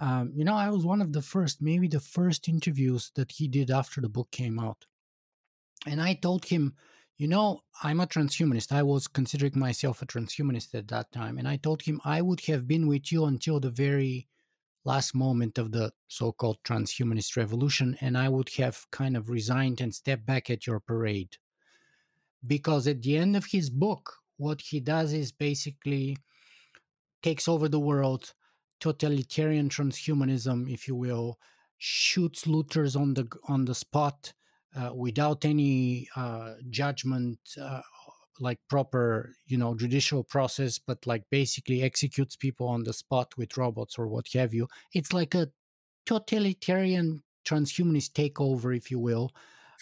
Um, 0.00 0.32
you 0.34 0.44
know, 0.44 0.54
I 0.54 0.68
was 0.70 0.84
one 0.84 1.00
of 1.00 1.12
the 1.12 1.22
first, 1.22 1.62
maybe 1.62 1.88
the 1.88 2.00
first 2.00 2.48
interviews 2.48 3.10
that 3.16 3.32
he 3.32 3.48
did 3.48 3.70
after 3.70 4.00
the 4.00 4.08
book 4.08 4.30
came 4.30 4.58
out 4.60 4.86
and 5.86 6.00
I 6.00 6.14
told 6.14 6.46
him, 6.46 6.74
you 7.16 7.28
know, 7.28 7.62
I'm 7.82 8.00
a 8.00 8.06
transhumanist. 8.06 8.72
I 8.72 8.82
was 8.82 9.06
considering 9.06 9.58
myself 9.58 10.02
a 10.02 10.06
transhumanist 10.06 10.74
at 10.74 10.88
that 10.88 11.12
time. 11.12 11.38
And 11.38 11.46
I 11.46 11.56
told 11.56 11.82
him 11.82 12.00
I 12.04 12.22
would 12.22 12.40
have 12.46 12.66
been 12.66 12.86
with 12.86 13.12
you 13.12 13.24
until 13.24 13.60
the 13.60 13.70
very 13.70 14.28
last 14.84 15.14
moment 15.14 15.58
of 15.58 15.70
the 15.72 15.92
so 16.08 16.32
called 16.32 16.58
transhumanist 16.64 17.36
revolution. 17.36 17.96
And 18.00 18.16
I 18.16 18.28
would 18.28 18.50
have 18.56 18.86
kind 18.90 19.16
of 19.16 19.28
resigned 19.28 19.80
and 19.80 19.94
stepped 19.94 20.26
back 20.26 20.50
at 20.50 20.66
your 20.66 20.80
parade. 20.80 21.36
Because 22.46 22.86
at 22.86 23.02
the 23.02 23.16
end 23.16 23.36
of 23.36 23.46
his 23.46 23.70
book, 23.70 24.14
what 24.36 24.60
he 24.60 24.80
does 24.80 25.12
is 25.12 25.30
basically 25.32 26.16
takes 27.22 27.46
over 27.46 27.68
the 27.68 27.78
world, 27.78 28.32
totalitarian 28.80 29.68
transhumanism, 29.68 30.70
if 30.72 30.88
you 30.88 30.96
will, 30.96 31.38
shoots 31.78 32.46
looters 32.46 32.94
on 32.96 33.14
the 33.14 33.28
on 33.48 33.64
the 33.64 33.74
spot 33.74 34.32
uh, 34.76 34.92
without 34.94 35.44
any 35.44 36.08
uh, 36.16 36.54
judgment 36.70 37.38
uh, 37.60 37.80
like 38.40 38.58
proper 38.68 39.34
you 39.46 39.58
know 39.58 39.74
judicial 39.74 40.24
process 40.24 40.78
but 40.78 41.04
like 41.06 41.24
basically 41.30 41.82
executes 41.82 42.36
people 42.36 42.66
on 42.68 42.84
the 42.84 42.92
spot 42.92 43.32
with 43.36 43.56
robots 43.56 43.98
or 43.98 44.06
what 44.08 44.26
have 44.32 44.54
you. 44.54 44.68
It's 44.92 45.12
like 45.12 45.34
a 45.34 45.48
totalitarian 46.06 47.22
transhumanist 47.44 48.12
takeover 48.12 48.76
if 48.76 48.90
you 48.90 48.98
will 48.98 49.30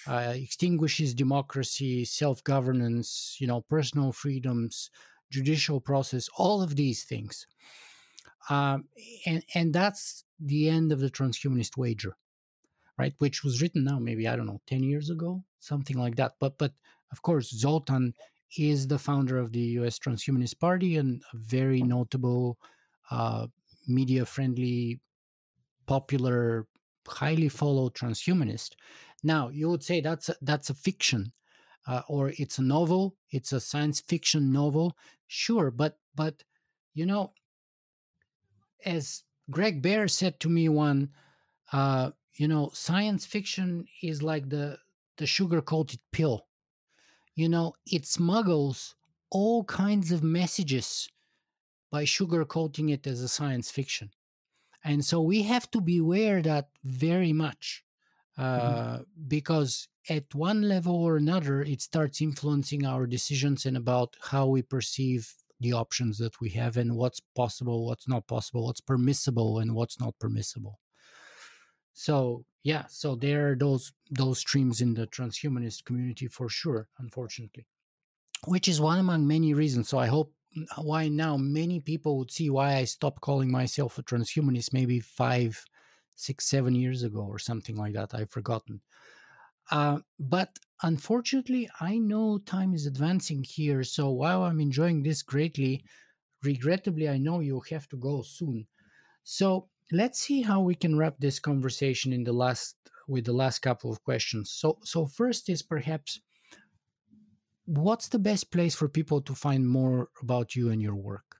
uh, 0.07 0.33
extinguishes 0.35 1.15
democracy 1.15 2.05
self-governance 2.05 3.37
you 3.39 3.47
know 3.47 3.61
personal 3.63 4.13
freedoms 4.13 4.91
judicial 5.31 5.81
process 5.81 6.29
all 6.37 6.63
of 6.63 6.77
these 6.77 7.05
things 7.05 7.47
um, 8.49 8.85
and 9.27 9.45
and 9.55 9.73
that's 9.73 10.25
the 10.39 10.69
end 10.69 10.93
of 10.93 11.01
the 11.01 11.11
transhumanist 11.11 11.77
wager 11.77 12.17
right? 13.01 13.15
Which 13.19 13.43
was 13.43 13.63
written 13.63 13.85
now, 13.85 13.99
maybe 13.99 14.29
I 14.29 14.37
don't 14.37 14.47
know, 14.47 14.61
ten 14.67 14.83
years 14.83 15.09
ago, 15.09 15.43
something 15.59 15.97
like 15.97 16.17
that. 16.17 16.35
But 16.39 16.59
but 16.59 16.73
of 17.13 17.23
course, 17.23 17.49
Zoltan 17.49 18.15
is 18.59 18.87
the 18.87 18.99
founder 18.99 19.39
of 19.39 19.53
the 19.53 19.67
U.S. 19.81 19.99
Transhumanist 19.99 20.59
Party 20.61 20.97
and 20.97 21.23
a 21.33 21.37
very 21.37 21.83
notable, 21.83 22.59
uh, 23.11 23.47
media-friendly, 23.87 25.01
popular, 25.87 26.67
highly 27.07 27.49
followed 27.49 27.95
transhumanist. 27.95 28.71
Now, 29.23 29.49
you 29.49 29.69
would 29.69 29.83
say 29.85 30.01
that's 30.01 30.29
a, 30.29 30.37
that's 30.43 30.71
a 30.71 30.75
fiction, 30.75 31.33
uh, 31.87 32.03
or 32.09 32.33
it's 32.37 32.59
a 32.59 32.63
novel, 32.63 33.17
it's 33.31 33.53
a 33.53 33.61
science 33.61 34.01
fiction 34.01 34.53
novel, 34.53 34.97
sure, 35.27 35.71
but 35.71 35.99
but 36.15 36.43
you 36.95 37.07
know, 37.07 37.33
as 38.85 39.23
Greg 39.51 39.83
Bear 39.83 40.09
said 40.09 40.41
to 40.41 40.49
me 40.49 40.69
one. 40.69 41.11
Uh, 41.73 42.11
you 42.41 42.49
know 42.49 42.71
science 42.73 43.27
fiction 43.27 43.87
is 44.03 44.23
like 44.23 44.49
the 44.49 44.79
the 45.19 45.27
sugar 45.27 45.61
coated 45.61 46.01
pill 46.11 46.47
you 47.35 47.49
know 47.49 47.75
it 47.87 48.07
smuggles 48.07 48.95
all 49.31 49.63
kinds 49.65 50.11
of 50.11 50.23
messages 50.23 51.09
by 51.91 52.05
sugar 52.05 52.45
coating 52.45 52.89
it 52.89 53.07
as 53.07 53.21
a 53.21 53.29
science 53.29 53.71
fiction 53.71 54.11
and 54.85 55.05
so 55.05 55.20
we 55.20 55.43
have 55.43 55.70
to 55.70 55.81
beware 55.81 56.43
that 56.43 56.69
very 56.85 57.32
much 57.32 57.85
mm-hmm. 58.39 58.44
uh, 58.44 58.69
mm-hmm. 58.69 59.02
because 59.28 59.89
at 60.09 60.35
one 60.35 60.62
level 60.62 60.94
or 60.94 61.16
another 61.16 61.62
it 61.62 61.81
starts 61.81 62.20
influencing 62.20 62.85
our 62.86 63.07
decisions 63.07 63.66
and 63.66 63.77
about 63.77 64.16
how 64.31 64.47
we 64.47 64.62
perceive 64.62 65.35
the 65.61 65.73
options 65.73 66.16
that 66.19 66.40
we 66.40 66.48
have 66.51 66.77
and 66.77 66.97
what's 66.97 67.20
possible 67.36 67.86
what's 67.86 68.09
not 68.09 68.27
possible 68.27 68.65
what's 68.65 68.81
permissible 68.81 69.59
and 69.59 69.74
what's 69.74 70.01
not 70.01 70.19
permissible 70.19 70.78
so 71.93 72.44
yeah, 72.62 72.85
so 72.89 73.15
there 73.15 73.51
are 73.51 73.57
those 73.57 73.93
those 74.11 74.39
streams 74.39 74.81
in 74.81 74.94
the 74.94 75.07
transhumanist 75.07 75.85
community 75.85 76.27
for 76.27 76.48
sure, 76.48 76.89
unfortunately, 76.98 77.66
which 78.47 78.69
is 78.69 78.81
one 78.81 78.98
among 78.98 79.27
many 79.27 79.55
reasons. 79.55 79.89
So 79.89 79.98
I 79.98 80.07
hope 80.07 80.32
why 80.77 81.09
now 81.09 81.37
many 81.37 81.81
people 81.81 82.19
would 82.19 82.31
see 82.31 82.51
why 82.51 82.75
I 82.75 82.85
stopped 82.85 83.21
calling 83.21 83.51
myself 83.51 83.99
a 83.99 84.03
transhumanist 84.03 84.73
maybe 84.73 85.01
five, 85.01 85.65
six, 86.15 86.47
seven 86.47 86.75
years 86.75 87.03
ago 87.03 87.21
or 87.21 87.39
something 87.39 87.77
like 87.77 87.95
that. 87.95 88.15
I've 88.15 88.31
forgotten. 88.31 88.81
Uh, 89.71 89.99
but 90.19 90.59
unfortunately, 90.83 91.71
I 91.81 91.99
know 91.99 92.39
time 92.39 92.75
is 92.75 92.87
advancing 92.87 93.45
here. 93.45 93.85
So 93.85 94.11
while 94.11 94.43
I'm 94.43 94.61
enjoying 94.61 95.03
this 95.03 95.23
greatly, 95.23 95.85
regrettably, 96.43 97.09
I 97.09 97.19
know 97.19 97.41
you 97.41 97.63
have 97.71 97.89
to 97.89 97.97
go 97.97 98.23
soon. 98.23 98.67
So 99.23 99.69
let's 99.93 100.21
see 100.21 100.43
how 100.43 100.61
we 100.61 100.75
can 100.75 100.97
wrap 100.97 101.17
this 101.19 101.39
conversation 101.39 102.13
in 102.13 102.25
the 102.25 102.33
last 102.33 102.77
with 103.07 103.25
the 103.25 103.33
last 103.33 103.61
couple 103.61 103.91
of 103.91 104.03
questions. 104.05 104.51
So 104.53 104.79
so 104.83 105.07
first 105.07 105.49
is 105.49 105.63
perhaps 105.63 106.21
what's 107.66 108.09
the 108.09 108.19
best 108.19 108.51
place 108.51 108.74
for 108.74 108.89
people 108.89 109.20
to 109.23 109.35
find 109.35 109.69
more 109.69 110.09
about 110.23 110.57
you 110.57 110.70
and 110.70 110.82
your 110.82 110.95
work? 110.95 111.37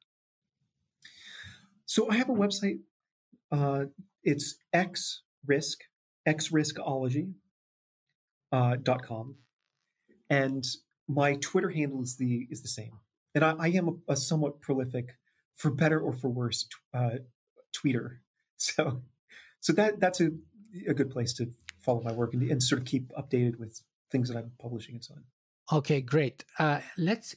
So 1.86 2.09
I 2.10 2.16
have 2.16 2.28
a 2.28 2.34
website. 2.34 2.80
Uh, 3.51 3.86
it's 4.22 4.56
X 4.72 5.22
Risk 5.47 5.80
xriskology 6.28 7.32
uh, 8.52 8.76
dot 8.76 9.02
com, 9.02 9.36
and 10.28 10.64
my 11.09 11.34
Twitter 11.36 11.70
handle 11.70 12.02
is 12.02 12.16
the 12.16 12.47
is 12.51 12.62
the 12.62 12.68
same. 12.68 13.01
And 13.34 13.44
I, 13.44 13.55
I 13.59 13.68
am 13.68 13.88
a, 13.88 14.12
a, 14.12 14.16
somewhat 14.16 14.60
prolific, 14.60 15.16
for 15.56 15.70
better 15.70 16.01
or 16.01 16.12
for 16.12 16.28
worse, 16.28 16.66
uh, 16.94 17.18
tweeter. 17.74 18.18
So, 18.62 19.01
so 19.60 19.72
that 19.72 20.01
that's 20.01 20.20
a, 20.20 20.32
a 20.86 20.92
good 20.92 21.09
place 21.09 21.32
to 21.38 21.51
follow 21.78 22.02
my 22.02 22.12
work 22.12 22.34
and, 22.34 22.42
and 22.42 22.62
sort 22.62 22.78
of 22.78 22.86
keep 22.86 23.10
updated 23.12 23.59
with 23.59 23.80
things 24.12 24.28
that 24.28 24.36
I'm 24.36 24.52
publishing 24.60 24.97
and 24.97 25.05
so 25.05 25.14
on. 25.14 25.24
Okay, 25.72 26.01
great. 26.01 26.44
Uh, 26.59 26.80
let's. 26.98 27.36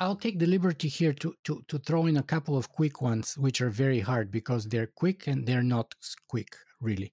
I'll 0.00 0.16
take 0.16 0.40
the 0.40 0.46
liberty 0.46 0.88
here 0.88 1.12
to, 1.12 1.34
to 1.44 1.62
to 1.68 1.78
throw 1.78 2.06
in 2.06 2.16
a 2.16 2.22
couple 2.22 2.56
of 2.56 2.72
quick 2.72 3.00
ones, 3.00 3.38
which 3.38 3.60
are 3.60 3.70
very 3.70 4.00
hard 4.00 4.32
because 4.32 4.66
they're 4.66 4.88
quick 4.88 5.28
and 5.28 5.46
they're 5.46 5.62
not 5.62 5.94
quick, 6.28 6.56
really. 6.80 7.12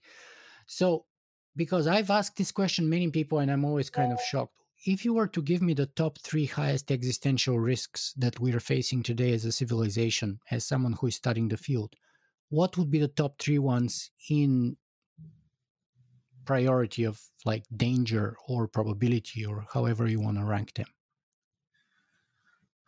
So, 0.66 1.06
because 1.56 1.86
I've 1.86 2.10
asked 2.10 2.38
this 2.38 2.52
question 2.52 2.90
many 2.90 3.12
people, 3.12 3.40
and 3.40 3.52
I'm 3.52 3.66
always 3.66 3.92
kind 3.92 4.12
of 4.12 4.20
shocked. 4.22 4.54
If 4.88 5.06
you 5.06 5.14
were 5.14 5.28
to 5.28 5.42
give 5.42 5.62
me 5.62 5.74
the 5.74 5.88
top 5.88 6.20
three 6.20 6.46
highest 6.46 6.92
existential 6.92 7.60
risks 7.60 8.14
that 8.18 8.40
we 8.40 8.52
are 8.54 8.60
facing 8.60 9.04
today 9.04 9.34
as 9.34 9.46
a 9.46 9.52
civilization, 9.52 10.40
as 10.50 10.66
someone 10.66 10.94
who 10.94 11.08
is 11.08 11.16
studying 11.16 11.48
the 11.48 11.58
field, 11.58 11.96
what 12.50 12.78
would 12.78 12.90
be 12.90 13.00
the 13.00 13.08
top 13.08 13.40
three 13.40 13.60
ones 13.60 14.12
in 14.30 14.78
priority 16.46 17.04
of 17.04 17.22
like 17.46 17.64
danger 17.76 18.36
or 18.48 18.68
probability 18.68 19.46
or 19.46 19.66
however 19.74 20.08
you 20.08 20.20
want 20.20 20.38
to 20.38 20.46
rank 20.46 20.74
them? 20.74 20.88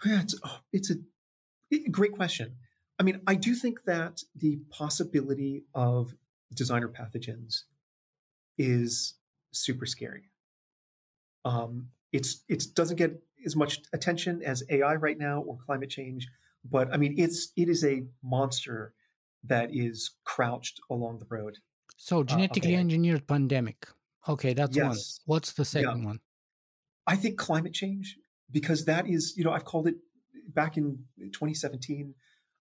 Yeah, 0.05 0.21
it's, 0.21 0.35
oh, 0.43 0.59
it's 0.71 0.91
a 0.91 1.89
great 1.89 2.11
question. 2.13 2.55
I 2.99 3.03
mean, 3.03 3.21
I 3.27 3.35
do 3.35 3.53
think 3.53 3.83
that 3.83 4.21
the 4.35 4.59
possibility 4.69 5.63
of 5.73 6.15
designer 6.53 6.87
pathogens 6.87 7.63
is 8.57 9.15
super 9.51 9.85
scary. 9.85 10.29
Um, 11.45 11.89
it's 12.11 12.43
it 12.47 12.63
doesn't 12.73 12.97
get 12.97 13.21
as 13.45 13.55
much 13.55 13.81
attention 13.93 14.41
as 14.43 14.63
AI 14.69 14.95
right 14.95 15.17
now 15.17 15.41
or 15.41 15.57
climate 15.65 15.89
change, 15.89 16.27
but 16.69 16.91
I 16.93 16.97
mean, 16.97 17.15
it's 17.17 17.51
it 17.55 17.69
is 17.69 17.83
a 17.83 18.03
monster 18.23 18.93
that 19.43 19.69
is 19.73 20.11
crouched 20.23 20.79
along 20.89 21.19
the 21.19 21.27
road. 21.29 21.57
So 21.95 22.21
uh, 22.21 22.23
genetically 22.23 22.75
uh, 22.75 22.79
engineered 22.79 23.27
pandemic. 23.27 23.87
Okay, 24.27 24.53
that's 24.53 24.75
yes. 24.75 24.85
one. 24.85 24.97
What's 25.25 25.53
the 25.53 25.65
second 25.65 26.01
yeah. 26.01 26.05
one? 26.05 26.19
I 27.05 27.15
think 27.15 27.37
climate 27.37 27.73
change 27.73 28.17
because 28.51 28.85
that 28.85 29.07
is, 29.07 29.33
you 29.37 29.43
know, 29.43 29.51
I've 29.51 29.65
called 29.65 29.87
it 29.87 29.95
back 30.49 30.77
in 30.77 30.99
2017. 31.17 32.13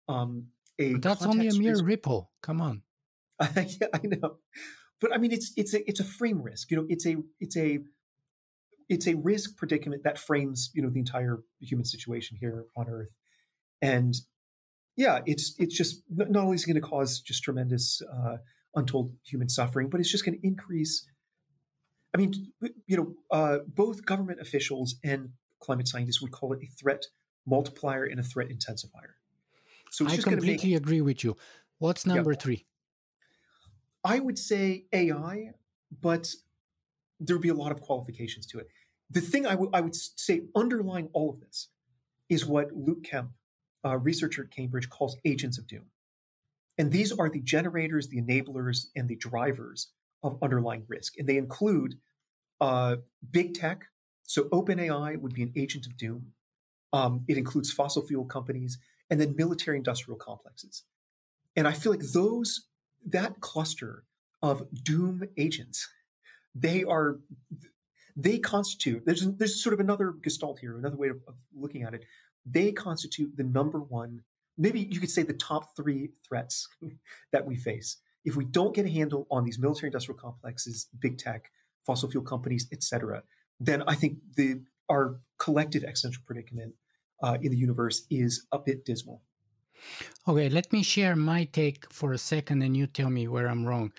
Um, 0.07 0.47
a 0.79 0.93
but 0.93 1.01
that's 1.01 1.25
only 1.25 1.49
a 1.49 1.53
mere 1.53 1.71
risk. 1.71 1.85
ripple. 1.85 2.31
Come 2.41 2.61
on. 2.61 2.83
yeah, 3.55 3.87
I 3.93 3.99
know, 4.03 4.37
but 4.99 5.13
I 5.13 5.17
mean, 5.17 5.31
it's 5.31 5.51
it's 5.55 5.73
a 5.73 5.87
it's 5.87 5.99
a 5.99 6.03
frame 6.03 6.41
risk. 6.41 6.71
You 6.71 6.77
know, 6.77 6.85
it's 6.89 7.05
a 7.05 7.17
it's 7.39 7.55
a 7.55 7.79
it's 8.89 9.07
a 9.07 9.15
risk 9.15 9.57
predicament 9.57 10.03
that 10.03 10.17
frames 10.17 10.71
you 10.73 10.81
know 10.81 10.89
the 10.89 10.99
entire 10.99 11.43
human 11.59 11.85
situation 11.85 12.37
here 12.39 12.65
on 12.75 12.89
Earth, 12.89 13.15
and 13.81 14.15
yeah, 14.95 15.19
it's 15.27 15.53
it's 15.59 15.75
just 15.75 16.01
not 16.09 16.35
only 16.35 16.55
is 16.55 16.63
it 16.63 16.67
going 16.67 16.81
to 16.81 16.87
cause 16.87 17.19
just 17.19 17.43
tremendous 17.43 18.01
uh, 18.01 18.37
untold 18.75 19.13
human 19.23 19.49
suffering, 19.49 19.89
but 19.89 19.99
it's 19.99 20.11
just 20.11 20.25
going 20.25 20.39
to 20.39 20.47
increase. 20.47 21.07
I 22.13 22.17
mean, 22.17 22.33
you 22.85 22.97
know, 22.97 23.13
uh, 23.31 23.59
both 23.67 24.05
government 24.05 24.39
officials 24.39 24.95
and 25.03 25.29
climate 25.59 25.87
scientists 25.87 26.21
would 26.21 26.31
call 26.31 26.53
it 26.53 26.59
a 26.63 26.67
threat 26.79 27.05
multiplier 27.45 28.05
and 28.05 28.19
a 28.19 28.23
threat 28.23 28.49
intensifier. 28.49 29.15
So 29.91 30.05
I 30.05 30.17
completely 30.17 30.71
make, 30.71 30.77
agree 30.77 31.01
with 31.01 31.23
you. 31.23 31.35
What's 31.79 32.05
number 32.05 32.31
yeah, 32.31 32.39
three? 32.39 32.65
I 34.03 34.19
would 34.19 34.37
say 34.37 34.85
AI, 34.93 35.51
but 36.01 36.33
there 37.19 37.35
would 37.35 37.41
be 37.41 37.49
a 37.49 37.53
lot 37.53 37.71
of 37.71 37.81
qualifications 37.81 38.45
to 38.47 38.59
it. 38.59 38.67
The 39.09 39.21
thing 39.21 39.45
I, 39.45 39.51
w- 39.51 39.71
I 39.73 39.81
would 39.81 39.95
say 39.95 40.41
underlying 40.55 41.09
all 41.13 41.29
of 41.29 41.39
this 41.39 41.69
is 42.29 42.45
what 42.45 42.71
Luke 42.73 43.03
Kemp, 43.03 43.31
a 43.83 43.97
researcher 43.97 44.43
at 44.43 44.51
Cambridge, 44.51 44.89
calls 44.89 45.15
agents 45.23 45.57
of 45.57 45.67
doom. 45.67 45.85
And 46.77 46.91
these 46.91 47.11
are 47.11 47.29
the 47.29 47.41
generators, 47.41 48.07
the 48.07 48.21
enablers, 48.21 48.87
and 48.95 49.07
the 49.07 49.15
drivers 49.15 49.87
of 50.23 50.37
underlying 50.41 50.83
risk. 50.87 51.17
And 51.17 51.27
they 51.27 51.37
include 51.37 51.95
uh, 52.61 52.97
big 53.31 53.53
tech. 53.53 53.85
So 54.23 54.43
OpenAI 54.45 55.19
would 55.19 55.33
be 55.33 55.43
an 55.43 55.53
agent 55.55 55.85
of 55.85 55.97
doom. 55.97 56.33
Um, 56.93 57.23
it 57.27 57.37
includes 57.37 57.71
fossil 57.71 58.05
fuel 58.05 58.25
companies 58.25 58.77
and 59.09 59.19
then 59.19 59.35
military 59.35 59.77
industrial 59.77 60.17
complexes. 60.17 60.83
And 61.55 61.67
I 61.67 61.71
feel 61.71 61.91
like 61.91 62.01
those, 62.13 62.67
that 63.07 63.39
cluster 63.39 64.03
of 64.41 64.63
doom 64.83 65.23
agents, 65.37 65.87
they 66.53 66.83
are, 66.83 67.19
they 68.15 68.37
constitute, 68.37 69.05
there's, 69.05 69.25
there's 69.37 69.61
sort 69.63 69.73
of 69.73 69.79
another 69.79 70.13
gestalt 70.21 70.59
here, 70.59 70.77
another 70.77 70.97
way 70.97 71.09
of, 71.09 71.17
of 71.27 71.35
looking 71.55 71.83
at 71.83 71.93
it. 71.93 72.05
They 72.45 72.71
constitute 72.71 73.35
the 73.35 73.43
number 73.43 73.79
one, 73.79 74.21
maybe 74.57 74.79
you 74.79 74.99
could 74.99 75.09
say 75.09 75.23
the 75.23 75.33
top 75.33 75.75
three 75.75 76.09
threats 76.27 76.67
that 77.31 77.45
we 77.45 77.55
face. 77.55 77.97
If 78.25 78.35
we 78.35 78.45
don't 78.45 78.75
get 78.75 78.85
a 78.85 78.89
handle 78.89 79.27
on 79.31 79.43
these 79.43 79.59
military 79.59 79.87
industrial 79.87 80.19
complexes, 80.19 80.87
big 80.99 81.17
tech, 81.17 81.51
fossil 81.85 82.09
fuel 82.09 82.23
companies, 82.23 82.67
etc., 82.71 83.23
then 83.59 83.83
I 83.87 83.95
think 83.95 84.17
the 84.35 84.61
our 84.89 85.19
collective 85.37 85.83
existential 85.83 86.23
predicament 86.25 86.73
uh, 87.21 87.37
in 87.41 87.51
the 87.51 87.57
universe 87.57 88.05
is 88.09 88.45
a 88.51 88.59
bit 88.59 88.85
dismal. 88.85 89.21
Okay, 90.27 90.49
let 90.49 90.71
me 90.73 90.81
share 90.81 91.15
my 91.15 91.43
take 91.45 91.91
for 91.91 92.13
a 92.13 92.17
second, 92.17 92.61
and 92.61 92.75
you 92.75 92.87
tell 92.87 93.09
me 93.09 93.27
where 93.27 93.47
I'm 93.47 93.65
wrong. 93.65 93.91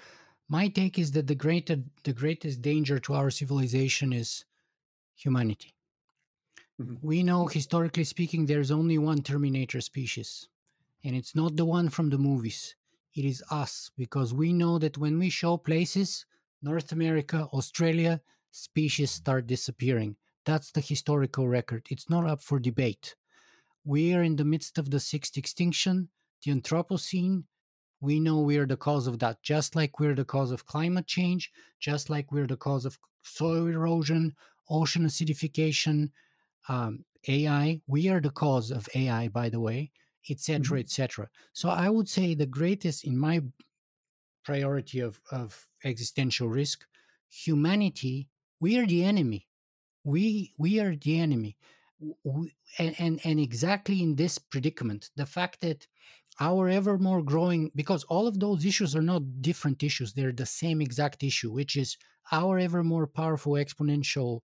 My 0.48 0.68
take 0.68 0.98
is 0.98 1.12
that 1.12 1.26
the 1.26 1.34
greater, 1.34 1.76
the 2.04 2.12
greatest 2.12 2.62
danger 2.62 2.98
to 3.00 3.14
our 3.14 3.30
civilization 3.30 4.12
is 4.12 4.44
humanity. 5.14 5.74
Mm-hmm. 6.80 6.94
We 7.06 7.22
know, 7.22 7.46
historically 7.46 8.04
speaking, 8.04 8.46
there's 8.46 8.70
only 8.70 8.98
one 8.98 9.22
Terminator 9.22 9.80
species, 9.80 10.48
and 11.04 11.16
it's 11.16 11.34
not 11.34 11.56
the 11.56 11.64
one 11.64 11.88
from 11.88 12.08
the 12.08 12.18
movies. 12.18 12.76
It 13.14 13.24
is 13.24 13.42
us, 13.50 13.90
because 13.96 14.32
we 14.32 14.52
know 14.52 14.78
that 14.78 14.98
when 14.98 15.18
we 15.18 15.28
show 15.28 15.56
places, 15.56 16.24
North 16.62 16.92
America, 16.92 17.48
Australia, 17.52 18.20
species 18.52 19.10
start 19.10 19.46
disappearing. 19.46 20.16
That's 20.44 20.70
the 20.70 20.80
historical 20.80 21.48
record. 21.48 21.86
It's 21.90 22.08
not 22.08 22.26
up 22.26 22.40
for 22.40 22.58
debate. 22.60 23.16
We 23.84 24.14
are 24.14 24.22
in 24.22 24.36
the 24.36 24.44
midst 24.44 24.78
of 24.78 24.90
the 24.90 25.00
sixth 25.00 25.36
extinction, 25.36 26.08
the 26.44 26.52
Anthropocene. 26.52 27.44
We 28.00 28.20
know 28.20 28.38
we 28.38 28.56
are 28.58 28.66
the 28.66 28.76
cause 28.76 29.08
of 29.08 29.18
that, 29.18 29.42
just 29.42 29.74
like 29.74 29.98
we're 29.98 30.14
the 30.14 30.24
cause 30.24 30.52
of 30.52 30.66
climate 30.66 31.06
change, 31.06 31.50
just 31.80 32.08
like 32.08 32.30
we're 32.30 32.46
the 32.46 32.56
cause 32.56 32.84
of 32.84 32.98
soil 33.22 33.66
erosion, 33.66 34.36
ocean 34.70 35.04
acidification, 35.04 36.10
um, 36.68 37.04
AI. 37.26 37.80
We 37.86 38.08
are 38.08 38.20
the 38.20 38.30
cause 38.30 38.70
of 38.70 38.88
AI, 38.94 39.28
by 39.28 39.48
the 39.48 39.60
way, 39.60 39.90
etc., 40.28 40.60
mm-hmm. 40.60 40.76
etc. 40.78 41.28
So 41.52 41.68
I 41.68 41.88
would 41.88 42.08
say 42.08 42.34
the 42.34 42.46
greatest 42.46 43.04
in 43.04 43.18
my 43.18 43.42
priority 44.44 45.00
of, 45.00 45.20
of 45.30 45.66
existential 45.84 46.48
risk, 46.48 46.84
humanity, 47.28 48.28
we 48.60 48.78
are 48.78 48.86
the 48.86 49.04
enemy 49.04 49.48
we 50.08 50.52
we 50.56 50.80
are 50.80 50.96
the 50.96 51.20
enemy 51.20 51.56
we, 52.24 52.54
and, 52.78 52.94
and 52.98 53.20
and 53.24 53.40
exactly 53.40 54.02
in 54.02 54.16
this 54.16 54.38
predicament 54.38 55.10
the 55.16 55.26
fact 55.26 55.60
that 55.60 55.86
our 56.40 56.68
ever 56.68 56.96
more 56.98 57.22
growing 57.22 57.70
because 57.74 58.04
all 58.04 58.26
of 58.26 58.38
those 58.38 58.64
issues 58.64 58.94
are 58.94 59.02
not 59.02 59.42
different 59.42 59.82
issues 59.82 60.12
they're 60.12 60.32
the 60.32 60.46
same 60.46 60.80
exact 60.80 61.22
issue 61.22 61.50
which 61.50 61.76
is 61.76 61.96
our 62.32 62.58
ever 62.58 62.82
more 62.84 63.06
powerful 63.06 63.52
exponential 63.52 64.40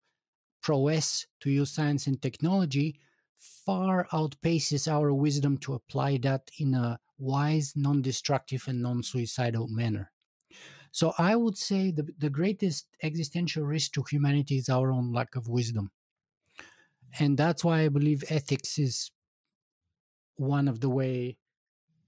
prowess 0.65 1.27
to 1.41 1.51
use 1.51 1.71
science 1.71 2.09
and 2.09 2.21
technology 2.21 2.99
far 3.67 4.07
outpaces 4.13 4.91
our 4.91 5.13
wisdom 5.13 5.59
to 5.59 5.75
apply 5.75 6.19
that 6.19 6.51
in 6.59 6.75
a 6.75 6.99
wise 7.19 7.75
non-destructive 7.77 8.65
and 8.67 8.83
non-suicidal 8.83 9.69
manner 9.69 10.11
so 10.95 11.13
I 11.19 11.35
would 11.35 11.59
say 11.59 11.91
the, 11.91 12.07
the 12.19 12.31
greatest 12.31 12.87
existential 13.03 13.65
risk 13.65 13.95
to 13.95 14.05
humanity 14.09 14.59
is 14.59 14.69
our 14.69 14.93
own 14.93 15.13
lack 15.13 15.35
of 15.35 15.49
wisdom. 15.49 15.91
And 17.19 17.37
that's 17.37 17.65
why 17.65 17.81
I 17.81 17.89
believe 17.89 18.23
ethics 18.31 18.79
is 18.79 19.11
one 20.37 20.69
of 20.69 20.79
the 20.79 20.89
way 20.89 21.37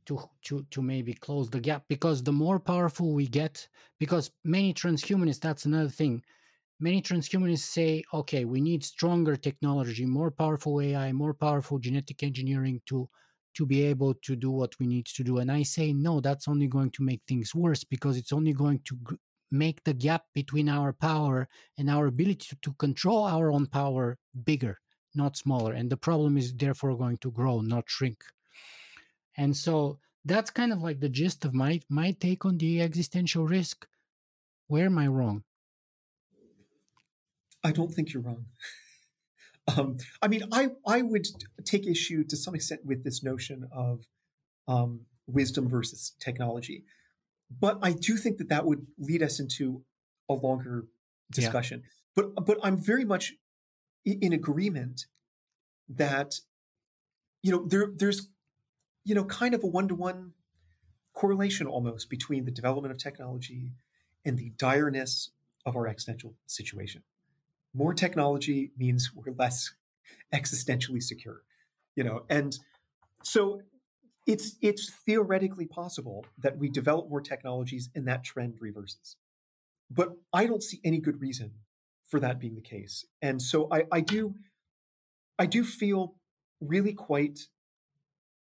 to, 0.04 0.20
to, 0.44 0.64
to 0.70 0.82
maybe 0.82 1.14
close 1.14 1.50
the 1.50 1.58
gap 1.58 1.86
because 1.88 2.22
the 2.22 2.32
more 2.32 2.60
powerful 2.60 3.12
we 3.12 3.26
get, 3.26 3.66
because 3.98 4.30
many 4.44 4.72
transhumanists, 4.72 5.40
that's 5.40 5.64
another 5.64 5.88
thing. 5.90 6.22
Many 6.78 7.00
transhumanists 7.00 7.60
say, 7.60 8.04
okay, 8.12 8.44
we 8.44 8.60
need 8.60 8.84
stronger 8.84 9.36
technology, 9.36 10.04
more 10.04 10.30
powerful 10.30 10.80
AI, 10.80 11.12
more 11.12 11.32
powerful 11.32 11.78
genetic 11.78 12.22
engineering 12.22 12.82
to 12.86 13.08
to 13.54 13.64
be 13.64 13.82
able 13.84 14.12
to 14.12 14.36
do 14.36 14.50
what 14.50 14.78
we 14.78 14.86
need 14.86 15.06
to 15.06 15.24
do. 15.24 15.38
And 15.38 15.50
I 15.50 15.62
say, 15.62 15.94
no, 15.94 16.20
that's 16.20 16.46
only 16.46 16.66
going 16.66 16.90
to 16.90 17.02
make 17.02 17.22
things 17.26 17.54
worse 17.54 17.84
because 17.84 18.18
it's 18.18 18.32
only 18.32 18.52
going 18.52 18.80
to 18.84 18.98
make 19.50 19.82
the 19.84 19.94
gap 19.94 20.24
between 20.34 20.68
our 20.68 20.92
power 20.92 21.48
and 21.78 21.88
our 21.88 22.06
ability 22.06 22.48
to, 22.50 22.56
to 22.60 22.74
control 22.74 23.24
our 23.24 23.50
own 23.50 23.66
power 23.66 24.18
bigger, 24.44 24.78
not 25.14 25.38
smaller. 25.38 25.72
And 25.72 25.88
the 25.88 25.96
problem 25.96 26.36
is 26.36 26.52
therefore 26.54 26.98
going 26.98 27.16
to 27.18 27.30
grow, 27.30 27.62
not 27.62 27.84
shrink. 27.86 28.22
And 29.38 29.56
so 29.56 30.00
that's 30.24 30.50
kind 30.50 30.72
of 30.72 30.82
like 30.82 31.00
the 31.00 31.08
gist 31.08 31.44
of 31.44 31.54
my 31.54 31.80
my 31.88 32.10
take 32.12 32.44
on 32.44 32.58
the 32.58 32.82
existential 32.82 33.46
risk. 33.46 33.86
Where 34.66 34.86
am 34.86 34.98
I 34.98 35.06
wrong? 35.06 35.44
I 37.66 37.72
don't 37.72 37.92
think 37.92 38.12
you're 38.12 38.22
wrong. 38.22 38.46
Um, 39.76 39.96
I 40.22 40.28
mean, 40.28 40.44
I 40.52 40.68
I 40.86 41.02
would 41.02 41.26
take 41.64 41.88
issue 41.88 42.22
to 42.28 42.36
some 42.36 42.54
extent 42.54 42.82
with 42.84 43.02
this 43.02 43.24
notion 43.24 43.68
of 43.72 44.06
um, 44.68 45.00
wisdom 45.26 45.68
versus 45.68 46.12
technology, 46.20 46.84
but 47.50 47.80
I 47.82 47.90
do 47.90 48.16
think 48.16 48.38
that 48.38 48.48
that 48.48 48.64
would 48.64 48.86
lead 48.96 49.24
us 49.24 49.40
into 49.40 49.82
a 50.28 50.34
longer 50.34 50.86
discussion. 51.32 51.82
Yeah. 51.82 51.90
But 52.14 52.46
but 52.46 52.58
I'm 52.62 52.76
very 52.76 53.04
much 53.04 53.34
in 54.04 54.32
agreement 54.32 55.06
that 55.88 56.38
you 57.42 57.50
know 57.50 57.66
there 57.66 57.88
there's 57.92 58.28
you 59.04 59.16
know 59.16 59.24
kind 59.24 59.52
of 59.52 59.64
a 59.64 59.66
one 59.66 59.88
to 59.88 59.96
one 59.96 60.34
correlation 61.12 61.66
almost 61.66 62.08
between 62.08 62.44
the 62.44 62.52
development 62.52 62.92
of 62.92 62.98
technology 62.98 63.72
and 64.24 64.38
the 64.38 64.52
direness 64.56 65.30
of 65.64 65.74
our 65.74 65.88
existential 65.88 66.34
situation 66.46 67.02
more 67.76 67.94
technology 67.94 68.72
means 68.76 69.10
we're 69.14 69.34
less 69.38 69.74
existentially 70.34 71.02
secure 71.02 71.42
you 71.94 72.02
know 72.02 72.24
and 72.28 72.58
so 73.22 73.60
it's 74.26 74.56
it's 74.60 74.90
theoretically 74.90 75.66
possible 75.66 76.26
that 76.38 76.58
we 76.58 76.68
develop 76.68 77.08
more 77.08 77.20
technologies 77.20 77.88
and 77.94 78.06
that 78.08 78.24
trend 78.24 78.54
reverses. 78.60 79.16
But 79.90 80.16
i 80.32 80.46
don't 80.46 80.62
see 80.62 80.80
any 80.84 80.98
good 80.98 81.20
reason 81.20 81.52
for 82.06 82.20
that 82.20 82.38
being 82.38 82.54
the 82.54 82.60
case. 82.60 83.04
And 83.22 83.40
so 83.40 83.68
i 83.72 83.84
i 83.92 84.00
do 84.00 84.34
i 85.38 85.46
do 85.46 85.64
feel 85.64 86.16
really 86.60 86.92
quite 86.92 87.38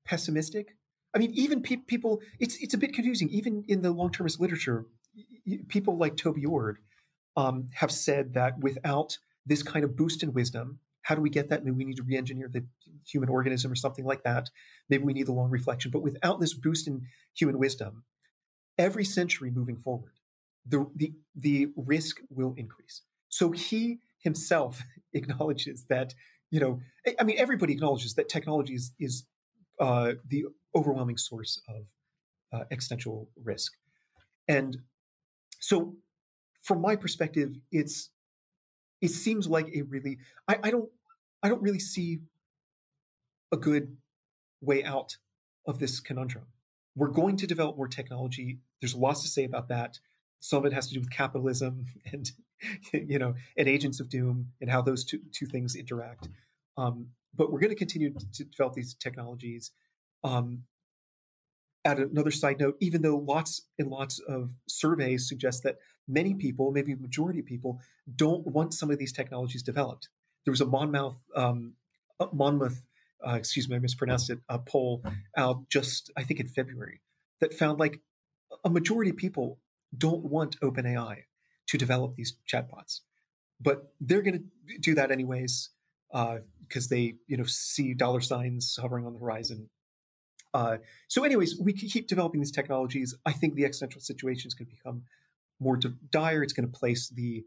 pessimistic. 0.05 0.75
I 1.13 1.19
mean 1.19 1.31
even 1.33 1.61
pe- 1.61 1.87
people 1.87 2.21
it's 2.39 2.57
it's 2.57 2.73
a 2.73 2.77
bit 2.77 2.93
confusing. 2.93 3.29
Even 3.29 3.63
in 3.67 3.81
the 3.81 3.91
long-termist 3.91 4.39
literature 4.39 4.85
people 5.67 5.97
like 5.97 6.15
toby 6.15 6.45
ord 6.45 6.77
um, 7.35 7.67
have 7.73 7.91
said 7.91 8.33
that 8.33 8.59
without 8.59 9.17
this 9.45 9.63
kind 9.63 9.85
of 9.85 9.95
boost 9.95 10.23
in 10.23 10.33
wisdom, 10.33 10.79
how 11.01 11.15
do 11.15 11.21
we 11.21 11.29
get 11.29 11.49
that? 11.49 11.63
Maybe 11.63 11.75
we 11.75 11.85
need 11.85 11.97
to 11.97 12.03
re-engineer 12.03 12.49
the 12.51 12.65
human 13.07 13.29
organism 13.29 13.71
or 13.71 13.75
something 13.75 14.05
like 14.05 14.23
that. 14.23 14.49
Maybe 14.89 15.03
we 15.03 15.13
need 15.13 15.27
the 15.27 15.33
long 15.33 15.49
reflection. 15.49 15.91
But 15.91 16.03
without 16.03 16.39
this 16.39 16.53
boost 16.53 16.87
in 16.87 17.01
human 17.33 17.57
wisdom, 17.57 18.03
every 18.77 19.05
century 19.05 19.49
moving 19.49 19.77
forward, 19.77 20.13
the 20.67 20.85
the, 20.95 21.13
the 21.35 21.67
risk 21.75 22.19
will 22.29 22.53
increase. 22.57 23.01
So 23.29 23.51
he 23.51 23.99
himself 24.19 24.81
acknowledges 25.13 25.85
that, 25.89 26.13
you 26.51 26.59
know, 26.59 26.79
I 27.19 27.23
mean, 27.23 27.37
everybody 27.39 27.73
acknowledges 27.73 28.15
that 28.15 28.29
technology 28.29 28.75
is, 28.75 28.91
is 28.99 29.25
uh, 29.79 30.13
the 30.27 30.45
overwhelming 30.75 31.17
source 31.17 31.61
of 31.69 31.85
uh, 32.51 32.65
existential 32.71 33.29
risk. 33.43 33.73
And 34.47 34.77
so, 35.59 35.95
from 36.69 36.81
my 36.81 36.95
perspective, 36.95 37.55
it's 37.71 38.11
it 39.01 39.09
seems 39.09 39.47
like 39.47 39.69
a 39.75 39.81
really 39.81 40.19
I, 40.47 40.59
I 40.65 40.69
don't 40.69 40.87
I 41.41 41.49
don't 41.49 41.63
really 41.63 41.79
see 41.79 42.19
a 43.51 43.57
good 43.57 43.97
way 44.61 44.83
out 44.83 45.17
of 45.65 45.79
this 45.79 45.99
conundrum. 45.99 46.45
We're 46.95 47.07
going 47.07 47.37
to 47.37 47.47
develop 47.47 47.75
more 47.75 47.87
technology. 47.87 48.59
There's 48.81 48.93
lots 48.93 49.23
to 49.23 49.29
say 49.29 49.45
about 49.45 49.69
that. 49.69 49.97
Some 50.41 50.59
of 50.59 50.65
it 50.65 50.73
has 50.75 50.87
to 50.89 50.93
do 50.93 50.99
with 50.99 51.09
capitalism 51.09 51.87
and 52.13 52.31
you 52.93 53.17
know, 53.17 53.33
and 53.57 53.67
Agents 53.67 53.99
of 53.99 54.09
Doom 54.09 54.49
and 54.61 54.69
how 54.69 54.83
those 54.83 55.03
two 55.03 55.21
two 55.31 55.47
things 55.47 55.75
interact. 55.75 56.29
Um, 56.77 57.07
but 57.33 57.51
we're 57.51 57.61
going 57.61 57.71
to 57.71 57.75
continue 57.75 58.13
to 58.13 58.43
develop 58.43 58.75
these 58.75 58.93
technologies. 58.93 59.71
Um, 60.23 60.65
at 61.85 61.97
another 61.97 62.31
side 62.31 62.59
note, 62.59 62.75
even 62.79 63.01
though 63.01 63.17
lots 63.17 63.61
and 63.79 63.89
lots 63.89 64.19
of 64.19 64.51
surveys 64.67 65.27
suggest 65.27 65.63
that 65.63 65.77
many 66.09 66.33
people, 66.33 66.71
maybe 66.71 66.95
majority 66.95 67.39
of 67.39 67.45
people, 67.45 67.79
don't 68.15 68.45
want 68.47 68.73
some 68.73 68.91
of 68.91 68.97
these 68.97 69.13
technologies 69.13 69.63
developed. 69.63 70.09
There 70.45 70.51
was 70.51 70.61
a 70.61 70.65
Monmouth, 70.65 71.17
um, 71.35 71.73
Monmouth, 72.33 72.83
uh, 73.25 73.33
excuse 73.33 73.69
me, 73.69 73.75
I 73.75 73.79
mispronounced 73.79 74.29
it, 74.29 74.39
a 74.49 74.59
poll 74.59 75.03
out 75.37 75.69
just 75.69 76.11
I 76.17 76.23
think 76.23 76.39
in 76.39 76.47
February 76.47 77.01
that 77.39 77.53
found 77.53 77.79
like 77.79 77.99
a 78.63 78.69
majority 78.69 79.11
of 79.11 79.17
people 79.17 79.59
don't 79.97 80.23
want 80.23 80.59
OpenAI 80.61 81.23
to 81.67 81.77
develop 81.77 82.15
these 82.15 82.35
chatbots, 82.51 83.01
but 83.61 83.93
they're 83.99 84.21
going 84.21 84.49
to 84.67 84.77
do 84.79 84.95
that 84.95 85.11
anyways 85.11 85.69
because 86.11 86.85
uh, 86.85 86.89
they 86.89 87.15
you 87.27 87.37
know 87.37 87.43
see 87.43 87.93
dollar 87.93 88.21
signs 88.21 88.77
hovering 88.81 89.05
on 89.05 89.13
the 89.13 89.19
horizon. 89.19 89.69
Uh, 90.53 90.77
so, 91.07 91.23
anyways, 91.23 91.59
we 91.59 91.73
keep 91.73 92.07
developing 92.07 92.41
these 92.41 92.51
technologies. 92.51 93.13
I 93.25 93.33
think 93.33 93.55
the 93.55 93.65
existential 93.65 94.01
situation 94.01 94.47
is 94.47 94.55
going 94.55 94.67
to 94.67 94.75
become 94.75 95.03
more 95.59 95.77
dire. 96.11 96.43
It's 96.43 96.53
going 96.53 96.69
to 96.69 96.77
place 96.77 97.09
the 97.09 97.45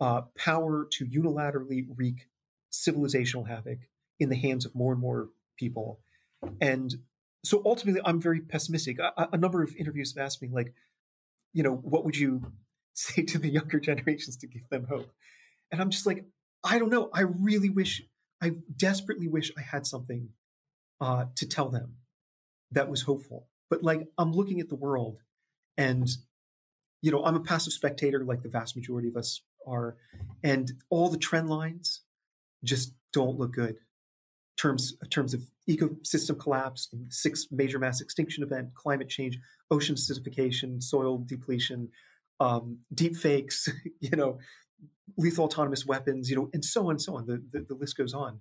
uh, 0.00 0.22
power 0.36 0.86
to 0.92 1.06
unilaterally 1.06 1.86
wreak 1.96 2.28
civilizational 2.72 3.48
havoc 3.48 3.78
in 4.18 4.28
the 4.28 4.36
hands 4.36 4.66
of 4.66 4.74
more 4.74 4.92
and 4.92 5.00
more 5.00 5.28
people. 5.56 6.00
And 6.60 6.94
so 7.44 7.62
ultimately, 7.64 8.00
I'm 8.04 8.20
very 8.20 8.40
pessimistic. 8.40 8.98
A, 8.98 9.28
a, 9.32 9.38
number 9.38 9.62
of 9.62 9.74
interviews 9.76 10.14
have 10.14 10.24
asked 10.24 10.42
me, 10.42 10.48
like, 10.52 10.74
you 11.52 11.62
know, 11.62 11.74
what 11.74 12.04
would 12.04 12.16
you 12.16 12.52
say 12.94 13.22
to 13.22 13.38
the 13.38 13.48
younger 13.48 13.80
generations 13.80 14.36
to 14.38 14.46
give 14.46 14.68
them 14.68 14.86
hope? 14.88 15.10
And 15.70 15.80
I'm 15.80 15.90
just 15.90 16.06
like, 16.06 16.24
I 16.62 16.78
don't 16.78 16.90
know. 16.90 17.10
I 17.12 17.22
really 17.22 17.68
wish, 17.68 18.02
I 18.42 18.52
desperately 18.76 19.28
wish 19.28 19.52
I 19.56 19.62
had 19.62 19.86
something 19.86 20.30
uh, 21.00 21.26
to 21.36 21.48
tell 21.48 21.68
them 21.68 21.96
that 22.72 22.88
was 22.88 23.02
hopeful. 23.02 23.48
But 23.70 23.82
like, 23.82 24.08
I'm 24.18 24.32
looking 24.32 24.60
at 24.60 24.68
the 24.68 24.74
world 24.74 25.18
and, 25.76 26.08
you 27.04 27.10
know, 27.10 27.22
I'm 27.22 27.36
a 27.36 27.40
passive 27.40 27.74
spectator 27.74 28.24
like 28.24 28.40
the 28.40 28.48
vast 28.48 28.76
majority 28.76 29.08
of 29.08 29.16
us 29.16 29.42
are. 29.66 29.94
And 30.42 30.72
all 30.88 31.10
the 31.10 31.18
trend 31.18 31.50
lines 31.50 32.00
just 32.64 32.94
don't 33.12 33.38
look 33.38 33.52
good 33.52 33.76
terms 34.56 34.94
in 35.02 35.10
terms 35.10 35.34
of 35.34 35.42
ecosystem 35.68 36.40
collapse, 36.40 36.88
six 37.10 37.48
major 37.50 37.78
mass 37.78 38.00
extinction 38.00 38.42
event, 38.42 38.72
climate 38.72 39.10
change, 39.10 39.38
ocean 39.70 39.96
acidification, 39.96 40.82
soil 40.82 41.22
depletion, 41.26 41.90
um, 42.40 42.78
deep 42.94 43.16
fakes, 43.16 43.68
you 44.00 44.16
know, 44.16 44.38
lethal 45.18 45.44
autonomous 45.44 45.84
weapons, 45.84 46.30
you 46.30 46.36
know, 46.36 46.48
and 46.54 46.64
so 46.64 46.84
on 46.84 46.92
and 46.92 47.02
so 47.02 47.16
on. 47.16 47.26
The, 47.26 47.42
the, 47.52 47.66
the 47.68 47.74
list 47.74 47.98
goes 47.98 48.14
on 48.14 48.40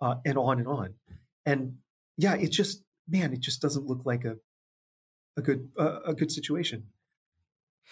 uh, 0.00 0.16
and 0.26 0.36
on 0.36 0.58
and 0.58 0.66
on. 0.66 0.94
And 1.46 1.76
yeah, 2.16 2.34
it 2.34 2.50
just, 2.50 2.82
man, 3.08 3.32
it 3.32 3.40
just 3.40 3.62
doesn't 3.62 3.86
look 3.86 4.00
like 4.04 4.24
a, 4.24 4.34
a 5.36 5.42
good, 5.42 5.68
uh, 5.78 6.00
a 6.06 6.12
good 6.12 6.32
situation. 6.32 6.88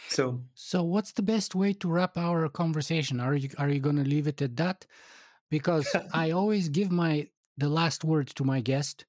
So, 0.08 0.42
so 0.54 0.82
what's 0.82 1.12
the 1.12 1.22
best 1.22 1.54
way 1.54 1.72
to 1.74 1.88
wrap 1.88 2.16
our 2.16 2.48
conversation? 2.48 3.20
Are 3.20 3.34
you, 3.34 3.50
are 3.58 3.68
you 3.68 3.80
going 3.80 3.96
to 3.96 4.04
leave 4.04 4.26
it 4.26 4.42
at 4.42 4.56
that? 4.56 4.86
Because 5.50 5.94
I 6.12 6.30
always 6.30 6.68
give 6.68 6.90
my 6.90 7.28
the 7.56 7.68
last 7.68 8.04
word 8.04 8.28
to 8.28 8.44
my 8.44 8.60
guest. 8.60 9.04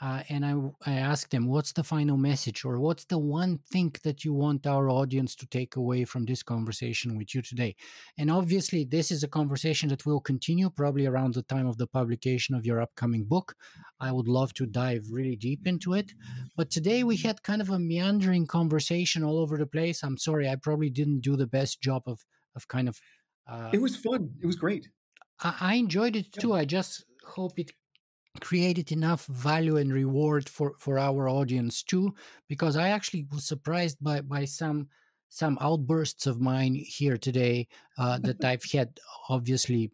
Uh, 0.00 0.22
and 0.28 0.44
I, 0.44 0.54
I 0.84 0.94
asked 0.96 1.30
them, 1.30 1.46
what's 1.46 1.72
the 1.72 1.82
final 1.82 2.18
message 2.18 2.64
or 2.64 2.78
what's 2.78 3.06
the 3.06 3.18
one 3.18 3.58
thing 3.70 3.94
that 4.04 4.24
you 4.24 4.34
want 4.34 4.66
our 4.66 4.90
audience 4.90 5.34
to 5.36 5.46
take 5.46 5.76
away 5.76 6.04
from 6.04 6.26
this 6.26 6.42
conversation 6.42 7.16
with 7.16 7.34
you 7.34 7.40
today? 7.40 7.76
And 8.18 8.30
obviously, 8.30 8.84
this 8.84 9.10
is 9.10 9.22
a 9.22 9.28
conversation 9.28 9.88
that 9.88 10.04
will 10.04 10.20
continue 10.20 10.68
probably 10.68 11.06
around 11.06 11.32
the 11.32 11.42
time 11.42 11.66
of 11.66 11.78
the 11.78 11.86
publication 11.86 12.54
of 12.54 12.66
your 12.66 12.82
upcoming 12.82 13.24
book. 13.24 13.54
I 13.98 14.12
would 14.12 14.28
love 14.28 14.52
to 14.54 14.66
dive 14.66 15.06
really 15.10 15.36
deep 15.36 15.66
into 15.66 15.94
it. 15.94 16.12
But 16.56 16.70
today 16.70 17.02
we 17.02 17.16
had 17.16 17.42
kind 17.42 17.62
of 17.62 17.70
a 17.70 17.78
meandering 17.78 18.46
conversation 18.46 19.24
all 19.24 19.38
over 19.38 19.56
the 19.56 19.66
place. 19.66 20.02
I'm 20.02 20.18
sorry, 20.18 20.46
I 20.48 20.56
probably 20.56 20.90
didn't 20.90 21.20
do 21.20 21.36
the 21.36 21.46
best 21.46 21.80
job 21.80 22.02
of, 22.06 22.24
of 22.54 22.68
kind 22.68 22.88
of. 22.88 23.00
Uh, 23.48 23.70
it 23.72 23.80
was 23.80 23.96
fun. 23.96 24.30
It 24.42 24.46
was 24.46 24.56
great. 24.56 24.88
I, 25.42 25.54
I 25.60 25.74
enjoyed 25.76 26.16
it 26.16 26.32
too. 26.32 26.52
I 26.52 26.66
just 26.66 27.04
hope 27.24 27.58
it 27.58 27.72
created 28.36 28.92
enough 28.92 29.26
value 29.26 29.76
and 29.76 29.92
reward 29.92 30.48
for 30.48 30.74
for 30.78 30.98
our 30.98 31.28
audience 31.28 31.82
too 31.82 32.14
because 32.48 32.76
i 32.76 32.88
actually 32.88 33.26
was 33.32 33.44
surprised 33.44 33.96
by 34.00 34.20
by 34.20 34.44
some 34.44 34.88
some 35.28 35.58
outbursts 35.60 36.26
of 36.26 36.40
mine 36.40 36.74
here 36.74 37.16
today 37.16 37.66
uh, 37.98 38.18
that 38.18 38.44
i've 38.50 38.64
had 38.64 38.98
obviously 39.28 39.90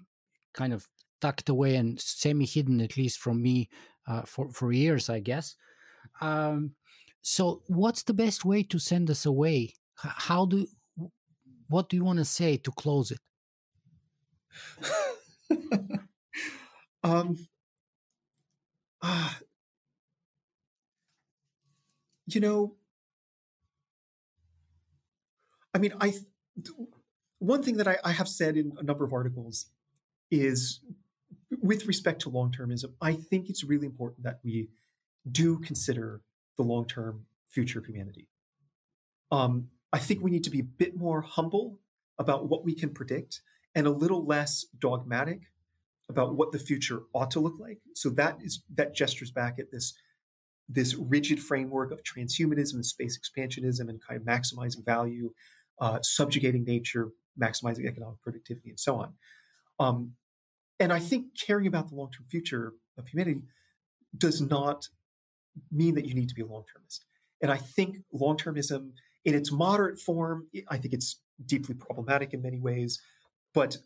kind 0.55 0.73
of 0.73 0.87
tucked 1.21 1.49
away 1.49 1.77
and 1.77 2.01
semi 2.01 2.45
hidden 2.45 2.81
at 2.81 2.97
least 2.97 3.19
from 3.19 3.41
me 3.41 3.69
uh, 4.09 4.23
for 4.23 4.51
for 4.51 4.73
years 4.73 5.09
i 5.09 5.21
guess. 5.21 5.57
Um, 6.21 6.75
so 7.23 7.63
what's 7.69 8.03
the 8.03 8.15
best 8.15 8.45
way 8.45 8.65
to 8.65 8.79
send 8.79 9.09
us 9.11 9.27
away? 9.27 9.75
How 9.97 10.47
do 10.47 10.67
what 11.69 11.89
do 11.89 11.97
you 11.97 12.05
want 12.05 12.19
to 12.19 12.25
say 12.25 12.57
to 12.59 12.71
close 12.73 13.13
it? 13.13 13.21
Um 17.05 17.49
uh, 19.03 19.31
you 22.27 22.41
know, 22.41 22.75
I 25.75 25.79
mean, 25.79 25.93
I 26.01 26.15
one 27.39 27.63
thing 27.63 27.79
that 27.79 27.89
I, 27.89 27.99
I 28.05 28.13
have 28.13 28.29
said 28.29 28.57
in 28.57 28.73
a 28.79 28.83
number 28.83 29.05
of 29.05 29.13
articles 29.13 29.67
is 30.31 30.81
with 31.61 31.87
respect 31.87 32.23
to 32.23 32.29
long 32.29 32.53
termism, 32.53 32.93
I 33.01 33.15
think 33.15 33.49
it's 33.49 33.65
really 33.65 33.87
important 33.87 34.25
that 34.25 34.41
we 34.45 34.69
do 35.31 35.59
consider 35.59 36.21
the 36.57 36.63
long 36.63 36.87
term 36.87 37.27
future 37.49 37.79
of 37.79 37.87
humanity. 37.87 38.29
Um, 39.31 39.69
I 39.93 39.99
think 39.99 40.23
we 40.23 40.31
need 40.31 40.45
to 40.45 40.51
be 40.51 40.61
a 40.61 40.65
bit 40.65 40.97
more 40.97 41.21
humble 41.21 41.79
about 42.19 42.49
what 42.49 42.65
we 42.65 42.75
can 42.75 42.91
predict 42.91 43.43
and 43.75 43.87
a 43.87 43.91
little 43.91 44.25
less 44.25 44.67
dogmatic 44.79 45.52
about 46.09 46.35
what 46.35 46.53
the 46.53 46.59
future 46.59 47.03
ought 47.15 47.31
to 47.31 47.41
look 47.41 47.59
like. 47.59 47.79
So 47.95 48.11
that 48.11 48.39
is 48.43 48.63
that 48.75 48.95
gestures 48.95 49.31
back 49.31 49.59
at 49.59 49.71
this 49.71 49.95
this 50.69 50.95
rigid 50.95 51.41
framework 51.41 51.93
of 51.93 52.03
transhumanism 52.03 52.75
and 52.75 52.87
space 52.87 53.19
expansionism 53.19 53.89
and 53.89 54.01
kind 54.07 54.21
of 54.21 54.27
maximizing 54.27 54.85
value, 54.85 55.33
uh, 55.81 55.99
subjugating 56.03 56.65
nature, 56.65 57.09
maximizing 57.41 57.87
economic 57.87 58.21
productivity, 58.23 58.71
and 58.71 58.81
so 58.81 58.97
on. 58.97 59.13
Um, 59.79 60.13
and 60.81 60.93
I 60.93 60.99
think 60.99 61.27
caring 61.39 61.67
about 61.67 61.89
the 61.89 61.95
long 61.95 62.11
term 62.11 62.27
future 62.31 62.75
of 62.99 63.09
humanity 63.09 63.43
does 64.17 64.41
not 64.41 64.89
mean 65.71 65.95
that 65.95 66.07
you 66.07 66.15
need 66.15 66.29
to 66.29 66.35
be 66.35 66.43
a 66.43 66.47
long 66.47 66.65
termist. 66.73 67.05
And 67.41 67.51
I 67.51 67.57
think 67.57 67.99
long 68.13 68.37
termism, 68.37 68.93
in 69.25 69.35
its 69.35 69.53
moderate 69.53 70.01
form, 70.01 70.49
I 70.69 70.77
think 70.77 70.95
it's 70.95 71.21
deeply 71.47 71.75
problematic 71.75 72.33
in 72.35 72.43
many 72.43 72.59
ways. 72.59 73.01
But 73.55 73.79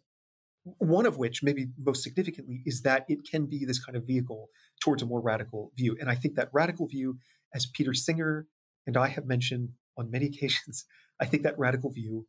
one 0.78 1.06
of 1.06 1.16
which, 1.16 1.42
maybe 1.42 1.68
most 1.78 2.02
significantly, 2.02 2.62
is 2.66 2.82
that 2.82 3.04
it 3.08 3.28
can 3.28 3.46
be 3.46 3.64
this 3.64 3.82
kind 3.82 3.96
of 3.96 4.04
vehicle 4.04 4.48
towards 4.80 5.02
a 5.02 5.06
more 5.06 5.20
radical 5.20 5.72
view. 5.76 5.96
And 6.00 6.10
I 6.10 6.14
think 6.16 6.34
that 6.34 6.48
radical 6.52 6.86
view, 6.86 7.18
as 7.54 7.66
Peter 7.66 7.94
Singer 7.94 8.46
and 8.86 8.96
I 8.96 9.08
have 9.08 9.26
mentioned 9.26 9.70
on 9.96 10.10
many 10.10 10.26
occasions, 10.32 10.84
I 11.20 11.26
think 11.26 11.42
that 11.44 11.58
radical 11.58 11.90
view 11.90 12.26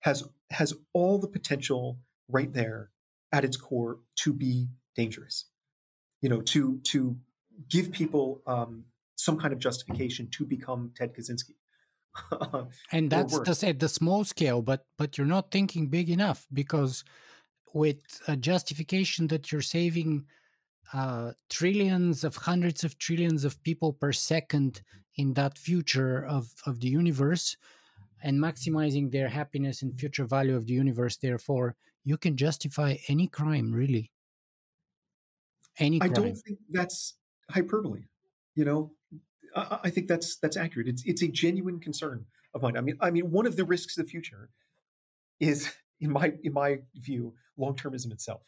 has 0.00 0.24
has 0.50 0.74
all 0.92 1.18
the 1.18 1.28
potential 1.28 1.98
right 2.28 2.52
there 2.52 2.90
at 3.32 3.44
its 3.44 3.56
core 3.56 3.98
to 4.16 4.32
be 4.32 4.68
dangerous. 4.96 5.46
You 6.22 6.28
know, 6.28 6.40
to 6.40 6.80
to 6.84 7.16
give 7.68 7.92
people 7.92 8.42
um, 8.46 8.84
some 9.16 9.38
kind 9.38 9.52
of 9.52 9.58
justification 9.58 10.28
to 10.32 10.44
become 10.44 10.92
Ted 10.96 11.14
Kaczynski. 11.14 11.54
and 12.92 13.10
that's 13.10 13.38
the, 13.38 13.68
at 13.68 13.78
the 13.78 13.88
small 13.88 14.24
scale, 14.24 14.62
but 14.62 14.86
but 14.98 15.16
you're 15.16 15.26
not 15.26 15.50
thinking 15.52 15.86
big 15.86 16.10
enough 16.10 16.46
because 16.52 17.04
with 17.72 18.20
a 18.28 18.36
justification 18.36 19.26
that 19.28 19.50
you're 19.50 19.60
saving 19.60 20.26
uh, 20.92 21.32
trillions 21.48 22.24
of 22.24 22.36
hundreds 22.36 22.84
of 22.84 22.98
trillions 22.98 23.44
of 23.44 23.62
people 23.62 23.92
per 23.92 24.12
second 24.12 24.82
in 25.16 25.34
that 25.34 25.56
future 25.56 26.24
of, 26.26 26.52
of 26.66 26.80
the 26.80 26.88
universe 26.88 27.56
and 28.22 28.38
maximizing 28.38 29.10
their 29.10 29.28
happiness 29.28 29.82
and 29.82 29.98
future 29.98 30.24
value 30.24 30.56
of 30.56 30.66
the 30.66 30.72
universe. 30.72 31.16
Therefore 31.16 31.76
you 32.04 32.16
can 32.16 32.36
justify 32.36 32.96
any 33.08 33.26
crime 33.26 33.72
really. 33.72 34.10
Any 35.78 36.00
crime. 36.00 36.10
i 36.10 36.14
don't 36.14 36.34
think 36.34 36.58
that's 36.70 37.14
hyperbole 37.50 38.04
you 38.54 38.64
know? 38.64 38.92
I, 39.56 39.78
I 39.84 39.90
think 39.90 40.06
that's 40.08 40.36
that's 40.36 40.56
accurate. 40.56 40.88
It's 40.88 41.02
it's 41.04 41.22
a 41.22 41.28
genuine 41.28 41.80
concern 41.80 42.26
of 42.54 42.62
mine. 42.62 42.76
I 42.76 42.80
mean 42.80 42.96
i 43.00 43.10
mean 43.10 43.30
one 43.30 43.46
of 43.46 43.56
the 43.56 43.64
risks 43.64 43.96
of 43.96 44.04
the 44.04 44.10
future 44.10 44.50
is 45.40 45.72
in 46.00 46.10
my 46.10 46.32
in 46.42 46.52
my 46.52 46.78
view 46.94 47.34
long 47.56 47.74
termism 47.74 48.12
itself 48.12 48.42